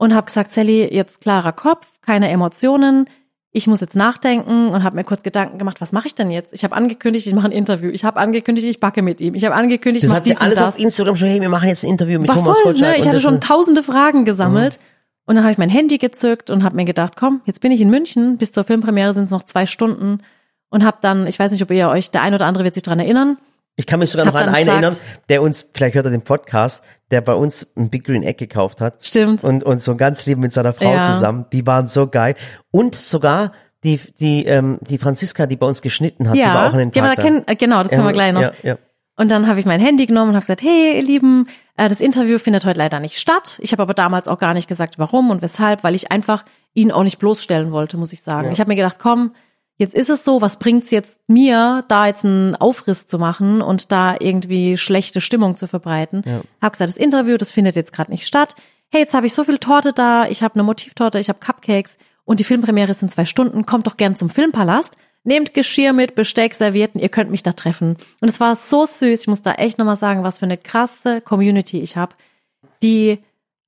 und 0.00 0.14
habe 0.14 0.24
gesagt, 0.24 0.50
Sally, 0.52 0.88
jetzt 0.92 1.20
klarer 1.20 1.52
Kopf, 1.52 1.86
keine 2.00 2.30
Emotionen. 2.30 3.04
Ich 3.52 3.66
muss 3.66 3.80
jetzt 3.80 3.96
nachdenken 3.96 4.68
und 4.68 4.82
habe 4.82 4.96
mir 4.96 5.04
kurz 5.04 5.22
Gedanken 5.22 5.58
gemacht, 5.58 5.80
was 5.80 5.92
mache 5.92 6.06
ich 6.06 6.14
denn 6.14 6.30
jetzt? 6.30 6.54
Ich 6.54 6.64
habe 6.64 6.74
angekündigt, 6.74 7.26
ich 7.26 7.34
mache 7.34 7.48
ein 7.48 7.52
Interview. 7.52 7.90
Ich 7.90 8.02
habe 8.04 8.18
angekündigt, 8.18 8.66
ich 8.66 8.80
backe 8.80 9.02
mit 9.02 9.20
ihm. 9.20 9.34
Ich 9.34 9.44
habe 9.44 9.54
angekündigt, 9.54 10.04
ich 10.04 10.08
Das 10.10 10.10
mache 10.10 10.20
hat 10.20 10.24
sie 10.24 10.30
dies 10.30 10.38
und 10.40 10.46
alles 10.46 10.58
das. 10.58 10.74
auf 10.76 10.80
Instagram 10.80 11.16
schon, 11.16 11.28
hey, 11.28 11.40
wir 11.42 11.50
machen 11.50 11.68
jetzt 11.68 11.84
ein 11.84 11.90
Interview 11.90 12.18
mit 12.18 12.28
War 12.28 12.36
Thomas 12.36 12.58
voll, 12.60 12.72
ne? 12.74 12.94
Ich 12.96 13.02
und 13.02 13.08
hatte 13.08 13.20
schon 13.20 13.34
und- 13.34 13.42
tausende 13.44 13.82
Fragen 13.82 14.24
gesammelt. 14.24 14.78
Und 15.26 15.34
dann 15.34 15.44
habe 15.44 15.52
ich 15.52 15.58
mein 15.58 15.68
Handy 15.68 15.98
gezückt 15.98 16.48
und 16.48 16.64
habe 16.64 16.76
mir 16.76 16.86
gedacht, 16.86 17.14
komm, 17.16 17.42
jetzt 17.44 17.60
bin 17.60 17.70
ich 17.70 17.80
in 17.82 17.90
München. 17.90 18.38
Bis 18.38 18.52
zur 18.52 18.64
Filmpremiere 18.64 19.12
sind 19.12 19.24
es 19.24 19.30
noch 19.30 19.42
zwei 19.42 19.66
Stunden. 19.66 20.20
Und 20.70 20.82
habe 20.84 20.96
dann, 21.02 21.26
ich 21.26 21.38
weiß 21.38 21.52
nicht, 21.52 21.62
ob 21.62 21.70
ihr 21.72 21.88
euch, 21.90 22.10
der 22.10 22.22
ein 22.22 22.32
oder 22.34 22.46
andere 22.46 22.64
wird 22.64 22.72
sich 22.74 22.82
dran 22.82 23.00
erinnern, 23.00 23.36
Ich 23.76 23.86
kann 23.86 24.00
mich 24.00 24.10
sogar 24.10 24.26
noch 24.26 24.34
an 24.34 24.48
einen 24.48 24.66
gesagt- 24.66 24.68
erinnern, 24.68 24.96
der 25.28 25.42
uns, 25.42 25.66
vielleicht 25.72 25.94
hört 25.94 26.04
er 26.04 26.10
den 26.10 26.22
Podcast, 26.22 26.84
der 27.10 27.20
bei 27.22 27.34
uns 27.34 27.66
ein 27.76 27.88
Big 27.90 28.04
Green 28.04 28.22
Egg 28.22 28.34
gekauft 28.38 28.80
hat. 28.80 28.98
Stimmt. 29.00 29.42
Und, 29.42 29.64
und 29.64 29.82
so 29.82 29.96
ganz 29.96 30.26
lieb 30.26 30.38
mit 30.38 30.52
seiner 30.52 30.72
Frau 30.72 30.92
Ja. 30.92 31.02
zusammen. 31.12 31.46
Die 31.52 31.66
waren 31.66 31.88
so 31.88 32.06
geil. 32.06 32.34
Und 32.70 32.94
sogar 32.94 33.52
die, 33.82 33.98
die, 34.20 34.44
ähm, 34.44 34.78
die 34.82 34.98
Franziska, 34.98 35.46
die 35.46 35.56
bei 35.56 35.66
uns 35.66 35.80
geschnitten 35.80 36.28
hat, 36.28 36.36
die 36.36 36.40
war 36.42 36.68
auch 36.68 36.72
an 36.74 36.78
den 36.80 36.90
ja, 36.90 37.02
Tag 37.02 37.04
aber 37.04 37.16
da 37.16 37.22
kennen, 37.22 37.42
äh, 37.46 37.56
genau, 37.56 37.82
das 37.82 37.90
Ja, 37.90 37.96
können 37.96 38.08
wir 38.08 38.12
gleich 38.12 38.32
noch. 38.34 38.42
Ja, 38.42 38.52
ja. 38.62 38.78
Und 39.16 39.30
dann 39.30 39.46
habe 39.46 39.60
ich 39.60 39.66
mein 39.66 39.80
Handy 39.80 40.06
genommen 40.06 40.30
und 40.30 40.34
habe 40.36 40.44
gesagt, 40.44 40.62
hey 40.62 40.96
ihr 40.98 41.02
Lieben, 41.02 41.46
äh, 41.76 41.88
das 41.88 42.00
Interview 42.00 42.38
findet 42.38 42.64
heute 42.66 42.78
leider 42.78 43.00
nicht 43.00 43.18
statt. 43.18 43.58
Ich 43.62 43.72
habe 43.72 43.82
aber 43.82 43.94
damals 43.94 44.28
auch 44.28 44.38
gar 44.38 44.54
nicht 44.54 44.68
gesagt, 44.68 44.98
warum 44.98 45.30
und 45.30 45.40
weshalb, 45.42 45.82
weil 45.84 45.94
ich 45.94 46.10
einfach 46.12 46.44
ihn 46.74 46.92
auch 46.92 47.02
nicht 47.02 47.18
bloßstellen 47.18 47.72
wollte, 47.72 47.96
muss 47.96 48.12
ich 48.12 48.22
sagen. 48.22 48.46
Ja. 48.48 48.52
Ich 48.52 48.60
habe 48.60 48.68
mir 48.68 48.76
gedacht, 48.76 48.98
komm, 48.98 49.32
jetzt 49.80 49.94
ist 49.94 50.10
es 50.10 50.24
so, 50.24 50.42
was 50.42 50.58
bringt's 50.58 50.90
jetzt 50.90 51.20
mir, 51.26 51.84
da 51.88 52.06
jetzt 52.06 52.24
einen 52.24 52.54
Aufriss 52.54 53.06
zu 53.06 53.18
machen 53.18 53.62
und 53.62 53.90
da 53.90 54.14
irgendwie 54.20 54.76
schlechte 54.76 55.22
Stimmung 55.22 55.56
zu 55.56 55.66
verbreiten. 55.66 56.22
Ja. 56.26 56.42
Hab 56.60 56.74
gesagt, 56.74 56.90
das 56.90 56.98
Interview, 56.98 57.38
das 57.38 57.50
findet 57.50 57.76
jetzt 57.76 57.92
gerade 57.92 58.10
nicht 58.10 58.26
statt. 58.26 58.54
Hey, 58.90 59.00
jetzt 59.00 59.14
habe 59.14 59.26
ich 59.26 59.32
so 59.32 59.42
viel 59.42 59.56
Torte 59.56 59.94
da, 59.94 60.26
ich 60.26 60.42
habe 60.42 60.54
eine 60.54 60.64
Motivtorte, 60.64 61.18
ich 61.18 61.30
habe 61.30 61.38
Cupcakes 61.38 61.96
und 62.26 62.40
die 62.40 62.44
Filmpremiere 62.44 62.90
ist 62.90 63.02
in 63.02 63.08
zwei 63.08 63.24
Stunden. 63.24 63.64
Kommt 63.64 63.86
doch 63.86 63.96
gern 63.96 64.16
zum 64.16 64.28
Filmpalast. 64.28 64.96
Nehmt 65.24 65.54
Geschirr 65.54 65.94
mit, 65.94 66.14
Besteck, 66.14 66.54
Servietten, 66.54 67.00
ihr 67.00 67.08
könnt 67.08 67.30
mich 67.30 67.42
da 67.42 67.52
treffen. 67.52 67.96
Und 68.20 68.28
es 68.28 68.38
war 68.38 68.56
so 68.56 68.84
süß. 68.84 69.22
Ich 69.22 69.28
muss 69.28 69.42
da 69.42 69.52
echt 69.52 69.78
nochmal 69.78 69.96
sagen, 69.96 70.24
was 70.24 70.38
für 70.38 70.44
eine 70.44 70.58
krasse 70.58 71.22
Community 71.22 71.80
ich 71.80 71.96
habe, 71.96 72.14
die 72.82 73.18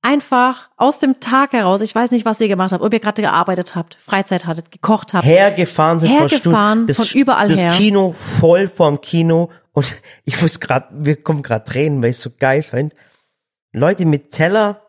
einfach 0.03 0.69
aus 0.77 0.99
dem 0.99 1.19
Tag 1.19 1.53
heraus, 1.53 1.81
ich 1.81 1.95
weiß 1.95 2.11
nicht, 2.11 2.25
was 2.25 2.39
ihr 2.39 2.47
gemacht 2.49 2.71
habt, 2.73 2.83
ob 2.83 2.93
ihr 2.93 2.99
gerade 2.99 3.21
gearbeitet 3.21 3.73
habt, 3.73 3.95
Freizeit 3.95 4.45
hattet, 4.45 4.69
gekocht 4.69 5.13
habt. 5.13 5.25
Hergefahren 5.25 5.97
sind 5.97 6.09
vor 6.09 6.19
Hergefahren 6.19 6.89
Stunden. 6.89 6.93
von 6.93 7.19
überall 7.19 7.47
das 7.47 7.61
her. 7.63 7.71
Kino 7.71 8.11
voll 8.11 8.67
vorm 8.67 9.01
Kino. 9.01 9.49
Und 9.71 9.95
ich 10.25 10.39
muss 10.41 10.59
gerade, 10.59 10.87
wir 10.91 11.15
kommen 11.15 11.41
gerade 11.41 11.65
Tränen, 11.65 12.03
weil 12.03 12.11
ich 12.11 12.17
so 12.19 12.29
geil 12.37 12.61
finde. 12.61 12.95
Leute 13.71 14.05
mit 14.05 14.29
Teller 14.31 14.81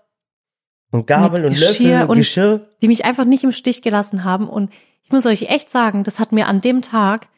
und 0.91 1.07
Gabel 1.07 1.41
Mit 1.43 1.51
und 1.51 1.53
Geschirr 1.55 1.89
Löffel 1.91 2.03
und 2.03 2.11
und- 2.11 2.19
Geschirr. 2.19 2.69
die 2.83 2.89
mich 2.89 3.05
einfach 3.05 3.25
nicht 3.25 3.45
im 3.45 3.53
Stich 3.53 3.83
gelassen 3.83 4.25
haben. 4.25 4.49
Und 4.49 4.73
ich 5.03 5.11
muss 5.11 5.25
euch 5.27 5.43
echt 5.43 5.71
sagen, 5.71 6.05
das 6.05 6.19
hat 6.19 6.33
mir 6.33 6.49
an 6.49 6.61
dem 6.61 6.83
Tag, 6.83 7.29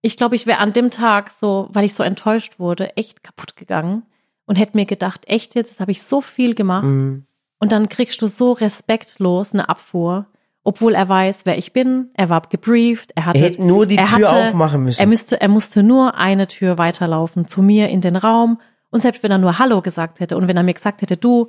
ich 0.00 0.16
glaube, 0.16 0.36
ich 0.36 0.46
wäre 0.46 0.58
an 0.58 0.72
dem 0.72 0.90
Tag 0.90 1.30
so, 1.30 1.68
weil 1.70 1.84
ich 1.84 1.94
so 1.94 2.02
enttäuscht 2.02 2.58
wurde, 2.58 2.96
echt 2.96 3.24
kaputt 3.24 3.56
gegangen 3.56 4.04
und 4.46 4.56
hätte 4.56 4.76
mir 4.76 4.86
gedacht, 4.86 5.22
echt 5.26 5.54
jetzt, 5.54 5.72
das 5.72 5.80
habe 5.80 5.90
ich 5.92 6.02
so 6.02 6.20
viel 6.20 6.54
gemacht. 6.54 6.84
Mhm. 6.84 7.26
Und 7.58 7.72
dann 7.72 7.88
kriegst 7.88 8.20
du 8.22 8.26
so 8.26 8.52
respektlos 8.52 9.52
eine 9.52 9.68
Abfuhr, 9.68 10.26
obwohl 10.62 10.94
er 10.94 11.08
weiß, 11.08 11.42
wer 11.46 11.58
ich 11.58 11.72
bin. 11.72 12.10
Er 12.14 12.28
war 12.28 12.42
gebrieft, 12.42 13.12
er 13.14 13.26
hatte, 13.26 13.38
Er 13.38 13.44
hätte 13.46 13.64
nur 13.64 13.86
die 13.86 13.96
Tür 13.96 14.10
hatte, 14.10 14.48
aufmachen 14.48 14.82
müssen. 14.82 15.00
Er 15.00 15.06
müsste, 15.06 15.40
er 15.40 15.48
musste 15.48 15.82
nur 15.82 16.16
eine 16.16 16.46
Tür 16.48 16.78
weiterlaufen 16.78 17.46
zu 17.48 17.62
mir 17.62 17.88
in 17.88 18.00
den 18.00 18.16
Raum. 18.16 18.60
Und 18.90 19.00
selbst 19.00 19.22
wenn 19.22 19.30
er 19.30 19.38
nur 19.38 19.58
Hallo 19.58 19.82
gesagt 19.82 20.20
hätte 20.20 20.36
und 20.36 20.48
wenn 20.48 20.56
er 20.56 20.62
mir 20.62 20.74
gesagt 20.74 21.02
hätte, 21.02 21.16
du, 21.16 21.48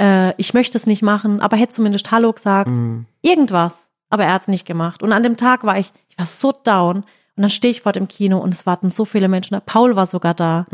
äh, 0.00 0.34
ich 0.36 0.54
möchte 0.54 0.78
es 0.78 0.86
nicht 0.86 1.02
machen, 1.02 1.40
aber 1.40 1.56
hätte 1.56 1.72
zumindest 1.72 2.10
Hallo 2.10 2.32
gesagt, 2.32 2.70
Mhm. 2.70 3.06
irgendwas. 3.22 3.90
Aber 4.08 4.24
er 4.24 4.34
hat 4.34 4.42
es 4.42 4.48
nicht 4.48 4.66
gemacht. 4.66 5.02
Und 5.02 5.12
an 5.12 5.22
dem 5.22 5.36
Tag 5.36 5.62
war 5.64 5.78
ich, 5.78 5.92
ich 6.08 6.18
war 6.18 6.26
so 6.26 6.52
down. 6.52 7.04
Und 7.40 7.44
dann 7.44 7.50
stehe 7.50 7.70
ich 7.70 7.80
vor 7.80 7.92
dem 7.92 8.06
Kino 8.06 8.36
und 8.36 8.52
es 8.52 8.66
warten 8.66 8.90
so 8.90 9.06
viele 9.06 9.26
Menschen. 9.26 9.58
Paul 9.64 9.96
war 9.96 10.04
sogar 10.04 10.34
da. 10.34 10.66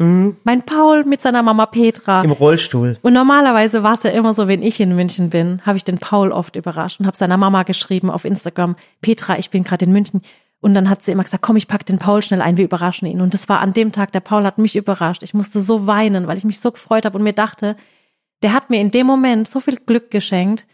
Mein 0.42 0.62
Paul 0.62 1.04
mit 1.04 1.20
seiner 1.20 1.40
Mama 1.44 1.64
Petra. 1.66 2.22
Im 2.24 2.32
Rollstuhl. 2.32 2.98
Und 3.02 3.12
normalerweise 3.12 3.84
war 3.84 3.94
es 3.94 4.02
ja 4.02 4.10
immer 4.10 4.34
so, 4.34 4.48
wenn 4.48 4.64
ich 4.64 4.80
in 4.80 4.96
München 4.96 5.30
bin, 5.30 5.62
habe 5.64 5.76
ich 5.76 5.84
den 5.84 5.98
Paul 5.98 6.32
oft 6.32 6.56
überrascht 6.56 6.98
und 6.98 7.06
habe 7.06 7.16
seiner 7.16 7.36
Mama 7.36 7.62
geschrieben 7.62 8.10
auf 8.10 8.24
Instagram, 8.24 8.74
Petra, 9.00 9.38
ich 9.38 9.50
bin 9.50 9.62
gerade 9.62 9.84
in 9.84 9.92
München. 9.92 10.22
Und 10.58 10.74
dann 10.74 10.90
hat 10.90 11.04
sie 11.04 11.12
immer 11.12 11.22
gesagt, 11.22 11.44
komm, 11.44 11.54
ich 11.54 11.68
pack 11.68 11.86
den 11.86 12.00
Paul 12.00 12.20
schnell 12.20 12.42
ein, 12.42 12.56
wir 12.56 12.64
überraschen 12.64 13.06
ihn. 13.06 13.20
Und 13.20 13.32
das 13.32 13.48
war 13.48 13.60
an 13.60 13.72
dem 13.72 13.92
Tag, 13.92 14.10
der 14.10 14.18
Paul 14.18 14.42
hat 14.42 14.58
mich 14.58 14.74
überrascht. 14.74 15.22
Ich 15.22 15.34
musste 15.34 15.60
so 15.60 15.86
weinen, 15.86 16.26
weil 16.26 16.36
ich 16.36 16.44
mich 16.44 16.58
so 16.58 16.72
gefreut 16.72 17.04
habe 17.04 17.16
und 17.16 17.22
mir 17.22 17.32
dachte, 17.32 17.76
der 18.42 18.52
hat 18.52 18.70
mir 18.70 18.80
in 18.80 18.90
dem 18.90 19.06
Moment 19.06 19.48
so 19.48 19.60
viel 19.60 19.76
Glück 19.76 20.10
geschenkt. 20.10 20.66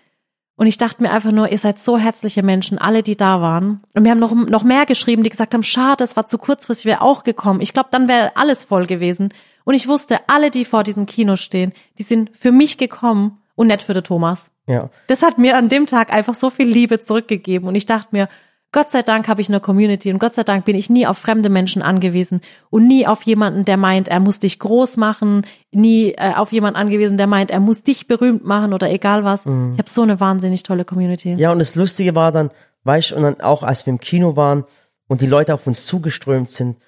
Und 0.62 0.68
ich 0.68 0.78
dachte 0.78 1.02
mir 1.02 1.10
einfach 1.10 1.32
nur, 1.32 1.50
ihr 1.50 1.58
seid 1.58 1.80
so 1.80 1.98
herzliche 1.98 2.44
Menschen, 2.44 2.78
alle, 2.78 3.02
die 3.02 3.16
da 3.16 3.40
waren. 3.40 3.82
Und 3.96 4.04
wir 4.04 4.12
haben 4.12 4.20
noch, 4.20 4.32
noch 4.32 4.62
mehr 4.62 4.86
geschrieben, 4.86 5.24
die 5.24 5.30
gesagt 5.30 5.54
haben, 5.54 5.64
schade, 5.64 6.04
es 6.04 6.14
war 6.14 6.26
zu 6.26 6.38
kurzfristig, 6.38 6.86
wäre 6.86 7.02
auch 7.02 7.24
gekommen. 7.24 7.60
Ich 7.60 7.72
glaube, 7.72 7.88
dann 7.90 8.06
wäre 8.06 8.36
alles 8.36 8.62
voll 8.62 8.86
gewesen. 8.86 9.30
Und 9.64 9.74
ich 9.74 9.88
wusste, 9.88 10.20
alle, 10.28 10.52
die 10.52 10.64
vor 10.64 10.84
diesem 10.84 11.04
Kino 11.06 11.34
stehen, 11.34 11.72
die 11.98 12.04
sind 12.04 12.30
für 12.38 12.52
mich 12.52 12.78
gekommen 12.78 13.42
und 13.56 13.66
nicht 13.66 13.82
für 13.82 13.92
den 13.92 14.04
Thomas. 14.04 14.52
Ja. 14.68 14.88
Das 15.08 15.24
hat 15.24 15.36
mir 15.36 15.56
an 15.56 15.68
dem 15.68 15.86
Tag 15.86 16.12
einfach 16.12 16.34
so 16.34 16.48
viel 16.48 16.68
Liebe 16.68 17.00
zurückgegeben. 17.00 17.66
Und 17.66 17.74
ich 17.74 17.86
dachte 17.86 18.10
mir, 18.12 18.28
Gott 18.72 18.90
sei 18.90 19.02
Dank 19.02 19.28
habe 19.28 19.42
ich 19.42 19.48
eine 19.50 19.60
Community 19.60 20.10
und 20.10 20.18
Gott 20.18 20.32
sei 20.34 20.44
Dank 20.44 20.64
bin 20.64 20.74
ich 20.74 20.88
nie 20.88 21.06
auf 21.06 21.18
fremde 21.18 21.50
Menschen 21.50 21.82
angewiesen 21.82 22.40
und 22.70 22.88
nie 22.88 23.06
auf 23.06 23.22
jemanden, 23.22 23.66
der 23.66 23.76
meint, 23.76 24.08
er 24.08 24.18
muss 24.18 24.40
dich 24.40 24.58
groß 24.58 24.96
machen, 24.96 25.46
nie 25.72 26.12
äh, 26.12 26.32
auf 26.34 26.52
jemanden 26.52 26.78
angewiesen, 26.78 27.18
der 27.18 27.26
meint, 27.26 27.50
er 27.50 27.60
muss 27.60 27.82
dich 27.82 28.06
berühmt 28.06 28.46
machen 28.46 28.72
oder 28.72 28.90
egal 28.90 29.24
was. 29.24 29.42
Ich 29.42 29.78
habe 29.78 29.84
so 29.88 30.00
eine 30.02 30.20
wahnsinnig 30.20 30.62
tolle 30.62 30.86
Community. 30.86 31.34
Ja, 31.34 31.52
und 31.52 31.58
das 31.58 31.74
Lustige 31.74 32.14
war 32.14 32.32
dann, 32.32 32.50
weißt 32.84 33.10
du, 33.10 33.16
und 33.16 33.22
dann 33.24 33.40
auch 33.42 33.62
als 33.62 33.84
wir 33.84 33.92
im 33.92 34.00
Kino 34.00 34.36
waren 34.36 34.64
und 35.06 35.20
die 35.20 35.26
Leute 35.26 35.52
auf 35.52 35.66
uns 35.66 35.84
zugeströmt 35.84 36.48
sind, 36.50 36.78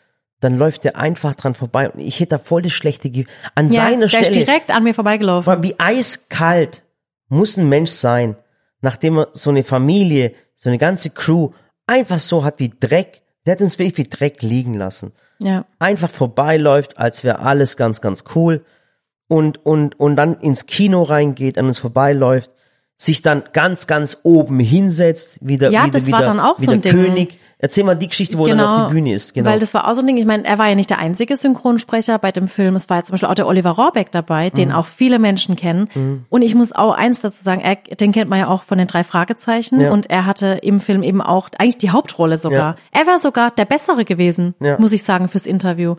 dann 0.41 0.57
läuft 0.57 0.85
der 0.85 0.97
einfach 0.97 1.35
dran 1.35 1.55
vorbei 1.55 1.91
und 1.91 2.01
ich 2.01 2.18
hätte 2.18 2.30
da 2.30 2.39
voll 2.39 2.62
das 2.62 2.72
schlechte 2.72 3.11
Ge 3.11 3.26
an 3.55 3.70
Ja, 3.70 3.82
seiner 3.82 4.01
der 4.01 4.09
Stelle. 4.09 4.26
ist 4.28 4.35
direkt 4.35 4.70
an 4.74 4.85
mir 4.85 4.95
vorbeigelaufen. 4.95 5.53
Aber 5.53 5.62
wie 5.62 5.78
eiskalt 5.78 6.82
muss 7.28 7.59
ein 7.59 7.68
Mensch 7.68 7.91
sein, 7.91 8.37
nachdem 8.80 9.18
er 9.18 9.28
so 9.35 9.51
eine 9.51 9.64
Familie, 9.64 10.32
so 10.57 10.70
eine 10.70 10.78
ganze 10.78 11.11
Crew 11.11 11.51
einfach 11.87 12.20
so 12.20 12.45
hat 12.45 12.59
wie 12.59 12.72
Dreck, 12.78 13.22
der 13.47 13.53
hat 13.53 13.61
uns 13.61 13.78
wirklich 13.78 13.99
wie 13.99 14.11
Dreck 14.11 14.43
liegen 14.43 14.74
lassen. 14.74 15.12
Ja. 15.39 15.66
Einfach 15.78 16.11
vorbeiläuft, 16.11 16.99
als 16.99 17.24
wäre 17.24 17.41
alles 17.41 17.76
ganz, 17.76 18.01
ganz 18.01 18.24
cool 18.35 18.64
und, 19.28 19.64
und, 19.64 19.99
und 19.99 20.16
dann 20.16 20.41
ins 20.41 20.66
Kino 20.66 21.03
reingeht, 21.03 21.59
an 21.59 21.66
uns 21.66 21.78
vorbeiläuft, 21.78 22.51
sich 22.97 23.22
dann 23.22 23.42
ganz, 23.53 23.86
ganz 23.86 24.18
oben 24.22 24.61
hinsetzt, 24.61 25.38
wieder, 25.40 25.70
Ja, 25.70 25.82
wieder, 25.82 25.92
das 25.92 26.07
wieder, 26.07 26.18
war 26.18 26.24
dann 26.24 26.40
auch 26.40 26.59
so 26.59 26.66
der 26.66 26.74
ein 26.74 26.80
Ding. 26.82 26.92
König. 26.92 27.38
Erzähl 27.59 27.84
mal 27.84 27.95
die 27.95 28.09
Geschichte, 28.09 28.36
wo 28.36 28.47
er 28.47 28.57
dann 28.57 28.66
auf 28.66 28.88
die 28.88 28.95
Bühne 28.95 29.14
ist. 29.14 29.32
Genau. 29.32 29.49
Weil 29.49 29.59
das 29.59 29.72
war 29.72 29.88
auch 29.88 29.95
so 29.95 30.01
ein 30.03 30.07
Ding, 30.07 30.18
ich 30.18 30.26
meine, 30.26 30.45
er 30.45 30.59
war 30.59 30.68
ja 30.68 30.74
nicht 30.74 30.90
der 30.90 30.99
einzige 30.99 31.34
Synchronsprecher 31.36 32.18
bei 32.18 32.30
dem 32.30 32.47
Film. 32.47 32.76
Es 32.76 32.90
war 32.90 32.99
ja 32.99 33.05
zum 33.05 33.14
Beispiel 33.14 33.28
auch 33.28 33.34
der 33.34 33.47
Oliver 33.47 33.70
Rohrbeck 33.70 34.11
dabei, 34.11 34.51
den 34.51 34.68
Mhm. 34.68 34.74
auch 34.74 34.86
viele 34.86 35.18
Menschen 35.18 35.57
kennen. 35.57 36.26
Und 36.28 36.42
ich 36.42 36.55
muss 36.55 36.72
auch 36.72 36.92
eins 36.92 37.20
dazu 37.20 37.42
sagen, 37.42 37.62
er, 37.62 37.76
den 37.76 38.12
kennt 38.12 38.28
man 38.28 38.38
ja 38.40 38.49
auch 38.49 38.64
von 38.64 38.76
den 38.76 38.86
drei 38.86 39.03
Fragezeichen. 39.03 39.80
Ja. 39.80 39.92
Und 39.92 40.11
er 40.11 40.26
hatte 40.26 40.59
im 40.62 40.80
Film 40.80 41.03
eben 41.03 41.22
auch 41.22 41.49
eigentlich 41.57 41.78
die 41.78 41.90
Hauptrolle 41.90 42.36
sogar. 42.36 42.74
Ja. 42.92 43.01
Er 43.01 43.07
wäre 43.07 43.18
sogar 43.18 43.51
der 43.51 43.64
Bessere 43.64 44.05
gewesen, 44.05 44.55
Ja. 44.61 44.78
muss 44.78 44.92
ich 44.92 45.03
sagen, 45.03 45.28
fürs 45.28 45.47
Interview. 45.47 45.95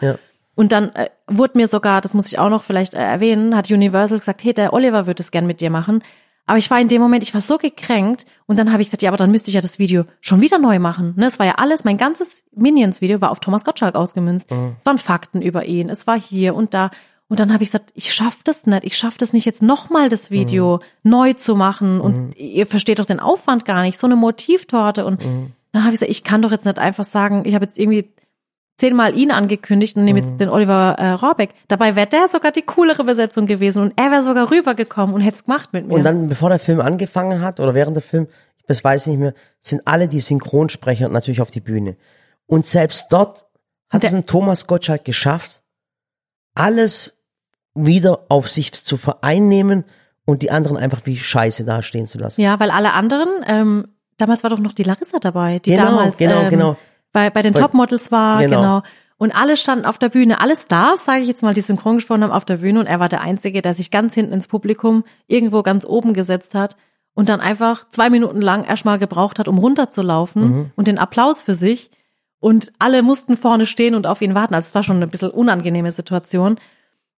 Und 0.53 0.71
dann 0.71 0.89
äh, 0.93 1.09
wurde 1.27 1.57
mir 1.57 1.67
sogar, 1.67 1.99
das 2.01 2.13
muss 2.13 2.27
ich 2.27 2.37
auch 2.37 2.49
noch 2.49 2.63
vielleicht 2.63 2.93
äh, 2.93 2.99
erwähnen, 2.99 3.55
hat 3.55 3.71
Universal 3.71 4.19
gesagt, 4.19 4.43
hey, 4.43 4.53
der 4.53 4.71
Oliver 4.71 5.07
würde 5.07 5.21
es 5.23 5.31
gern 5.31 5.47
mit 5.47 5.61
dir 5.61 5.69
machen. 5.71 6.03
Aber 6.45 6.57
ich 6.57 6.69
war 6.69 6.79
in 6.79 6.87
dem 6.87 7.01
Moment, 7.01 7.23
ich 7.23 7.33
war 7.33 7.41
so 7.41 7.57
gekränkt 7.57 8.25
und 8.45 8.59
dann 8.59 8.71
habe 8.71 8.81
ich 8.81 8.89
gesagt, 8.89 9.01
ja, 9.01 9.09
aber 9.09 9.17
dann 9.17 9.31
müsste 9.31 9.49
ich 9.49 9.55
ja 9.55 9.61
das 9.61 9.79
Video 9.79 10.05
schon 10.21 10.41
wieder 10.41 10.59
neu 10.59 10.79
machen. 10.79 11.13
Ne, 11.17 11.25
es 11.25 11.39
war 11.39 11.45
ja 11.45 11.55
alles, 11.55 11.83
mein 11.83 11.97
ganzes 11.97 12.43
Minions-Video 12.55 13.19
war 13.21 13.31
auf 13.31 13.39
Thomas 13.39 13.63
Gottschalk 13.65 13.95
ausgemünzt. 13.95 14.51
Es 14.79 14.85
waren 14.85 14.97
Fakten 14.97 15.41
über 15.41 15.65
ihn, 15.65 15.89
es 15.89 16.05
war 16.05 16.19
hier 16.19 16.55
und 16.55 16.73
da. 16.73 16.91
Und 17.27 17.39
dann 17.39 17.51
habe 17.51 17.63
ich 17.63 17.71
gesagt, 17.71 17.91
ich 17.95 18.13
schaff 18.13 18.43
das 18.43 18.67
nicht, 18.67 18.83
ich 18.83 18.95
schaff 18.95 19.17
das 19.17 19.33
nicht 19.33 19.45
jetzt 19.45 19.63
nochmal 19.63 20.09
das 20.09 20.29
Video 20.29 20.79
neu 21.01 21.33
zu 21.33 21.55
machen 21.55 21.99
und 21.99 22.35
ihr 22.37 22.67
versteht 22.67 22.99
doch 22.99 23.07
den 23.07 23.19
Aufwand 23.19 23.65
gar 23.65 23.81
nicht, 23.81 23.97
so 23.97 24.05
eine 24.05 24.15
Motivtorte 24.15 25.05
und 25.05 25.21
dann 25.71 25.83
habe 25.83 25.93
ich 25.93 25.99
gesagt, 25.99 26.11
ich 26.11 26.23
kann 26.23 26.43
doch 26.43 26.51
jetzt 26.51 26.65
nicht 26.65 26.77
einfach 26.77 27.03
sagen, 27.03 27.43
ich 27.45 27.55
habe 27.55 27.65
jetzt 27.65 27.79
irgendwie 27.79 28.13
zehnmal 28.77 29.17
ihn 29.17 29.31
angekündigt 29.31 29.95
und 29.95 30.03
nehme 30.05 30.21
Mhm. 30.21 30.27
jetzt 30.27 30.39
den 30.41 30.49
Oliver 30.49 30.95
äh, 30.97 31.11
Rohrbeck. 31.11 31.51
Dabei 31.67 31.95
wäre 31.95 32.07
der 32.07 32.27
sogar 32.27 32.51
die 32.51 32.61
coolere 32.61 33.03
Besetzung 33.03 33.45
gewesen 33.47 33.81
und 33.81 33.93
er 33.95 34.11
wäre 34.11 34.23
sogar 34.23 34.51
rübergekommen 34.51 35.15
und 35.15 35.21
hätte 35.21 35.37
es 35.37 35.43
gemacht 35.45 35.71
mit 35.73 35.87
mir. 35.87 35.93
Und 35.93 36.03
dann, 36.03 36.27
bevor 36.27 36.49
der 36.49 36.59
Film 36.59 36.81
angefangen 36.81 37.41
hat 37.41 37.59
oder 37.59 37.73
während 37.73 37.95
der 37.95 38.03
Film, 38.03 38.27
das 38.67 38.83
weiß 38.83 39.03
ich 39.07 39.11
nicht 39.11 39.19
mehr, 39.19 39.33
sind 39.61 39.81
alle 39.85 40.07
die 40.07 40.19
Synchronsprecher 40.19 41.07
natürlich 41.09 41.41
auf 41.41 41.51
die 41.51 41.61
Bühne. 41.61 41.95
Und 42.47 42.65
selbst 42.65 43.07
dort 43.11 43.45
hat 43.89 44.03
Der- 44.03 44.09
es 44.09 44.13
ein 44.15 44.25
Thomas 44.25 44.67
Gottschalk 44.67 45.05
geschafft, 45.05 45.61
alles 46.53 47.23
wieder 47.73 48.25
auf 48.29 48.47
sich 48.49 48.71
zu 48.73 48.97
vereinnehmen 48.97 49.83
und 50.25 50.41
die 50.41 50.51
anderen 50.51 50.77
einfach 50.77 51.01
wie 51.05 51.17
Scheiße 51.17 51.65
dastehen 51.65 52.07
zu 52.07 52.17
lassen. 52.17 52.41
ja, 52.41 52.59
weil 52.59 52.71
alle 52.71 52.93
anderen, 52.93 53.27
ähm, 53.47 53.87
damals 54.17 54.43
war 54.43 54.49
doch 54.49 54.59
noch 54.59 54.73
die 54.73 54.83
Larissa 54.83 55.19
dabei, 55.19 55.59
die 55.59 55.71
Genau, 55.71 55.85
damals 55.85 56.17
genau, 56.17 56.41
ähm, 56.43 56.49
genau. 56.49 56.77
Bei, 57.15 57.29
bei 57.31 57.41
den 57.41 57.53
Topmodels 57.63 58.11
war, 58.11 58.39
Genau. 58.41 58.57
genau. 58.57 58.81
Und 59.17 59.33
alle 59.33 59.55
standen 59.55 59.85
auf 59.85 59.97
der 59.97 60.09
Bühne, 60.09 60.41
alle 60.41 60.55
Stars, 60.57 61.05
sage 61.05 61.21
ich 61.21 61.27
jetzt 61.29 61.41
mal, 61.41 61.53
die 61.53 61.61
synchron 61.61 61.95
gesprochen 61.95 62.21
haben, 62.23 62.31
auf 62.33 62.43
der 62.43 62.57
Bühne 62.57 62.81
und 62.81 62.85
er 62.85 62.99
war 62.99 63.07
der 63.07 63.21
Einzige, 63.21 63.61
der 63.61 63.73
sich 63.73 63.89
ganz 63.89 64.13
hinten 64.13 64.33
ins 64.33 64.47
Publikum 64.47 65.05
irgendwo 65.27 65.63
ganz 65.63 65.85
oben 65.85 66.13
gesetzt 66.13 66.53
hat 66.53 66.75
und 67.13 67.29
dann 67.29 67.39
einfach 67.39 67.89
zwei 67.89 68.09
Minuten 68.09 68.41
lang 68.41 68.65
erstmal 68.65 68.99
gebraucht 68.99 69.39
hat, 69.39 69.47
um 69.47 69.57
runterzulaufen 69.57 70.43
Mhm. 70.43 70.71
und 70.75 70.87
den 70.87 70.97
Applaus 70.97 71.41
für 71.41 71.55
sich. 71.55 71.89
Und 72.41 72.73
alle 72.77 73.01
mussten 73.03 73.37
vorne 73.37 73.65
stehen 73.65 73.95
und 73.95 74.05
auf 74.05 74.21
ihn 74.21 74.35
warten. 74.35 74.53
Also 74.53 74.67
es 74.67 74.75
war 74.75 74.83
schon 74.83 74.97
eine 74.97 75.07
bisschen 75.07 75.31
unangenehme 75.31 75.93
Situation. 75.93 76.59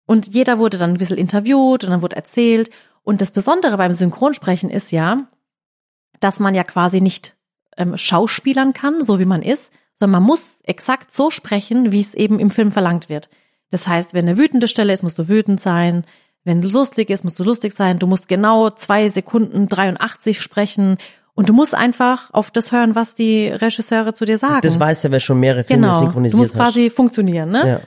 Und 0.06 0.28
jeder 0.34 0.60
wurde 0.60 0.78
dann 0.78 0.92
ein 0.92 0.98
bisschen 0.98 1.18
interviewt 1.18 1.86
und 1.86 1.90
dann 1.92 2.02
wurde 2.02 2.18
erzählt. 2.18 2.70
Und 3.04 3.22
das 3.22 3.32
Besondere 3.32 3.78
beim 3.78 3.94
Synchronsprechen 3.94 4.70
ist 4.70 4.92
ja, 4.92 5.24
dass 6.20 6.40
man 6.42 6.54
ja 6.54 6.64
quasi 6.66 7.00
nicht 7.00 7.36
ähm, 7.78 7.98
schauspielern 7.98 8.74
kann, 8.74 9.02
so 9.02 9.18
wie 9.20 9.26
man 9.26 9.42
ist, 9.42 9.72
sondern 10.00 10.22
man 10.22 10.28
muss 10.28 10.62
exakt 10.64 11.14
so 11.14 11.32
sprechen, 11.32 11.92
wie 11.92 12.02
es 12.02 12.14
eben 12.14 12.40
im 12.40 12.52
Film 12.52 12.72
verlangt 12.72 13.10
wird. 13.10 13.30
Das 13.72 13.88
heißt, 13.88 14.14
wenn 14.14 14.28
eine 14.28 14.38
wütende 14.38 14.68
Stelle 14.68 14.94
ist, 14.94 15.04
musst 15.04 15.18
du 15.18 15.28
wütend 15.28 15.60
sein. 15.60 16.06
Wenn 16.44 16.62
du 16.62 16.68
lustig 16.68 17.10
ist, 17.10 17.24
musst 17.24 17.40
du 17.40 17.44
lustig 17.44 17.74
sein. 17.74 18.00
Du 18.00 18.08
musst 18.08 18.28
genau 18.28 18.70
zwei 18.70 19.10
Sekunden 19.10 19.68
83 19.68 20.42
sprechen. 20.42 20.98
Und 21.34 21.50
du 21.50 21.54
musst 21.54 21.76
einfach 21.76 22.34
auf 22.34 22.52
das 22.52 22.72
hören, 22.72 22.96
was 22.96 23.16
die 23.16 23.48
Regisseure 23.48 24.14
zu 24.14 24.26
dir 24.26 24.38
sagen. 24.38 24.62
Das 24.62 24.80
weiß 24.80 25.04
ja, 25.04 25.12
wer 25.12 25.20
schon 25.20 25.40
mehrere 25.40 25.66
Filme 25.66 25.88
genau. 25.88 26.00
synchronisiert 26.00 26.34
Du 26.34 26.38
musst 26.38 26.56
hat. 26.56 26.62
quasi 26.62 26.90
funktionieren, 26.90 27.50
ne? 27.50 27.68
Ja. 27.68 27.80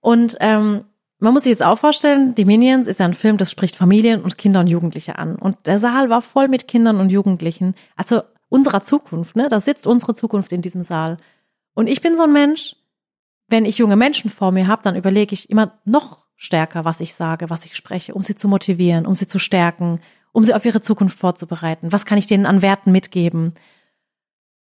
Und 0.00 0.36
ähm, 0.40 0.84
man 1.18 1.32
muss 1.32 1.44
sich 1.44 1.50
jetzt 1.50 1.64
auch 1.64 1.78
vorstellen, 1.78 2.34
die 2.34 2.44
Minions 2.44 2.86
ist 2.86 3.00
ja 3.00 3.06
ein 3.06 3.14
Film, 3.14 3.36
das 3.36 3.50
spricht 3.50 3.74
Familien 3.74 4.22
und 4.22 4.38
Kinder 4.38 4.60
und 4.60 4.68
Jugendliche 4.68 5.18
an. 5.18 5.36
Und 5.36 5.56
der 5.66 5.78
Saal 5.78 6.10
war 6.10 6.22
voll 6.22 6.46
mit 6.46 6.68
Kindern 6.68 7.00
und 7.00 7.10
Jugendlichen. 7.10 7.74
Also 7.96 8.22
unserer 8.48 8.82
Zukunft, 8.82 9.34
ne? 9.34 9.48
Da 9.48 9.58
sitzt 9.58 9.86
unsere 9.86 10.14
Zukunft 10.14 10.52
in 10.52 10.62
diesem 10.62 10.82
Saal. 10.82 11.16
Und 11.74 11.88
ich 11.88 12.00
bin 12.00 12.16
so 12.16 12.22
ein 12.22 12.32
Mensch, 12.32 12.76
wenn 13.48 13.64
ich 13.64 13.78
junge 13.78 13.96
Menschen 13.96 14.30
vor 14.30 14.52
mir 14.52 14.66
habe, 14.66 14.82
dann 14.82 14.96
überlege 14.96 15.34
ich 15.34 15.50
immer 15.50 15.78
noch 15.84 16.24
stärker, 16.36 16.84
was 16.84 17.00
ich 17.00 17.14
sage, 17.14 17.50
was 17.50 17.64
ich 17.64 17.76
spreche, 17.76 18.14
um 18.14 18.22
sie 18.22 18.34
zu 18.34 18.48
motivieren, 18.48 19.06
um 19.06 19.14
sie 19.14 19.26
zu 19.26 19.38
stärken, 19.38 20.00
um 20.32 20.44
sie 20.44 20.54
auf 20.54 20.64
ihre 20.64 20.80
Zukunft 20.80 21.18
vorzubereiten. 21.18 21.92
Was 21.92 22.06
kann 22.06 22.18
ich 22.18 22.26
denen 22.26 22.46
an 22.46 22.62
Werten 22.62 22.92
mitgeben? 22.92 23.54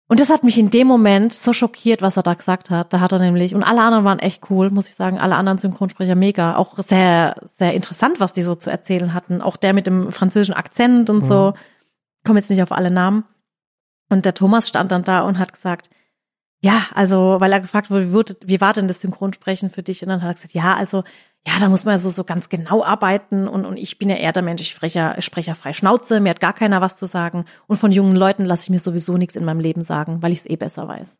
Und 0.09 0.21
das 0.21 0.31
hat 0.31 0.45
mich 0.45 0.57
in 0.57 0.71
dem 0.71 0.87
Moment 0.87 1.33
so 1.33 1.53
schockiert, 1.53 2.01
was 2.01 2.17
er 2.17 2.23
da 2.23 2.35
gesagt 2.35 2.71
hat. 2.71 2.93
Da 2.93 3.01
hat 3.01 3.11
er 3.11 3.19
nämlich, 3.19 3.57
und 3.57 3.65
alle 3.65 3.83
anderen 3.83 4.05
waren 4.05 4.21
echt 4.21 4.49
cool, 4.51 4.71
muss 4.71 4.89
ich 4.89 4.95
sagen, 4.95 5.19
alle 5.19 5.35
anderen 5.35 5.59
Synchronsprecher 5.59 6.15
mega. 6.15 6.55
Auch 6.57 6.79
sehr, 6.79 7.37
sehr 7.45 7.75
interessant, 7.75 8.21
was 8.21 8.33
die 8.33 8.43
so 8.43 8.55
zu 8.55 8.71
erzählen 8.71 9.15
hatten. 9.15 9.43
Auch 9.43 9.57
der 9.57 9.75
mit 9.75 9.89
dem 9.89 10.13
französischen 10.13 10.55
Akzent 10.55 11.11
und 11.11 11.25
so. 11.25 11.55
Komme 12.25 12.39
jetzt 12.39 12.51
nicht 12.51 12.63
auf 12.63 12.71
alle 12.71 12.93
Namen. 12.93 13.25
Und 14.09 14.25
der 14.25 14.35
Thomas 14.35 14.69
stand 14.69 14.93
dann 14.93 15.03
da 15.03 15.23
und 15.23 15.41
hat 15.41 15.53
gesagt, 15.53 15.89
ja, 16.61 16.87
also, 16.95 17.37
weil 17.39 17.53
er 17.53 17.61
gefragt 17.61 17.91
wurde, 17.91 18.37
wie, 18.45 18.61
war 18.61 18.73
denn 18.73 18.89
das 18.89 19.01
Synchronsprechen 19.01 19.71
für 19.71 19.83
dich? 19.83 20.03
Und 20.03 20.09
dann 20.09 20.23
hat 20.23 20.31
er 20.31 20.35
gesagt, 20.35 20.55
ja, 20.55 20.75
also, 20.75 21.05
ja, 21.47 21.55
da 21.61 21.69
muss 21.69 21.85
man 21.85 21.95
ja 21.95 21.99
so, 21.99 22.11
so 22.11 22.25
ganz 22.25 22.49
genau 22.49 22.85
arbeiten 22.85 23.47
und, 23.47 23.65
und 23.65 23.77
ich 23.77 23.99
bin 23.99 24.11
ja 24.11 24.17
eher 24.17 24.33
der 24.33 24.43
Mensch, 24.43 24.63
ich 24.63 24.71
spreche, 24.71 25.15
ich 25.17 25.25
spreche 25.25 25.55
frei 25.55 25.73
Schnauze, 25.73 26.19
mir 26.19 26.31
hat 26.31 26.41
gar 26.41 26.53
keiner 26.53 26.81
was 26.81 26.97
zu 26.97 27.07
sagen 27.07 27.45
und 27.69 27.77
von 27.77 27.93
jungen 27.93 28.17
Leuten 28.17 28.45
lasse 28.45 28.65
ich 28.65 28.71
mir 28.71 28.81
sowieso 28.81 29.17
nichts 29.17 29.37
in 29.37 29.45
meinem 29.45 29.61
Leben 29.61 29.85
sagen, 29.85 30.23
weil 30.23 30.33
ich 30.33 30.41
es 30.41 30.47
eh 30.47 30.57
besser 30.57 30.89
weiß. 30.89 31.19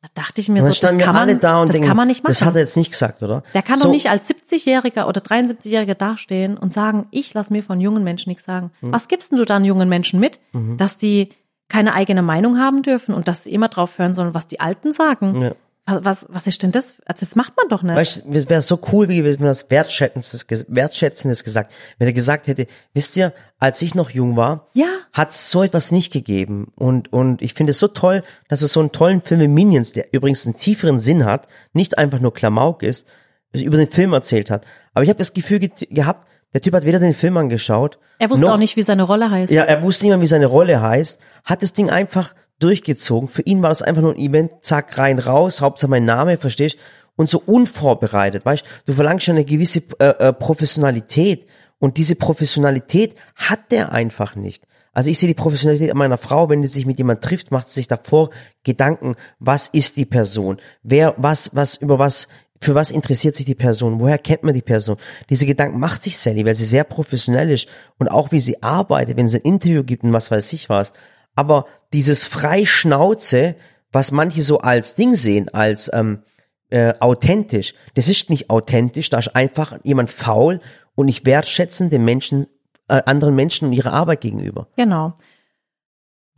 Da 0.00 0.08
dachte 0.14 0.40
ich 0.40 0.48
mir 0.48 0.62
so, 0.62 0.68
das 0.68 0.80
kann, 0.80 1.12
man, 1.12 1.40
da 1.40 1.62
das 1.62 1.72
denken, 1.72 1.88
kann 1.88 1.96
man 1.96 2.06
nicht 2.06 2.22
machen. 2.22 2.30
das 2.30 2.44
hat 2.44 2.54
er 2.54 2.60
jetzt 2.60 2.76
nicht 2.76 2.92
gesagt, 2.92 3.20
oder? 3.24 3.42
Der 3.52 3.62
kann 3.62 3.78
so, 3.78 3.84
doch 3.86 3.90
nicht 3.90 4.08
als 4.08 4.30
70-Jähriger 4.30 5.08
oder 5.08 5.20
73-Jähriger 5.20 5.94
dastehen 5.94 6.56
und 6.56 6.72
sagen, 6.72 7.08
ich 7.10 7.34
lasse 7.34 7.52
mir 7.52 7.64
von 7.64 7.80
jungen 7.80 8.04
Menschen 8.04 8.30
nichts 8.30 8.44
sagen. 8.44 8.70
Hm. 8.78 8.92
Was 8.92 9.08
gibst 9.08 9.32
denn 9.32 9.38
du 9.38 9.44
dann 9.44 9.64
jungen 9.64 9.88
Menschen 9.88 10.20
mit? 10.20 10.38
Mhm. 10.52 10.76
Dass 10.76 10.98
die 10.98 11.30
keine 11.68 11.94
eigene 11.94 12.22
Meinung 12.22 12.58
haben 12.58 12.82
dürfen 12.82 13.14
und 13.14 13.28
dass 13.28 13.44
sie 13.44 13.52
immer 13.52 13.68
drauf 13.68 13.98
hören 13.98 14.14
sollen, 14.14 14.34
was 14.34 14.46
die 14.46 14.60
Alten 14.60 14.92
sagen. 14.92 15.42
Ja. 15.42 15.52
Was, 15.90 16.26
was, 16.28 16.46
ist 16.46 16.62
denn 16.62 16.70
das? 16.70 16.96
Also 17.06 17.24
das 17.24 17.34
macht 17.34 17.56
man 17.56 17.66
doch 17.70 17.82
nicht. 17.82 17.96
Weißt 17.96 18.24
du, 18.26 18.32
es 18.34 18.50
wäre 18.50 18.60
so 18.60 18.78
cool 18.92 19.06
gewesen, 19.06 19.38
wenn 19.38 19.46
er 19.46 19.52
das 19.52 19.70
Wertschätzendes, 19.70 20.66
Wertschätzendes 20.68 21.44
gesagt, 21.44 21.72
wenn 21.96 22.06
er 22.06 22.12
gesagt 22.12 22.46
hätte, 22.46 22.66
wisst 22.92 23.16
ihr, 23.16 23.32
als 23.58 23.80
ich 23.80 23.94
noch 23.94 24.10
jung 24.10 24.36
war, 24.36 24.68
Ja. 24.74 24.88
hat 25.14 25.30
es 25.30 25.50
so 25.50 25.62
etwas 25.62 25.90
nicht 25.90 26.12
gegeben. 26.12 26.72
Und, 26.76 27.10
und 27.10 27.40
ich 27.40 27.54
finde 27.54 27.70
es 27.70 27.78
so 27.78 27.88
toll, 27.88 28.22
dass 28.48 28.60
es 28.60 28.74
so 28.74 28.80
einen 28.80 28.92
tollen 28.92 29.22
Film 29.22 29.40
wie 29.40 29.48
Minions, 29.48 29.92
der 29.94 30.12
übrigens 30.12 30.44
einen 30.44 30.56
tieferen 30.58 30.98
Sinn 30.98 31.24
hat, 31.24 31.48
nicht 31.72 31.96
einfach 31.96 32.20
nur 32.20 32.34
Klamauk 32.34 32.82
ist, 32.82 33.06
über 33.54 33.78
den 33.78 33.88
Film 33.88 34.12
erzählt 34.12 34.50
hat. 34.50 34.66
Aber 34.92 35.04
ich 35.04 35.08
habe 35.08 35.18
das 35.18 35.32
Gefühl 35.32 35.58
ge 35.58 35.70
gehabt, 35.88 36.28
der 36.54 36.62
Typ 36.62 36.74
hat 36.74 36.84
weder 36.84 36.98
den 36.98 37.12
Film 37.12 37.36
angeschaut. 37.36 37.98
er 38.18 38.30
wusste 38.30 38.46
noch, 38.46 38.54
auch 38.54 38.58
nicht, 38.58 38.76
wie 38.76 38.82
seine 38.82 39.02
Rolle 39.02 39.30
heißt. 39.30 39.52
Ja, 39.52 39.64
er 39.64 39.82
wusste 39.82 40.04
nicht 40.04 40.10
mehr, 40.10 40.20
wie 40.22 40.26
seine 40.26 40.46
Rolle 40.46 40.80
heißt, 40.80 41.20
hat 41.44 41.62
das 41.62 41.72
Ding 41.72 41.90
einfach 41.90 42.34
durchgezogen. 42.58 43.28
Für 43.28 43.42
ihn 43.42 43.62
war 43.62 43.68
das 43.68 43.82
einfach 43.82 44.02
nur 44.02 44.14
ein 44.14 44.18
Event, 44.18 44.52
zack, 44.62 44.98
rein, 44.98 45.18
raus, 45.18 45.60
Hauptsache 45.60 45.90
mein 45.90 46.04
Name, 46.04 46.38
verstehst 46.38 46.76
Und 47.16 47.28
so 47.28 47.42
unvorbereitet, 47.44 48.44
weißt 48.44 48.64
du, 48.86 48.92
verlangst 48.92 49.26
schon 49.26 49.36
eine 49.36 49.44
gewisse 49.44 49.82
äh, 49.98 50.28
äh, 50.28 50.32
Professionalität 50.32 51.46
und 51.78 51.96
diese 51.96 52.16
Professionalität 52.16 53.14
hat 53.36 53.70
der 53.70 53.92
einfach 53.92 54.34
nicht. 54.34 54.64
Also 54.92 55.10
ich 55.10 55.18
sehe 55.18 55.28
die 55.28 55.34
Professionalität 55.34 55.94
meiner 55.94 56.18
Frau, 56.18 56.48
wenn 56.48 56.62
sie 56.62 56.68
sich 56.68 56.86
mit 56.86 56.98
jemand 56.98 57.22
trifft, 57.22 57.52
macht 57.52 57.68
sie 57.68 57.74
sich 57.74 57.86
davor 57.86 58.30
Gedanken, 58.64 59.14
was 59.38 59.68
ist 59.68 59.96
die 59.96 60.06
Person? 60.06 60.58
Wer, 60.82 61.14
was, 61.18 61.54
was, 61.54 61.76
über 61.76 62.00
was, 62.00 62.26
für 62.60 62.74
was 62.74 62.90
interessiert 62.90 63.36
sich 63.36 63.46
die 63.46 63.54
Person? 63.54 64.00
Woher 64.00 64.18
kennt 64.18 64.42
man 64.42 64.54
die 64.54 64.62
Person? 64.62 64.96
Diese 65.30 65.46
Gedanken 65.46 65.78
macht 65.78 66.02
sich 66.02 66.18
Sally, 66.18 66.44
weil 66.44 66.54
sie 66.54 66.64
sehr 66.64 66.84
professionell 66.84 67.50
ist 67.50 67.68
und 67.98 68.08
auch 68.08 68.32
wie 68.32 68.40
sie 68.40 68.62
arbeitet, 68.62 69.16
wenn 69.16 69.28
sie 69.28 69.38
ein 69.38 69.52
Interview 69.52 69.84
gibt 69.84 70.04
und 70.04 70.12
was 70.12 70.30
weiß 70.30 70.52
ich 70.52 70.68
was. 70.68 70.92
Aber 71.34 71.66
dieses 71.92 72.24
Freischnauze, 72.24 73.54
was 73.92 74.10
manche 74.10 74.42
so 74.42 74.58
als 74.58 74.94
Ding 74.94 75.14
sehen, 75.14 75.48
als 75.50 75.90
ähm, 75.92 76.22
äh, 76.70 76.94
authentisch, 76.98 77.74
das 77.94 78.08
ist 78.08 78.28
nicht 78.28 78.50
authentisch, 78.50 79.08
da 79.08 79.18
ist 79.18 79.34
einfach 79.36 79.78
jemand 79.84 80.10
faul 80.10 80.60
und 80.94 81.06
nicht 81.06 81.24
wertschätzend 81.26 81.92
den 81.92 82.04
Menschen, 82.04 82.46
äh, 82.88 83.02
anderen 83.06 83.34
Menschen 83.34 83.68
und 83.68 83.72
ihrer 83.72 83.92
Arbeit 83.92 84.20
gegenüber. 84.20 84.68
Genau. 84.76 85.14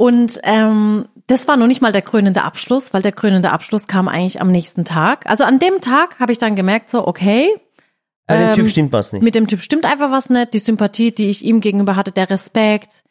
Und 0.00 0.40
ähm, 0.44 1.08
das 1.26 1.46
war 1.46 1.58
noch 1.58 1.66
nicht 1.66 1.82
mal 1.82 1.92
der 1.92 2.00
krönende 2.00 2.42
Abschluss, 2.42 2.94
weil 2.94 3.02
der 3.02 3.12
krönende 3.12 3.50
Abschluss 3.50 3.86
kam 3.86 4.08
eigentlich 4.08 4.40
am 4.40 4.50
nächsten 4.50 4.86
Tag. 4.86 5.28
Also 5.28 5.44
an 5.44 5.58
dem 5.58 5.82
Tag 5.82 6.18
habe 6.18 6.32
ich 6.32 6.38
dann 6.38 6.56
gemerkt, 6.56 6.88
so, 6.88 7.06
okay, 7.06 7.50
dem 8.30 8.40
Ähm, 8.48 8.54
Typ 8.54 8.68
stimmt 8.70 8.92
was 8.94 9.12
nicht. 9.12 9.20
mit 9.22 9.34
dem 9.34 9.46
Typ 9.46 9.60
stimmt 9.60 9.84
einfach 9.84 10.10
was 10.10 10.30
nicht. 10.30 10.54
Die 10.54 10.58
Sympathie, 10.58 11.12
die 11.12 11.28
ich 11.28 11.44
ihm 11.44 11.60
gegenüber 11.60 11.96
hatte, 11.96 12.12
der 12.12 12.30
Respekt, 12.30 13.04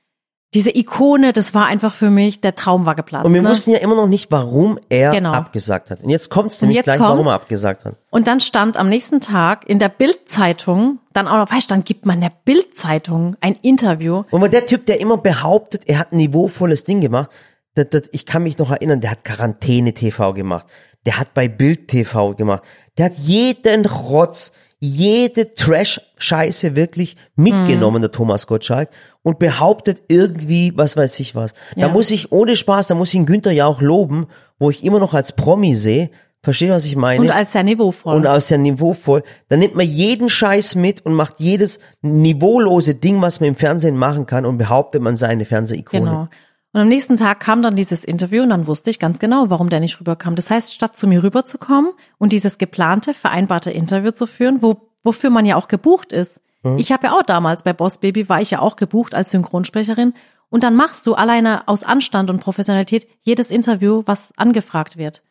diese 0.55 0.75
Ikone, 0.75 1.31
das 1.31 1.53
war 1.53 1.67
einfach 1.67 1.93
für 1.93 2.09
mich, 2.09 2.41
der 2.41 2.55
Traum 2.55 2.87
war 2.87 2.95
geplatzt. 2.95 3.25
Und 3.25 3.33
wir 3.33 3.41
ne? 3.41 3.49
wussten 3.49 3.71
ja 3.71 3.77
immer 3.77 3.95
noch 3.95 4.07
nicht, 4.07 4.31
warum 4.31 4.79
er 4.89 5.11
Genau. 5.11 5.31
abgesagt 5.31 5.91
hat. 5.91 6.01
Und 6.01 6.09
jetzt 6.09 6.29
kommt 6.29 6.53
es 6.53 6.61
nämlich 6.61 6.77
jetzt 6.77 6.85
gleich, 6.85 6.99
warum 6.99 7.17
kommt's. 7.17 7.31
er 7.31 7.35
abgesagt 7.35 7.85
hat. 7.85 7.95
Und 8.09 8.27
dann 8.27 8.39
stand 8.39 8.75
am 8.75 8.89
nächsten 8.89 9.21
Tag 9.21 9.69
in 9.69 9.77
der 9.77 9.89
Bild-Zeitung, 9.89 10.99
dann 11.13 11.27
auch 11.27 11.37
noch, 11.37 11.51
weißt 11.51 11.69
du, 11.69 11.75
dann 11.75 11.83
gibt 11.83 12.07
man 12.07 12.19
der 12.19 12.31
Bild-Zeitung 12.45 13.35
ein 13.41 13.57
Interview. 13.61 14.23
Und 14.31 14.51
der 14.51 14.65
Typ, 14.65 14.87
der 14.87 14.99
immer 14.99 15.17
behauptet, 15.17 15.83
er 15.85 15.99
hat 15.99 16.13
ein 16.13 16.17
niveauvolles 16.17 16.83
Ding 16.83 16.99
gemacht, 16.99 17.29
das, 17.75 17.89
das, 17.89 18.09
ich 18.11 18.25
kann 18.25 18.41
mich 18.41 18.57
noch 18.57 18.71
erinnern, 18.71 19.01
der 19.01 19.11
hat 19.11 19.23
Quarantäne-TV 19.23 20.33
gemacht, 20.33 20.65
der 21.05 21.19
hat 21.19 21.35
bei 21.35 21.47
Bild-TV 21.47 22.33
gemacht, 22.33 22.63
der 22.97 23.05
hat 23.05 23.17
jeden 23.17 23.85
Rotz, 23.85 24.51
jede 24.79 25.53
Trash-Scheiße 25.53 26.75
wirklich 26.75 27.15
mitgenommen, 27.35 28.01
der 28.01 28.11
Thomas 28.11 28.47
Gottschalk, 28.47 28.89
und 29.23 29.37
behauptet 29.39 30.03
irgendwie, 30.07 30.71
was 30.75 30.95
weiß 30.95 31.19
ich 31.19 31.35
was. 31.35 31.53
Da 31.75 31.81
Ja. 31.81 31.87
muss 31.89 32.11
ich, 32.11 32.31
ohne 32.31 32.55
Spaß, 32.55 32.87
da 32.87 32.95
muss 32.95 33.09
ich 33.09 33.15
ihn 33.15 33.25
Günther 33.25 33.51
ja 33.51 33.65
auch 33.65 33.81
loben, 33.81 34.27
wo 34.57 34.69
ich 34.69 34.83
immer 34.83 34.99
noch 34.99 35.13
als 35.13 35.33
Promi 35.33 35.75
sehe, 35.75 36.09
verstehe, 36.41 36.71
was 36.71 36.85
ich 36.85 36.95
meine? 36.95 37.19
Und 37.21 37.31
als 37.31 37.51
sehr 37.51 37.63
niveauvoll. 37.63 38.15
und 38.15 38.25
aus 38.25 38.47
der 38.47 38.57
niveauvoll, 38.57 39.23
dann 39.49 39.59
nimmt 39.59 39.75
man 39.75 39.85
jeden 39.85 40.29
Scheiß 40.29 40.75
mit 40.75 41.05
und 41.05 41.13
macht 41.13 41.39
jedes 41.39 41.79
niveaulose 42.01 42.95
Ding, 42.95 43.21
was 43.21 43.41
man 43.41 43.49
im 43.49 43.55
Fernsehen 43.55 43.97
machen 43.97 44.25
kann 44.25 44.45
und 44.45 44.57
behauptet, 44.57 45.01
man 45.01 45.17
sei 45.17 45.27
eine 45.27 45.43
Fernsehikone. 45.45 46.03
Genau. 46.09 46.27
Und 46.71 46.81
am 46.81 46.87
nächsten 46.87 47.17
Tag 47.17 47.39
kam 47.39 47.61
dann 47.61 47.75
dieses 47.75 48.03
Interview 48.03 48.43
und 48.43 48.49
dann 48.49 48.67
wusste 48.67 48.89
ich 48.89 48.99
ganz 48.99 49.19
genau, 49.19 49.49
warum 49.49 49.69
der 49.69 49.79
nicht 49.79 49.99
rüberkam. 49.99 50.35
Das 50.35 50.51
heißt, 50.51 50.73
statt 50.73 50.95
zu 50.95 51.07
mir 51.07 51.23
rüberzukommen 51.23 51.91
und 52.19 52.31
dieses 52.31 52.57
geplante, 52.57 53.13
vereinbarte 53.13 53.71
Interview 53.71 54.11
zu 54.11 54.27
führen, 54.27 54.61
wo, 54.61 54.89
wofür 55.03 55.31
man 55.31 55.45
ja 55.45 55.55
auch 55.55 55.67
gebucht 55.67 56.11
ist. 56.11 56.41
Ich 56.77 56.91
habe 56.91 57.07
ja 57.07 57.13
auch 57.17 57.23
damals 57.23 57.63
bei 57.63 57.73
Boss 57.73 57.99
Baby 57.99 58.27
war 58.27 58.41
ich 58.41 58.51
ja 58.51 58.59
auch 58.59 58.75
gebucht 58.75 59.15
als 59.15 59.31
Synchronsprecherin. 59.31 60.13
Und 60.49 60.63
dann 60.63 60.75
machst 60.75 61.07
du 61.07 61.13
alleine 61.13 61.67
aus 61.67 61.83
Anstand 61.83 62.29
und 62.29 62.41
Professionalität 62.41 63.07
jedes 63.21 63.49
Interview, 63.51 64.03
was 64.05 64.33
angefragt 64.35 64.97
wird. 64.97 65.23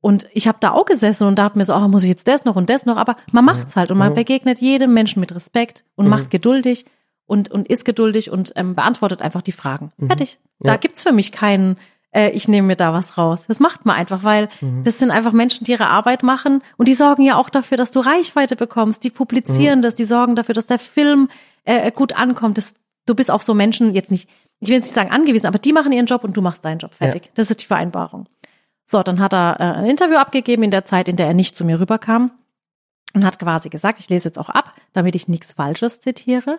Und 0.00 0.28
ich 0.32 0.48
habe 0.48 0.58
da 0.60 0.70
auch 0.70 0.86
gesessen 0.86 1.26
und 1.26 1.38
dachte 1.38 1.58
mir 1.58 1.66
so, 1.66 1.74
oh, 1.74 1.88
muss 1.88 2.04
ich 2.04 2.08
jetzt 2.08 2.28
das 2.28 2.46
noch 2.46 2.56
und 2.56 2.70
das 2.70 2.86
noch, 2.86 2.96
aber 2.96 3.16
man 3.32 3.44
macht's 3.44 3.76
halt 3.76 3.90
und 3.90 3.98
man 3.98 4.14
begegnet 4.14 4.58
jedem 4.58 4.94
Menschen 4.94 5.20
mit 5.20 5.34
Respekt 5.34 5.84
und 5.94 6.08
macht 6.08 6.30
geduldig 6.30 6.86
und, 7.30 7.50
und 7.50 7.68
ist 7.68 7.84
geduldig 7.84 8.30
und 8.30 8.52
ähm, 8.56 8.74
beantwortet 8.74 9.22
einfach 9.22 9.42
die 9.42 9.52
Fragen. 9.52 9.90
Fertig. 10.04 10.38
Da 10.58 10.72
Ja. 10.72 10.76
gibt's 10.78 11.02
für 11.02 11.12
mich 11.12 11.30
keinen, 11.32 11.76
äh, 12.10 12.30
ich 12.30 12.48
nehme 12.48 12.66
mir 12.66 12.76
da 12.76 12.92
was 12.92 13.16
raus. 13.16 13.44
Das 13.46 13.60
macht 13.60 13.86
man 13.86 13.96
einfach, 13.96 14.24
weil 14.24 14.48
das 14.84 14.98
sind 14.98 15.10
einfach 15.12 15.32
Menschen, 15.32 15.64
die 15.64 15.72
ihre 15.72 15.86
Arbeit 15.86 16.22
machen 16.22 16.62
und 16.76 16.88
die 16.88 16.94
sorgen 16.94 17.22
ja 17.22 17.36
auch 17.36 17.48
dafür, 17.48 17.76
dass 17.76 17.92
du 17.92 18.00
Reichweite 18.00 18.56
bekommst. 18.56 19.04
Die 19.04 19.10
publizieren 19.10 19.80
das, 19.80 19.94
die 19.94 20.04
sorgen 20.04 20.34
dafür, 20.34 20.54
dass 20.54 20.66
der 20.66 20.78
Film 20.80 21.28
äh, 21.64 21.90
gut 21.92 22.14
ankommt. 22.16 22.58
Das, 22.58 22.74
du 23.06 23.14
bist 23.14 23.30
auf 23.30 23.42
so 23.42 23.54
Menschen 23.54 23.94
jetzt 23.94 24.10
nicht, 24.10 24.28
ich 24.58 24.68
will 24.68 24.76
jetzt 24.76 24.86
nicht 24.86 24.94
sagen 24.94 25.10
angewiesen, 25.12 25.46
aber 25.46 25.58
die 25.60 25.72
machen 25.72 25.92
ihren 25.92 26.06
Job 26.06 26.24
und 26.24 26.36
du 26.36 26.42
machst 26.42 26.64
deinen 26.64 26.78
Job. 26.78 26.92
Fertig. 26.94 27.30
Das 27.34 27.48
ist 27.50 27.60
die 27.62 27.66
Vereinbarung. 27.66 28.26
So, 28.86 29.02
dann 29.04 29.20
hat 29.20 29.32
er 29.32 29.60
äh, 29.60 29.62
ein 29.78 29.86
Interview 29.86 30.16
abgegeben 30.16 30.64
in 30.64 30.72
der 30.72 30.84
Zeit, 30.84 31.06
in 31.06 31.14
der 31.16 31.28
er 31.28 31.34
nicht 31.34 31.56
zu 31.56 31.64
mir 31.64 31.78
rüberkam 31.78 32.32
und 33.14 33.24
hat 33.24 33.38
quasi 33.38 33.68
gesagt, 33.68 34.00
ich 34.00 34.08
lese 34.10 34.28
jetzt 34.28 34.38
auch 34.38 34.48
ab, 34.48 34.72
damit 34.92 35.14
ich 35.14 35.28
nichts 35.28 35.52
Falsches 35.52 36.00
zitiere. 36.00 36.58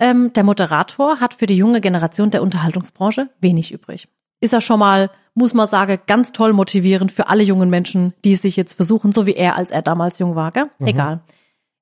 Ähm, 0.00 0.32
der 0.32 0.44
Moderator 0.44 1.20
hat 1.20 1.34
für 1.34 1.46
die 1.46 1.56
junge 1.56 1.80
Generation 1.80 2.30
der 2.30 2.42
Unterhaltungsbranche 2.42 3.28
wenig 3.40 3.70
übrig. 3.70 4.08
Ist 4.40 4.54
er 4.54 4.62
schon 4.62 4.78
mal, 4.80 5.10
muss 5.34 5.52
man 5.52 5.68
sagen, 5.68 5.98
ganz 6.06 6.32
toll 6.32 6.54
motivierend 6.54 7.12
für 7.12 7.28
alle 7.28 7.42
jungen 7.42 7.68
Menschen, 7.68 8.14
die 8.24 8.32
es 8.32 8.42
sich 8.42 8.56
jetzt 8.56 8.74
versuchen, 8.74 9.12
so 9.12 9.26
wie 9.26 9.34
er, 9.34 9.56
als 9.56 9.70
er 9.70 9.82
damals 9.82 10.18
jung 10.18 10.34
war. 10.34 10.50
Gell? 10.50 10.70
Egal. 10.80 11.20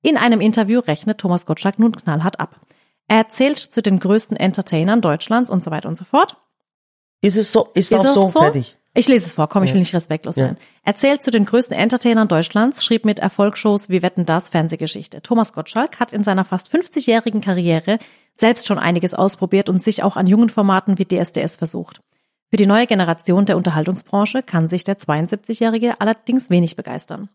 In 0.01 0.17
einem 0.17 0.41
Interview 0.41 0.79
rechnet 0.79 1.17
Thomas 1.17 1.45
Gottschalk 1.45 1.79
nun 1.79 1.95
knallhart 1.95 2.39
ab. 2.39 2.59
Er 3.07 3.17
erzählt 3.17 3.57
zu 3.57 3.81
den 3.81 3.99
größten 3.99 4.37
Entertainern 4.37 5.01
Deutschlands 5.01 5.49
und 5.49 5.63
so 5.63 5.71
weiter 5.71 5.89
und 5.89 5.97
so 5.97 6.05
fort. 6.05 6.37
Ist 7.21 7.37
es 7.37 7.51
so, 7.51 7.69
ist, 7.73 7.91
Ist 7.91 7.99
auch 7.99 8.13
so, 8.13 8.29
so? 8.29 8.39
fertig. 8.41 8.77
Ich 8.99 9.07
lese 9.07 9.27
es 9.27 9.33
vor, 9.33 9.47
komm, 9.47 9.63
ich 9.63 9.71
will 9.71 9.79
nicht 9.79 9.93
respektlos 9.95 10.35
Ja. 10.35 10.47
sein. 10.47 10.57
Erzählt 10.83 11.23
zu 11.23 11.31
den 11.31 11.45
größten 11.45 11.75
Entertainern 11.75 12.27
Deutschlands, 12.27 12.83
schrieb 12.83 13.05
mit 13.05 13.19
Erfolgsshows 13.19 13.87
wie 13.87 14.01
Wetten 14.01 14.25
das 14.25 14.49
Fernsehgeschichte. 14.49 15.21
Thomas 15.21 15.53
Gottschalk 15.53 16.01
hat 16.01 16.11
in 16.11 16.25
seiner 16.25 16.43
fast 16.43 16.69
50-jährigen 16.69 17.39
Karriere 17.39 17.97
selbst 18.35 18.67
schon 18.67 18.77
einiges 18.77 19.13
ausprobiert 19.13 19.69
und 19.69 19.81
sich 19.81 20.03
auch 20.03 20.17
an 20.17 20.27
jungen 20.27 20.49
Formaten 20.49 20.97
wie 20.97 21.05
DSDS 21.05 21.55
versucht. 21.55 22.01
Für 22.49 22.57
die 22.57 22.65
neue 22.65 22.87
Generation 22.87 23.45
der 23.45 23.55
Unterhaltungsbranche 23.55 24.43
kann 24.43 24.67
sich 24.67 24.83
der 24.83 24.97
72-Jährige 24.97 26.01
allerdings 26.01 26.49
wenig 26.49 26.75
begeistern. 26.75 27.29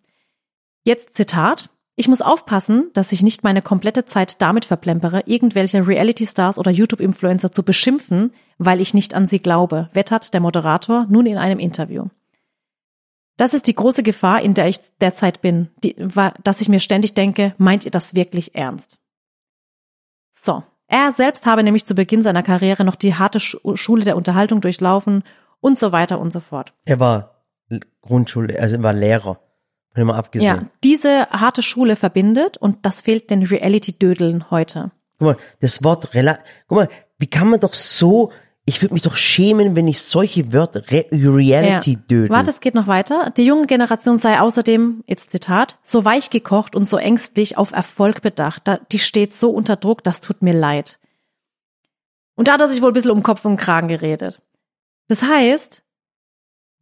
Jetzt 0.84 1.14
Zitat. 1.14 1.70
Ich 1.96 2.08
muss 2.08 2.22
aufpassen, 2.22 2.90
dass 2.92 3.12
ich 3.12 3.22
nicht 3.22 3.44
meine 3.44 3.62
komplette 3.62 4.04
Zeit 4.04 4.42
damit 4.42 4.64
verplempere, 4.64 5.22
irgendwelche 5.26 5.86
Reality-Stars 5.86 6.58
oder 6.58 6.72
YouTube-Influencer 6.72 7.52
zu 7.52 7.62
beschimpfen, 7.62 8.32
weil 8.58 8.80
ich 8.80 8.94
nicht 8.94 9.14
an 9.14 9.28
sie 9.28 9.38
glaube, 9.38 9.90
wettert 9.92 10.34
der 10.34 10.40
Moderator 10.40 11.06
nun 11.08 11.26
in 11.26 11.38
einem 11.38 11.60
Interview. 11.60 12.06
Das 13.36 13.54
ist 13.54 13.66
die 13.68 13.74
große 13.74 14.02
Gefahr, 14.02 14.42
in 14.42 14.54
der 14.54 14.68
ich 14.68 14.78
derzeit 15.00 15.40
bin, 15.40 15.68
die, 15.82 15.94
dass 16.42 16.60
ich 16.60 16.68
mir 16.68 16.80
ständig 16.80 17.14
denke, 17.14 17.54
meint 17.58 17.84
ihr 17.84 17.90
das 17.90 18.14
wirklich 18.14 18.54
ernst? 18.54 18.98
So. 20.30 20.62
Er 20.86 21.12
selbst 21.12 21.46
habe 21.46 21.62
nämlich 21.62 21.86
zu 21.86 21.94
Beginn 21.94 22.22
seiner 22.22 22.42
Karriere 22.42 22.84
noch 22.84 22.94
die 22.96 23.14
harte 23.14 23.40
Schu- 23.40 23.74
Schule 23.76 24.04
der 24.04 24.16
Unterhaltung 24.16 24.60
durchlaufen 24.60 25.24
und 25.60 25.78
so 25.78 25.92
weiter 25.92 26.20
und 26.20 26.30
so 26.30 26.40
fort. 26.40 26.74
Er 26.84 27.00
war 27.00 27.44
Grundschule, 28.02 28.60
also 28.60 28.76
er 28.76 28.82
war 28.82 28.92
Lehrer. 28.92 29.40
Dem 29.96 30.06
mal 30.08 30.14
Ja, 30.14 30.18
abgesehen. 30.18 30.70
diese 30.82 31.28
harte 31.30 31.62
Schule 31.62 31.96
verbindet 31.96 32.56
und 32.56 32.84
das 32.84 33.02
fehlt 33.02 33.30
den 33.30 33.44
Reality-Dödeln 33.44 34.50
heute. 34.50 34.90
Guck 35.18 35.26
mal, 35.28 35.36
das 35.60 35.84
Wort 35.84 36.14
rela 36.14 36.38
guck 36.66 36.78
mal, 36.78 36.88
wie 37.18 37.28
kann 37.28 37.48
man 37.48 37.60
doch 37.60 37.74
so, 37.74 38.32
ich 38.66 38.82
würde 38.82 38.94
mich 38.94 39.02
doch 39.04 39.14
schämen, 39.14 39.76
wenn 39.76 39.86
ich 39.86 40.02
solche 40.02 40.52
Wörter, 40.52 40.90
Re 40.90 41.06
Reality 41.12 41.96
dödel. 41.96 42.30
Warte, 42.30 42.50
es 42.50 42.60
geht 42.60 42.74
noch 42.74 42.88
weiter. 42.88 43.30
Die 43.36 43.44
junge 43.44 43.66
Generation 43.66 44.18
sei 44.18 44.40
außerdem, 44.40 45.04
jetzt 45.06 45.30
Zitat, 45.30 45.76
so 45.84 46.04
weich 46.04 46.30
gekocht 46.30 46.74
und 46.74 46.86
so 46.86 46.96
ängstlich 46.96 47.56
auf 47.56 47.70
Erfolg 47.72 48.22
bedacht. 48.22 48.62
Da, 48.66 48.78
die 48.90 48.98
steht 48.98 49.34
so 49.34 49.50
unter 49.50 49.76
Druck, 49.76 50.02
das 50.02 50.20
tut 50.20 50.42
mir 50.42 50.54
leid. 50.54 50.98
Und 52.34 52.48
da 52.48 52.54
hat 52.54 52.60
er 52.62 52.68
sich 52.68 52.82
wohl 52.82 52.90
ein 52.90 52.94
bisschen 52.94 53.12
um 53.12 53.22
Kopf 53.22 53.44
und 53.44 53.58
Kragen 53.58 53.86
geredet. 53.86 54.40
Das 55.06 55.22
heißt, 55.22 55.84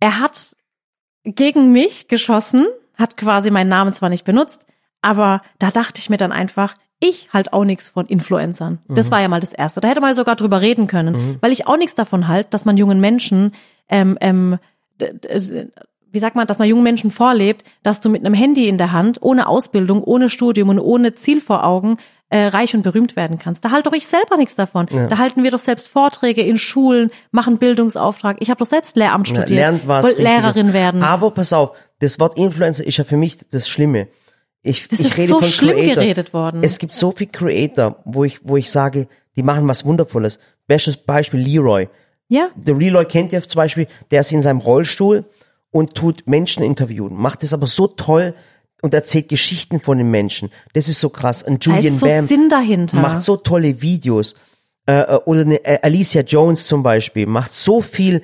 er 0.01 0.19
hat 0.19 0.57
gegen 1.25 1.73
mich 1.73 2.09
geschossen, 2.09 2.67
hat 3.03 3.19
quasi 3.19 3.51
meinen 3.51 3.69
Namen 3.69 3.93
zwar 3.93 4.09
nicht 4.09 4.25
benutzt, 4.25 4.65
aber 5.03 5.43
da 5.59 5.71
dachte 5.71 5.99
ich 6.01 6.09
mir 6.09 6.17
dann 6.17 6.33
einfach, 6.33 6.75
ich 7.01 7.29
halt 7.33 7.53
auch 7.53 7.65
nichts 7.65 7.89
von 7.89 8.07
Influencern. 8.07 8.79
Das 8.89 9.11
war 9.11 9.21
ja 9.21 9.27
mal 9.29 9.41
das 9.41 9.53
Erste. 9.53 9.81
Da 9.81 9.89
hätte 9.89 10.01
man 10.01 10.11
ja 10.11 10.15
sogar 10.15 10.37
drüber 10.37 10.61
reden 10.61 10.87
können, 10.87 11.39
weil 11.41 11.51
ich 11.53 11.67
auch 11.67 11.77
nichts 11.77 11.97
davon 11.97 12.29
halte, 12.29 12.51
dass 12.51 12.65
man 12.65 12.77
jungen 12.77 13.01
Menschen, 13.01 13.53
ähm, 13.89 14.17
ähm, 14.21 14.59
d- 15.01 15.69
wie 16.13 16.19
sagt 16.21 16.37
man, 16.37 16.47
dass 16.47 16.59
man 16.61 16.69
jungen 16.69 16.85
Menschen 16.85 17.11
vorlebt, 17.11 17.65
dass 17.83 18.01
du 18.01 18.09
mit 18.09 18.25
einem 18.25 18.35
Handy 18.35 18.69
in 18.69 18.79
der 18.79 18.93
Hand, 18.93 19.19
ohne 19.21 19.49
Ausbildung, 19.49 20.05
ohne 20.05 20.29
Studium 20.29 20.69
und 20.69 20.79
ohne 20.79 21.15
Ziel 21.15 21.41
vor 21.41 21.65
Augen 21.65 21.97
äh, 22.29 22.47
reich 22.47 22.75
und 22.75 22.83
berühmt 22.83 23.17
werden 23.17 23.39
kannst. 23.39 23.65
Da 23.65 23.71
halt 23.73 23.87
doch 23.87 23.93
ich 23.95 24.07
selber 24.07 24.37
nichts 24.37 24.55
davon. 24.55 24.87
Da 25.09 25.19
halten 25.19 25.43
wir 25.43 25.51
doch 25.51 25.59
selbst 25.59 25.89
Vorträge 25.89 26.43
in 26.43 26.57
Schulen, 26.59 27.11
machen 27.31 27.59
Bildungsauftrag. 27.59 28.37
Ich 28.41 28.49
habe 28.51 28.59
doch 28.59 28.67
selbst 28.67 28.95
Lehramt 28.97 29.29
Ja, 29.29 29.35
studiert, 29.35 29.51
lernt 29.59 29.89
was. 29.89 30.17
Lehrerin 30.17 30.73
werden. 30.73 31.03
Aber 31.03 31.31
pass 31.33 31.53
auf, 31.53 31.71
das 32.03 32.19
Wort 32.21 32.37
Influencer 32.37 32.85
ist 32.87 32.97
ja 32.99 33.05
für 33.05 33.17
mich 33.17 33.39
das 33.51 33.69
Schlimme. 33.69 34.09
Ich, 34.63 34.89
Das 34.89 35.01
ich 35.01 35.07
ist 35.07 35.17
rede 35.19 35.29
so 35.29 35.39
von 35.41 35.49
schlimm 35.49 35.77
Creator. 35.77 35.95
geredet 36.03 36.35
worden. 36.35 36.63
Es 36.63 36.79
gibt 36.79 36.95
so 36.95 37.11
viel 37.13 37.27
Creator, 37.29 37.97
wo 38.05 38.25
ich, 38.25 38.41
wo 38.43 38.57
ich 38.57 38.71
sage, 38.71 39.09
die 39.37 39.43
machen 39.43 39.67
was 39.69 39.85
Wundervolles. 39.85 40.39
Bestes 40.67 40.97
Beispiel 40.97 41.41
Leroy. 41.41 41.89
ja, 42.29 42.49
Der 42.57 42.75
Leroy 42.75 43.05
kennt 43.05 43.33
ihr 43.33 43.43
zum 43.43 43.59
Beispiel, 43.59 43.87
der 44.11 44.21
ist 44.21 44.33
in 44.33 44.43
seinem 44.43 44.59
Rollstuhl 44.61 45.25
und 45.71 45.95
tut 45.95 46.25
Menschen 46.27 46.63
intervieuen, 46.63 47.15
macht 47.15 47.43
das 47.43 47.53
aber 47.53 47.67
so 47.67 47.87
toll 47.89 48.35
und 48.83 48.95
erzählt 48.95 49.29
Geschichten 49.29 49.81
von 49.81 49.99
den 49.99 50.11
Menschen. 50.11 50.51
Das 50.75 50.89
ist 50.89 51.01
so 51.01 51.09
krass. 51.09 51.43
Und 51.43 51.67
da 51.67 51.71
Julian 51.77 51.95
ist 51.95 52.01
so 52.01 52.07
Bam 52.07 52.27
Sinn 52.27 52.49
dahinter. 52.49 52.97
macht 52.99 53.23
so 53.23 53.37
tolle 53.37 53.81
Videos. 53.81 54.35
Äh, 54.87 55.01
äh, 55.01 55.17
oder 55.25 55.43
eine 55.43 55.65
äh, 55.65 55.79
Alicia 55.83 56.23
Jones 56.23 56.67
zum 56.67 56.83
Beispiel 56.83 57.27
macht 57.27 57.55
so 57.55 57.81
viel 57.81 58.23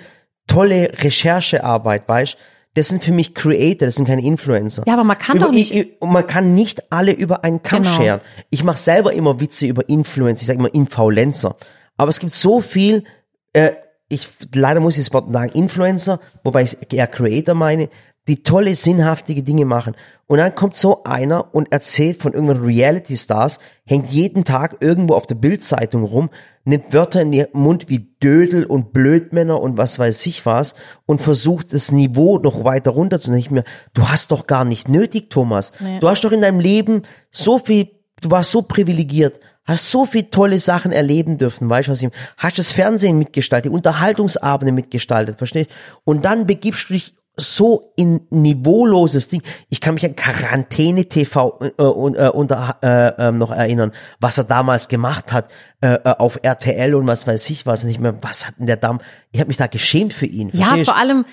tolle 0.48 0.90
Recherchearbeit, 1.00 2.08
weißt 2.08 2.36
Das 2.74 2.88
sind 2.88 3.02
für 3.02 3.12
mich 3.12 3.34
Creator, 3.34 3.86
das 3.86 3.96
sind 3.96 4.06
keine 4.06 4.22
Influencer. 4.22 4.84
Ja, 4.86 4.92
aber 4.94 5.04
man 5.04 5.18
kann 5.18 5.36
über, 5.36 5.46
doch 5.46 5.52
nicht- 5.52 5.74
Ich, 5.74 5.94
man 6.00 6.26
kann 6.26 6.54
nicht 6.54 6.92
alle 6.92 7.12
über 7.12 7.42
einen 7.44 7.62
Kamm 7.62 7.82
Genau. 7.82 7.96
scheren. 7.96 8.20
Ich 8.50 8.62
mache 8.62 8.78
selber 8.78 9.12
immer 9.14 9.40
Witze 9.40 9.66
über 9.66 9.88
Influencer, 9.88 10.42
ich 10.42 10.46
sage 10.46 10.58
immer 10.58 10.72
Influencer. 10.72 11.56
Aber 11.96 12.10
es 12.10 12.20
gibt 12.20 12.34
so 12.34 12.60
viel, 12.60 13.04
äh, 13.52 13.72
ich 14.08 14.28
leider 14.54 14.80
muss 14.80 14.96
ich 14.96 15.04
das 15.06 15.12
Wort 15.12 15.32
sagen, 15.32 15.50
Influencer, 15.52 16.20
wobei 16.44 16.62
ich 16.62 16.76
eher 16.92 17.06
Creator 17.08 17.54
meine, 17.54 17.88
die 18.28 18.42
tolle, 18.42 18.76
sinnhaftige 18.76 19.42
Dinge 19.42 19.64
machen. 19.64 19.96
Und 20.26 20.38
dann 20.38 20.54
kommt 20.54 20.76
so 20.76 21.04
einer 21.04 21.54
und 21.54 21.72
erzählt 21.72 22.20
von 22.20 22.34
irgendwelchen 22.34 22.66
Reality-Stars, 22.66 23.58
hängt 23.86 24.10
jeden 24.10 24.44
Tag 24.44 24.76
irgendwo 24.80 25.14
auf 25.14 25.26
der 25.26 25.36
Bildzeitung 25.36 26.04
rum, 26.04 26.28
nimmt 26.64 26.92
Wörter 26.92 27.22
in 27.22 27.32
den 27.32 27.46
Mund 27.54 27.88
wie 27.88 28.10
Dödel 28.22 28.64
und 28.64 28.92
Blödmänner 28.92 29.58
und 29.60 29.78
was 29.78 29.98
weiß 29.98 30.26
ich 30.26 30.44
was 30.44 30.74
und 31.06 31.22
versucht 31.22 31.72
das 31.72 31.90
Niveau 31.90 32.38
noch 32.38 32.62
weiter 32.64 32.90
runterzunehmen. 32.90 33.40
Ich 33.40 33.50
mir, 33.50 33.64
du 33.94 34.08
hast 34.08 34.30
doch 34.30 34.46
gar 34.46 34.66
nicht 34.66 34.88
nötig, 34.88 35.30
Thomas. 35.30 35.72
Nee. 35.80 35.98
Du 35.98 36.08
hast 36.08 36.22
doch 36.22 36.32
in 36.32 36.42
deinem 36.42 36.60
Leben 36.60 37.02
so 37.30 37.58
viel, 37.58 37.88
du 38.20 38.30
warst 38.30 38.52
so 38.52 38.60
privilegiert, 38.60 39.40
hast 39.64 39.90
so 39.90 40.04
viel 40.04 40.24
tolle 40.24 40.60
Sachen 40.60 40.92
erleben 40.92 41.38
dürfen, 41.38 41.70
weißt 41.70 41.88
du 41.88 41.92
was 41.92 42.02
ich, 42.02 42.10
hast 42.36 42.58
das 42.58 42.72
Fernsehen 42.72 43.18
mitgestaltet, 43.18 43.70
die 43.70 43.74
Unterhaltungsabende 43.74 44.72
mitgestaltet, 44.72 45.38
verstehst? 45.38 45.70
Und 46.04 46.26
dann 46.26 46.46
begibst 46.46 46.90
du 46.90 46.94
dich 46.94 47.14
so 47.38 47.92
in 47.96 48.20
niveauloses 48.30 49.28
Ding. 49.28 49.42
Ich 49.70 49.80
kann 49.80 49.94
mich 49.94 50.04
an 50.04 50.16
Quarantäne 50.16 51.06
TV 51.06 51.58
äh, 51.60 51.68
äh, 51.78 51.82
unter, 51.82 52.76
äh, 52.82 53.28
äh, 53.28 53.32
noch 53.32 53.50
erinnern, 53.50 53.92
was 54.20 54.38
er 54.38 54.44
damals 54.44 54.88
gemacht 54.88 55.32
hat 55.32 55.50
äh, 55.80 55.94
äh, 55.94 56.14
auf 56.18 56.40
RTL 56.42 56.94
und 56.94 57.06
was 57.06 57.26
weiß 57.26 57.48
ich 57.50 57.64
was. 57.64 57.84
Ich 57.84 58.00
mir, 58.00 58.18
was 58.20 58.46
hat 58.46 58.58
denn 58.58 58.66
der 58.66 58.76
Damm? 58.76 59.00
Ich 59.30 59.40
habe 59.40 59.48
mich 59.48 59.56
da 59.56 59.68
geschämt 59.68 60.12
für 60.12 60.26
ihn. 60.26 60.50
Ja, 60.52 60.76
vor 60.84 60.96
allem, 60.96 61.24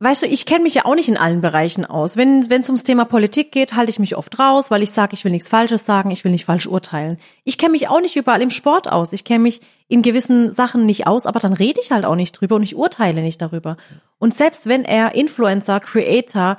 weißt 0.00 0.24
du, 0.24 0.26
ich 0.26 0.44
kenne 0.44 0.64
mich 0.64 0.74
ja 0.74 0.84
auch 0.84 0.96
nicht 0.96 1.08
in 1.08 1.16
allen 1.16 1.40
Bereichen 1.40 1.84
aus. 1.84 2.16
Wenn 2.16 2.40
es 2.40 2.68
ums 2.68 2.84
Thema 2.84 3.04
Politik 3.04 3.52
geht, 3.52 3.74
halte 3.74 3.90
ich 3.90 4.00
mich 4.00 4.16
oft 4.16 4.38
raus, 4.38 4.70
weil 4.70 4.82
ich 4.82 4.90
sage, 4.90 5.14
ich 5.14 5.24
will 5.24 5.32
nichts 5.32 5.48
Falsches 5.48 5.86
sagen, 5.86 6.10
ich 6.10 6.24
will 6.24 6.32
nicht 6.32 6.44
falsch 6.44 6.66
urteilen. 6.66 7.18
Ich 7.44 7.58
kenne 7.58 7.72
mich 7.72 7.88
auch 7.88 8.00
nicht 8.00 8.16
überall 8.16 8.42
im 8.42 8.50
Sport 8.50 8.90
aus. 8.90 9.12
Ich 9.12 9.24
kenne 9.24 9.44
mich 9.44 9.60
in 9.88 10.02
gewissen 10.02 10.50
Sachen 10.50 10.86
nicht 10.86 11.06
aus, 11.06 11.26
aber 11.26 11.40
dann 11.40 11.52
rede 11.52 11.80
ich 11.80 11.90
halt 11.90 12.04
auch 12.04 12.16
nicht 12.16 12.32
drüber 12.32 12.56
und 12.56 12.62
ich 12.62 12.76
urteile 12.76 13.20
nicht 13.20 13.40
darüber. 13.42 13.76
Und 14.18 14.34
selbst 14.34 14.66
wenn 14.66 14.84
er 14.84 15.14
Influencer, 15.14 15.80
Creator, 15.80 16.56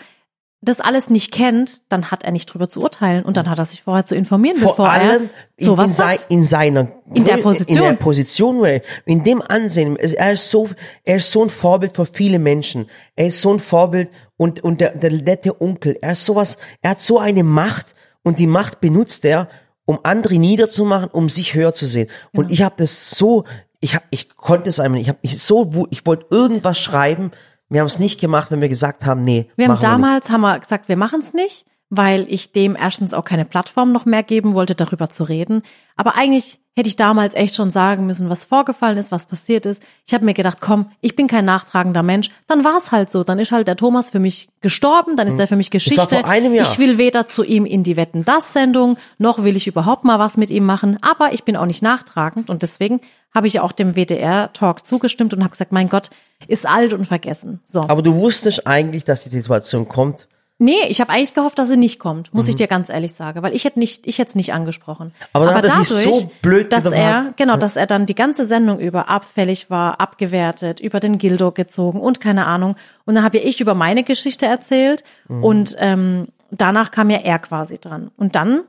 das 0.61 0.79
alles 0.79 1.09
nicht 1.09 1.31
kennt, 1.31 1.81
dann 1.91 2.09
hat 2.11 2.23
er 2.23 2.31
nicht 2.31 2.47
drüber 2.47 2.67
zu 2.67 2.81
urteilen 2.81 3.23
und 3.23 3.37
dann 3.37 3.49
hat 3.49 3.59
er 3.59 3.65
sich 3.65 3.83
vorher 3.83 4.05
zu 4.05 4.15
informieren, 4.15 4.57
Vor 4.57 4.71
bevor 4.71 4.89
allem 4.89 5.29
er 5.57 5.57
in, 5.57 5.65
sowas 5.65 5.85
in, 5.87 5.93
sei, 5.93 6.17
in 6.29 6.45
seiner 6.45 6.87
In 7.13 7.23
der 7.23 7.37
Position. 7.37 7.77
in 7.77 7.83
der 7.83 7.93
Position, 7.93 8.81
in 9.05 9.23
dem 9.23 9.41
Ansehen. 9.41 9.95
Er 9.97 10.33
ist 10.33 10.49
so, 10.49 10.69
er 11.03 11.17
ist 11.17 11.31
so 11.31 11.43
ein 11.43 11.49
Vorbild 11.49 11.95
für 11.95 12.05
viele 12.05 12.39
Menschen. 12.39 12.87
Er 13.15 13.27
ist 13.27 13.41
so 13.41 13.53
ein 13.53 13.59
Vorbild 13.59 14.09
und 14.37 14.63
und 14.63 14.81
der, 14.81 14.91
der 14.95 15.11
nette 15.11 15.61
Onkel. 15.61 15.97
Er 16.01 16.13
ist 16.13 16.25
sowas. 16.25 16.57
Er 16.81 16.91
hat 16.91 17.01
so 17.01 17.19
eine 17.19 17.43
Macht 17.43 17.93
und 18.23 18.39
die 18.39 18.47
Macht 18.47 18.81
benutzt 18.81 19.23
er, 19.25 19.49
um 19.85 19.99
andere 20.03 20.35
niederzumachen, 20.35 21.09
um 21.09 21.29
sich 21.29 21.53
höher 21.53 21.73
zu 21.73 21.85
sehen. 21.87 22.09
Und 22.33 22.51
ich 22.51 22.63
habe 22.63 22.75
das 22.77 23.11
so, 23.11 23.45
ich 23.79 23.95
hab, 23.95 24.03
ich 24.09 24.35
konnte 24.35 24.69
es 24.69 24.79
einmal. 24.79 24.97
nicht. 24.97 25.07
Ich 25.07 25.09
habe 25.09 25.19
mich 25.21 25.41
so, 25.41 25.87
ich 25.91 26.05
wollte 26.05 26.25
irgendwas 26.29 26.79
schreiben. 26.79 27.31
Wir 27.69 27.81
haben 27.81 27.87
es 27.87 27.99
nicht 27.99 28.19
gemacht, 28.19 28.51
wenn 28.51 28.61
wir 28.61 28.69
gesagt 28.69 29.05
haben, 29.05 29.21
nee. 29.21 29.49
Wir 29.55 29.65
haben 29.65 29.73
machen 29.73 29.79
nicht. 29.79 29.83
damals 29.83 30.29
haben 30.29 30.41
wir 30.41 30.59
gesagt, 30.59 30.89
wir 30.89 30.97
machen 30.97 31.19
es 31.19 31.33
nicht, 31.33 31.65
weil 31.89 32.25
ich 32.29 32.51
dem 32.51 32.75
erstens 32.75 33.13
auch 33.13 33.25
keine 33.25 33.45
Plattform 33.45 33.91
noch 33.91 34.05
mehr 34.05 34.23
geben 34.23 34.53
wollte, 34.53 34.75
darüber 34.75 35.09
zu 35.09 35.23
reden. 35.23 35.61
Aber 35.95 36.15
eigentlich 36.15 36.59
hätte 36.75 36.89
ich 36.89 36.97
damals 36.97 37.35
echt 37.35 37.55
schon 37.55 37.71
sagen 37.71 38.05
müssen, 38.05 38.29
was 38.29 38.43
vorgefallen 38.43 38.97
ist, 38.97 39.11
was 39.11 39.27
passiert 39.27 39.65
ist. 39.65 39.81
Ich 40.05 40.13
habe 40.13 40.25
mir 40.25 40.33
gedacht, 40.33 40.59
komm, 40.59 40.91
ich 40.99 41.15
bin 41.15 41.27
kein 41.27 41.45
nachtragender 41.45 42.03
Mensch. 42.03 42.29
Dann 42.47 42.65
war 42.65 42.77
es 42.77 42.91
halt 42.91 43.09
so. 43.09 43.23
Dann 43.23 43.39
ist 43.39 43.53
halt 43.53 43.67
der 43.67 43.77
Thomas 43.77 44.09
für 44.09 44.19
mich 44.19 44.49
gestorben, 44.59 45.15
dann 45.15 45.27
ist 45.27 45.39
er 45.39 45.47
für 45.47 45.55
mich 45.55 45.71
Geschichte. 45.71 46.17
Hm. 46.17 46.53
Ich 46.55 46.77
will 46.77 46.97
weder 46.97 47.25
zu 47.25 47.43
ihm 47.43 47.65
in 47.65 47.83
die 47.83 47.95
Wetten 47.95 48.25
das 48.25 48.51
Sendung, 48.51 48.97
noch 49.17 49.43
will 49.43 49.55
ich 49.55 49.67
überhaupt 49.67 50.03
mal 50.03 50.19
was 50.19 50.35
mit 50.35 50.49
ihm 50.49 50.65
machen. 50.65 50.97
Aber 51.01 51.33
ich 51.33 51.43
bin 51.43 51.55
auch 51.55 51.65
nicht 51.65 51.81
nachtragend 51.81 52.49
und 52.49 52.61
deswegen 52.61 52.99
habe 53.33 53.47
ich 53.47 53.59
auch 53.59 53.71
dem 53.71 53.95
WDR-Talk 53.95 54.85
zugestimmt 54.85 55.33
und 55.33 55.41
habe 55.41 55.51
gesagt, 55.51 55.71
mein 55.71 55.89
Gott, 55.89 56.09
ist 56.47 56.65
alt 56.65 56.93
und 56.93 57.05
vergessen. 57.05 57.61
So. 57.65 57.81
Aber 57.81 58.01
du 58.01 58.15
wusstest 58.15 58.67
eigentlich, 58.67 59.03
dass 59.05 59.23
die 59.23 59.29
Situation 59.29 59.87
kommt. 59.87 60.27
Nee, 60.57 60.85
ich 60.87 61.01
habe 61.01 61.11
eigentlich 61.11 61.33
gehofft, 61.33 61.59
dass 61.59 61.67
sie 61.67 61.75
nicht 61.75 61.99
kommt, 61.99 62.33
muss 62.33 62.47
ich 62.47 62.55
dir 62.55 62.67
ganz 62.67 62.87
ehrlich 62.87 63.11
sagen, 63.13 63.41
weil 63.43 63.53
ich 63.53 63.65
hätte 63.65 63.77
nicht, 63.77 64.07
ich 64.07 64.19
hätte 64.19 64.29
es 64.29 64.35
nicht 64.35 64.53
angesprochen. 64.53 65.07
Mhm. 65.07 65.25
Aber 65.33 65.45
dann 65.45 65.55
hat 65.55 65.65
er 65.65 65.71
sich 65.71 65.89
so 65.89 66.31
blöd 66.41 66.71
dass 66.71 66.85
er, 66.85 67.33
genau, 67.35 67.57
dass 67.57 67.75
er 67.75 67.87
dann 67.87 68.05
die 68.05 68.15
ganze 68.15 68.45
Sendung 68.45 68.79
über 68.79 69.09
abfällig 69.09 69.69
war, 69.69 69.99
abgewertet, 69.99 70.79
über 70.79 71.01
den 71.01 71.17
Gildo 71.17 71.51
gezogen 71.51 71.99
und 71.99 72.21
keine 72.21 72.47
Ahnung. 72.47 72.77
Und 73.05 73.15
dann 73.15 73.25
habe 73.25 73.37
ja 73.39 73.43
ich 73.43 73.59
über 73.59 73.73
meine 73.73 74.03
Geschichte 74.03 74.45
erzählt 74.45 75.03
Mhm. 75.27 75.43
und 75.43 75.75
ähm, 75.79 76.27
danach 76.51 76.91
kam 76.91 77.09
ja 77.09 77.17
er 77.17 77.39
quasi 77.39 77.77
dran. 77.77 78.11
Und 78.15 78.35
dann 78.35 78.61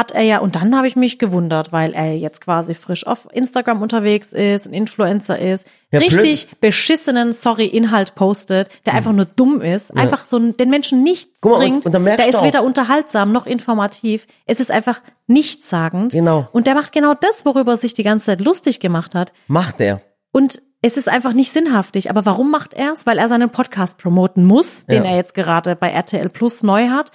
hat 0.00 0.12
er 0.12 0.22
ja, 0.22 0.38
und 0.38 0.56
dann 0.56 0.74
habe 0.76 0.86
ich 0.88 0.96
mich 0.96 1.18
gewundert, 1.18 1.72
weil 1.72 1.92
er 1.92 2.16
jetzt 2.16 2.40
quasi 2.40 2.72
frisch 2.74 3.06
auf 3.06 3.28
Instagram 3.32 3.82
unterwegs 3.82 4.32
ist, 4.32 4.66
ein 4.66 4.72
Influencer 4.72 5.38
ist, 5.38 5.66
Ja, 5.92 5.98
richtig 5.98 6.48
beschissenen, 6.60 7.32
sorry, 7.34 7.66
Inhalt 7.66 8.14
postet, 8.14 8.68
der 8.86 8.94
einfach 8.94 9.12
nur 9.12 9.26
dumm 9.26 9.60
ist, 9.60 9.94
einfach 9.96 10.24
so 10.24 10.38
den 10.38 10.70
Menschen 10.70 11.02
nichts 11.02 11.40
Guck 11.42 11.52
mal, 11.52 11.56
und- 11.58 11.80
bringt. 11.82 11.86
und 11.86 12.02
merkst 12.02 12.26
der 12.26 12.34
ist 12.34 12.42
weder 12.42 12.62
unterhaltsam 12.64 13.30
noch 13.30 13.46
informativ. 13.46 14.26
Es 14.46 14.58
ist 14.58 14.70
einfach 14.70 15.00
nichtssagend. 15.26 16.12
Genau. 16.12 16.48
Und 16.52 16.66
der 16.66 16.74
macht 16.74 16.92
genau 16.92 17.14
das, 17.14 17.44
worüber 17.44 17.72
er 17.72 17.76
sich 17.76 17.94
die 17.94 18.02
ganze 18.02 18.26
Zeit 18.26 18.40
lustig 18.40 18.80
gemacht 18.80 19.14
hat. 19.14 19.32
Macht 19.48 19.80
er. 19.80 20.00
Und 20.32 20.62
es 20.82 20.96
ist 20.96 21.08
einfach 21.08 21.32
nicht 21.34 21.52
sinnhaftig. 21.52 22.08
Aber 22.10 22.24
warum 22.24 22.50
macht 22.50 22.72
er 22.74 22.92
es? 22.94 23.06
Weil 23.06 23.18
er 23.18 23.28
seinen 23.28 23.50
Podcast 23.50 23.98
promoten 23.98 24.44
muss, 24.44 24.86
den 24.86 25.04
Ja. 25.04 25.10
er 25.10 25.16
jetzt 25.16 25.34
gerade 25.34 25.76
bei 25.76 25.90
RTL 25.90 26.28
Plus 26.30 26.62
neu 26.62 26.88
hat. 26.88 27.12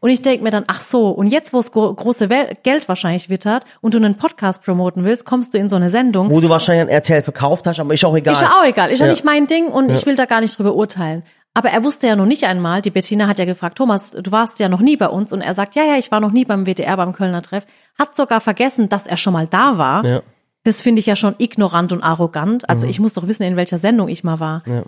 Und 0.00 0.10
ich 0.10 0.22
denke 0.22 0.44
mir 0.44 0.50
dann, 0.50 0.64
ach 0.68 0.80
so, 0.80 1.08
und 1.10 1.26
jetzt, 1.28 1.52
wo 1.52 1.58
es 1.58 1.72
gro 1.72 1.92
große 1.92 2.30
Wel 2.30 2.56
Geld 2.62 2.88
wahrscheinlich 2.88 3.28
wittert 3.28 3.64
und 3.80 3.94
du 3.94 3.98
einen 3.98 4.14
Podcast 4.16 4.62
promoten 4.64 5.04
willst, 5.04 5.24
kommst 5.24 5.52
du 5.54 5.58
in 5.58 5.68
so 5.68 5.76
eine 5.76 5.90
Sendung. 5.90 6.30
Wo 6.30 6.40
du 6.40 6.48
wahrscheinlich 6.48 6.82
ein 6.82 6.88
RTL 6.88 7.22
verkauft 7.22 7.66
hast, 7.66 7.80
aber 7.80 7.92
ist 7.94 8.04
auch 8.04 8.16
egal. 8.16 8.32
Ist 8.34 8.42
ja 8.42 8.52
auch 8.60 8.64
egal, 8.64 8.90
ist 8.90 9.00
ja, 9.00 9.06
Ja. 9.06 9.12
nicht 9.12 9.24
mein 9.24 9.46
Ding 9.48 9.66
und 9.66 9.90
ich 9.90 10.06
will 10.06 10.14
da 10.14 10.24
gar 10.26 10.40
nicht 10.40 10.56
drüber 10.58 10.74
urteilen. 10.74 11.24
Aber 11.54 11.70
er 11.70 11.82
wusste 11.82 12.06
ja 12.06 12.14
noch 12.14 12.26
nicht 12.26 12.44
einmal, 12.44 12.82
die 12.82 12.90
Bettina 12.90 13.26
hat 13.26 13.40
ja 13.40 13.44
gefragt, 13.44 13.78
Thomas, 13.78 14.12
du 14.12 14.30
warst 14.30 14.60
ja 14.60 14.68
noch 14.68 14.78
nie 14.80 14.96
bei 14.96 15.08
uns 15.08 15.32
und 15.32 15.40
er 15.40 15.54
sagt, 15.54 15.74
ja, 15.74 15.82
ja, 15.82 15.96
ich 15.96 16.12
war 16.12 16.20
noch 16.20 16.30
nie 16.30 16.44
beim 16.44 16.66
WDR, 16.66 16.96
beim 16.96 17.12
Kölner 17.12 17.42
Treff, 17.42 17.64
hat 17.98 18.14
sogar 18.14 18.40
vergessen, 18.40 18.88
dass 18.88 19.08
er 19.08 19.16
schon 19.16 19.32
mal 19.32 19.48
da 19.48 19.76
war. 19.76 20.04
Ja. 20.04 20.22
Das 20.64 20.82
finde 20.82 21.00
ich 21.00 21.06
ja 21.06 21.16
schon 21.16 21.34
ignorant 21.38 21.92
und 21.92 22.02
arrogant. 22.02 22.68
Also 22.68 22.86
ich 22.86 23.00
muss 23.00 23.14
doch 23.14 23.26
wissen, 23.26 23.42
in 23.44 23.56
welcher 23.56 23.78
Sendung 23.78 24.08
ich 24.08 24.24
mal 24.24 24.40
war. 24.40 24.62
Ja. 24.66 24.82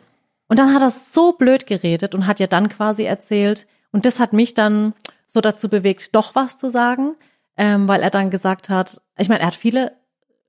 Und 0.49 0.59
dann 0.59 0.75
hat 0.75 0.83
er 0.83 0.91
so 0.91 1.33
blöd 1.33 1.67
geredet 1.67 2.15
und 2.15 2.27
hat 2.27 2.41
ja 2.41 2.47
dann 2.47 2.69
quasi 2.69 3.05
erzählt, 3.05 3.67
und 3.93 4.05
das 4.05 4.21
hat 4.21 4.33
mich 4.33 4.55
dann 4.55 4.95
so 5.27 5.41
dazu 5.41 5.69
bewegt, 5.69 6.15
doch 6.15 6.35
was 6.35 6.59
zu 6.59 6.71
sagen, 6.71 7.15
ähm, 7.57 7.89
weil 7.89 8.03
er 8.03 8.11
dann 8.11 8.31
gesagt 8.31 8.69
hat, 8.69 9.01
ich 9.17 9.29
meine, 9.29 9.41
er 9.41 9.49
hat 9.49 9.55
viele 9.55 9.93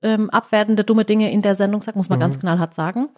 ähm, 0.02 0.30
abwertende, 0.30 0.84
dumme 0.84 1.04
Dinge 1.04 1.30
in 1.30 1.42
der 1.42 1.54
Sendung 1.54 1.80
gesagt, 1.80 1.96
muss 1.96 2.08
man 2.08 2.20
ganz 2.20 2.38
knallhart 2.38 2.74
sagen. 2.74 3.08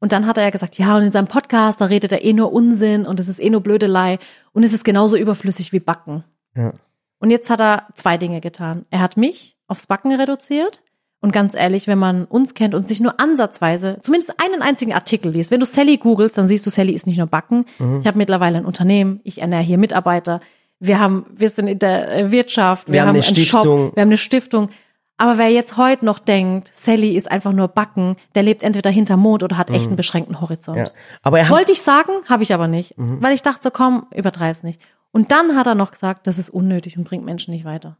Und 0.00 0.12
dann 0.12 0.26
hat 0.26 0.36
er 0.36 0.44
ja 0.44 0.50
gesagt, 0.50 0.76
ja, 0.76 0.96
und 0.96 1.02
in 1.02 1.12
seinem 1.12 1.28
Podcast, 1.28 1.80
da 1.80 1.86
redet 1.86 2.12
er 2.12 2.24
eh 2.24 2.32
nur 2.32 2.52
Unsinn 2.52 3.06
und 3.06 3.20
es 3.20 3.28
ist 3.28 3.40
eh 3.40 3.48
nur 3.48 3.62
Blödelei 3.62 4.18
und 4.52 4.62
es 4.62 4.72
ist 4.72 4.84
genauso 4.84 5.16
überflüssig 5.16 5.72
wie 5.72 5.80
Backen. 5.80 6.24
Ja. 6.56 6.74
Und 7.20 7.30
jetzt 7.30 7.48
hat 7.48 7.60
er 7.60 7.86
zwei 7.94 8.18
Dinge 8.18 8.40
getan. 8.40 8.84
Er 8.90 9.00
hat 9.00 9.16
mich 9.16 9.56
aufs 9.66 9.86
Backen 9.86 10.12
reduziert. 10.12 10.82
Und 11.24 11.32
ganz 11.32 11.54
ehrlich, 11.54 11.86
wenn 11.88 11.98
man 11.98 12.26
uns 12.26 12.52
kennt 12.52 12.74
und 12.74 12.86
sich 12.86 13.00
nur 13.00 13.18
ansatzweise, 13.18 13.96
zumindest 14.02 14.34
einen 14.44 14.60
einzigen 14.60 14.92
Artikel 14.92 15.32
liest, 15.32 15.50
wenn 15.50 15.60
du 15.60 15.64
Sally 15.64 15.96
googelst, 15.96 16.36
dann 16.36 16.46
siehst 16.46 16.66
du, 16.66 16.70
Sally 16.70 16.92
ist 16.92 17.06
nicht 17.06 17.16
nur 17.16 17.26
Backen. 17.26 17.64
Mhm. 17.78 18.00
Ich 18.00 18.06
habe 18.06 18.18
mittlerweile 18.18 18.58
ein 18.58 18.66
Unternehmen, 18.66 19.20
ich 19.24 19.40
ernähre 19.40 19.62
hier 19.62 19.78
Mitarbeiter. 19.78 20.40
Wir 20.80 21.00
haben, 21.00 21.24
wir 21.34 21.48
sind 21.48 21.66
in 21.66 21.78
der 21.78 22.14
äh, 22.14 22.30
Wirtschaft, 22.30 22.88
wir, 22.88 22.92
Wir 22.92 23.00
haben 23.00 23.08
haben 23.08 23.16
eine 23.16 23.24
einen 23.26 23.36
Stiftung. 23.36 23.62
Shop, 23.86 23.96
wir 23.96 24.00
haben 24.02 24.08
eine 24.10 24.18
Stiftung. 24.18 24.68
Aber 25.16 25.38
wer 25.38 25.48
jetzt 25.48 25.78
heute 25.78 26.04
noch 26.04 26.18
denkt, 26.18 26.70
Sally 26.74 27.16
ist 27.16 27.30
einfach 27.30 27.52
nur 27.52 27.68
Backen, 27.68 28.16
der 28.34 28.42
lebt 28.42 28.62
entweder 28.62 28.90
hinter 28.90 29.16
Mond 29.16 29.42
oder 29.42 29.56
hat 29.56 29.70
echt 29.70 29.86
einen 29.86 29.96
beschränkten 29.96 30.42
Horizont. 30.42 30.76
Mhm. 30.78 30.84
Ja. 30.84 30.90
Aber 31.22 31.38
er 31.38 31.48
Wollte 31.48 31.72
ich 31.72 31.80
sagen, 31.80 32.10
habe 32.28 32.42
ich 32.42 32.52
aber 32.52 32.68
nicht, 32.68 32.98
Mhm. 32.98 33.22
weil 33.22 33.32
ich 33.32 33.40
dachte 33.40 33.60
so, 33.62 33.70
komm, 33.70 34.08
übertreib's 34.14 34.62
nicht. 34.62 34.78
Und 35.10 35.32
dann 35.32 35.56
hat 35.56 35.66
er 35.68 35.74
noch 35.74 35.92
gesagt, 35.92 36.26
das 36.26 36.36
ist 36.36 36.50
unnötig 36.50 36.98
und 36.98 37.04
bringt 37.04 37.24
Menschen 37.24 37.54
nicht 37.54 37.64
weiter. 37.64 37.96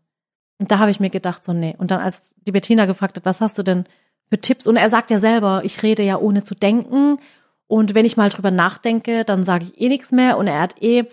Und 0.58 0.70
da 0.70 0.78
habe 0.78 0.90
ich 0.90 1.00
mir 1.00 1.10
gedacht, 1.10 1.44
so 1.44 1.52
nee. 1.52 1.74
Und 1.78 1.90
dann 1.90 2.00
als 2.00 2.32
die 2.46 2.52
Bettina 2.52 2.86
gefragt 2.86 3.16
hat, 3.16 3.24
was 3.24 3.40
hast 3.40 3.58
du 3.58 3.62
denn 3.62 3.84
für 4.30 4.40
Tipps? 4.40 4.66
Und 4.66 4.76
er 4.76 4.88
sagt 4.88 5.10
ja 5.10 5.18
selber, 5.18 5.62
ich 5.64 5.82
rede 5.82 6.02
ja 6.02 6.18
ohne 6.18 6.44
zu 6.44 6.54
denken. 6.54 7.18
Und 7.66 7.94
wenn 7.94 8.04
ich 8.04 8.16
mal 8.16 8.28
drüber 8.28 8.50
nachdenke, 8.50 9.24
dann 9.24 9.44
sage 9.44 9.66
ich 9.66 9.80
eh 9.80 9.88
nichts 9.88 10.12
mehr. 10.12 10.36
Und 10.38 10.46
er 10.46 10.60
hat 10.60 10.80
eh, 10.80 11.04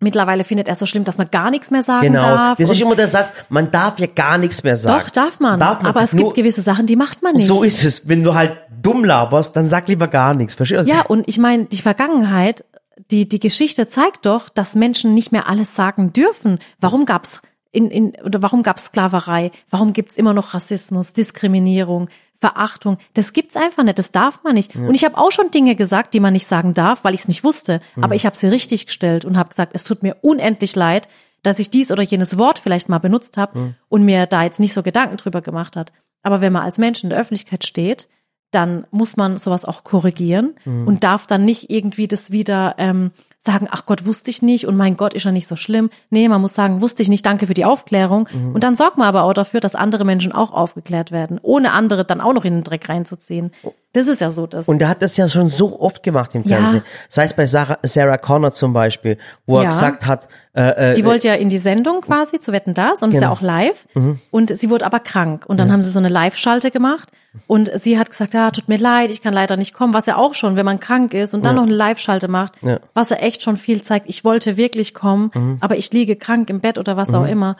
mittlerweile 0.00 0.44
findet 0.44 0.68
er 0.68 0.72
es 0.72 0.78
so 0.78 0.86
schlimm, 0.86 1.04
dass 1.04 1.18
man 1.18 1.30
gar 1.30 1.50
nichts 1.50 1.70
mehr 1.70 1.82
sagen 1.82 2.06
genau, 2.12 2.20
darf. 2.20 2.58
das 2.58 2.70
ist 2.70 2.80
immer 2.80 2.94
der 2.94 3.08
Satz, 3.08 3.30
man 3.48 3.70
darf 3.70 3.98
ja 3.98 4.06
gar 4.06 4.38
nichts 4.38 4.62
mehr 4.62 4.76
sagen. 4.76 5.02
doch, 5.02 5.10
darf 5.10 5.40
man. 5.40 5.58
Darf 5.58 5.82
man. 5.82 5.86
Aber 5.86 6.02
es 6.02 6.12
Nur- 6.12 6.26
gibt 6.26 6.36
gewisse 6.36 6.60
Sachen, 6.60 6.86
die 6.86 6.96
macht 6.96 7.22
man 7.22 7.32
nicht. 7.32 7.46
So 7.46 7.62
ist 7.62 7.84
es. 7.84 8.08
Wenn 8.08 8.22
du 8.22 8.34
halt 8.34 8.58
dumm 8.80 9.04
laberst, 9.04 9.56
dann 9.56 9.66
sag 9.66 9.88
lieber 9.88 10.06
gar 10.06 10.34
nichts. 10.34 10.54
Verstehst 10.54 10.86
du? 10.86 10.90
Ja, 10.90 11.02
und 11.02 11.26
ich 11.26 11.38
meine, 11.38 11.64
die 11.64 11.78
Vergangenheit, 11.82 12.64
die, 13.10 13.28
die 13.28 13.40
Geschichte 13.40 13.88
zeigt 13.88 14.26
doch, 14.26 14.48
dass 14.48 14.74
Menschen 14.74 15.14
nicht 15.14 15.32
mehr 15.32 15.48
alles 15.48 15.74
sagen 15.74 16.12
dürfen. 16.12 16.58
Warum 16.80 17.04
gab's 17.04 17.40
in, 17.72 17.90
in, 17.90 18.12
oder 18.24 18.42
warum 18.42 18.62
gab's 18.62 18.86
Sklaverei? 18.86 19.50
Warum 19.70 19.92
gibt's 19.92 20.16
immer 20.16 20.32
noch 20.32 20.54
Rassismus, 20.54 21.12
Diskriminierung, 21.12 22.08
Verachtung? 22.34 22.98
Das 23.14 23.32
gibt's 23.32 23.56
einfach 23.56 23.82
nicht, 23.82 23.98
das 23.98 24.10
darf 24.10 24.42
man 24.44 24.54
nicht. 24.54 24.74
Und 24.74 24.94
ich 24.94 25.04
habe 25.04 25.18
auch 25.18 25.30
schon 25.30 25.50
Dinge 25.50 25.74
gesagt, 25.76 26.14
die 26.14 26.20
man 26.20 26.32
nicht 26.32 26.46
sagen 26.46 26.74
darf, 26.74 27.04
weil 27.04 27.14
ich 27.14 27.20
es 27.20 27.28
nicht 27.28 27.44
wusste. 27.44 27.80
Aber 28.00 28.14
ich 28.14 28.26
habe 28.26 28.36
sie 28.36 28.46
richtig 28.46 28.86
gestellt 28.86 29.24
und 29.24 29.36
habe 29.36 29.50
gesagt, 29.50 29.72
es 29.74 29.84
tut 29.84 30.02
mir 30.02 30.16
unendlich 30.22 30.74
leid, 30.76 31.08
dass 31.42 31.58
ich 31.58 31.70
dies 31.70 31.90
oder 31.92 32.02
jenes 32.02 32.38
Wort 32.38 32.58
vielleicht 32.58 32.88
mal 32.88 32.98
benutzt 32.98 33.36
habe 33.36 33.74
und 33.88 34.04
mir 34.04 34.26
da 34.26 34.42
jetzt 34.42 34.60
nicht 34.60 34.72
so 34.74 34.82
Gedanken 34.82 35.16
drüber 35.16 35.40
gemacht 35.40 35.76
hat. 35.76 35.92
Aber 36.22 36.40
wenn 36.40 36.52
man 36.52 36.64
als 36.64 36.78
Mensch 36.78 37.02
in 37.02 37.10
der 37.10 37.18
Öffentlichkeit 37.18 37.64
steht, 37.64 38.08
dann 38.50 38.86
muss 38.90 39.16
man 39.16 39.38
sowas 39.38 39.64
auch 39.64 39.84
korrigieren 39.84 40.54
und 40.86 41.04
darf 41.04 41.26
dann 41.26 41.44
nicht 41.44 41.70
irgendwie 41.70 42.08
das 42.08 42.30
wieder 42.30 42.74
ähm, 42.78 43.12
sagen, 43.48 43.66
ach 43.70 43.86
Gott, 43.86 44.04
wusste 44.06 44.30
ich 44.30 44.42
nicht 44.42 44.66
und 44.66 44.76
mein 44.76 44.96
Gott, 44.96 45.14
ist 45.14 45.24
ja 45.24 45.32
nicht 45.32 45.46
so 45.46 45.56
schlimm. 45.56 45.90
Nee, 46.10 46.28
man 46.28 46.40
muss 46.40 46.54
sagen, 46.54 46.80
wusste 46.80 47.02
ich 47.02 47.08
nicht, 47.08 47.24
danke 47.24 47.46
für 47.46 47.54
die 47.54 47.64
Aufklärung. 47.64 48.28
Und 48.52 48.62
dann 48.62 48.76
sorgt 48.76 48.98
man 48.98 49.08
aber 49.08 49.22
auch 49.22 49.32
dafür, 49.32 49.60
dass 49.60 49.74
andere 49.74 50.04
Menschen 50.04 50.32
auch 50.32 50.52
aufgeklärt 50.52 51.10
werden, 51.12 51.40
ohne 51.42 51.72
andere 51.72 52.04
dann 52.04 52.20
auch 52.20 52.34
noch 52.34 52.44
in 52.44 52.54
den 52.54 52.64
Dreck 52.64 52.88
reinzuziehen. 52.88 53.52
Das 53.98 54.06
ist 54.06 54.20
ja 54.20 54.30
so 54.30 54.46
das. 54.46 54.68
Und 54.68 54.80
er 54.80 54.88
hat 54.88 55.02
das 55.02 55.16
ja 55.16 55.26
schon 55.26 55.48
so 55.48 55.80
oft 55.80 56.02
gemacht 56.04 56.32
im 56.34 56.44
Ja. 56.44 56.58
Fernsehen. 56.58 56.82
Sei 57.08 57.24
es 57.24 57.34
bei 57.34 57.46
Sarah, 57.46 57.78
Sarah 57.82 58.16
Connor 58.18 58.52
zum 58.52 58.72
Beispiel, 58.72 59.18
wo 59.46 59.56
er 59.56 59.64
Ja. 59.64 59.68
gesagt 59.70 60.06
hat, 60.06 60.28
äh, 60.54 60.90
äh, 60.90 60.94
die 60.94 61.04
wollte 61.04 61.26
ja 61.28 61.34
in 61.34 61.48
die 61.48 61.58
Sendung 61.58 62.00
quasi 62.00 62.38
zu 62.38 62.52
Wetten 62.52 62.74
das 62.74 63.02
und 63.02 63.08
ist 63.08 63.14
ja 63.14 63.20
Genau. 63.28 63.32
auch 63.32 63.40
live. 63.40 63.86
Und 64.30 64.56
sie 64.56 64.70
wurde 64.70 64.86
aber 64.86 65.00
krank. 65.00 65.44
Und 65.48 65.58
dann 65.58 65.72
haben 65.72 65.82
sie 65.82 65.90
so 65.90 65.98
eine 65.98 66.08
Live-Schalte 66.08 66.70
gemacht. 66.70 67.10
Und 67.46 67.70
sie 67.74 67.98
hat 67.98 68.10
gesagt, 68.10 68.34
ja, 68.34 68.50
tut 68.50 68.68
mir 68.68 68.78
leid, 68.78 69.10
ich 69.10 69.20
kann 69.22 69.34
leider 69.34 69.56
nicht 69.56 69.74
kommen. 69.74 69.94
Was 69.94 70.06
ja 70.06 70.16
auch 70.16 70.34
schon, 70.34 70.56
wenn 70.56 70.64
man 70.64 70.80
krank 70.80 71.12
ist 71.14 71.34
und 71.34 71.44
dann 71.44 71.56
noch 71.56 71.64
eine 71.64 71.74
Live-Schalte 71.74 72.28
macht, 72.28 72.54
Ja. 72.62 72.78
was 72.94 73.10
ja 73.10 73.16
echt 73.16 73.42
schon 73.42 73.56
viel 73.56 73.82
zeigt. 73.82 74.06
Ich 74.08 74.24
wollte 74.24 74.56
wirklich 74.56 74.94
kommen, 74.94 75.58
aber 75.60 75.76
ich 75.76 75.92
liege 75.92 76.16
krank 76.16 76.50
im 76.50 76.60
Bett 76.60 76.78
oder 76.78 76.96
was 76.96 77.12
auch 77.14 77.26
immer. 77.26 77.56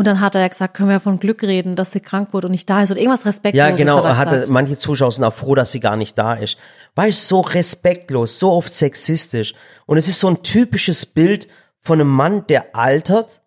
Und 0.00 0.06
dann 0.06 0.20
hat 0.20 0.34
er 0.34 0.40
ja 0.40 0.48
gesagt, 0.48 0.72
können 0.72 0.88
wir 0.88 0.94
ja 0.94 1.00
von 1.00 1.20
Glück 1.20 1.42
reden, 1.42 1.76
dass 1.76 1.92
sie 1.92 2.00
krank 2.00 2.32
wurde 2.32 2.46
und 2.46 2.52
nicht 2.52 2.70
da 2.70 2.80
ist 2.80 2.90
oder 2.90 3.00
irgendwas 3.00 3.26
respektloses. 3.26 3.68
ja, 3.68 3.76
genau, 3.76 3.98
hat 3.98 4.04
er 4.04 4.10
er 4.12 4.16
hatte, 4.16 4.30
gesagt. 4.30 4.48
manche 4.48 4.78
Zuschauer 4.78 5.12
sind 5.12 5.24
auch 5.24 5.34
froh, 5.34 5.54
dass 5.54 5.72
sie 5.72 5.80
gar 5.80 5.96
nicht 5.96 6.16
da 6.16 6.32
ist. 6.32 6.56
Weil 6.94 7.10
es 7.10 7.28
so 7.28 7.40
respektlos, 7.42 8.38
so 8.38 8.50
oft 8.50 8.72
sexistisch. 8.72 9.52
Und 9.84 9.98
es 9.98 10.08
ist 10.08 10.18
so 10.18 10.28
ein 10.28 10.42
typisches 10.42 11.04
Bild 11.04 11.48
von 11.82 12.00
einem 12.00 12.08
Mann, 12.08 12.46
der 12.46 12.74
altert 12.74 13.42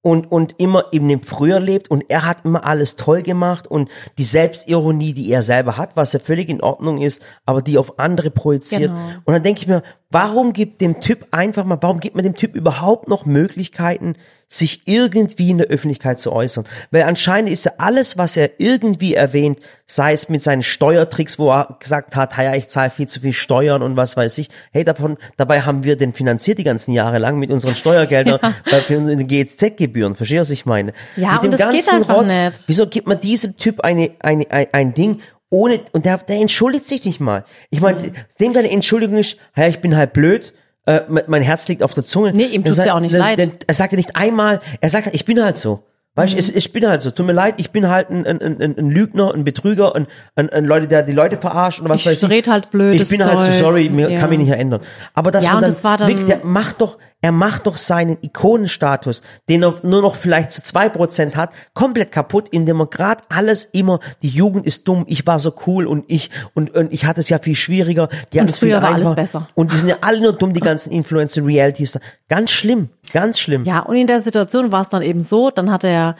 und, 0.00 0.30
und 0.30 0.54
immer 0.58 0.84
in 0.92 1.08
dem 1.08 1.24
Früher 1.24 1.58
lebt 1.58 1.90
und 1.90 2.04
er 2.08 2.24
hat 2.24 2.44
immer 2.44 2.64
alles 2.64 2.94
toll 2.94 3.22
gemacht 3.22 3.66
und 3.66 3.90
die 4.16 4.22
Selbstironie, 4.22 5.12
die 5.12 5.28
er 5.32 5.42
selber 5.42 5.76
hat, 5.76 5.96
was 5.96 6.12
ja 6.12 6.20
völlig 6.20 6.48
in 6.48 6.60
Ordnung 6.60 7.02
ist, 7.02 7.20
aber 7.46 7.62
die 7.62 7.78
auf 7.78 7.98
andere 7.98 8.30
projiziert. 8.30 8.92
Genau. 8.92 9.08
Und 9.24 9.34
dann 9.34 9.42
denke 9.42 9.62
ich 9.62 9.66
mir, 9.66 9.82
warum 10.10 10.52
gibt 10.52 10.80
dem 10.80 11.00
Typ 11.00 11.26
einfach 11.30 11.64
mal, 11.64 11.78
warum 11.80 12.00
gibt 12.00 12.14
man 12.14 12.24
dem 12.24 12.34
Typ 12.34 12.54
überhaupt 12.54 13.08
noch 13.08 13.26
Möglichkeiten, 13.26 14.14
sich 14.48 14.82
irgendwie 14.84 15.50
in 15.50 15.58
der 15.58 15.66
Öffentlichkeit 15.66 16.20
zu 16.20 16.32
äußern? 16.32 16.64
Weil 16.92 17.02
anscheinend 17.02 17.50
ist 17.50 17.64
ja 17.64 17.72
alles, 17.78 18.16
was 18.16 18.36
er 18.36 18.50
irgendwie 18.58 19.14
erwähnt, 19.14 19.58
sei 19.86 20.12
es 20.12 20.28
mit 20.28 20.42
seinen 20.42 20.62
Steuertricks, 20.62 21.38
wo 21.38 21.50
er 21.50 21.76
gesagt 21.80 22.14
hat, 22.14 22.36
ja, 22.36 22.54
ich 22.54 22.68
zahle 22.68 22.90
viel 22.90 23.08
zu 23.08 23.20
viel 23.20 23.32
Steuern 23.32 23.82
und 23.82 23.96
was 23.96 24.16
weiß 24.16 24.38
ich. 24.38 24.48
Hey, 24.72 24.84
davon, 24.84 25.18
dabei 25.36 25.62
haben 25.62 25.82
wir 25.82 25.96
den 25.96 26.12
finanziert 26.12 26.58
die 26.58 26.64
ganzen 26.64 26.92
Jahre 26.92 27.18
lang 27.18 27.38
mit 27.38 27.50
unseren 27.50 27.74
Steuergeldern, 27.74 28.38
äh, 28.66 28.80
für 28.80 28.98
unsere 28.98 29.24
GEZ-Gebühren. 29.24 30.14
Verstehst 30.14 30.38
du, 30.38 30.40
was 30.42 30.50
ich 30.50 30.66
meine? 30.66 30.92
Ja, 31.16 31.34
mit 31.34 31.44
und 31.44 31.60
das 31.60 31.72
geht 31.72 31.92
einfach 31.92 32.24
nicht. 32.24 32.62
Wieso 32.68 32.86
gibt 32.86 33.08
man 33.08 33.18
diesem 33.20 33.56
Typ 33.56 33.80
eine, 33.80 34.12
eine, 34.20 34.50
ein, 34.50 34.66
ein 34.72 34.94
Ding, 34.94 35.20
ohne, 35.56 35.80
und 35.92 36.04
der, 36.04 36.18
der 36.18 36.36
entschuldigt 36.36 36.86
sich 36.88 37.04
nicht 37.04 37.20
mal. 37.20 37.44
Ich 37.70 37.80
meine, 37.80 38.12
dem 38.40 38.52
deine 38.52 38.70
Entschuldigung 38.70 39.16
ist, 39.18 39.36
ja, 39.56 39.66
ich 39.66 39.80
bin 39.80 39.96
halt 39.96 40.12
blöd, 40.12 40.52
äh, 40.86 41.00
mein 41.26 41.42
Herz 41.42 41.66
liegt 41.68 41.82
auf 41.82 41.94
der 41.94 42.04
Zunge. 42.04 42.32
Nee, 42.32 42.44
ihm 42.46 42.62
tut's 42.64 42.78
ja 42.84 42.94
auch 42.94 43.00
nicht 43.00 43.14
dann- 43.14 43.20
leid. 43.20 43.38
dann- 43.38 43.52
Er 43.66 43.74
sagt 43.74 43.92
ja 43.92 43.96
nicht 43.96 44.14
einmal, 44.16 44.60
er 44.80 44.90
sagt, 44.90 45.08
ich 45.12 45.24
bin 45.24 45.42
halt 45.42 45.56
so. 45.56 45.82
Weißt 46.14 46.32
du, 46.32 46.36
Mhm. 46.36 46.40
ich, 46.40 46.56
ich 46.56 46.72
bin 46.72 46.88
halt 46.88 47.02
so. 47.02 47.10
Tut 47.10 47.26
mir 47.26 47.32
leid, 47.34 47.54
ich 47.58 47.70
bin 47.72 47.88
halt 47.90 48.08
ein, 48.08 48.24
ein, 48.26 48.40
ein, 48.40 48.78
ein 48.78 48.88
Lügner, 48.90 49.34
ein 49.34 49.44
Betrüger, 49.44 49.94
ein, 49.94 50.06
ein, 50.34 50.48
ein 50.48 50.64
Leute, 50.64 50.86
der 50.88 51.02
die 51.02 51.12
Leute 51.12 51.36
verarscht 51.36 51.80
und 51.80 51.88
was 51.90 52.00
Ich 52.00 52.06
weiß 52.06 52.22
ich. 52.22 52.30
red 52.30 52.48
halt 52.48 52.70
blödes 52.70 53.02
Ich 53.02 53.08
bin 53.18 53.26
halt 53.26 53.40
so 53.40 53.46
Zeug. 53.46 53.54
sorry, 53.54 53.88
mir 53.90 54.08
Ja. 54.10 54.20
kann 54.20 54.30
mich 54.30 54.38
nicht 54.38 54.50
ändern. 54.50 54.80
Aber 55.12 55.30
das 55.30 55.44
Ja, 55.44 55.54
und 55.56 55.62
dann, 55.62 55.70
das 55.70 55.84
war 55.84 55.96
dann- 55.98 56.08
wirklich, 56.08 56.26
der 56.26 56.40
macht 56.44 56.80
doch, 56.80 56.96
er 57.22 57.32
macht 57.32 57.66
doch 57.66 57.76
seinen 57.76 58.18
Ikonenstatus, 58.20 59.22
den 59.48 59.64
er 59.64 59.74
nur 59.82 60.02
noch 60.02 60.16
vielleicht 60.16 60.52
zu 60.52 60.62
zwei 60.62 60.88
Prozent 60.88 61.34
hat, 61.34 61.50
komplett 61.74 62.12
kaputt, 62.12 62.48
indem 62.50 62.80
er 62.80 62.86
gerade 62.86 63.24
alles 63.28 63.64
immer, 63.64 64.00
die 64.22 64.28
Jugend 64.28 64.66
ist 64.66 64.86
dumm, 64.86 65.04
ich 65.08 65.26
war 65.26 65.38
so 65.38 65.52
cool 65.66 65.86
und 65.86 66.04
ich, 66.08 66.30
und, 66.54 66.74
und 66.74 66.92
ich 66.92 67.04
hatte 67.04 67.20
es 67.20 67.28
ja 67.28 67.38
viel 67.38 67.54
schwieriger. 67.54 68.08
Die 68.32 68.40
hatten 68.40 68.50
es 68.50 68.58
viel 68.58 68.68
früher 68.68 68.82
war 68.82 68.90
alles 68.90 69.10
einfacher. 69.10 69.14
besser. 69.14 69.48
Und 69.54 69.72
die 69.72 69.78
sind 69.78 69.88
ja 69.88 69.96
alle 70.02 70.20
nur 70.20 70.34
dumm, 70.34 70.52
die 70.52 70.60
ganzen 70.60 70.92
Influencer 70.92 71.44
Realities. 71.44 71.98
Ganz 72.28 72.50
schlimm, 72.50 72.90
ganz 73.12 73.40
schlimm. 73.40 73.64
Ja, 73.64 73.80
und 73.80 73.96
in 73.96 74.06
der 74.06 74.20
Situation 74.20 74.70
war 74.70 74.82
es 74.82 74.88
dann 74.88 75.02
eben 75.02 75.22
so, 75.22 75.50
dann 75.50 75.70
hat 75.70 75.84
er 75.84 76.16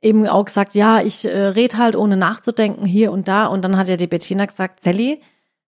eben 0.00 0.26
auch 0.26 0.44
gesagt, 0.44 0.74
ja, 0.74 1.00
ich 1.00 1.24
äh, 1.24 1.48
red 1.48 1.76
halt 1.76 1.96
ohne 1.96 2.16
nachzudenken 2.16 2.86
hier 2.86 3.10
und 3.10 3.28
da 3.28 3.46
und 3.46 3.64
dann 3.64 3.76
hat 3.76 3.88
ja 3.88 3.96
die 3.96 4.06
Bettina 4.06 4.46
gesagt, 4.46 4.80
Sally, 4.82 5.20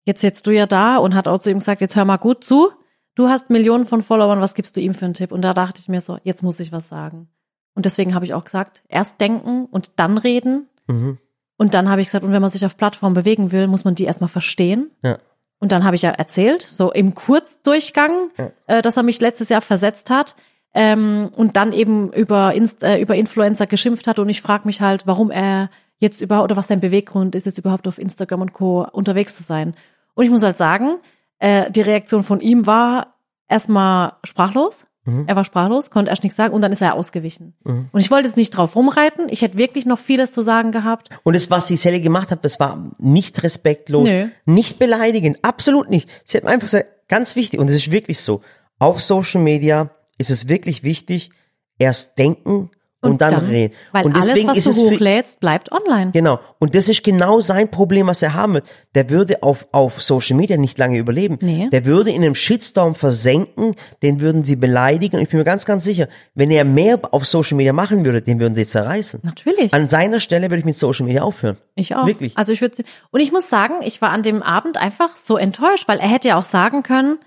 jetzt 0.04 0.20
sitzt 0.20 0.46
du 0.46 0.50
ja 0.50 0.66
da 0.66 0.96
und 0.96 1.14
hat 1.14 1.28
auch 1.28 1.38
zu 1.38 1.50
ihm 1.50 1.60
gesagt, 1.60 1.80
jetzt 1.80 1.96
hör 1.96 2.04
mal 2.04 2.16
gut 2.16 2.42
zu, 2.42 2.72
du 3.16 3.28
hast 3.28 3.50
Millionen 3.50 3.86
von 3.86 4.02
Followern, 4.02 4.40
was 4.40 4.54
gibst 4.54 4.76
du 4.76 4.80
ihm 4.80 4.94
für 4.94 5.04
einen 5.04 5.14
Tipp? 5.14 5.32
Und 5.32 5.42
da 5.42 5.52
dachte 5.52 5.80
ich 5.80 5.88
mir 5.88 6.00
so, 6.00 6.18
jetzt 6.22 6.44
muss 6.44 6.60
ich 6.60 6.70
was 6.70 6.88
sagen. 6.88 7.28
Und 7.74 7.84
deswegen 7.84 8.14
habe 8.14 8.24
ich 8.24 8.32
auch 8.32 8.44
gesagt, 8.44 8.84
erst 8.88 9.20
denken 9.20 9.66
und 9.66 9.92
dann 9.96 10.16
reden. 10.16 10.68
Mhm. 10.86 11.18
Und 11.56 11.74
dann 11.74 11.90
habe 11.90 12.00
ich 12.00 12.06
gesagt, 12.06 12.24
und 12.24 12.32
wenn 12.32 12.40
man 12.40 12.50
sich 12.50 12.64
auf 12.64 12.76
Plattformen 12.76 13.14
bewegen 13.14 13.50
will, 13.50 13.66
muss 13.66 13.84
man 13.84 13.94
die 13.94 14.04
erstmal 14.04 14.28
verstehen. 14.28 14.90
Ja. 15.02 15.18
Und 15.58 15.72
dann 15.72 15.84
habe 15.84 15.96
ich 15.96 16.02
ja 16.02 16.10
erzählt, 16.10 16.62
so 16.62 16.92
im 16.92 17.14
Kurzdurchgang, 17.14 18.30
äh, 18.66 18.82
dass 18.82 18.96
er 18.96 19.02
mich 19.02 19.20
letztes 19.20 19.48
Jahr 19.48 19.62
versetzt 19.62 20.10
hat. 20.10 20.36
Ähm, 20.74 21.30
und 21.34 21.56
dann 21.56 21.72
eben 21.72 22.12
über, 22.12 22.52
Inst 22.52 22.82
äh, 22.82 23.00
über 23.00 23.14
Influencer 23.14 23.66
geschimpft 23.66 24.06
hat. 24.06 24.18
Und 24.18 24.28
ich 24.28 24.42
frage 24.42 24.66
mich 24.66 24.82
halt, 24.82 25.06
warum 25.06 25.30
er 25.30 25.70
jetzt 25.98 26.20
überhaupt, 26.20 26.44
oder 26.44 26.56
was 26.56 26.68
sein 26.68 26.80
Beweggrund 26.80 27.34
ist, 27.34 27.46
jetzt 27.46 27.56
überhaupt 27.56 27.88
auf 27.88 27.98
Instagram 27.98 28.42
und 28.42 28.52
Co. 28.52 28.86
unterwegs 28.92 29.34
zu 29.34 29.42
sein. 29.42 29.74
Und 30.14 30.24
ich 30.24 30.30
muss 30.30 30.42
halt 30.42 30.58
sagen, 30.58 30.98
äh, 31.38 31.70
die 31.70 31.82
Reaktion 31.82 32.24
von 32.24 32.40
ihm 32.40 32.66
war 32.66 33.14
erstmal 33.48 34.14
sprachlos. 34.24 34.86
Er 35.28 35.36
war 35.36 35.44
sprachlos, 35.44 35.90
konnte 35.90 36.10
erst 36.10 36.24
nichts 36.24 36.36
sagen 36.36 36.52
und 36.52 36.62
dann 36.62 36.72
ist 36.72 36.82
er 36.82 36.94
ausgewichen. 36.94 37.54
Und 37.62 38.00
ich 38.00 38.10
wollte 38.10 38.26
jetzt 38.26 38.36
nicht 38.36 38.50
drauf 38.50 38.74
rumreiten. 38.74 39.28
Ich 39.28 39.40
hätte 39.40 39.56
wirklich 39.56 39.86
noch 39.86 40.00
vieles 40.00 40.32
zu 40.32 40.42
sagen 40.42 40.72
gehabt. 40.72 41.10
Und 41.22 41.36
das, 41.36 41.48
was 41.48 41.68
die 41.68 41.76
Sally 41.76 42.00
gemacht 42.00 42.32
hat, 42.32 42.44
das 42.44 42.58
war 42.58 42.90
nicht 42.98 43.40
respektlos, 43.44 44.08
Nö. 44.10 44.26
nicht 44.46 44.80
beleidigend, 44.80 45.38
absolut 45.42 45.90
nicht. 45.90 46.10
Sie 46.24 46.36
hat 46.36 46.44
einfach 46.44 46.66
gesagt, 46.66 47.06
ganz 47.06 47.36
wichtig, 47.36 47.60
und 47.60 47.68
es 47.68 47.76
ist 47.76 47.92
wirklich 47.92 48.18
so, 48.18 48.40
auf 48.80 49.00
Social 49.00 49.40
Media 49.40 49.90
ist 50.18 50.30
es 50.30 50.48
wirklich 50.48 50.82
wichtig, 50.82 51.30
erst 51.78 52.18
denken 52.18 52.72
und, 53.12 53.20
dann, 53.20 53.46
reden. 53.46 53.74
Weil 53.92 54.06
und 54.06 54.14
alles, 54.14 54.28
deswegen 54.28 54.48
was 54.48 54.58
ist 54.58 54.66
du 54.66 54.72
für, 54.72 54.94
hochlädst, 54.94 55.40
bleibt 55.40 55.72
online. 55.72 56.10
Genau. 56.12 56.40
Und 56.58 56.74
das 56.74 56.88
ist 56.88 57.02
genau 57.02 57.40
sein 57.40 57.70
Problem, 57.70 58.06
was 58.06 58.22
er 58.22 58.34
haben 58.34 58.54
wird. 58.54 58.66
Der 58.94 59.10
würde 59.10 59.42
auf, 59.42 59.66
auf 59.72 60.02
Social 60.02 60.36
Media 60.36 60.56
nicht 60.56 60.78
lange 60.78 60.98
überleben. 60.98 61.38
Nee. 61.40 61.68
Der 61.70 61.84
würde 61.84 62.10
in 62.10 62.22
einem 62.22 62.34
Shitstorm 62.34 62.94
versenken, 62.94 63.74
den 64.02 64.20
würden 64.20 64.44
sie 64.44 64.56
beleidigen. 64.56 65.16
Und 65.16 65.22
ich 65.22 65.28
bin 65.28 65.38
mir 65.38 65.44
ganz, 65.44 65.64
ganz 65.64 65.84
sicher, 65.84 66.08
wenn 66.34 66.50
er 66.50 66.64
mehr 66.64 67.00
auf 67.10 67.26
Social 67.26 67.56
Media 67.56 67.72
machen 67.72 68.04
würde, 68.04 68.22
den 68.22 68.40
würden 68.40 68.54
sie 68.54 68.66
zerreißen. 68.66 69.20
Natürlich. 69.22 69.72
An 69.72 69.88
seiner 69.88 70.20
Stelle 70.20 70.50
würde 70.50 70.58
ich 70.58 70.64
mit 70.64 70.76
Social 70.76 71.06
Media 71.06 71.22
aufhören. 71.22 71.56
Ich 71.74 71.94
auch. 71.94 72.06
Wirklich. 72.06 72.36
Also 72.36 72.52
ich 72.52 72.60
würde 72.60 72.84
und 73.10 73.20
ich 73.20 73.32
muss 73.32 73.48
sagen, 73.48 73.74
ich 73.82 74.02
war 74.02 74.10
an 74.10 74.22
dem 74.22 74.42
Abend 74.42 74.76
einfach 74.76 75.16
so 75.16 75.36
enttäuscht, 75.36 75.88
weil 75.88 75.98
er 75.98 76.08
hätte 76.08 76.28
ja 76.28 76.38
auch 76.38 76.44
sagen 76.44 76.82
können, 76.82 77.18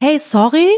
hey, 0.00 0.18
sorry, 0.18 0.68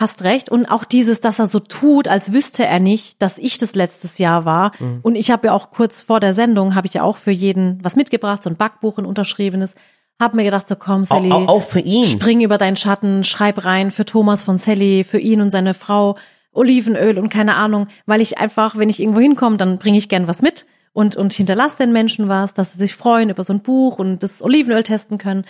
hast 0.00 0.22
recht 0.24 0.50
und 0.50 0.66
auch 0.66 0.84
dieses, 0.84 1.20
dass 1.22 1.38
er 1.38 1.46
so 1.46 1.58
tut, 1.58 2.06
als 2.08 2.32
wüsste 2.32 2.66
er 2.66 2.80
nicht, 2.80 3.22
dass 3.22 3.38
ich 3.38 3.56
das 3.58 3.74
letztes 3.74 4.18
Jahr 4.18 4.44
war 4.44 4.72
Mhm. 4.78 4.98
und 5.02 5.14
ich 5.16 5.30
habe 5.30 5.46
ja 5.48 5.52
auch 5.54 5.70
kurz 5.70 6.02
vor 6.02 6.20
der 6.20 6.34
Sendung 6.34 6.74
habe 6.74 6.86
ich 6.86 6.94
ja 6.94 7.02
auch 7.02 7.16
für 7.16 7.30
jeden 7.30 7.78
was 7.82 7.96
mitgebracht, 7.96 8.42
so 8.42 8.50
ein 8.50 8.56
Backbuch, 8.56 8.98
ein 8.98 9.06
unterschriebenes. 9.06 9.74
Hab 10.20 10.34
mir 10.34 10.44
gedacht, 10.44 10.66
so 10.68 10.76
komm, 10.76 11.04
Sally, 11.04 11.30
Auch, 11.32 11.48
auch 11.48 11.62
für 11.62 11.80
ihn. 11.80 12.04
spring 12.04 12.40
über 12.40 12.56
deinen 12.58 12.76
Schatten, 12.76 13.22
schreib 13.24 13.64
rein 13.64 13.90
für 13.90 14.04
Thomas 14.06 14.44
von 14.44 14.56
Sally, 14.56 15.04
für 15.04 15.18
ihn 15.18 15.40
und 15.42 15.50
seine 15.50 15.74
Frau, 15.74 16.16
Olivenöl 16.52 17.18
und 17.18 17.28
keine 17.28 17.54
Ahnung, 17.56 17.86
weil 18.06 18.20
ich 18.22 18.38
einfach, 18.38 18.78
wenn 18.78 18.88
ich 18.88 19.00
irgendwo 19.00 19.20
hinkomme, 19.20 19.58
dann 19.58 19.78
bringe 19.78 19.98
ich 19.98 20.08
gern 20.08 20.26
was 20.26 20.40
mit 20.40 20.64
und, 20.94 21.14
und 21.16 21.34
hinterlasse 21.34 21.76
den 21.78 21.92
Menschen 21.92 22.28
was, 22.28 22.54
dass 22.54 22.72
sie 22.72 22.78
sich 22.78 22.94
freuen 22.94 23.28
über 23.28 23.44
so 23.44 23.52
ein 23.52 23.60
Buch 23.60 23.98
und 23.98 24.22
das 24.22 24.42
Olivenöl 24.42 24.82
testen 24.82 25.18
können. 25.18 25.44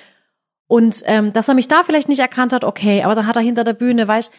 Und 0.68 1.02
ähm, 1.06 1.32
dass 1.32 1.48
er 1.48 1.54
mich 1.54 1.68
da 1.68 1.82
vielleicht 1.84 2.08
nicht 2.08 2.18
erkannt 2.18 2.52
hat, 2.52 2.64
okay, 2.64 3.02
aber 3.02 3.14
dann 3.14 3.26
hat 3.26 3.36
er 3.36 3.42
hinter 3.42 3.64
der 3.64 3.72
Bühne, 3.72 4.08
weißt 4.08 4.32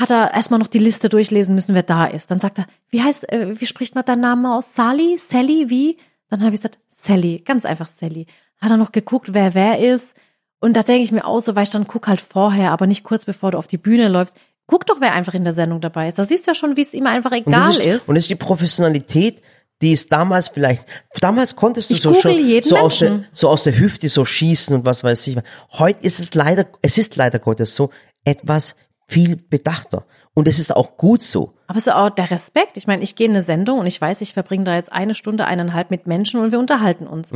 hat 0.00 0.10
er 0.10 0.34
erstmal 0.34 0.58
noch 0.58 0.66
die 0.66 0.78
Liste 0.78 1.08
durchlesen 1.08 1.54
müssen, 1.54 1.74
wer 1.74 1.82
da 1.82 2.04
ist. 2.04 2.30
Dann 2.30 2.40
sagt 2.40 2.58
er, 2.58 2.66
wie 2.90 3.02
heißt, 3.02 3.32
äh, 3.32 3.58
wie 3.60 3.66
spricht 3.66 3.94
man 3.94 4.04
deinen 4.04 4.20
Namen 4.20 4.46
aus? 4.46 4.74
Sally? 4.74 5.16
Sally? 5.16 5.70
Wie? 5.70 5.96
Dann 6.28 6.40
habe 6.42 6.54
ich 6.54 6.60
gesagt, 6.60 6.78
Sally, 6.90 7.42
ganz 7.44 7.64
einfach 7.64 7.88
Sally. 7.88 8.26
Hat 8.58 8.70
er 8.70 8.76
noch 8.76 8.92
geguckt, 8.92 9.32
wer 9.32 9.54
wer 9.54 9.78
ist. 9.78 10.14
Und 10.60 10.76
da 10.76 10.82
denke 10.82 11.02
ich 11.02 11.12
mir 11.12 11.24
auch 11.24 11.40
so, 11.40 11.54
weißt 11.54 11.72
du, 11.72 11.78
dann 11.78 11.88
guck 11.88 12.08
halt 12.08 12.20
vorher, 12.20 12.72
aber 12.72 12.86
nicht 12.86 13.04
kurz 13.04 13.24
bevor 13.24 13.52
du 13.52 13.58
auf 13.58 13.66
die 13.66 13.78
Bühne 13.78 14.08
läufst. 14.08 14.36
Guck 14.66 14.86
doch, 14.86 15.00
wer 15.00 15.12
einfach 15.12 15.34
in 15.34 15.44
der 15.44 15.52
Sendung 15.52 15.80
dabei 15.80 16.08
ist. 16.08 16.18
Da 16.18 16.24
siehst 16.24 16.46
du 16.46 16.50
ja 16.50 16.54
schon, 16.54 16.76
wie 16.76 16.82
es 16.82 16.92
ihm 16.92 17.06
einfach 17.06 17.30
Und 17.30 17.38
egal 17.38 17.68
das 17.68 17.78
ist, 17.78 17.86
ist. 17.86 18.08
Und 18.08 18.16
das 18.16 18.24
ist 18.24 18.30
die 18.30 18.34
Professionalität, 18.34 19.42
die 19.82 19.92
ist 19.92 20.10
damals 20.10 20.48
vielleicht, 20.48 20.84
damals 21.20 21.54
konntest 21.54 21.90
du 21.90 21.94
Ich 21.94 22.00
so 22.00 22.14
schon, 22.14 22.62
so 22.62 22.76
aus, 22.76 22.98
der, 22.98 23.24
so 23.32 23.48
aus 23.48 23.64
der 23.64 23.78
Hüfte 23.78 24.08
so 24.08 24.24
schießen 24.24 24.74
und 24.74 24.86
was 24.86 25.04
weiß 25.04 25.26
ich. 25.26 25.38
Heute 25.72 26.04
ist 26.04 26.18
es 26.18 26.34
leider, 26.34 26.66
es 26.82 26.98
ist 26.98 27.16
leider 27.16 27.38
Gottes 27.38 27.76
so 27.76 27.90
etwas 28.24 28.74
viel 29.08 29.36
bedachter. 29.36 30.06
Und 30.34 30.48
es 30.48 30.58
ist 30.58 30.74
auch 30.74 30.96
gut 30.96 31.22
so. 31.22 31.54
Aber 31.66 31.78
es 31.78 31.86
ist 31.86 31.92
auch 31.92 32.10
der 32.10 32.30
Respekt. 32.30 32.76
Ich 32.76 32.86
meine, 32.86 33.02
ich 33.02 33.16
gehe 33.16 33.26
in 33.26 33.32
eine 33.32 33.42
Sendung 33.42 33.78
und 33.78 33.86
ich 33.86 34.00
weiß, 34.00 34.20
ich 34.20 34.34
verbringe 34.34 34.64
da 34.64 34.74
jetzt 34.74 34.92
eine 34.92 35.14
Stunde, 35.14 35.46
eineinhalb 35.46 35.90
mit 35.90 36.06
Menschen 36.06 36.40
und 36.40 36.52
wir 36.52 36.58
unterhalten 36.58 37.06
uns. 37.06 37.30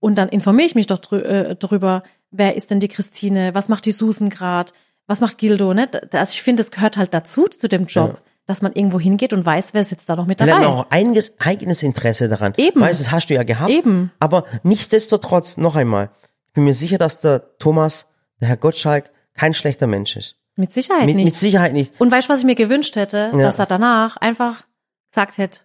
Und 0.00 0.16
dann 0.16 0.28
informiere 0.28 0.66
ich 0.66 0.74
mich 0.74 0.86
doch 0.86 0.98
drü 0.98 1.18
äh, 1.18 1.56
drüber, 1.56 2.02
wer 2.30 2.56
ist 2.56 2.70
denn 2.70 2.80
die 2.80 2.88
Christine, 2.88 3.54
was 3.54 3.68
macht 3.68 3.86
die 3.86 3.92
Susan 3.92 4.28
grad, 4.28 4.72
was 5.06 5.20
macht 5.20 5.38
Gildo, 5.38 5.74
ne? 5.74 5.88
Also 6.12 6.34
ich 6.34 6.42
finde, 6.42 6.62
es 6.62 6.70
gehört 6.70 6.96
halt 6.96 7.14
dazu, 7.14 7.48
zu 7.48 7.68
dem 7.68 7.86
Job, 7.86 8.20
dass 8.48 8.62
man 8.62 8.72
irgendwo 8.72 8.98
hingeht 8.98 9.32
und 9.32 9.46
weiß, 9.46 9.74
wer 9.74 9.84
sitzt 9.84 10.08
da 10.08 10.16
noch 10.16 10.26
mit 10.26 10.40
dabei. 10.40 10.66
auch 10.66 10.86
eigenes, 10.90 11.38
eigenes 11.38 11.82
Interesse 11.84 12.28
daran. 12.28 12.54
Eben. 12.56 12.80
Weißt, 12.80 12.98
du, 12.98 13.04
das 13.04 13.12
hast 13.12 13.28
du 13.28 13.34
ja 13.34 13.42
gehabt. 13.44 13.70
Eben. 13.70 14.10
Aber 14.18 14.44
nichtsdestotrotz, 14.64 15.56
noch 15.58 15.76
einmal, 15.76 16.10
ich 16.46 16.52
bin 16.54 16.64
mir 16.64 16.72
sicher, 16.74 16.98
dass 16.98 17.20
der 17.20 17.56
Thomas, 17.58 18.06
der 18.40 18.48
Herr 18.48 18.56
Gottschalk, 18.56 19.10
kein 19.34 19.54
schlechter 19.54 19.86
Mensch 19.86 20.16
ist. 20.16 20.34
Mit 20.56 20.72
Sicherheit 20.72 21.06
Mit, 21.06 21.14
nicht. 21.16 21.24
mit 21.26 21.36
Sicherheit 21.36 21.72
nicht. 21.72 21.92
Und 22.00 22.10
weißt 22.10 22.28
du, 22.28 22.32
was 22.32 22.40
ich 22.40 22.46
mir 22.46 22.54
gewünscht 22.56 22.96
hätte? 22.96 23.30
Ja. 23.32 23.42
Dass 23.42 23.58
er 23.60 23.66
danach 23.66 24.16
einfach 24.16 24.64
gesagt 25.12 25.38
hätte, 25.38 25.60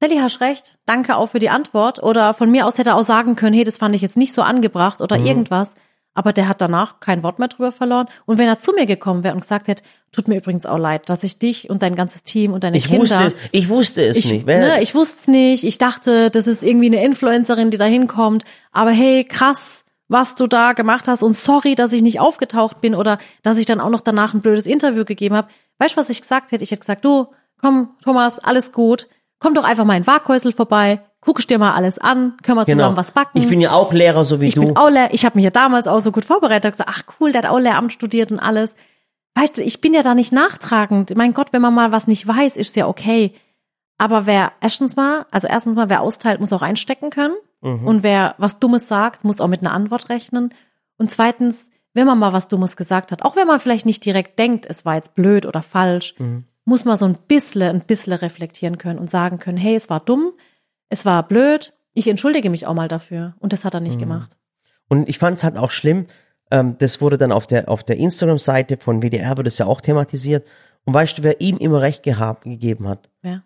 Sally, 0.00 0.16
hast 0.18 0.40
recht, 0.40 0.78
danke 0.86 1.16
auch 1.16 1.26
für 1.30 1.40
die 1.40 1.50
Antwort. 1.50 2.02
Oder 2.02 2.32
von 2.32 2.50
mir 2.50 2.66
aus 2.66 2.78
hätte 2.78 2.90
er 2.90 2.96
auch 2.96 3.02
sagen 3.02 3.36
können, 3.36 3.54
hey, 3.54 3.64
das 3.64 3.76
fand 3.76 3.94
ich 3.94 4.00
jetzt 4.00 4.16
nicht 4.16 4.32
so 4.32 4.42
angebracht 4.42 5.00
Mhm. 5.00 5.04
oder 5.04 5.16
irgendwas. 5.18 5.74
Aber 6.18 6.32
der 6.32 6.48
hat 6.48 6.60
danach 6.60 6.98
kein 6.98 7.22
Wort 7.22 7.38
mehr 7.38 7.46
drüber 7.46 7.70
verloren. 7.70 8.08
Und 8.26 8.38
wenn 8.38 8.48
er 8.48 8.58
zu 8.58 8.72
mir 8.72 8.86
gekommen 8.86 9.22
wäre 9.22 9.34
und 9.34 9.40
gesagt 9.42 9.68
hätte, 9.68 9.84
tut 10.10 10.26
mir 10.26 10.38
übrigens 10.38 10.66
auch 10.66 10.76
leid, 10.76 11.08
dass 11.08 11.22
ich 11.22 11.38
dich 11.38 11.70
und 11.70 11.80
dein 11.80 11.94
ganzes 11.94 12.24
Team 12.24 12.52
und 12.52 12.64
deine 12.64 12.76
Ich 12.76 12.86
Kinder. 12.86 13.02
wusste 13.02 13.24
es, 13.24 13.34
ich 13.52 13.68
wusste 13.68 14.04
es 14.04 14.16
ich, 14.16 14.32
nicht. 14.32 14.44
Ne, 14.44 14.82
ich 14.82 14.96
wusste 14.96 15.16
es 15.20 15.28
nicht. 15.28 15.62
Ich 15.62 15.78
dachte, 15.78 16.32
das 16.32 16.48
ist 16.48 16.64
irgendwie 16.64 16.86
eine 16.86 17.04
Influencerin, 17.04 17.70
die 17.70 17.76
da 17.76 17.84
hinkommt. 17.84 18.42
Aber 18.72 18.90
hey, 18.90 19.22
krass, 19.22 19.84
was 20.08 20.34
du 20.34 20.48
da 20.48 20.72
gemacht 20.72 21.06
hast. 21.06 21.22
Und 21.22 21.34
sorry, 21.34 21.76
dass 21.76 21.92
ich 21.92 22.02
nicht 22.02 22.18
aufgetaucht 22.18 22.80
bin 22.80 22.96
oder 22.96 23.18
dass 23.44 23.56
ich 23.56 23.66
dann 23.66 23.80
auch 23.80 23.90
noch 23.90 24.00
danach 24.00 24.34
ein 24.34 24.40
blödes 24.40 24.66
Interview 24.66 25.04
gegeben 25.04 25.36
habe. 25.36 25.46
Weißt 25.78 25.94
du, 25.94 26.00
was 26.00 26.10
ich 26.10 26.20
gesagt 26.20 26.50
hätte? 26.50 26.64
Ich 26.64 26.72
hätte 26.72 26.80
gesagt, 26.80 27.04
du, 27.04 27.28
komm, 27.62 27.90
Thomas, 28.02 28.40
alles 28.40 28.72
gut. 28.72 29.06
Komm 29.38 29.54
doch 29.54 29.62
einfach 29.62 29.84
mal 29.84 29.96
in 29.96 30.08
Waghäusel 30.08 30.50
vorbei. 30.50 30.98
Guckst 31.20 31.50
dir 31.50 31.58
mal 31.58 31.72
alles 31.74 31.98
an. 31.98 32.36
Können 32.42 32.58
wir 32.58 32.66
zusammen 32.66 32.96
was 32.96 33.12
backen. 33.12 33.30
Genau. 33.34 33.44
Ich 33.44 33.50
bin 33.50 33.60
ja 33.60 33.72
auch 33.72 33.92
Lehrer, 33.92 34.24
so 34.24 34.40
wie 34.40 34.46
Ich 34.46 34.54
du. 34.54 34.60
bin 34.60 34.76
auch 34.76 34.88
Lehr 34.88 35.12
ich 35.12 35.24
habe 35.24 35.36
mich 35.36 35.44
ja 35.44 35.50
damals 35.50 35.86
auch 35.88 36.00
so 36.00 36.12
gut 36.12 36.24
vorbereitet, 36.24 36.72
gesagt, 36.72 36.90
ach 36.92 37.02
cool, 37.18 37.32
der 37.32 37.42
hat 37.42 37.50
auch 37.50 37.58
Lehramt 37.58 37.92
studiert 37.92 38.30
und 38.30 38.38
alles. 38.38 38.76
Weißt 39.34 39.58
du, 39.58 39.62
ich 39.62 39.80
bin 39.80 39.94
ja 39.94 40.02
da 40.02 40.14
nicht 40.14 40.32
nachtragend. 40.32 41.16
Mein 41.16 41.34
Gott, 41.34 41.48
wenn 41.52 41.62
man 41.62 41.74
mal 41.74 41.92
was 41.92 42.06
nicht 42.06 42.26
weiß, 42.26 42.56
ist 42.56 42.76
ja 42.76 42.86
okay. 42.86 43.32
Aber 43.98 44.26
wer 44.26 44.52
erstens 44.60 44.94
mal, 44.96 45.26
also 45.30 45.48
erstens 45.48 45.74
mal, 45.74 45.90
wer 45.90 46.02
austeilt, 46.02 46.38
muss 46.40 46.52
auch 46.52 46.62
einstecken 46.62 47.10
können. 47.10 47.34
Und 47.60 48.04
wer 48.04 48.36
was 48.38 48.60
Dummes 48.60 48.86
sagt, 48.86 49.24
muss 49.24 49.40
auch 49.40 49.48
mit 49.48 49.62
einer 49.62 49.72
Antwort 49.72 50.10
rechnen. 50.10 50.54
Und 50.96 51.10
zweitens, 51.10 51.70
wenn 51.92 52.06
man 52.06 52.16
mal 52.16 52.32
was 52.32 52.46
Dummes 52.46 52.76
gesagt 52.76 53.10
hat, 53.10 53.22
auch 53.24 53.34
wenn 53.34 53.48
man 53.48 53.58
vielleicht 53.58 53.84
nicht 53.86 54.04
direkt 54.04 54.38
denkt, 54.38 54.64
es 54.68 54.84
war 54.84 54.94
jetzt 54.94 55.16
blöd 55.16 55.44
oder 55.44 55.62
falsch, 55.62 56.14
muss 56.64 56.84
man 56.84 56.96
so 56.96 57.06
ein 57.06 57.18
bisschen, 57.26 57.74
ein 57.74 57.80
bisschen 57.84 58.12
reflektieren 58.12 58.78
können 58.78 59.00
und 59.00 59.10
sagen 59.10 59.40
können, 59.40 59.58
hey, 59.58 59.74
es 59.74 59.90
war 59.90 59.98
dumm, 59.98 60.32
es 60.88 61.04
war 61.04 61.26
blöd, 61.26 61.72
ich 61.94 62.08
entschuldige 62.08 62.50
mich 62.50 62.66
auch 62.66 62.74
mal 62.74 62.88
dafür. 62.88 63.34
Und 63.38 63.52
das 63.52 63.64
hat 63.64 63.74
er 63.74 63.80
nicht 63.80 63.98
gemacht. 63.98 64.36
Und 64.88 65.08
ich 65.08 65.18
fand 65.18 65.38
es 65.38 65.44
halt 65.44 65.56
auch 65.56 65.70
schlimm, 65.70 66.06
ähm, 66.50 66.76
das 66.78 67.00
wurde 67.00 67.18
dann 67.18 67.32
auf 67.32 67.46
der, 67.46 67.68
auf 67.68 67.84
der 67.84 67.98
Instagram-Seite 67.98 68.78
von 68.78 69.02
WDR, 69.02 69.36
wird 69.36 69.46
es 69.46 69.58
ja 69.58 69.66
auch 69.66 69.80
thematisiert. 69.80 70.46
Und 70.84 70.94
weißt 70.94 71.18
du, 71.18 71.22
wer 71.22 71.40
ihm 71.40 71.58
immer 71.58 71.82
recht 71.82 72.02
gehabt, 72.02 72.44
gegeben 72.44 72.88
hat? 72.88 73.10
Ja. 73.22 73.42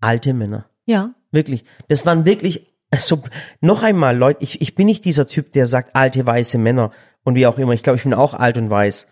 Alte 0.00 0.32
Männer. 0.32 0.66
Ja. 0.86 1.10
Wirklich. 1.30 1.64
Das 1.88 2.06
waren 2.06 2.24
wirklich, 2.24 2.72
also, 2.90 3.22
noch 3.60 3.82
einmal, 3.82 4.16
Leute, 4.16 4.42
ich, 4.42 4.62
ich 4.62 4.74
bin 4.74 4.86
nicht 4.86 5.04
dieser 5.04 5.28
Typ, 5.28 5.52
der 5.52 5.66
sagt, 5.66 5.94
alte 5.94 6.24
weiße 6.24 6.56
Männer 6.56 6.92
und 7.24 7.34
wie 7.34 7.46
auch 7.46 7.58
immer. 7.58 7.72
Ich 7.72 7.82
glaube, 7.82 7.98
ich 7.98 8.04
bin 8.04 8.14
auch 8.14 8.32
alt 8.32 8.56
und 8.56 8.70
weiß. 8.70 9.06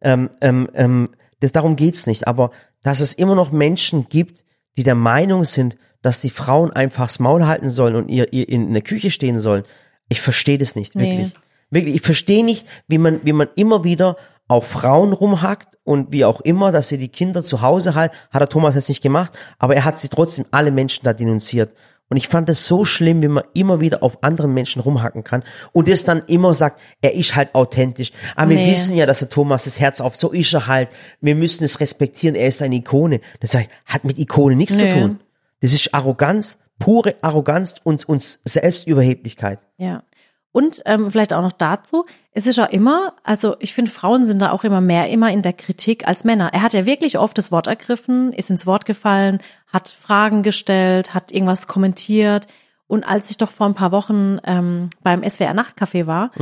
Ähm, 0.00 0.30
ähm, 0.40 0.68
ähm, 0.74 1.10
das, 1.38 1.52
darum 1.52 1.76
geht's 1.76 2.06
nicht. 2.06 2.26
Aber 2.26 2.50
dass 2.82 3.00
es 3.00 3.12
immer 3.12 3.36
noch 3.36 3.52
Menschen 3.52 4.08
gibt, 4.08 4.44
die 4.76 4.82
der 4.82 4.96
Meinung 4.96 5.44
sind, 5.44 5.76
dass 6.02 6.20
die 6.20 6.30
Frauen 6.30 6.70
einfach 6.72 7.06
das 7.06 7.18
Maul 7.20 7.46
halten 7.46 7.70
sollen 7.70 7.94
und 7.96 8.08
ihr, 8.08 8.32
ihr 8.32 8.48
in 8.48 8.72
der 8.72 8.82
Küche 8.82 9.10
stehen 9.10 9.38
sollen. 9.38 9.64
Ich 10.08 10.20
verstehe 10.20 10.58
das 10.58 10.76
nicht, 10.76 10.94
Nee. 10.94 11.02
wirklich. 11.18 11.32
Wirklich, 11.70 11.94
ich 11.94 12.02
verstehe 12.02 12.44
nicht, 12.44 12.66
wie 12.86 12.98
man, 12.98 13.20
wie 13.24 13.32
man 13.32 13.48
immer 13.54 13.82
wieder 13.82 14.16
auf 14.46 14.66
Frauen 14.66 15.14
rumhackt 15.14 15.78
und 15.84 16.12
wie 16.12 16.26
auch 16.26 16.42
immer, 16.42 16.70
dass 16.70 16.88
sie 16.88 16.98
die 16.98 17.08
Kinder 17.08 17.42
zu 17.42 17.62
Hause 17.62 17.94
halten. 17.94 18.14
Hat 18.30 18.40
der 18.42 18.48
Thomas 18.50 18.74
jetzt 18.74 18.90
nicht 18.90 19.02
gemacht, 19.02 19.32
aber 19.58 19.74
er 19.74 19.84
hat 19.86 19.98
sie 19.98 20.08
trotzdem 20.08 20.44
alle 20.50 20.70
Menschen 20.70 21.04
da 21.04 21.14
denunziert. 21.14 21.70
Und 22.10 22.18
ich 22.18 22.28
fand 22.28 22.50
es 22.50 22.66
so 22.66 22.84
schlimm, 22.84 23.22
wie 23.22 23.28
man 23.28 23.44
immer 23.54 23.80
wieder 23.80 24.02
auf 24.02 24.22
anderen 24.22 24.52
Menschen 24.52 24.82
rumhacken 24.82 25.24
kann 25.24 25.44
und 25.72 25.88
das 25.88 26.04
dann 26.04 26.22
immer 26.26 26.52
sagt, 26.52 26.78
er 27.00 27.14
ist 27.14 27.34
halt 27.36 27.54
authentisch. 27.54 28.12
Aber 28.36 28.50
wir 28.50 28.58
Nee. 28.58 28.70
wissen 28.70 28.94
ja, 28.94 29.06
dass 29.06 29.20
der 29.20 29.30
Thomas 29.30 29.64
das 29.64 29.80
Herz 29.80 30.02
auf, 30.02 30.16
so 30.16 30.30
ist 30.30 30.52
er 30.52 30.66
halt. 30.66 30.90
Wir 31.22 31.34
müssen 31.34 31.64
es 31.64 31.80
respektieren, 31.80 32.34
er 32.34 32.48
ist 32.48 32.60
eine 32.60 32.74
Ikone. 32.74 33.22
Das 33.40 33.54
ich, 33.54 33.66
hat 33.86 34.04
mit 34.04 34.18
Ikone 34.18 34.56
nichts 34.56 34.76
zu 34.76 34.84
Nee. 34.84 34.92
tun. 34.92 35.20
Das 35.62 35.72
ist 35.72 35.94
Arroganz, 35.94 36.58
pure 36.78 37.14
Arroganz 37.22 37.76
und, 37.82 38.06
und 38.08 38.38
Selbstüberheblichkeit. 38.44 39.60
Ja. 39.78 40.02
Und 40.50 40.82
ähm, 40.84 41.10
vielleicht 41.10 41.32
auch 41.32 41.40
noch 41.40 41.52
dazu, 41.52 42.04
es 42.32 42.46
ist 42.46 42.56
ja 42.56 42.66
immer, 42.66 43.14
also 43.22 43.56
ich 43.58 43.72
finde, 43.72 43.90
Frauen 43.90 44.26
sind 44.26 44.42
da 44.42 44.50
auch 44.50 44.64
immer 44.64 44.82
mehr, 44.82 45.08
immer 45.08 45.30
in 45.30 45.40
der 45.40 45.54
Kritik 45.54 46.06
als 46.06 46.24
Männer. 46.24 46.50
Er 46.52 46.60
hat 46.60 46.74
ja 46.74 46.84
wirklich 46.84 47.18
oft 47.18 47.38
das 47.38 47.50
Wort 47.50 47.68
ergriffen, 47.68 48.34
ist 48.34 48.50
ins 48.50 48.66
Wort 48.66 48.84
gefallen, 48.84 49.38
hat 49.72 49.88
Fragen 49.88 50.42
gestellt, 50.42 51.14
hat 51.14 51.32
irgendwas 51.32 51.68
kommentiert. 51.68 52.48
Und 52.86 53.04
als 53.04 53.30
ich 53.30 53.38
doch 53.38 53.50
vor 53.50 53.66
ein 53.66 53.74
paar 53.74 53.92
Wochen 53.92 54.38
ähm, 54.44 54.90
beim 55.02 55.26
SWR 55.26 55.54
Nachtcafé 55.54 56.06
war, 56.06 56.32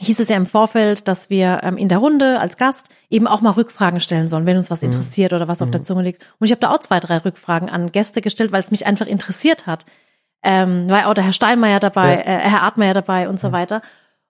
hieß 0.00 0.18
es 0.20 0.28
ja 0.28 0.36
im 0.36 0.46
Vorfeld, 0.46 1.06
dass 1.08 1.30
wir 1.30 1.60
ähm, 1.62 1.76
in 1.76 1.88
der 1.88 1.98
Runde 1.98 2.40
als 2.40 2.56
Gast 2.56 2.88
eben 3.10 3.26
auch 3.26 3.40
mal 3.40 3.50
Rückfragen 3.50 4.00
stellen 4.00 4.28
sollen, 4.28 4.44
wenn 4.46 4.56
uns 4.56 4.70
was 4.70 4.82
interessiert 4.82 5.32
oder 5.32 5.46
was 5.48 5.62
auf 5.62 5.70
der 5.70 5.82
Zunge 5.82 6.02
liegt. 6.02 6.22
Und 6.40 6.46
ich 6.46 6.50
habe 6.50 6.60
da 6.60 6.70
auch 6.72 6.78
zwei, 6.78 6.98
drei 7.00 7.18
Rückfragen 7.18 7.68
an 7.70 7.92
Gäste 7.92 8.20
gestellt, 8.20 8.50
weil 8.52 8.62
es 8.62 8.70
mich 8.72 8.86
einfach 8.86 9.06
interessiert 9.06 9.66
hat. 9.66 9.84
Ähm, 10.42 10.90
war 10.90 11.08
auch 11.08 11.14
der 11.14 11.24
Herr 11.24 11.32
Steinmeier 11.32 11.80
dabei, 11.80 12.14
Ja. 12.16 12.20
äh, 12.20 12.38
Herr 12.50 12.62
Artmeier 12.62 12.92
dabei 12.92 13.28
und 13.28 13.38
so 13.40 13.52
weiter. 13.52 13.82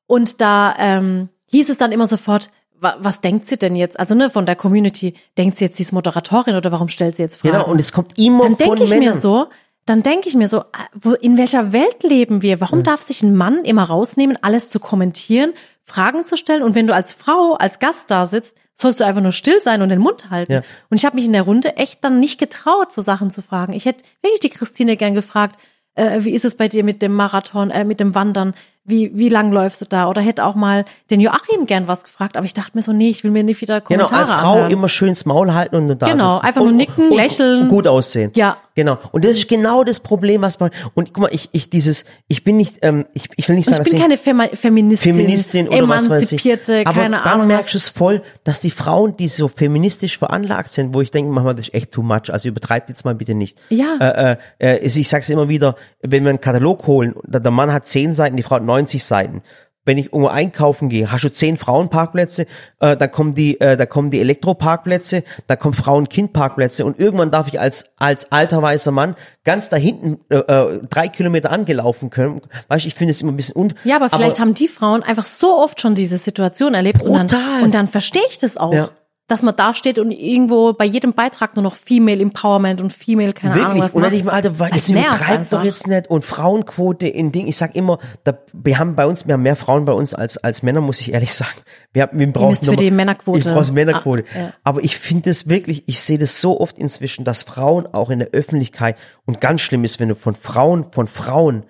Und 0.07 0.41
da 0.41 0.75
ähm, 0.79 1.29
hieß 1.47 1.71
es 1.71 1.79
dann 1.79 1.93
immer 1.93 2.07
sofort, 2.07 2.51
wa 2.79 2.97
was 3.01 3.21
denkt 3.23 3.49
sie 3.49 3.57
denn 3.57 3.75
jetzt? 3.75 3.99
Also 3.99 4.15
ne, 4.15 4.29
von 4.31 4.45
der 4.47 4.55
Community, 4.57 5.15
denkt 5.39 5.57
sie 5.57 5.65
jetzt, 5.65 5.79
sie 5.79 5.83
ist 5.85 5.93
Moderatorin 5.93 6.57
oder 6.57 6.71
warum 6.73 6.89
stellt 6.89 7.17
sie 7.17 7.23
jetzt 7.23 7.37
Fragen? 7.41 7.55
Genau, 7.57 7.67
und 7.69 7.81
es 7.81 7.93
kommt 7.93 8.19
immer 8.19 8.43
dann 8.45 8.57
von 8.57 8.59
denke 8.77 8.85
ich 8.85 8.91
Männern. 8.91 9.15
mir 9.15 9.21
so, 9.21 9.47
dann 9.87 10.03
denke 10.03 10.29
ich 10.29 10.35
mir 10.35 10.49
so, 10.49 10.61
ah, 10.61 11.15
in 11.21 11.37
welcher 11.37 11.73
Welt 11.73 12.03
leben 12.03 12.43
wir? 12.43 12.61
Warum 12.61 12.83
darf 12.83 13.03
sich 13.03 13.23
ein 13.23 13.37
Mann 13.37 13.65
immer 13.65 13.85
rausnehmen, 13.85 14.39
alles 14.41 14.71
zu 14.71 14.81
kommentieren, 14.81 15.53
Fragen 15.83 16.25
zu 16.25 16.37
stellen? 16.37 16.63
Und 16.63 16.75
wenn 16.75 16.87
du 16.87 16.95
als 16.95 17.13
Frau, 17.13 17.55
als 17.55 17.79
Gast 17.79 18.11
da 18.11 18.27
sitzt, 18.27 18.57
sollst 18.77 19.01
du 19.01 19.05
einfach 19.05 19.23
nur 19.23 19.33
still 19.33 19.61
sein 19.63 19.83
und 19.83 19.91
den 19.91 20.01
Mund 20.01 20.31
halten. 20.31 20.53
Ja. 20.53 20.63
Und 20.91 20.97
ich 20.97 21.05
habe 21.05 21.17
mich 21.17 21.27
in 21.27 21.33
der 21.33 21.43
Runde 21.43 21.77
echt 21.77 22.03
dann 22.03 22.19
nicht 22.19 22.39
getraut, 22.39 22.93
so 22.93 23.03
Sachen 23.03 23.31
zu 23.31 23.43
fragen. 23.43 23.73
Ich 23.73 23.85
hätte 23.85 24.05
wirklich 24.23 24.41
die 24.41 24.51
Christine 24.51 24.97
gern 24.97 25.15
gefragt, 25.15 25.61
äh, 25.95 26.25
wie 26.25 26.35
ist 26.35 26.45
es 26.45 26.57
bei 26.57 26.69
dir 26.69 26.83
mit 26.83 27.03
dem 27.03 27.13
Marathon, 27.13 27.71
äh, 27.71 27.85
mit 27.85 28.01
dem 28.01 28.15
Wandern? 28.15 28.55
Wie, 28.87 29.11
wie 29.15 29.29
lang 29.31 29.51
läufst 29.51 29.81
du 29.81 29.87
da? 29.87 30.09
Oder 30.09 30.21
hätte 30.21 30.45
auch 30.45 30.55
mal 30.55 30.85
den 31.11 31.21
Joachim 31.21 31.67
gern 31.67 31.89
was 31.89 32.05
gefragt. 32.05 32.37
Aber 32.37 32.45
ich 32.45 32.53
dachte 32.55 32.73
mir 32.75 32.83
so, 32.83 32.93
nee, 32.93 33.09
ich 33.09 33.25
will 33.25 33.31
mir 33.31 33.43
nicht 33.43 33.61
wieder 33.63 33.81
Genau, 33.81 34.05
Kommentare 34.07 34.21
als 34.21 34.35
Frau 34.35 34.53
anhören. 34.55 34.71
immer 34.73 34.89
schön 34.91 35.09
ins 35.09 35.25
Maul 35.25 35.55
halten 35.55 35.77
und 35.77 36.03
da 36.03 36.07
Genau, 36.07 36.33
sitzen. 36.35 36.47
einfach 36.47 36.61
nur 36.61 36.71
und, 36.71 36.77
nicken, 36.77 37.11
und, 37.11 37.17
lächeln. 37.17 37.63
Und 37.63 37.69
gut 37.69 37.87
aussehen. 37.89 38.31
Ja. 38.35 38.59
Genau. 38.77 38.99
Und 39.13 39.25
das 39.25 39.35
ist 39.35 39.49
genau 39.49 39.85
das 39.85 40.01
Problem, 40.01 40.43
was 40.43 40.59
man, 40.59 40.71
und 40.95 41.15
guck 41.15 41.23
mal, 41.23 41.31
ich, 41.33 41.49
ich 41.53 41.71
dieses, 41.71 42.05
ich 42.27 42.43
bin 42.43 42.57
nicht, 42.57 42.79
ähm, 42.83 43.07
ich, 43.13 43.29
ich 43.37 43.49
will 43.49 43.55
nicht 43.55 43.69
sagen, 43.69 43.85
ich 43.87 43.93
bin 43.93 44.01
keine 44.01 44.17
Fema 44.17 44.49
Feministin, 44.53 45.15
Feministin 45.15 45.69
oder 45.69 45.89
was 45.89 46.11
weiß 46.11 46.33
ich. 46.33 46.45
Aber 46.51 46.93
keine 46.93 47.17
dann 47.19 47.35
Ahnung. 47.35 47.47
merkst 47.47 47.75
du 47.75 47.79
es 47.79 47.89
voll, 47.89 48.23
dass 48.43 48.61
die 48.61 48.73
Frauen, 48.73 49.17
die 49.17 49.29
so 49.29 49.47
feministisch 49.47 50.19
veranlagt 50.19 50.73
sind, 50.73 50.93
wo 50.93 51.01
ich 51.01 51.13
denke, 51.13 51.31
manchmal 51.31 51.55
das 51.55 51.69
ist 51.69 51.75
echt 51.75 51.93
too 51.93 52.03
much, 52.03 52.31
also 52.33 52.49
übertreibt 52.49 52.89
jetzt 52.89 53.05
mal 53.05 53.15
bitte 53.15 53.35
nicht. 53.37 53.59
Ja. 53.69 53.97
Äh, 54.01 54.37
äh, 54.59 54.77
äh, 54.77 54.79
ich 54.85 55.09
sag's 55.09 55.31
immer 55.31 55.49
wieder, 55.49 55.77
wenn 56.03 56.25
wir 56.25 56.31
einen 56.31 56.41
Katalog 56.41 56.85
holen, 56.89 57.15
der 57.23 57.49
Mann 57.53 57.73
hat 57.73 57.87
zehn 57.87 58.13
Seiten, 58.13 58.37
die 58.37 58.43
Frau 58.43 58.57
hat 58.57 58.65
90 58.75 59.05
Seiten. 59.05 59.43
Wenn 59.87 59.99
ich 59.99 60.07
irgendwo 60.07 60.29
einkaufen 60.29 60.89
gehe, 60.89 61.13
hast 61.13 61.25
du 61.25 61.31
zehn 61.31 61.59
Frauenparkplätze, 61.59 62.47
äh, 62.81 62.97
da 62.97 63.07
kommen 63.07 63.35
die, 63.35 63.61
äh, 63.61 63.77
da 63.77 63.85
kommen 63.85 64.11
die 64.11 64.19
Elektroparkplätze, 64.21 65.25
da 65.47 65.57
kommen 65.57 65.75
Frauen-Kind-Parkplätze 65.75 66.87
und 66.87 66.99
irgendwann 66.99 67.31
darf 67.31 67.49
ich 67.49 67.61
als 67.61 67.85
als 67.99 68.33
alter 68.33 68.63
weißer 68.63 68.93
Mann 68.93 69.15
ganz 69.45 69.69
da 69.69 69.77
hinten 69.77 70.21
äh, 70.31 70.37
äh, 70.37 70.81
drei 70.89 71.09
Kilometer 71.09 71.51
angelaufen 71.51 72.09
können. 72.09 72.41
Weißt, 72.69 72.87
du, 72.87 72.89
ich 72.89 72.95
finde 72.95 73.11
es 73.11 73.21
immer 73.21 73.33
ein 73.33 73.37
bisschen 73.37 73.57
un. 73.57 73.75
Ja, 73.85 73.97
aber 73.97 74.09
vielleicht 74.09 74.41
haben 74.41 74.55
die 74.55 74.69
Frauen 74.69 75.03
einfach 75.03 75.25
so 75.25 75.59
oft 75.59 75.79
schon 75.79 75.95
diese 75.95 76.17
Situation 76.17 76.73
erlebt. 76.73 77.03
Und 77.03 77.11
Brutal. 77.13 77.27
dann, 77.29 77.63
und 77.65 77.75
dann 77.75 77.89
verstehe 77.89 78.25
ich 78.31 78.39
das 78.39 78.57
auch. 78.57 78.73
Ja. 78.73 78.89
Dass 79.27 79.41
man 79.43 79.57
da 79.57 79.73
steht 79.75 79.99
und 79.99 80.11
irgendwo 80.13 80.75
bei 80.75 80.85
jedem 80.85 81.15
Beitrag 81.15 81.57
nur 81.57 81.63
noch 81.63 81.75
Female 81.77 82.21
Empowerment 82.21 82.83
und 82.83 82.93
Female, 82.93 83.33
keine 83.33 83.55
Wirklich. 83.55 83.71
Ahnung 83.71 83.83
was 83.83 83.95
und 83.95 84.03
dann 84.03 84.11
denke 84.11 84.19
ich 84.21 84.25
mir, 84.27 84.33
Alter, 84.35 84.59
weil 84.59 84.75
jetzt 84.75 84.91
übertreibt 84.91 85.51
doch 85.51 85.65
jetzt 85.65 85.87
nicht. 85.87 86.11
Und 86.11 86.27
Frauenquote 86.27 87.07
in 87.09 87.33
Ding. 87.33 87.47
Ich 87.47 87.57
sag 87.57 87.75
immer, 87.75 87.99
da, 88.25 88.37
wir 88.53 88.79
haben 88.79 88.97
bei 88.97 89.07
uns, 89.07 89.27
wir 89.27 89.33
haben 89.33 89.43
mehr 89.43 89.57
Frauen 89.57 89.87
bei 89.87 89.95
uns 89.95 90.13
als, 90.13 90.37
als 90.37 90.63
Männer, 90.63 90.83
muss 90.83 91.01
ich 91.01 91.15
ehrlich 91.15 91.33
sagen. 91.35 91.57
Wir, 91.95 92.03
haben, 92.03 92.19
wir 92.19 92.31
brauchen 92.31 92.55
für 92.55 92.77
die 92.77 92.91
Männerquote- 92.91 93.39
Ich 93.39 93.45
brauche 93.45 93.73
Männerquote. 93.73 94.25
Ah, 94.35 94.39
ja. 94.39 94.53
Aber 94.63 94.85
ich 94.85 94.99
finde 94.99 95.31
es 95.31 95.49
wirklich, 95.49 95.85
ich 95.87 96.03
sehe 96.03 96.19
das 96.19 96.43
so 96.43 96.61
oft 96.61 96.79
inzwischen, 96.79 97.25
dass 97.25 97.45
Frauen 97.45 97.87
auch 97.87 98.11
in 98.11 98.19
der 98.19 98.29
Öffentlichkeit 98.33 98.97
und 99.25 99.41
ganz 99.41 99.63
schlimm 99.63 99.85
ist, 99.85 100.01
wenn 100.01 100.11
du 100.11 100.17
von 100.17 100.35
Frauen, 100.35 100.93
von 100.93 101.07
Frauen 101.07 101.65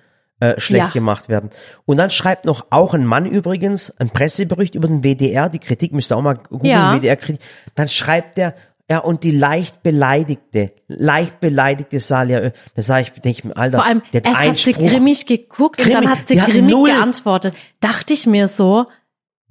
äh, 0.52 0.60
schlecht 0.60 0.86
Ja. 0.86 0.90
gemacht 0.92 1.28
werden. 1.28 1.50
Und 1.86 1.96
dann 1.98 2.10
schreibt 2.10 2.44
noch 2.44 2.66
auch 2.70 2.94
ein 2.94 3.04
Mann 3.06 3.26
übrigens, 3.26 3.90
ein 3.98 4.10
Pressebericht 4.10 4.74
über 4.74 4.88
den 4.88 5.02
WDR, 5.02 5.48
die 5.48 5.58
Kritik 5.58 5.92
müsst 5.92 6.12
ihr 6.12 6.16
auch 6.16 6.22
mal 6.22 6.34
googeln, 6.34 6.70
Ja. 6.70 6.94
WDR-Kritik. 6.96 7.40
Dann 7.74 7.88
schreibt 7.88 8.36
der, 8.38 8.54
ja, 8.90 8.98
und 8.98 9.24
die 9.24 9.30
leicht 9.30 9.82
beleidigte, 9.82 10.72
leicht 10.88 11.40
beleidigte 11.40 11.98
Salia, 12.00 12.40
Ö. 12.42 12.50
da 12.74 12.82
sage 12.82 13.02
ich, 13.02 13.12
denke 13.12 13.28
ich 13.38 13.44
mir, 13.44 13.56
Alter, 13.56 13.78
Vor 13.78 13.86
allem, 13.86 14.02
der 14.12 14.20
hat 14.20 14.26
erst 14.26 14.40
hat 14.48 14.56
sie 14.58 14.72
grimmig 14.74 15.26
geguckt 15.26 15.78
und 15.78 15.84
Grimmig. 15.86 16.02
dann 16.02 16.10
hat 16.18 16.28
sie 16.28 16.36
grimmig 16.36 16.84
geantwortet. 16.84 17.54
Dachte 17.80 18.12
ich 18.12 18.26
mir 18.26 18.46
so, 18.46 18.86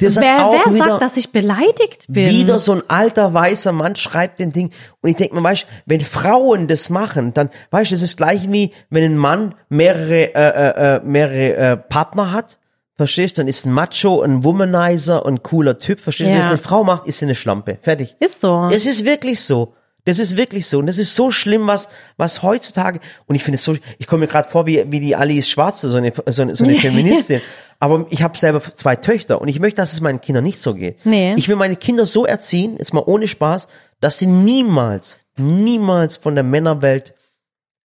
Wer, 0.03 0.45
auch 0.45 0.53
wer 0.65 0.73
wieder- 0.73 0.85
sagt, 0.87 1.01
dass 1.01 1.17
ich 1.17 1.31
beleidigt 1.31 2.05
bin? 2.07 2.29
Wieder 2.29 2.59
so 2.59 2.73
ein 2.73 2.83
alter 2.89 3.33
weißer 3.33 3.71
Mann 3.71 3.95
schreibt 3.95 4.39
den 4.39 4.51
Ding. 4.51 4.71
Und 5.01 5.09
ich 5.09 5.15
denke 5.15 5.35
mir, 5.35 5.43
weißt 5.43 5.65
wenn 5.85 6.01
Frauen 6.01 6.67
das 6.67 6.89
machen, 6.89 7.33
dann, 7.33 7.49
weißt 7.71 7.91
du, 7.91 7.95
das 7.95 8.01
ist 8.03 8.17
gleich 8.17 8.51
wie, 8.51 8.71
wenn 8.89 9.03
ein 9.03 9.17
Mann 9.17 9.55
mehrere, 9.69 10.33
äh, 10.35 10.49
äh, 10.49 10.95
äh, 10.97 11.01
mehrere 11.03 11.55
äh, 11.55 11.77
Partner 11.77 12.31
hat. 12.31 12.59
Verstehst? 12.95 13.39
Dann 13.39 13.47
ist 13.47 13.65
ein 13.65 13.71
Macho, 13.73 14.21
ein 14.21 14.43
Womanizer, 14.43 15.25
ein 15.25 15.41
cooler 15.41 15.79
Typ. 15.79 15.99
Verstehst? 15.99 16.29
Wenn 16.29 16.35
Ja. 16.35 16.41
es 16.41 16.47
eine 16.47 16.57
Frau 16.59 16.83
macht, 16.83 17.07
ist 17.07 17.17
sie 17.17 17.25
eine 17.25 17.33
Schlampe. 17.35 17.79
Fertig. 17.81 18.15
Ist 18.19 18.39
so. 18.39 18.69
Es 18.71 18.85
ist 18.85 19.03
wirklich 19.03 19.41
so. 19.43 19.73
Das 20.05 20.19
ist 20.19 20.35
wirklich 20.35 20.67
so. 20.67 20.79
Und 20.79 20.87
das 20.87 20.97
ist 20.97 21.15
so 21.15 21.31
schlimm, 21.31 21.65
was, 21.67 21.87
was 22.17 22.43
heutzutage, 22.43 22.99
und 23.25 23.35
ich 23.35 23.43
finde 23.43 23.55
es 23.55 23.63
so, 23.63 23.75
ich 23.99 24.07
komme 24.07 24.21
mir 24.21 24.27
gerade 24.27 24.49
vor, 24.49 24.65
wie, 24.65 24.83
wie 24.91 24.99
die 24.99 25.15
Alice 25.15 25.47
Schwarze, 25.47 25.89
so 25.89 25.97
eine, 25.97 26.11
so 26.27 26.41
eine, 26.41 26.55
so 26.55 26.63
eine 26.65 26.75
Feministin. 26.79 27.41
Aber 27.79 28.05
ich 28.09 28.21
habe 28.21 28.37
selber 28.37 28.61
zwei 28.61 28.95
Töchter 28.95 29.39
und 29.41 29.47
ich 29.47 29.59
möchte, 29.59 29.77
dass 29.81 29.93
es 29.93 30.01
meinen 30.01 30.21
Kindern 30.21 30.43
nicht 30.43 30.61
so 30.61 30.73
geht. 30.73 31.05
Nee. 31.05 31.33
Ich 31.37 31.47
will 31.49 31.55
meine 31.55 31.75
Kinder 31.75 32.05
so 32.05 32.25
erziehen, 32.25 32.75
jetzt 32.77 32.93
mal 32.93 33.03
ohne 33.05 33.27
Spaß, 33.27 33.67
dass 33.99 34.17
sie 34.19 34.27
niemals, 34.27 35.25
niemals 35.37 36.17
von 36.17 36.35
der 36.35 36.43
Männerwelt, 36.43 37.13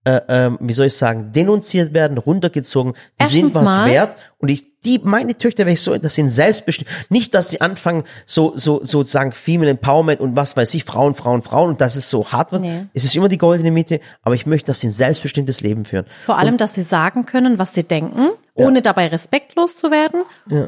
äh, 0.05 0.21
ähm, 0.27 0.57
wie 0.61 0.73
soll 0.73 0.87
ich 0.87 0.95
sagen, 0.97 1.31
denunziert 1.33 1.93
werden, 1.93 2.17
runtergezogen. 2.17 2.93
Die 3.21 3.25
sind 3.25 3.45
Erstens 3.45 3.55
was 3.55 3.77
mal- 3.77 3.89
wert. 3.89 4.15
Und 4.37 4.49
ich, 4.49 4.74
die, 4.85 4.99
meine 5.03 5.37
Töchter 5.37 5.59
werde 5.59 5.71
ich 5.73 5.81
so, 5.81 5.97
dass 5.97 6.15
sie 6.15 6.27
selbstbestimmt, 6.29 6.89
nicht, 7.09 7.33
dass 7.33 7.49
sie 7.49 7.59
anfangen, 7.61 8.03
so, 8.25 8.53
so, 8.55 8.81
sozusagen 8.83 9.31
Female 9.31 9.71
Empowerment 9.71 10.21
und 10.21 10.35
was 10.35 10.55
weiß 10.55 10.73
ich, 10.75 10.83
Frauen, 10.85 11.15
Frauen, 11.15 11.41
Frauen 11.41 11.69
und 11.71 11.81
dass 11.81 11.95
es 11.95 12.09
so 12.09 12.31
hart 12.31 12.51
wird. 12.51 12.61
Nee. 12.61 12.85
Es 12.93 13.03
ist 13.03 13.15
immer 13.15 13.27
die 13.29 13.37
goldene 13.37 13.71
Mitte, 13.71 13.99
aber 14.21 14.35
ich 14.35 14.45
möchte, 14.45 14.67
dass 14.67 14.81
sie 14.81 14.87
ein 14.87 14.91
selbstbestimmtes 14.91 15.61
Leben 15.61 15.85
führen. 15.85 16.05
Vor 16.25 16.37
allem, 16.37 16.57
dass 16.57 16.75
sie 16.75 16.83
sagen 16.83 17.25
können, 17.25 17.59
was 17.59 17.73
sie 17.73 17.83
denken, 17.83 18.29
ohne 18.53 18.81
dabei 18.81 19.07
respektlos 19.07 19.75
zu 19.77 19.91
werden. 19.91 20.21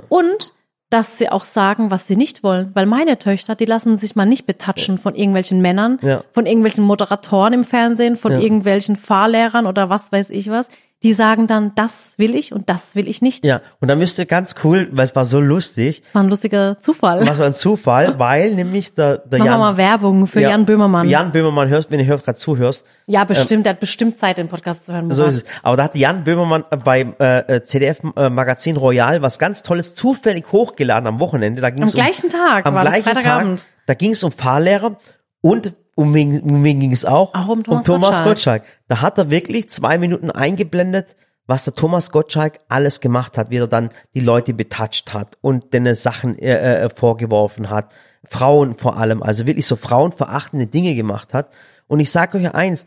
Und 0.10 0.54
dass 0.90 1.18
sie 1.18 1.30
auch 1.30 1.44
sagen, 1.44 1.92
was 1.92 2.08
sie 2.08 2.16
nicht 2.16 2.44
wollen. 2.44 2.72
Weil 2.74 2.86
meine 2.86 3.20
Töchter, 3.20 3.56
die 3.56 3.66
lassen 3.66 3.98
sich 3.98 4.16
mal 4.16 4.26
nicht 4.26 4.46
betatschen 4.46 4.98
von 4.98 5.16
irgendwelchen 5.16 5.62
Männern, 5.62 6.00
Ja. 6.02 6.24
von 6.32 6.46
irgendwelchen 6.46 6.86
Moderatoren 6.86 7.52
im 7.52 7.66
Fernsehen, 7.66 8.16
von 8.16 8.32
Ja. 8.32 8.40
irgendwelchen 8.40 8.96
Fahrlehrern 8.96 9.66
oder 9.68 9.90
was 9.90 10.14
weiß 10.14 10.30
ich 10.30 10.50
was. 10.50 10.70
Die 11.04 11.14
sagen 11.14 11.46
dann, 11.46 11.74
das 11.76 12.14
will 12.18 12.34
ich 12.34 12.54
und 12.54 12.70
das 12.70 12.96
will 12.96 13.08
ich 13.08 13.22
nicht. 13.22 13.46
Ja, 13.46 13.62
und 13.80 13.88
dann 13.88 14.00
müsste 14.00 14.26
ganz 14.26 14.56
cool, 14.64 14.90
weil 14.92 15.06
es 15.06 15.16
war 15.16 15.26
so 15.26 15.40
lustig, 15.40 16.02
War 16.14 16.24
ein 16.24 16.30
lustiger 16.30 16.80
Zufall. 16.80 17.26
war 17.28 17.40
ein 17.46 17.54
Zufall, 17.54 18.18
weil 18.20 18.56
nämlich 18.56 18.96
der, 18.96 19.20
der 19.20 19.38
Machen 19.38 19.48
wir 19.48 19.52
Jan, 19.52 19.60
mal 19.60 19.78
Werbung 19.78 20.26
für 20.26 20.42
Ja, 20.42 20.50
Jan 20.50 20.66
Böhmermann. 20.66 21.08
Jan 21.08 21.32
Böhmermann 21.32 21.70
hörst, 21.70 21.92
wenn 21.92 22.00
du 22.00 22.06
gerade 22.06 22.34
zuhörst, 22.38 22.84
ja, 23.06 23.24
bestimmt, 23.24 23.66
der 23.66 23.74
hat 23.74 23.80
bestimmt 23.80 24.18
Zeit, 24.18 24.38
den 24.40 24.48
Podcast 24.48 24.86
zu 24.86 24.94
hören. 24.94 25.12
So 25.14 25.26
ist 25.26 25.38
es. 25.38 25.44
Aber 25.62 25.78
da 25.78 25.84
hat 25.84 25.96
Jan 25.96 26.24
Böhmermann 26.24 26.66
äh, 26.72 26.78
bei 26.78 27.02
äh, 27.02 27.62
ZDF 27.64 28.00
äh, 28.16 28.30
Magazin 28.30 28.76
Royal 28.76 29.22
was 29.22 29.38
ganz 29.40 29.62
Tolles 29.62 29.94
zufällig 29.96 30.52
hochgeladen 30.52 31.08
am 31.08 31.20
Wochenende. 31.20 31.62
Da 31.62 31.70
ging's 31.70 31.94
Am 31.94 32.04
gleichen 32.04 32.30
Tag 32.30 32.66
am 32.66 32.74
war 32.74 32.82
gleichen 32.82 33.04
Freitagabend. 33.04 33.60
Tag. 33.60 33.68
Da 33.86 33.94
ging 33.94 34.12
es 34.12 34.24
um 34.24 34.32
Fahrlehrer 34.32 34.98
und 35.42 35.74
um 35.98 36.14
wen, 36.14 36.40
um 36.42 36.64
wen 36.64 36.80
ging 36.80 36.92
es 36.92 37.06
auch? 37.06 37.34
Auch 37.34 37.48
um 37.48 37.64
Thomas 37.64 37.86
Thomas 37.86 38.24
Gottschalk. 38.24 38.26
Gottschalk. 38.26 38.64
Da 38.88 39.02
hat 39.02 39.18
er 39.18 39.32
wirklich 39.32 39.70
zwei 39.70 39.98
Minuten 39.98 40.30
eingeblendet, 40.30 41.16
was 41.48 41.64
der 41.64 41.74
Thomas 41.74 42.12
Gottschalk 42.12 42.60
alles 42.70 43.00
gemacht 43.00 43.36
hat, 43.38 43.50
wie 43.50 43.58
er 43.58 43.68
dann 43.68 43.90
die 44.14 44.20
Leute 44.20 44.54
betatscht 44.54 45.14
hat 45.14 45.38
und 45.42 45.74
denen 45.74 45.96
Sachen 45.96 46.38
äh, 46.38 46.84
äh, 46.84 46.90
vorgeworfen 46.90 47.72
hat. 47.72 47.94
Frauen 48.24 48.76
vor 48.76 48.98
allem, 48.98 49.24
also 49.24 49.48
wirklich 49.48 49.66
so 49.66 49.76
frauenverachtende 49.76 50.68
Dinge 50.68 50.94
gemacht 50.94 51.34
hat. 51.34 51.52
Und 51.88 52.00
ich 52.00 52.12
sage 52.12 52.38
euch 52.38 52.54
eins, 52.54 52.86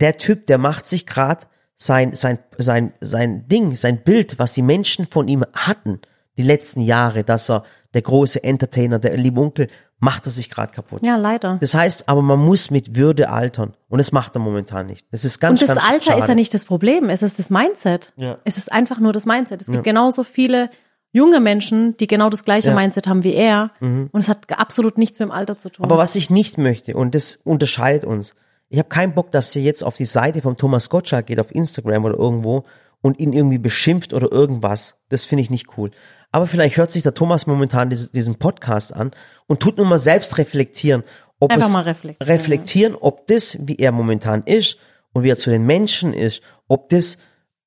der 0.00 0.16
Typ, 0.16 0.46
der 0.46 0.58
macht 0.58 0.86
sich 0.86 1.04
gerade 1.04 1.46
sein, 1.76 2.14
sein, 2.14 2.38
sein, 2.58 2.92
sein 3.00 3.48
Ding, 3.48 3.74
sein 3.74 4.04
Bild, 4.04 4.38
was 4.38 4.52
die 4.52 4.62
Menschen 4.62 5.06
von 5.06 5.26
ihm 5.26 5.44
hatten, 5.52 6.00
die 6.36 6.44
letzten 6.44 6.80
Jahre, 6.80 7.24
dass 7.24 7.50
er 7.50 7.64
der 7.92 8.02
große 8.02 8.44
Entertainer, 8.44 9.00
der 9.00 9.16
liebe 9.16 9.40
Onkel, 9.40 9.68
macht 10.02 10.26
er 10.26 10.32
sich 10.32 10.50
gerade 10.50 10.72
kaputt. 10.72 11.00
Ja, 11.04 11.14
leider. 11.14 11.58
Das 11.60 11.74
heißt, 11.74 12.08
aber 12.08 12.22
man 12.22 12.40
muss 12.40 12.72
mit 12.72 12.96
Würde 12.96 13.30
altern. 13.30 13.74
Und 13.88 13.98
das 13.98 14.10
macht 14.10 14.34
er 14.34 14.40
momentan 14.40 14.86
nicht. 14.86 15.06
Das 15.12 15.24
ist 15.24 15.38
ganz, 15.38 15.62
Und 15.62 15.68
das 15.68 15.76
ganz 15.76 15.88
Alter 15.90 16.02
schade. 16.10 16.18
ist 16.22 16.28
ja 16.28 16.34
nicht 16.34 16.52
das 16.52 16.64
Problem, 16.64 17.08
es 17.08 17.22
ist 17.22 17.38
das 17.38 17.50
Mindset. 17.50 18.12
Ja. 18.16 18.38
Es 18.44 18.58
ist 18.58 18.72
einfach 18.72 18.98
nur 18.98 19.12
das 19.12 19.26
Mindset. 19.26 19.62
Es 19.62 19.68
gibt 19.68 19.84
genauso 19.84 20.24
viele 20.24 20.70
junge 21.12 21.38
Menschen, 21.38 21.96
die 21.98 22.08
genau 22.08 22.30
das 22.30 22.42
gleiche 22.42 22.68
Ja. 22.68 22.74
Mhm. 22.74 22.80
Mindset 22.80 23.06
haben 23.06 23.22
wie 23.22 23.34
er. 23.34 23.70
Und 23.80 24.10
es 24.14 24.28
hat 24.28 24.50
absolut 24.58 24.98
nichts 24.98 25.20
mit 25.20 25.28
dem 25.28 25.32
Alter 25.32 25.56
zu 25.56 25.70
tun. 25.70 25.84
Aber 25.84 25.98
was 25.98 26.16
ich 26.16 26.30
nicht 26.30 26.58
möchte, 26.58 26.96
und 26.96 27.14
das 27.14 27.36
unterscheidet 27.44 28.04
uns, 28.04 28.34
ich 28.70 28.78
habe 28.80 28.88
keinen 28.88 29.14
Bock, 29.14 29.30
dass 29.30 29.54
ihr 29.54 29.62
jetzt 29.62 29.84
auf 29.84 29.96
die 29.96 30.04
Seite 30.06 30.42
von 30.42 30.56
Thomas 30.56 30.90
Gottschalk 30.90 31.26
geht, 31.26 31.38
auf 31.38 31.54
Instagram 31.54 32.06
oder 32.06 32.18
irgendwo, 32.18 32.64
und 33.02 33.18
ihn 33.18 33.34
irgendwie 33.34 33.58
beschimpft 33.58 34.14
oder 34.14 34.32
irgendwas. 34.32 34.94
Das 35.10 35.26
finde 35.26 35.42
ich 35.42 35.50
nicht 35.50 35.76
cool. 35.76 35.90
Aber 36.30 36.46
vielleicht 36.46 36.78
hört 36.78 36.90
sich 36.90 37.02
der 37.02 37.12
Thomas 37.12 37.46
momentan 37.46 37.90
diesen, 37.90 38.36
Podcast 38.36 38.94
an 38.94 39.10
und 39.46 39.60
tut 39.60 39.76
nur 39.76 39.86
mal 39.86 39.98
selbst 39.98 40.38
reflektieren, 40.38 41.02
ob 41.38 41.50
Einfach 41.50 41.68
mal 41.68 41.82
reflektieren, 41.82 42.32
reflektieren, 42.32 42.94
ob 42.94 43.26
das, 43.26 43.58
wie 43.60 43.76
er 43.76 43.92
momentan 43.92 44.42
ist 44.44 44.78
und 45.12 45.24
wie 45.24 45.30
er 45.30 45.36
zu 45.36 45.50
den 45.50 45.66
Menschen 45.66 46.14
ist, 46.14 46.40
ob 46.68 46.88
das 46.88 47.18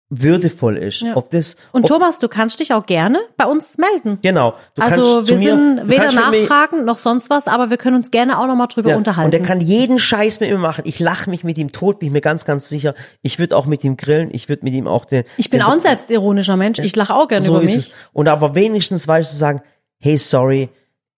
würdevoll 0.10 0.78
ist, 0.78 1.04
ob 1.16 1.32
das 1.32 1.56
Und 1.72 1.86
ob, 1.86 1.88
Thomas, 1.88 2.20
du 2.20 2.28
kannst 2.28 2.60
dich 2.60 2.74
auch 2.74 2.86
gerne 2.86 3.20
bei 3.38 3.46
uns 3.46 3.78
melden. 3.80 4.20
genau. 4.22 4.54
Du 4.76 4.82
also 4.84 5.28
wir 5.28 5.38
mir, 5.38 5.44
sind 5.44 5.90
weder 5.90 6.12
nachtragend 6.12 6.86
noch 6.86 7.00
sonst 7.00 7.32
was, 7.32 7.48
aber 7.48 7.72
wir 7.72 7.78
können 7.78 7.96
uns 7.98 8.12
gerne 8.12 8.40
auch 8.40 8.46
nochmal 8.46 8.68
drüber 8.68 8.92
Ja, 8.92 8.98
unterhalten. 8.98 9.34
Und 9.34 9.42
er 9.42 9.46
kann 9.46 9.62
jeden 9.62 9.98
Scheiß 9.98 10.40
mit 10.42 10.52
mir 10.52 10.60
machen. 10.60 10.84
Ich 10.86 11.00
lache 11.00 11.30
mich 11.30 11.44
mit 11.44 11.58
ihm 11.58 11.72
tot, 11.72 12.00
bin 12.00 12.08
ich 12.08 12.14
mir 12.14 12.22
ganz, 12.22 12.46
ganz 12.46 12.70
sicher. 12.70 12.94
Ich 13.24 13.40
würde 13.40 13.58
auch 13.58 13.66
mit 13.66 13.84
ihm 13.84 13.98
grillen. 13.98 14.30
Ich 14.32 14.48
würde 14.48 14.64
mit 14.64 14.76
ihm 14.76 14.88
auch 14.88 15.06
den. 15.06 15.24
ich 15.38 15.50
bin 15.50 15.60
den, 15.60 15.68
auch 15.68 15.74
ein 15.74 15.80
selbstironischer 15.80 16.56
Mensch. 16.56 16.78
Ich 16.80 16.96
lache 16.96 17.14
auch 17.14 17.28
gerne 17.28 17.46
so 17.46 17.56
über 17.56 17.64
ist 17.64 17.76
mich. 17.76 17.88
es. 17.88 17.94
Und 18.14 18.28
aber 18.28 18.54
wenigstens 18.54 19.08
weißt 19.08 19.34
du 19.34 19.38
sagen, 19.38 19.62
hey, 19.98 20.20
sorry, 20.20 20.70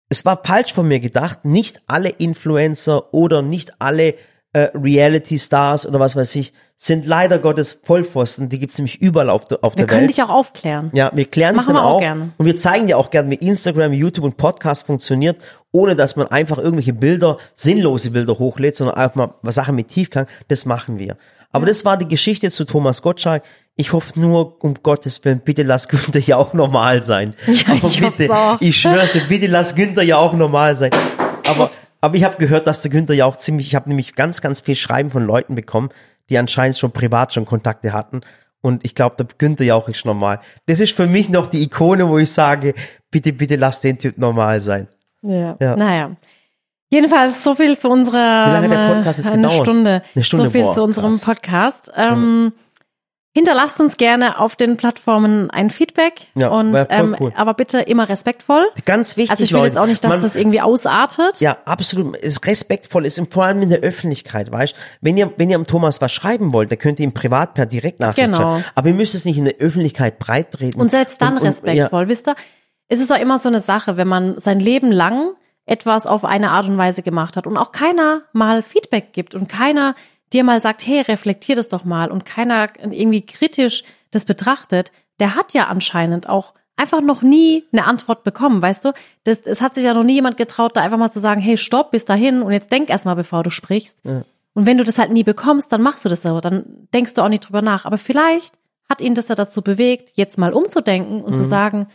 es 0.07 0.23
war 0.23 0.41
falsch 0.45 0.73
von 0.73 0.87
mir 0.87 1.01
gedacht. 1.01 1.43
Nicht 1.43 1.81
alle 1.87 2.07
Influencer 2.07 3.13
oder 3.13 3.41
nicht 3.41 3.81
alle 3.81 4.15
äh, 4.53 4.69
Reality 4.73 5.37
Stars 5.37 5.85
oder 5.85 5.99
was 5.99 6.15
weiß 6.15 6.33
ich 6.37 6.53
sind 6.79 7.07
leider 7.07 7.39
Gottes 7.39 7.79
Vollpfosten. 7.83 8.49
Die 8.49 8.59
gibt's 8.59 8.77
nämlich 8.77 9.01
überall 9.01 9.31
auf, 9.31 9.45
der 9.45 9.59
auf 9.63 9.73
Wir 9.73 9.77
der 9.77 9.87
können 9.87 10.01
Welt. 10.01 10.11
dich 10.11 10.21
auch 10.23 10.29
aufklären. 10.29 10.91
Ja, 10.93 11.11
wir 11.13 11.25
klären 11.25 11.55
dich 11.55 11.63
Machen 11.63 11.73
dann 11.75 11.83
wir 11.83 11.87
auch 11.89 11.99
gerne. 11.99 12.29
Und 12.37 12.45
wir 12.45 12.55
zeigen 12.55 12.85
dir 12.85 12.97
auch 12.99 13.09
gerne, 13.09 13.31
wie 13.31 13.35
Instagram, 13.35 13.93
YouTube 13.93 14.23
und 14.25 14.37
Podcast 14.37 14.85
funktioniert, 14.85 15.37
ohne 15.71 15.95
dass 15.95 16.15
man 16.15 16.27
einfach 16.27 16.59
irgendwelche 16.59 16.93
Bilder, 16.93 17.39
sinnlose 17.55 18.11
Bilder 18.11 18.37
hochlädt, 18.37 18.75
sondern 18.75 18.95
einfach 18.95 19.33
mal 19.41 19.51
Sachen 19.51 19.75
mit 19.75 19.87
Tiefgang. 19.87 20.27
Das 20.49 20.65
machen 20.67 20.99
wir. 20.99 21.17
Aber 21.51 21.65
das 21.65 21.83
war 21.83 21.97
die 21.97 22.07
Geschichte 22.07 22.51
zu 22.51 22.65
Thomas 22.65 23.01
Gottschalk. 23.01 23.41
Ich 23.75 23.93
hoffe 23.93 24.19
nur, 24.19 24.63
um 24.63 24.75
Gottes 24.83 25.23
Willen, 25.25 25.39
bitte 25.39 25.63
lass 25.63 25.87
Günther 25.87 26.19
ja 26.19 26.37
auch 26.37 26.53
normal 26.53 27.01
sein. 27.01 27.33
Ja, 27.47 27.73
Aber 27.73 27.87
ich 27.87 27.99
bitte, 28.01 28.31
auch. 28.35 28.57
ich 28.61 28.79
schwör's 28.79 29.13
dir, 29.13 29.21
bitte 29.27 29.47
lass 29.47 29.73
Günther 29.73 30.03
ja 30.03 30.17
auch 30.17 30.33
normal 30.33 30.75
sein. 30.75 30.91
Aber, 31.47 31.71
aber 32.01 32.15
ich 32.15 32.23
habe 32.23 32.37
gehört, 32.37 32.67
dass 32.67 32.81
der 32.83 32.91
Günther 32.91 33.15
ja 33.15 33.25
auch 33.25 33.37
ziemlich, 33.37 33.67
ich 33.67 33.75
habe 33.75 33.89
nämlich 33.89 34.13
ganz, 34.15 34.41
ganz 34.41 34.61
viel 34.61 34.75
Schreiben 34.75 35.09
von 35.09 35.25
Leuten 35.25 35.55
bekommen, 35.55 35.89
die 36.29 36.37
anscheinend 36.37 36.77
schon 36.77 36.91
privat 36.91 37.33
schon 37.33 37.45
Kontakte 37.45 37.93
hatten. 37.93 38.21
Und 38.61 38.83
ich 38.83 38.95
glaube, 38.95 39.15
der 39.15 39.27
Günther 39.37 39.65
ja 39.65 39.75
auch 39.75 39.87
ist 39.87 40.05
normal. 40.05 40.39
Das 40.65 40.79
ist 40.79 40.95
für 40.95 41.07
mich 41.07 41.29
noch 41.29 41.47
die 41.47 41.63
Ikone, 41.63 42.07
wo 42.09 42.17
ich 42.17 42.31
sage, 42.31 42.73
bitte, 43.11 43.31
bitte 43.33 43.55
lass 43.55 43.79
den 43.81 43.97
Typ 43.97 44.17
normal 44.17 44.61
sein. 44.61 44.87
Ja. 45.21 45.55
Ja. 45.59 45.75
Naja. 45.75 46.11
Jedenfalls 46.89 47.43
so 47.43 47.53
viel 47.53 47.77
zu 47.77 47.89
unserer 47.89 48.47
Wie 48.47 48.51
lange 48.51 48.69
der 48.69 48.95
Podcast 48.95 49.19
jetzt 49.19 49.31
eine 49.31 49.41
gedauert? 49.43 49.61
Stunde. 49.61 50.01
Eine 50.15 50.23
Stunde, 50.23 50.45
so 50.45 50.51
viel 50.51 50.63
boah, 50.63 50.73
zu 50.73 50.83
unserem 50.83 51.11
krass. 51.11 51.25
Podcast. 51.25 51.91
Ähm, 51.95 52.53
Hinterlasst 53.37 53.79
uns 53.79 53.97
gerne 53.97 54.39
auf 54.39 54.55
den 54.55 54.77
Plattformen 54.77 55.51
ein 55.51 55.69
Feedback 55.69 56.21
Ja, 56.33 56.47
und 56.49 56.75
ähm, 56.89 57.15
cool. 57.19 57.31
aber 57.35 57.53
bitte 57.53 57.79
immer 57.81 58.09
respektvoll. 58.09 58.65
Ganz 58.83 59.15
wichtig, 59.15 59.29
Also 59.29 59.43
ich 59.43 59.51
will 59.51 59.59
Leute. 59.59 59.67
jetzt 59.67 59.77
auch 59.77 59.85
nicht, 59.85 60.03
dass 60.03 60.09
Man- 60.09 60.21
das 60.23 60.35
irgendwie 60.35 60.59
ausartet. 60.61 61.39
Ja, 61.39 61.57
absolut. 61.65 62.17
Es 62.23 62.43
respektvoll 62.43 63.05
ist 63.05 63.21
vor 63.31 63.45
allem 63.45 63.61
in 63.61 63.69
der 63.69 63.81
Öffentlichkeit, 63.81 64.51
weißt? 64.51 64.73
Wenn 65.01 65.17
ihr, 65.17 65.31
wenn 65.37 65.51
ihr 65.51 65.55
am 65.55 65.67
Thomas 65.67 66.01
was 66.01 66.11
schreiben 66.11 66.51
wollt, 66.51 66.71
dann 66.71 66.79
könnt 66.79 66.99
ihr 66.99 67.03
ihm 67.03 67.13
privat 67.13 67.53
per 67.53 67.67
Direktnachricht 67.67 68.25
Genau. 68.25 68.37
schreiben. 68.37 68.65
Aber 68.73 68.87
ihr 68.87 68.95
müsst 68.95 69.13
es 69.13 69.23
nicht 69.23 69.37
in 69.37 69.45
der 69.45 69.57
Öffentlichkeit 69.59 70.17
breit 70.17 70.53
treten. 70.53 70.81
Und 70.81 70.89
selbst 70.89 71.21
dann 71.21 71.33
und, 71.33 71.41
und, 71.41 71.47
respektvoll, 71.47 72.07
wisst 72.07 72.27
ihr? 72.27 72.35
Es 72.87 72.99
ist 73.01 73.11
auch 73.11 73.19
immer 73.19 73.37
so 73.37 73.49
eine 73.49 73.59
Sache, 73.59 73.97
wenn 73.97 74.07
man 74.07 74.39
sein 74.39 74.59
Leben 74.59 74.91
lang 74.91 75.33
etwas 75.67 76.07
auf 76.07 76.25
eine 76.25 76.49
Art 76.51 76.67
und 76.69 76.77
Weise 76.77 77.03
gemacht 77.03 77.37
hat 77.37 77.45
und 77.45 77.55
auch 77.57 77.71
keiner 77.71 78.21
mal 78.33 78.63
Feedback 78.63 79.13
gibt 79.13 79.35
und 79.35 79.47
keiner 79.47 79.93
dir 80.33 80.43
mal 80.43 80.61
sagt, 80.61 80.85
hey, 80.85 81.01
reflektier 81.01 81.55
das 81.55 81.69
doch 81.69 81.85
mal 81.85 82.11
und 82.11 82.25
keiner 82.25 82.67
irgendwie 82.79 83.25
kritisch 83.25 83.83
das 84.11 84.25
betrachtet, 84.25 84.91
der 85.19 85.35
hat 85.35 85.53
ja 85.53 85.67
anscheinend 85.67 86.29
auch 86.29 86.53
einfach 86.75 87.01
noch 87.01 87.21
nie 87.21 87.65
eine 87.71 87.85
Antwort 87.85 88.23
bekommen, 88.23 88.61
weißt 88.61 88.85
du? 88.85 88.93
Das, 89.23 89.39
es 89.39 89.61
hat 89.61 89.75
sich 89.75 89.83
ja 89.83 89.93
noch 89.93 90.03
nie 90.03 90.13
jemand 90.13 90.37
getraut, 90.37 90.77
da 90.77 90.81
einfach 90.81 90.97
mal 90.97 91.11
zu 91.11 91.19
sagen, 91.19 91.41
hey, 91.41 91.57
stopp, 91.57 91.91
bis 91.91 92.05
dahin 92.05 92.41
und 92.41 92.51
jetzt 92.51 92.71
denk 92.71 92.89
erst 92.89 93.05
mal, 93.05 93.15
bevor 93.15 93.43
du 93.43 93.49
sprichst. 93.49 93.99
Und 94.53 94.65
wenn 94.65 94.77
du 94.77 94.83
das 94.83 94.97
halt 94.97 95.11
nie 95.11 95.23
bekommst, 95.23 95.71
dann 95.71 95.81
machst 95.81 96.05
du 96.05 96.09
das 96.09 96.21
so, 96.21 96.39
dann 96.39 96.87
denkst 96.93 97.15
du 97.15 97.21
auch 97.23 97.29
nicht 97.29 97.47
drüber 97.47 97.61
nach. 97.61 97.85
Aber 97.85 97.97
vielleicht 97.97 98.55
hat 98.89 99.01
ihn 99.01 99.15
das 99.15 99.27
ja 99.27 99.35
dazu 99.35 99.61
bewegt, 99.61 100.11
jetzt 100.15 100.37
mal 100.37 100.53
umzudenken 100.53 101.21
und 101.21 101.33
zu 101.35 101.43
sagen, 101.43 101.87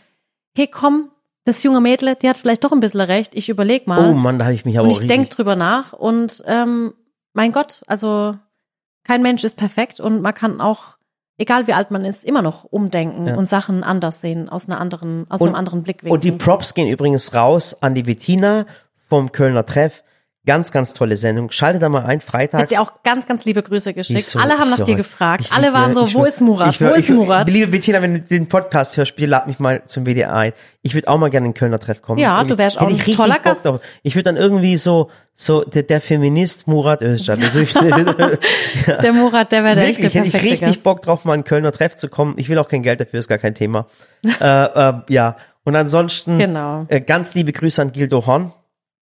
hey, 0.56 0.66
komm, 0.66 1.08
das 1.44 1.62
junge 1.62 1.80
Mädel, 1.80 2.14
die 2.14 2.28
hat 2.28 2.38
vielleicht 2.38 2.62
doch 2.64 2.72
ein 2.72 2.80
bisschen 2.80 3.00
recht, 3.00 3.34
ich 3.34 3.48
überleg 3.48 3.86
mal. 3.86 4.10
Oh 4.10 4.14
Mann, 4.14 4.38
da 4.38 4.44
habe 4.44 4.54
ich 4.54 4.64
mich 4.64 4.78
aber 4.78 4.86
und 4.86 4.92
ich 4.92 5.06
denk 5.06 5.30
drüber 5.30 5.56
nach 5.56 5.92
und 5.92 6.42
ähm, 6.46 6.94
mein 7.34 7.52
Gott, 7.52 7.82
also 7.86 8.36
kein 9.04 9.22
Mensch 9.22 9.44
ist 9.44 9.56
perfekt 9.56 10.00
und 10.00 10.22
man 10.22 10.34
kann 10.34 10.60
auch, 10.60 10.96
egal 11.38 11.66
wie 11.66 11.72
alt 11.72 11.90
man 11.90 12.04
ist, 12.04 12.24
immer 12.24 12.42
noch 12.42 12.64
umdenken 12.64 13.26
Ja. 13.26 13.34
und 13.36 13.46
Sachen 13.46 13.82
anders 13.82 14.20
sehen, 14.20 14.48
aus 14.48 14.66
einer 14.68 14.80
anderen, 14.80 15.26
aus 15.30 15.40
Und- 15.40 15.48
einem 15.48 15.56
anderen 15.56 15.82
Blickwinkel. 15.82 16.12
Und 16.14 16.24
die 16.24 16.32
Props 16.32 16.74
gehen 16.74 16.88
übrigens 16.88 17.34
raus 17.34 17.76
an 17.82 17.94
die 17.94 18.02
Bettina 18.04 18.66
vom 19.08 19.32
Kölner 19.32 19.66
Treff. 19.66 20.04
Ganz, 20.44 20.72
ganz 20.72 20.92
tolle 20.92 21.16
Sendung. 21.16 21.52
Schaltet 21.52 21.82
da 21.82 21.88
mal 21.88 22.04
ein, 22.04 22.18
hat 22.18 22.24
freitags. 22.24 22.68
dir 22.70 22.82
auch 22.82 23.04
ganz, 23.04 23.26
ganz 23.28 23.44
liebe 23.44 23.62
Grüße 23.62 23.94
geschickt. 23.94 24.24
so- 24.24 24.40
Alle 24.40 24.58
haben 24.58 24.70
nach 24.70 24.80
ich- 24.80 24.84
dir 24.86 24.96
gefragt. 24.96 25.44
ich 25.46 25.52
Alle 25.52 25.72
waren 25.72 25.94
so, 25.94 26.04
ich 26.04 26.14
wo 26.16 26.24
ist 26.24 26.40
Murat? 26.40 26.74
ich 26.74 26.80
wür- 26.80 26.90
wo 26.90 26.94
ist 26.94 27.08
ich 27.08 27.14
Murat? 27.14 27.48
Liebe 27.48 27.68
Bettina, 27.70 28.02
wenn 28.02 28.14
du 28.14 28.20
den 28.22 28.48
Podcast 28.48 28.96
hörst, 28.96 29.14
bitte 29.14 29.28
lad 29.28 29.46
mich 29.46 29.60
mal 29.60 29.82
zum 29.86 30.04
WDR 30.04 30.32
ein. 30.34 30.52
Ich 30.82 30.94
würde 30.94 31.06
auch 31.06 31.16
mal 31.18 31.30
gerne 31.30 31.46
in 31.46 31.54
Kölner 31.54 31.78
Treff 31.78 32.02
kommen. 32.02 32.18
Ja, 32.18 32.38
Irgendwie 32.38 32.54
du 32.54 32.58
wärst 32.58 32.80
auch 32.80 32.88
ein 32.88 32.96
ich 32.96 33.14
toller 33.16 33.38
Gast. 33.38 33.64
drauf. 33.64 33.80
Ich 34.02 34.16
würde 34.16 34.24
dann 34.24 34.36
irgendwie 34.36 34.76
so, 34.78 35.10
so 35.36 35.62
der, 35.62 35.84
der 35.84 36.00
Feminist 36.00 36.66
Murat 36.66 37.02
Özcan. 37.02 37.40
Also 37.40 37.60
ich, 37.60 37.72
Der 39.02 39.12
Murat, 39.12 39.52
der 39.52 39.62
wäre 39.62 39.76
der 39.76 39.84
echte 39.86 40.02
Wirklich, 40.02 40.14
hätte 40.14 40.26
ich 40.38 40.42
richtig 40.42 40.60
Gast. 40.60 40.82
Bock 40.82 41.02
drauf, 41.02 41.24
mal 41.24 41.36
in 41.36 41.44
Kölner 41.44 41.70
Treff 41.70 41.94
zu 41.94 42.08
kommen. 42.08 42.34
Ich 42.36 42.48
will 42.48 42.58
auch 42.58 42.66
kein 42.68 42.82
Geld 42.82 43.00
dafür, 43.00 43.20
ist 43.20 43.28
gar 43.28 43.38
kein 43.38 43.54
Thema. 43.54 43.86
äh, 44.40 44.64
äh, 44.64 44.92
ja, 45.08 45.36
und 45.64 45.76
ansonsten 45.76 46.38
Genau. 46.38 46.86
äh, 46.88 47.00
ganz 47.00 47.34
liebe 47.34 47.52
Grüße 47.52 47.80
an 47.80 47.92
Gildo 47.92 48.26
Horn. 48.26 48.52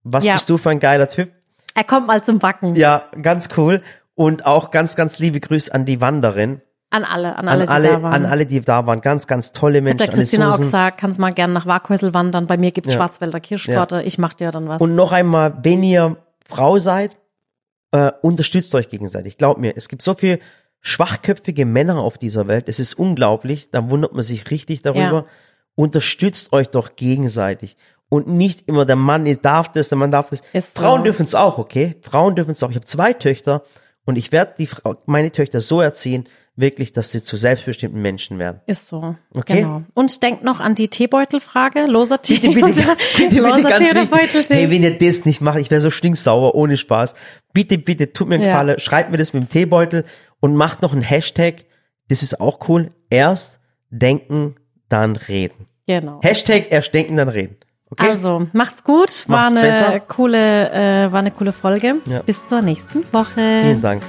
Was 0.03 0.25
Ja. 0.25 0.35
bist 0.35 0.49
du 0.51 0.57
für 0.59 0.71
ein 0.71 0.81
geiler 0.81 1.09
Typ? 1.09 1.31
Er 1.75 1.85
kommt 1.85 2.07
mal 2.07 2.23
zum 2.25 2.39
Backen. 2.39 2.75
Ja, 2.75 3.05
ganz 3.23 3.49
cool. 3.57 3.83
Und 4.15 4.45
auch 4.47 4.71
ganz, 4.71 4.97
ganz 4.97 5.19
liebe 5.19 5.41
Grüße 5.41 5.73
an 5.73 5.85
die 5.87 6.01
Wanderin. 6.01 6.61
An 6.93 7.05
alle, 7.05 7.37
an 7.37 7.47
alle, 7.49 7.61
An 7.63 7.67
die 7.67 7.73
alle, 7.73 7.89
da 7.89 8.03
waren. 8.03 8.13
an 8.13 8.27
alle, 8.27 8.47
die 8.47 8.61
da 8.61 8.85
waren. 8.87 9.01
Ganz, 9.01 9.27
ganz 9.29 9.53
tolle 9.53 9.81
Menschen. 9.81 9.99
der 9.99 10.09
Alle 10.09 10.19
Christina 10.19 10.49
auch 10.49 10.59
gesagt, 10.59 10.99
kannst 10.99 11.21
mal 11.21 11.33
gerne 11.33 11.53
nach 11.53 11.65
Waghäusel 11.67 12.13
wandern. 12.15 12.47
Bei 12.47 12.57
mir 12.57 12.73
gibt's 12.73 12.91
Ja. 12.91 12.97
Schwarzwälder 12.97 13.39
Kirschtorte. 13.39 14.03
Ich 14.03 14.19
mach 14.19 14.35
dir 14.35 14.51
dann 14.51 14.67
was. 14.69 14.81
Und 14.81 14.97
noch 14.97 15.13
einmal, 15.13 15.55
wenn 15.63 15.85
ihr 15.85 16.17
Frau 16.49 16.79
seid, 16.79 17.17
äh, 17.93 18.11
unterstützt 18.23 18.75
euch 18.75 18.89
gegenseitig. 18.89 19.39
Glaubt 19.39 19.61
mir, 19.61 19.75
es 19.77 19.89
gibt 19.89 20.03
so 20.03 20.15
viel 20.15 20.41
schwachköpfige 20.81 21.65
Männer 21.65 21.99
auf 21.99 22.19
dieser 22.19 22.49
Welt. 22.49 22.69
Es 22.69 22.81
ist 22.81 22.95
unglaublich. 22.95 23.71
Da 23.71 23.89
wundert 23.91 24.13
man 24.13 24.23
sich 24.23 24.51
richtig 24.51 24.83
darüber. 24.83 25.01
Ja. 25.01 25.25
Unterstützt 25.77 26.53
euch 26.53 26.69
doch 26.69 26.97
gegenseitig. 26.97 27.77
Und 28.11 28.27
nicht 28.27 28.69
immer 28.69 28.85
der 28.85 28.97
Mann 28.97 29.25
darf 29.41 29.73
das, 29.73 29.89
der 29.89 29.97
Mann 29.97 30.11
darf 30.11 30.29
das. 30.29 30.43
Ist 30.53 30.75
so. 30.75 30.81
Frauen 30.83 31.05
dürfen 31.05 31.25
es 31.25 31.35
auch, 31.35 31.57
okay? 31.59 31.95
Frauen 32.03 32.35
dürfen 32.35 32.51
es 32.51 32.63
auch. 32.63 32.69
Ich 32.69 32.77
habe 32.77 32.85
zwei 32.85 33.15
Töchter 33.15 33.63
und 34.05 34.17
ich 34.17 34.33
werde 34.33 34.55
die 34.59 34.67
Frau, 34.67 34.97
meine 35.07 35.31
Töchter 35.31 35.61
so 35.61 35.81
erziehen, 35.81 36.29
wirklich, 36.57 36.93
dass 36.93 37.13
sie 37.13 37.23
zu 37.23 37.37
selbstbestimmten 37.37 38.03
Menschen 38.03 38.39
werden. 38.41 38.61
Ist 38.67 38.87
so. 38.87 39.15
Okay. 39.33 39.63
Genau. 39.63 39.83
Und 39.95 40.23
denkt 40.25 40.43
noch 40.43 40.59
an 40.59 40.75
die 40.75 40.89
Teebeutelfrage. 40.89 41.87
Loser 41.87 42.21
Tee. 42.21 42.41
Bitte, 42.41 42.49
bitte, 42.51 42.83
bitte, 42.83 42.97
bitte 43.17 43.41
Loser 43.41 43.69
ganz 43.69 43.91
Tee 43.91 43.99
oder. 43.99 44.07
Beuteltee? 44.07 44.55
Hey, 44.55 44.71
wenn 44.71 44.83
ihr 44.83 44.99
das 44.99 45.25
nicht 45.25 45.41
macht, 45.41 45.59
ich 45.61 45.71
wäre 45.71 45.81
so 45.81 45.91
stinksauer, 45.91 46.57
ohne 46.57 46.77
Spaß. 46.77 47.15
Bitte, 47.53 47.79
bitte, 47.79 48.13
tut 48.13 48.29
mir 48.29 48.35
einen 48.35 48.45
Ja. 48.45 48.51
Gefallen, 48.51 48.81
schreibt 48.81 49.13
mir 49.13 49.19
das 49.19 49.33
mit 49.33 49.45
dem 49.45 49.49
Teebeutel 49.49 50.05
und 50.41 50.57
macht 50.57 50.83
noch 50.83 50.93
einen 50.93 51.03
Hashtag. 51.03 51.65
Das 52.09 52.23
ist 52.23 52.41
auch 52.41 52.69
cool. 52.69 52.91
Erst 53.09 53.61
denken, 53.91 54.57
dann 54.89 55.15
reden. 55.15 55.67
Genau. 55.87 56.21
Hashtag 56.23 56.71
erst 56.71 56.93
denken, 56.93 57.17
dann 57.17 57.29
reden. 57.29 57.57
Okay? 57.91 58.09
Also, 58.11 58.47
macht's 58.53 58.85
gut. 58.85 59.25
War 59.29 59.39
Macht's 59.43 59.55
eine 59.57 59.67
besser. 59.67 60.01
coole, 60.01 60.71
äh, 60.73 61.13
war 61.13 61.19
eine 61.19 61.31
coole 61.33 61.53
Folge. 61.53 61.97
Ja. 62.07 62.23
Bis 62.23 62.47
zur 62.49 62.63
nächsten 62.63 63.05
Woche. 63.13 63.61
Vielen 63.63 63.83
Dank. 63.83 64.03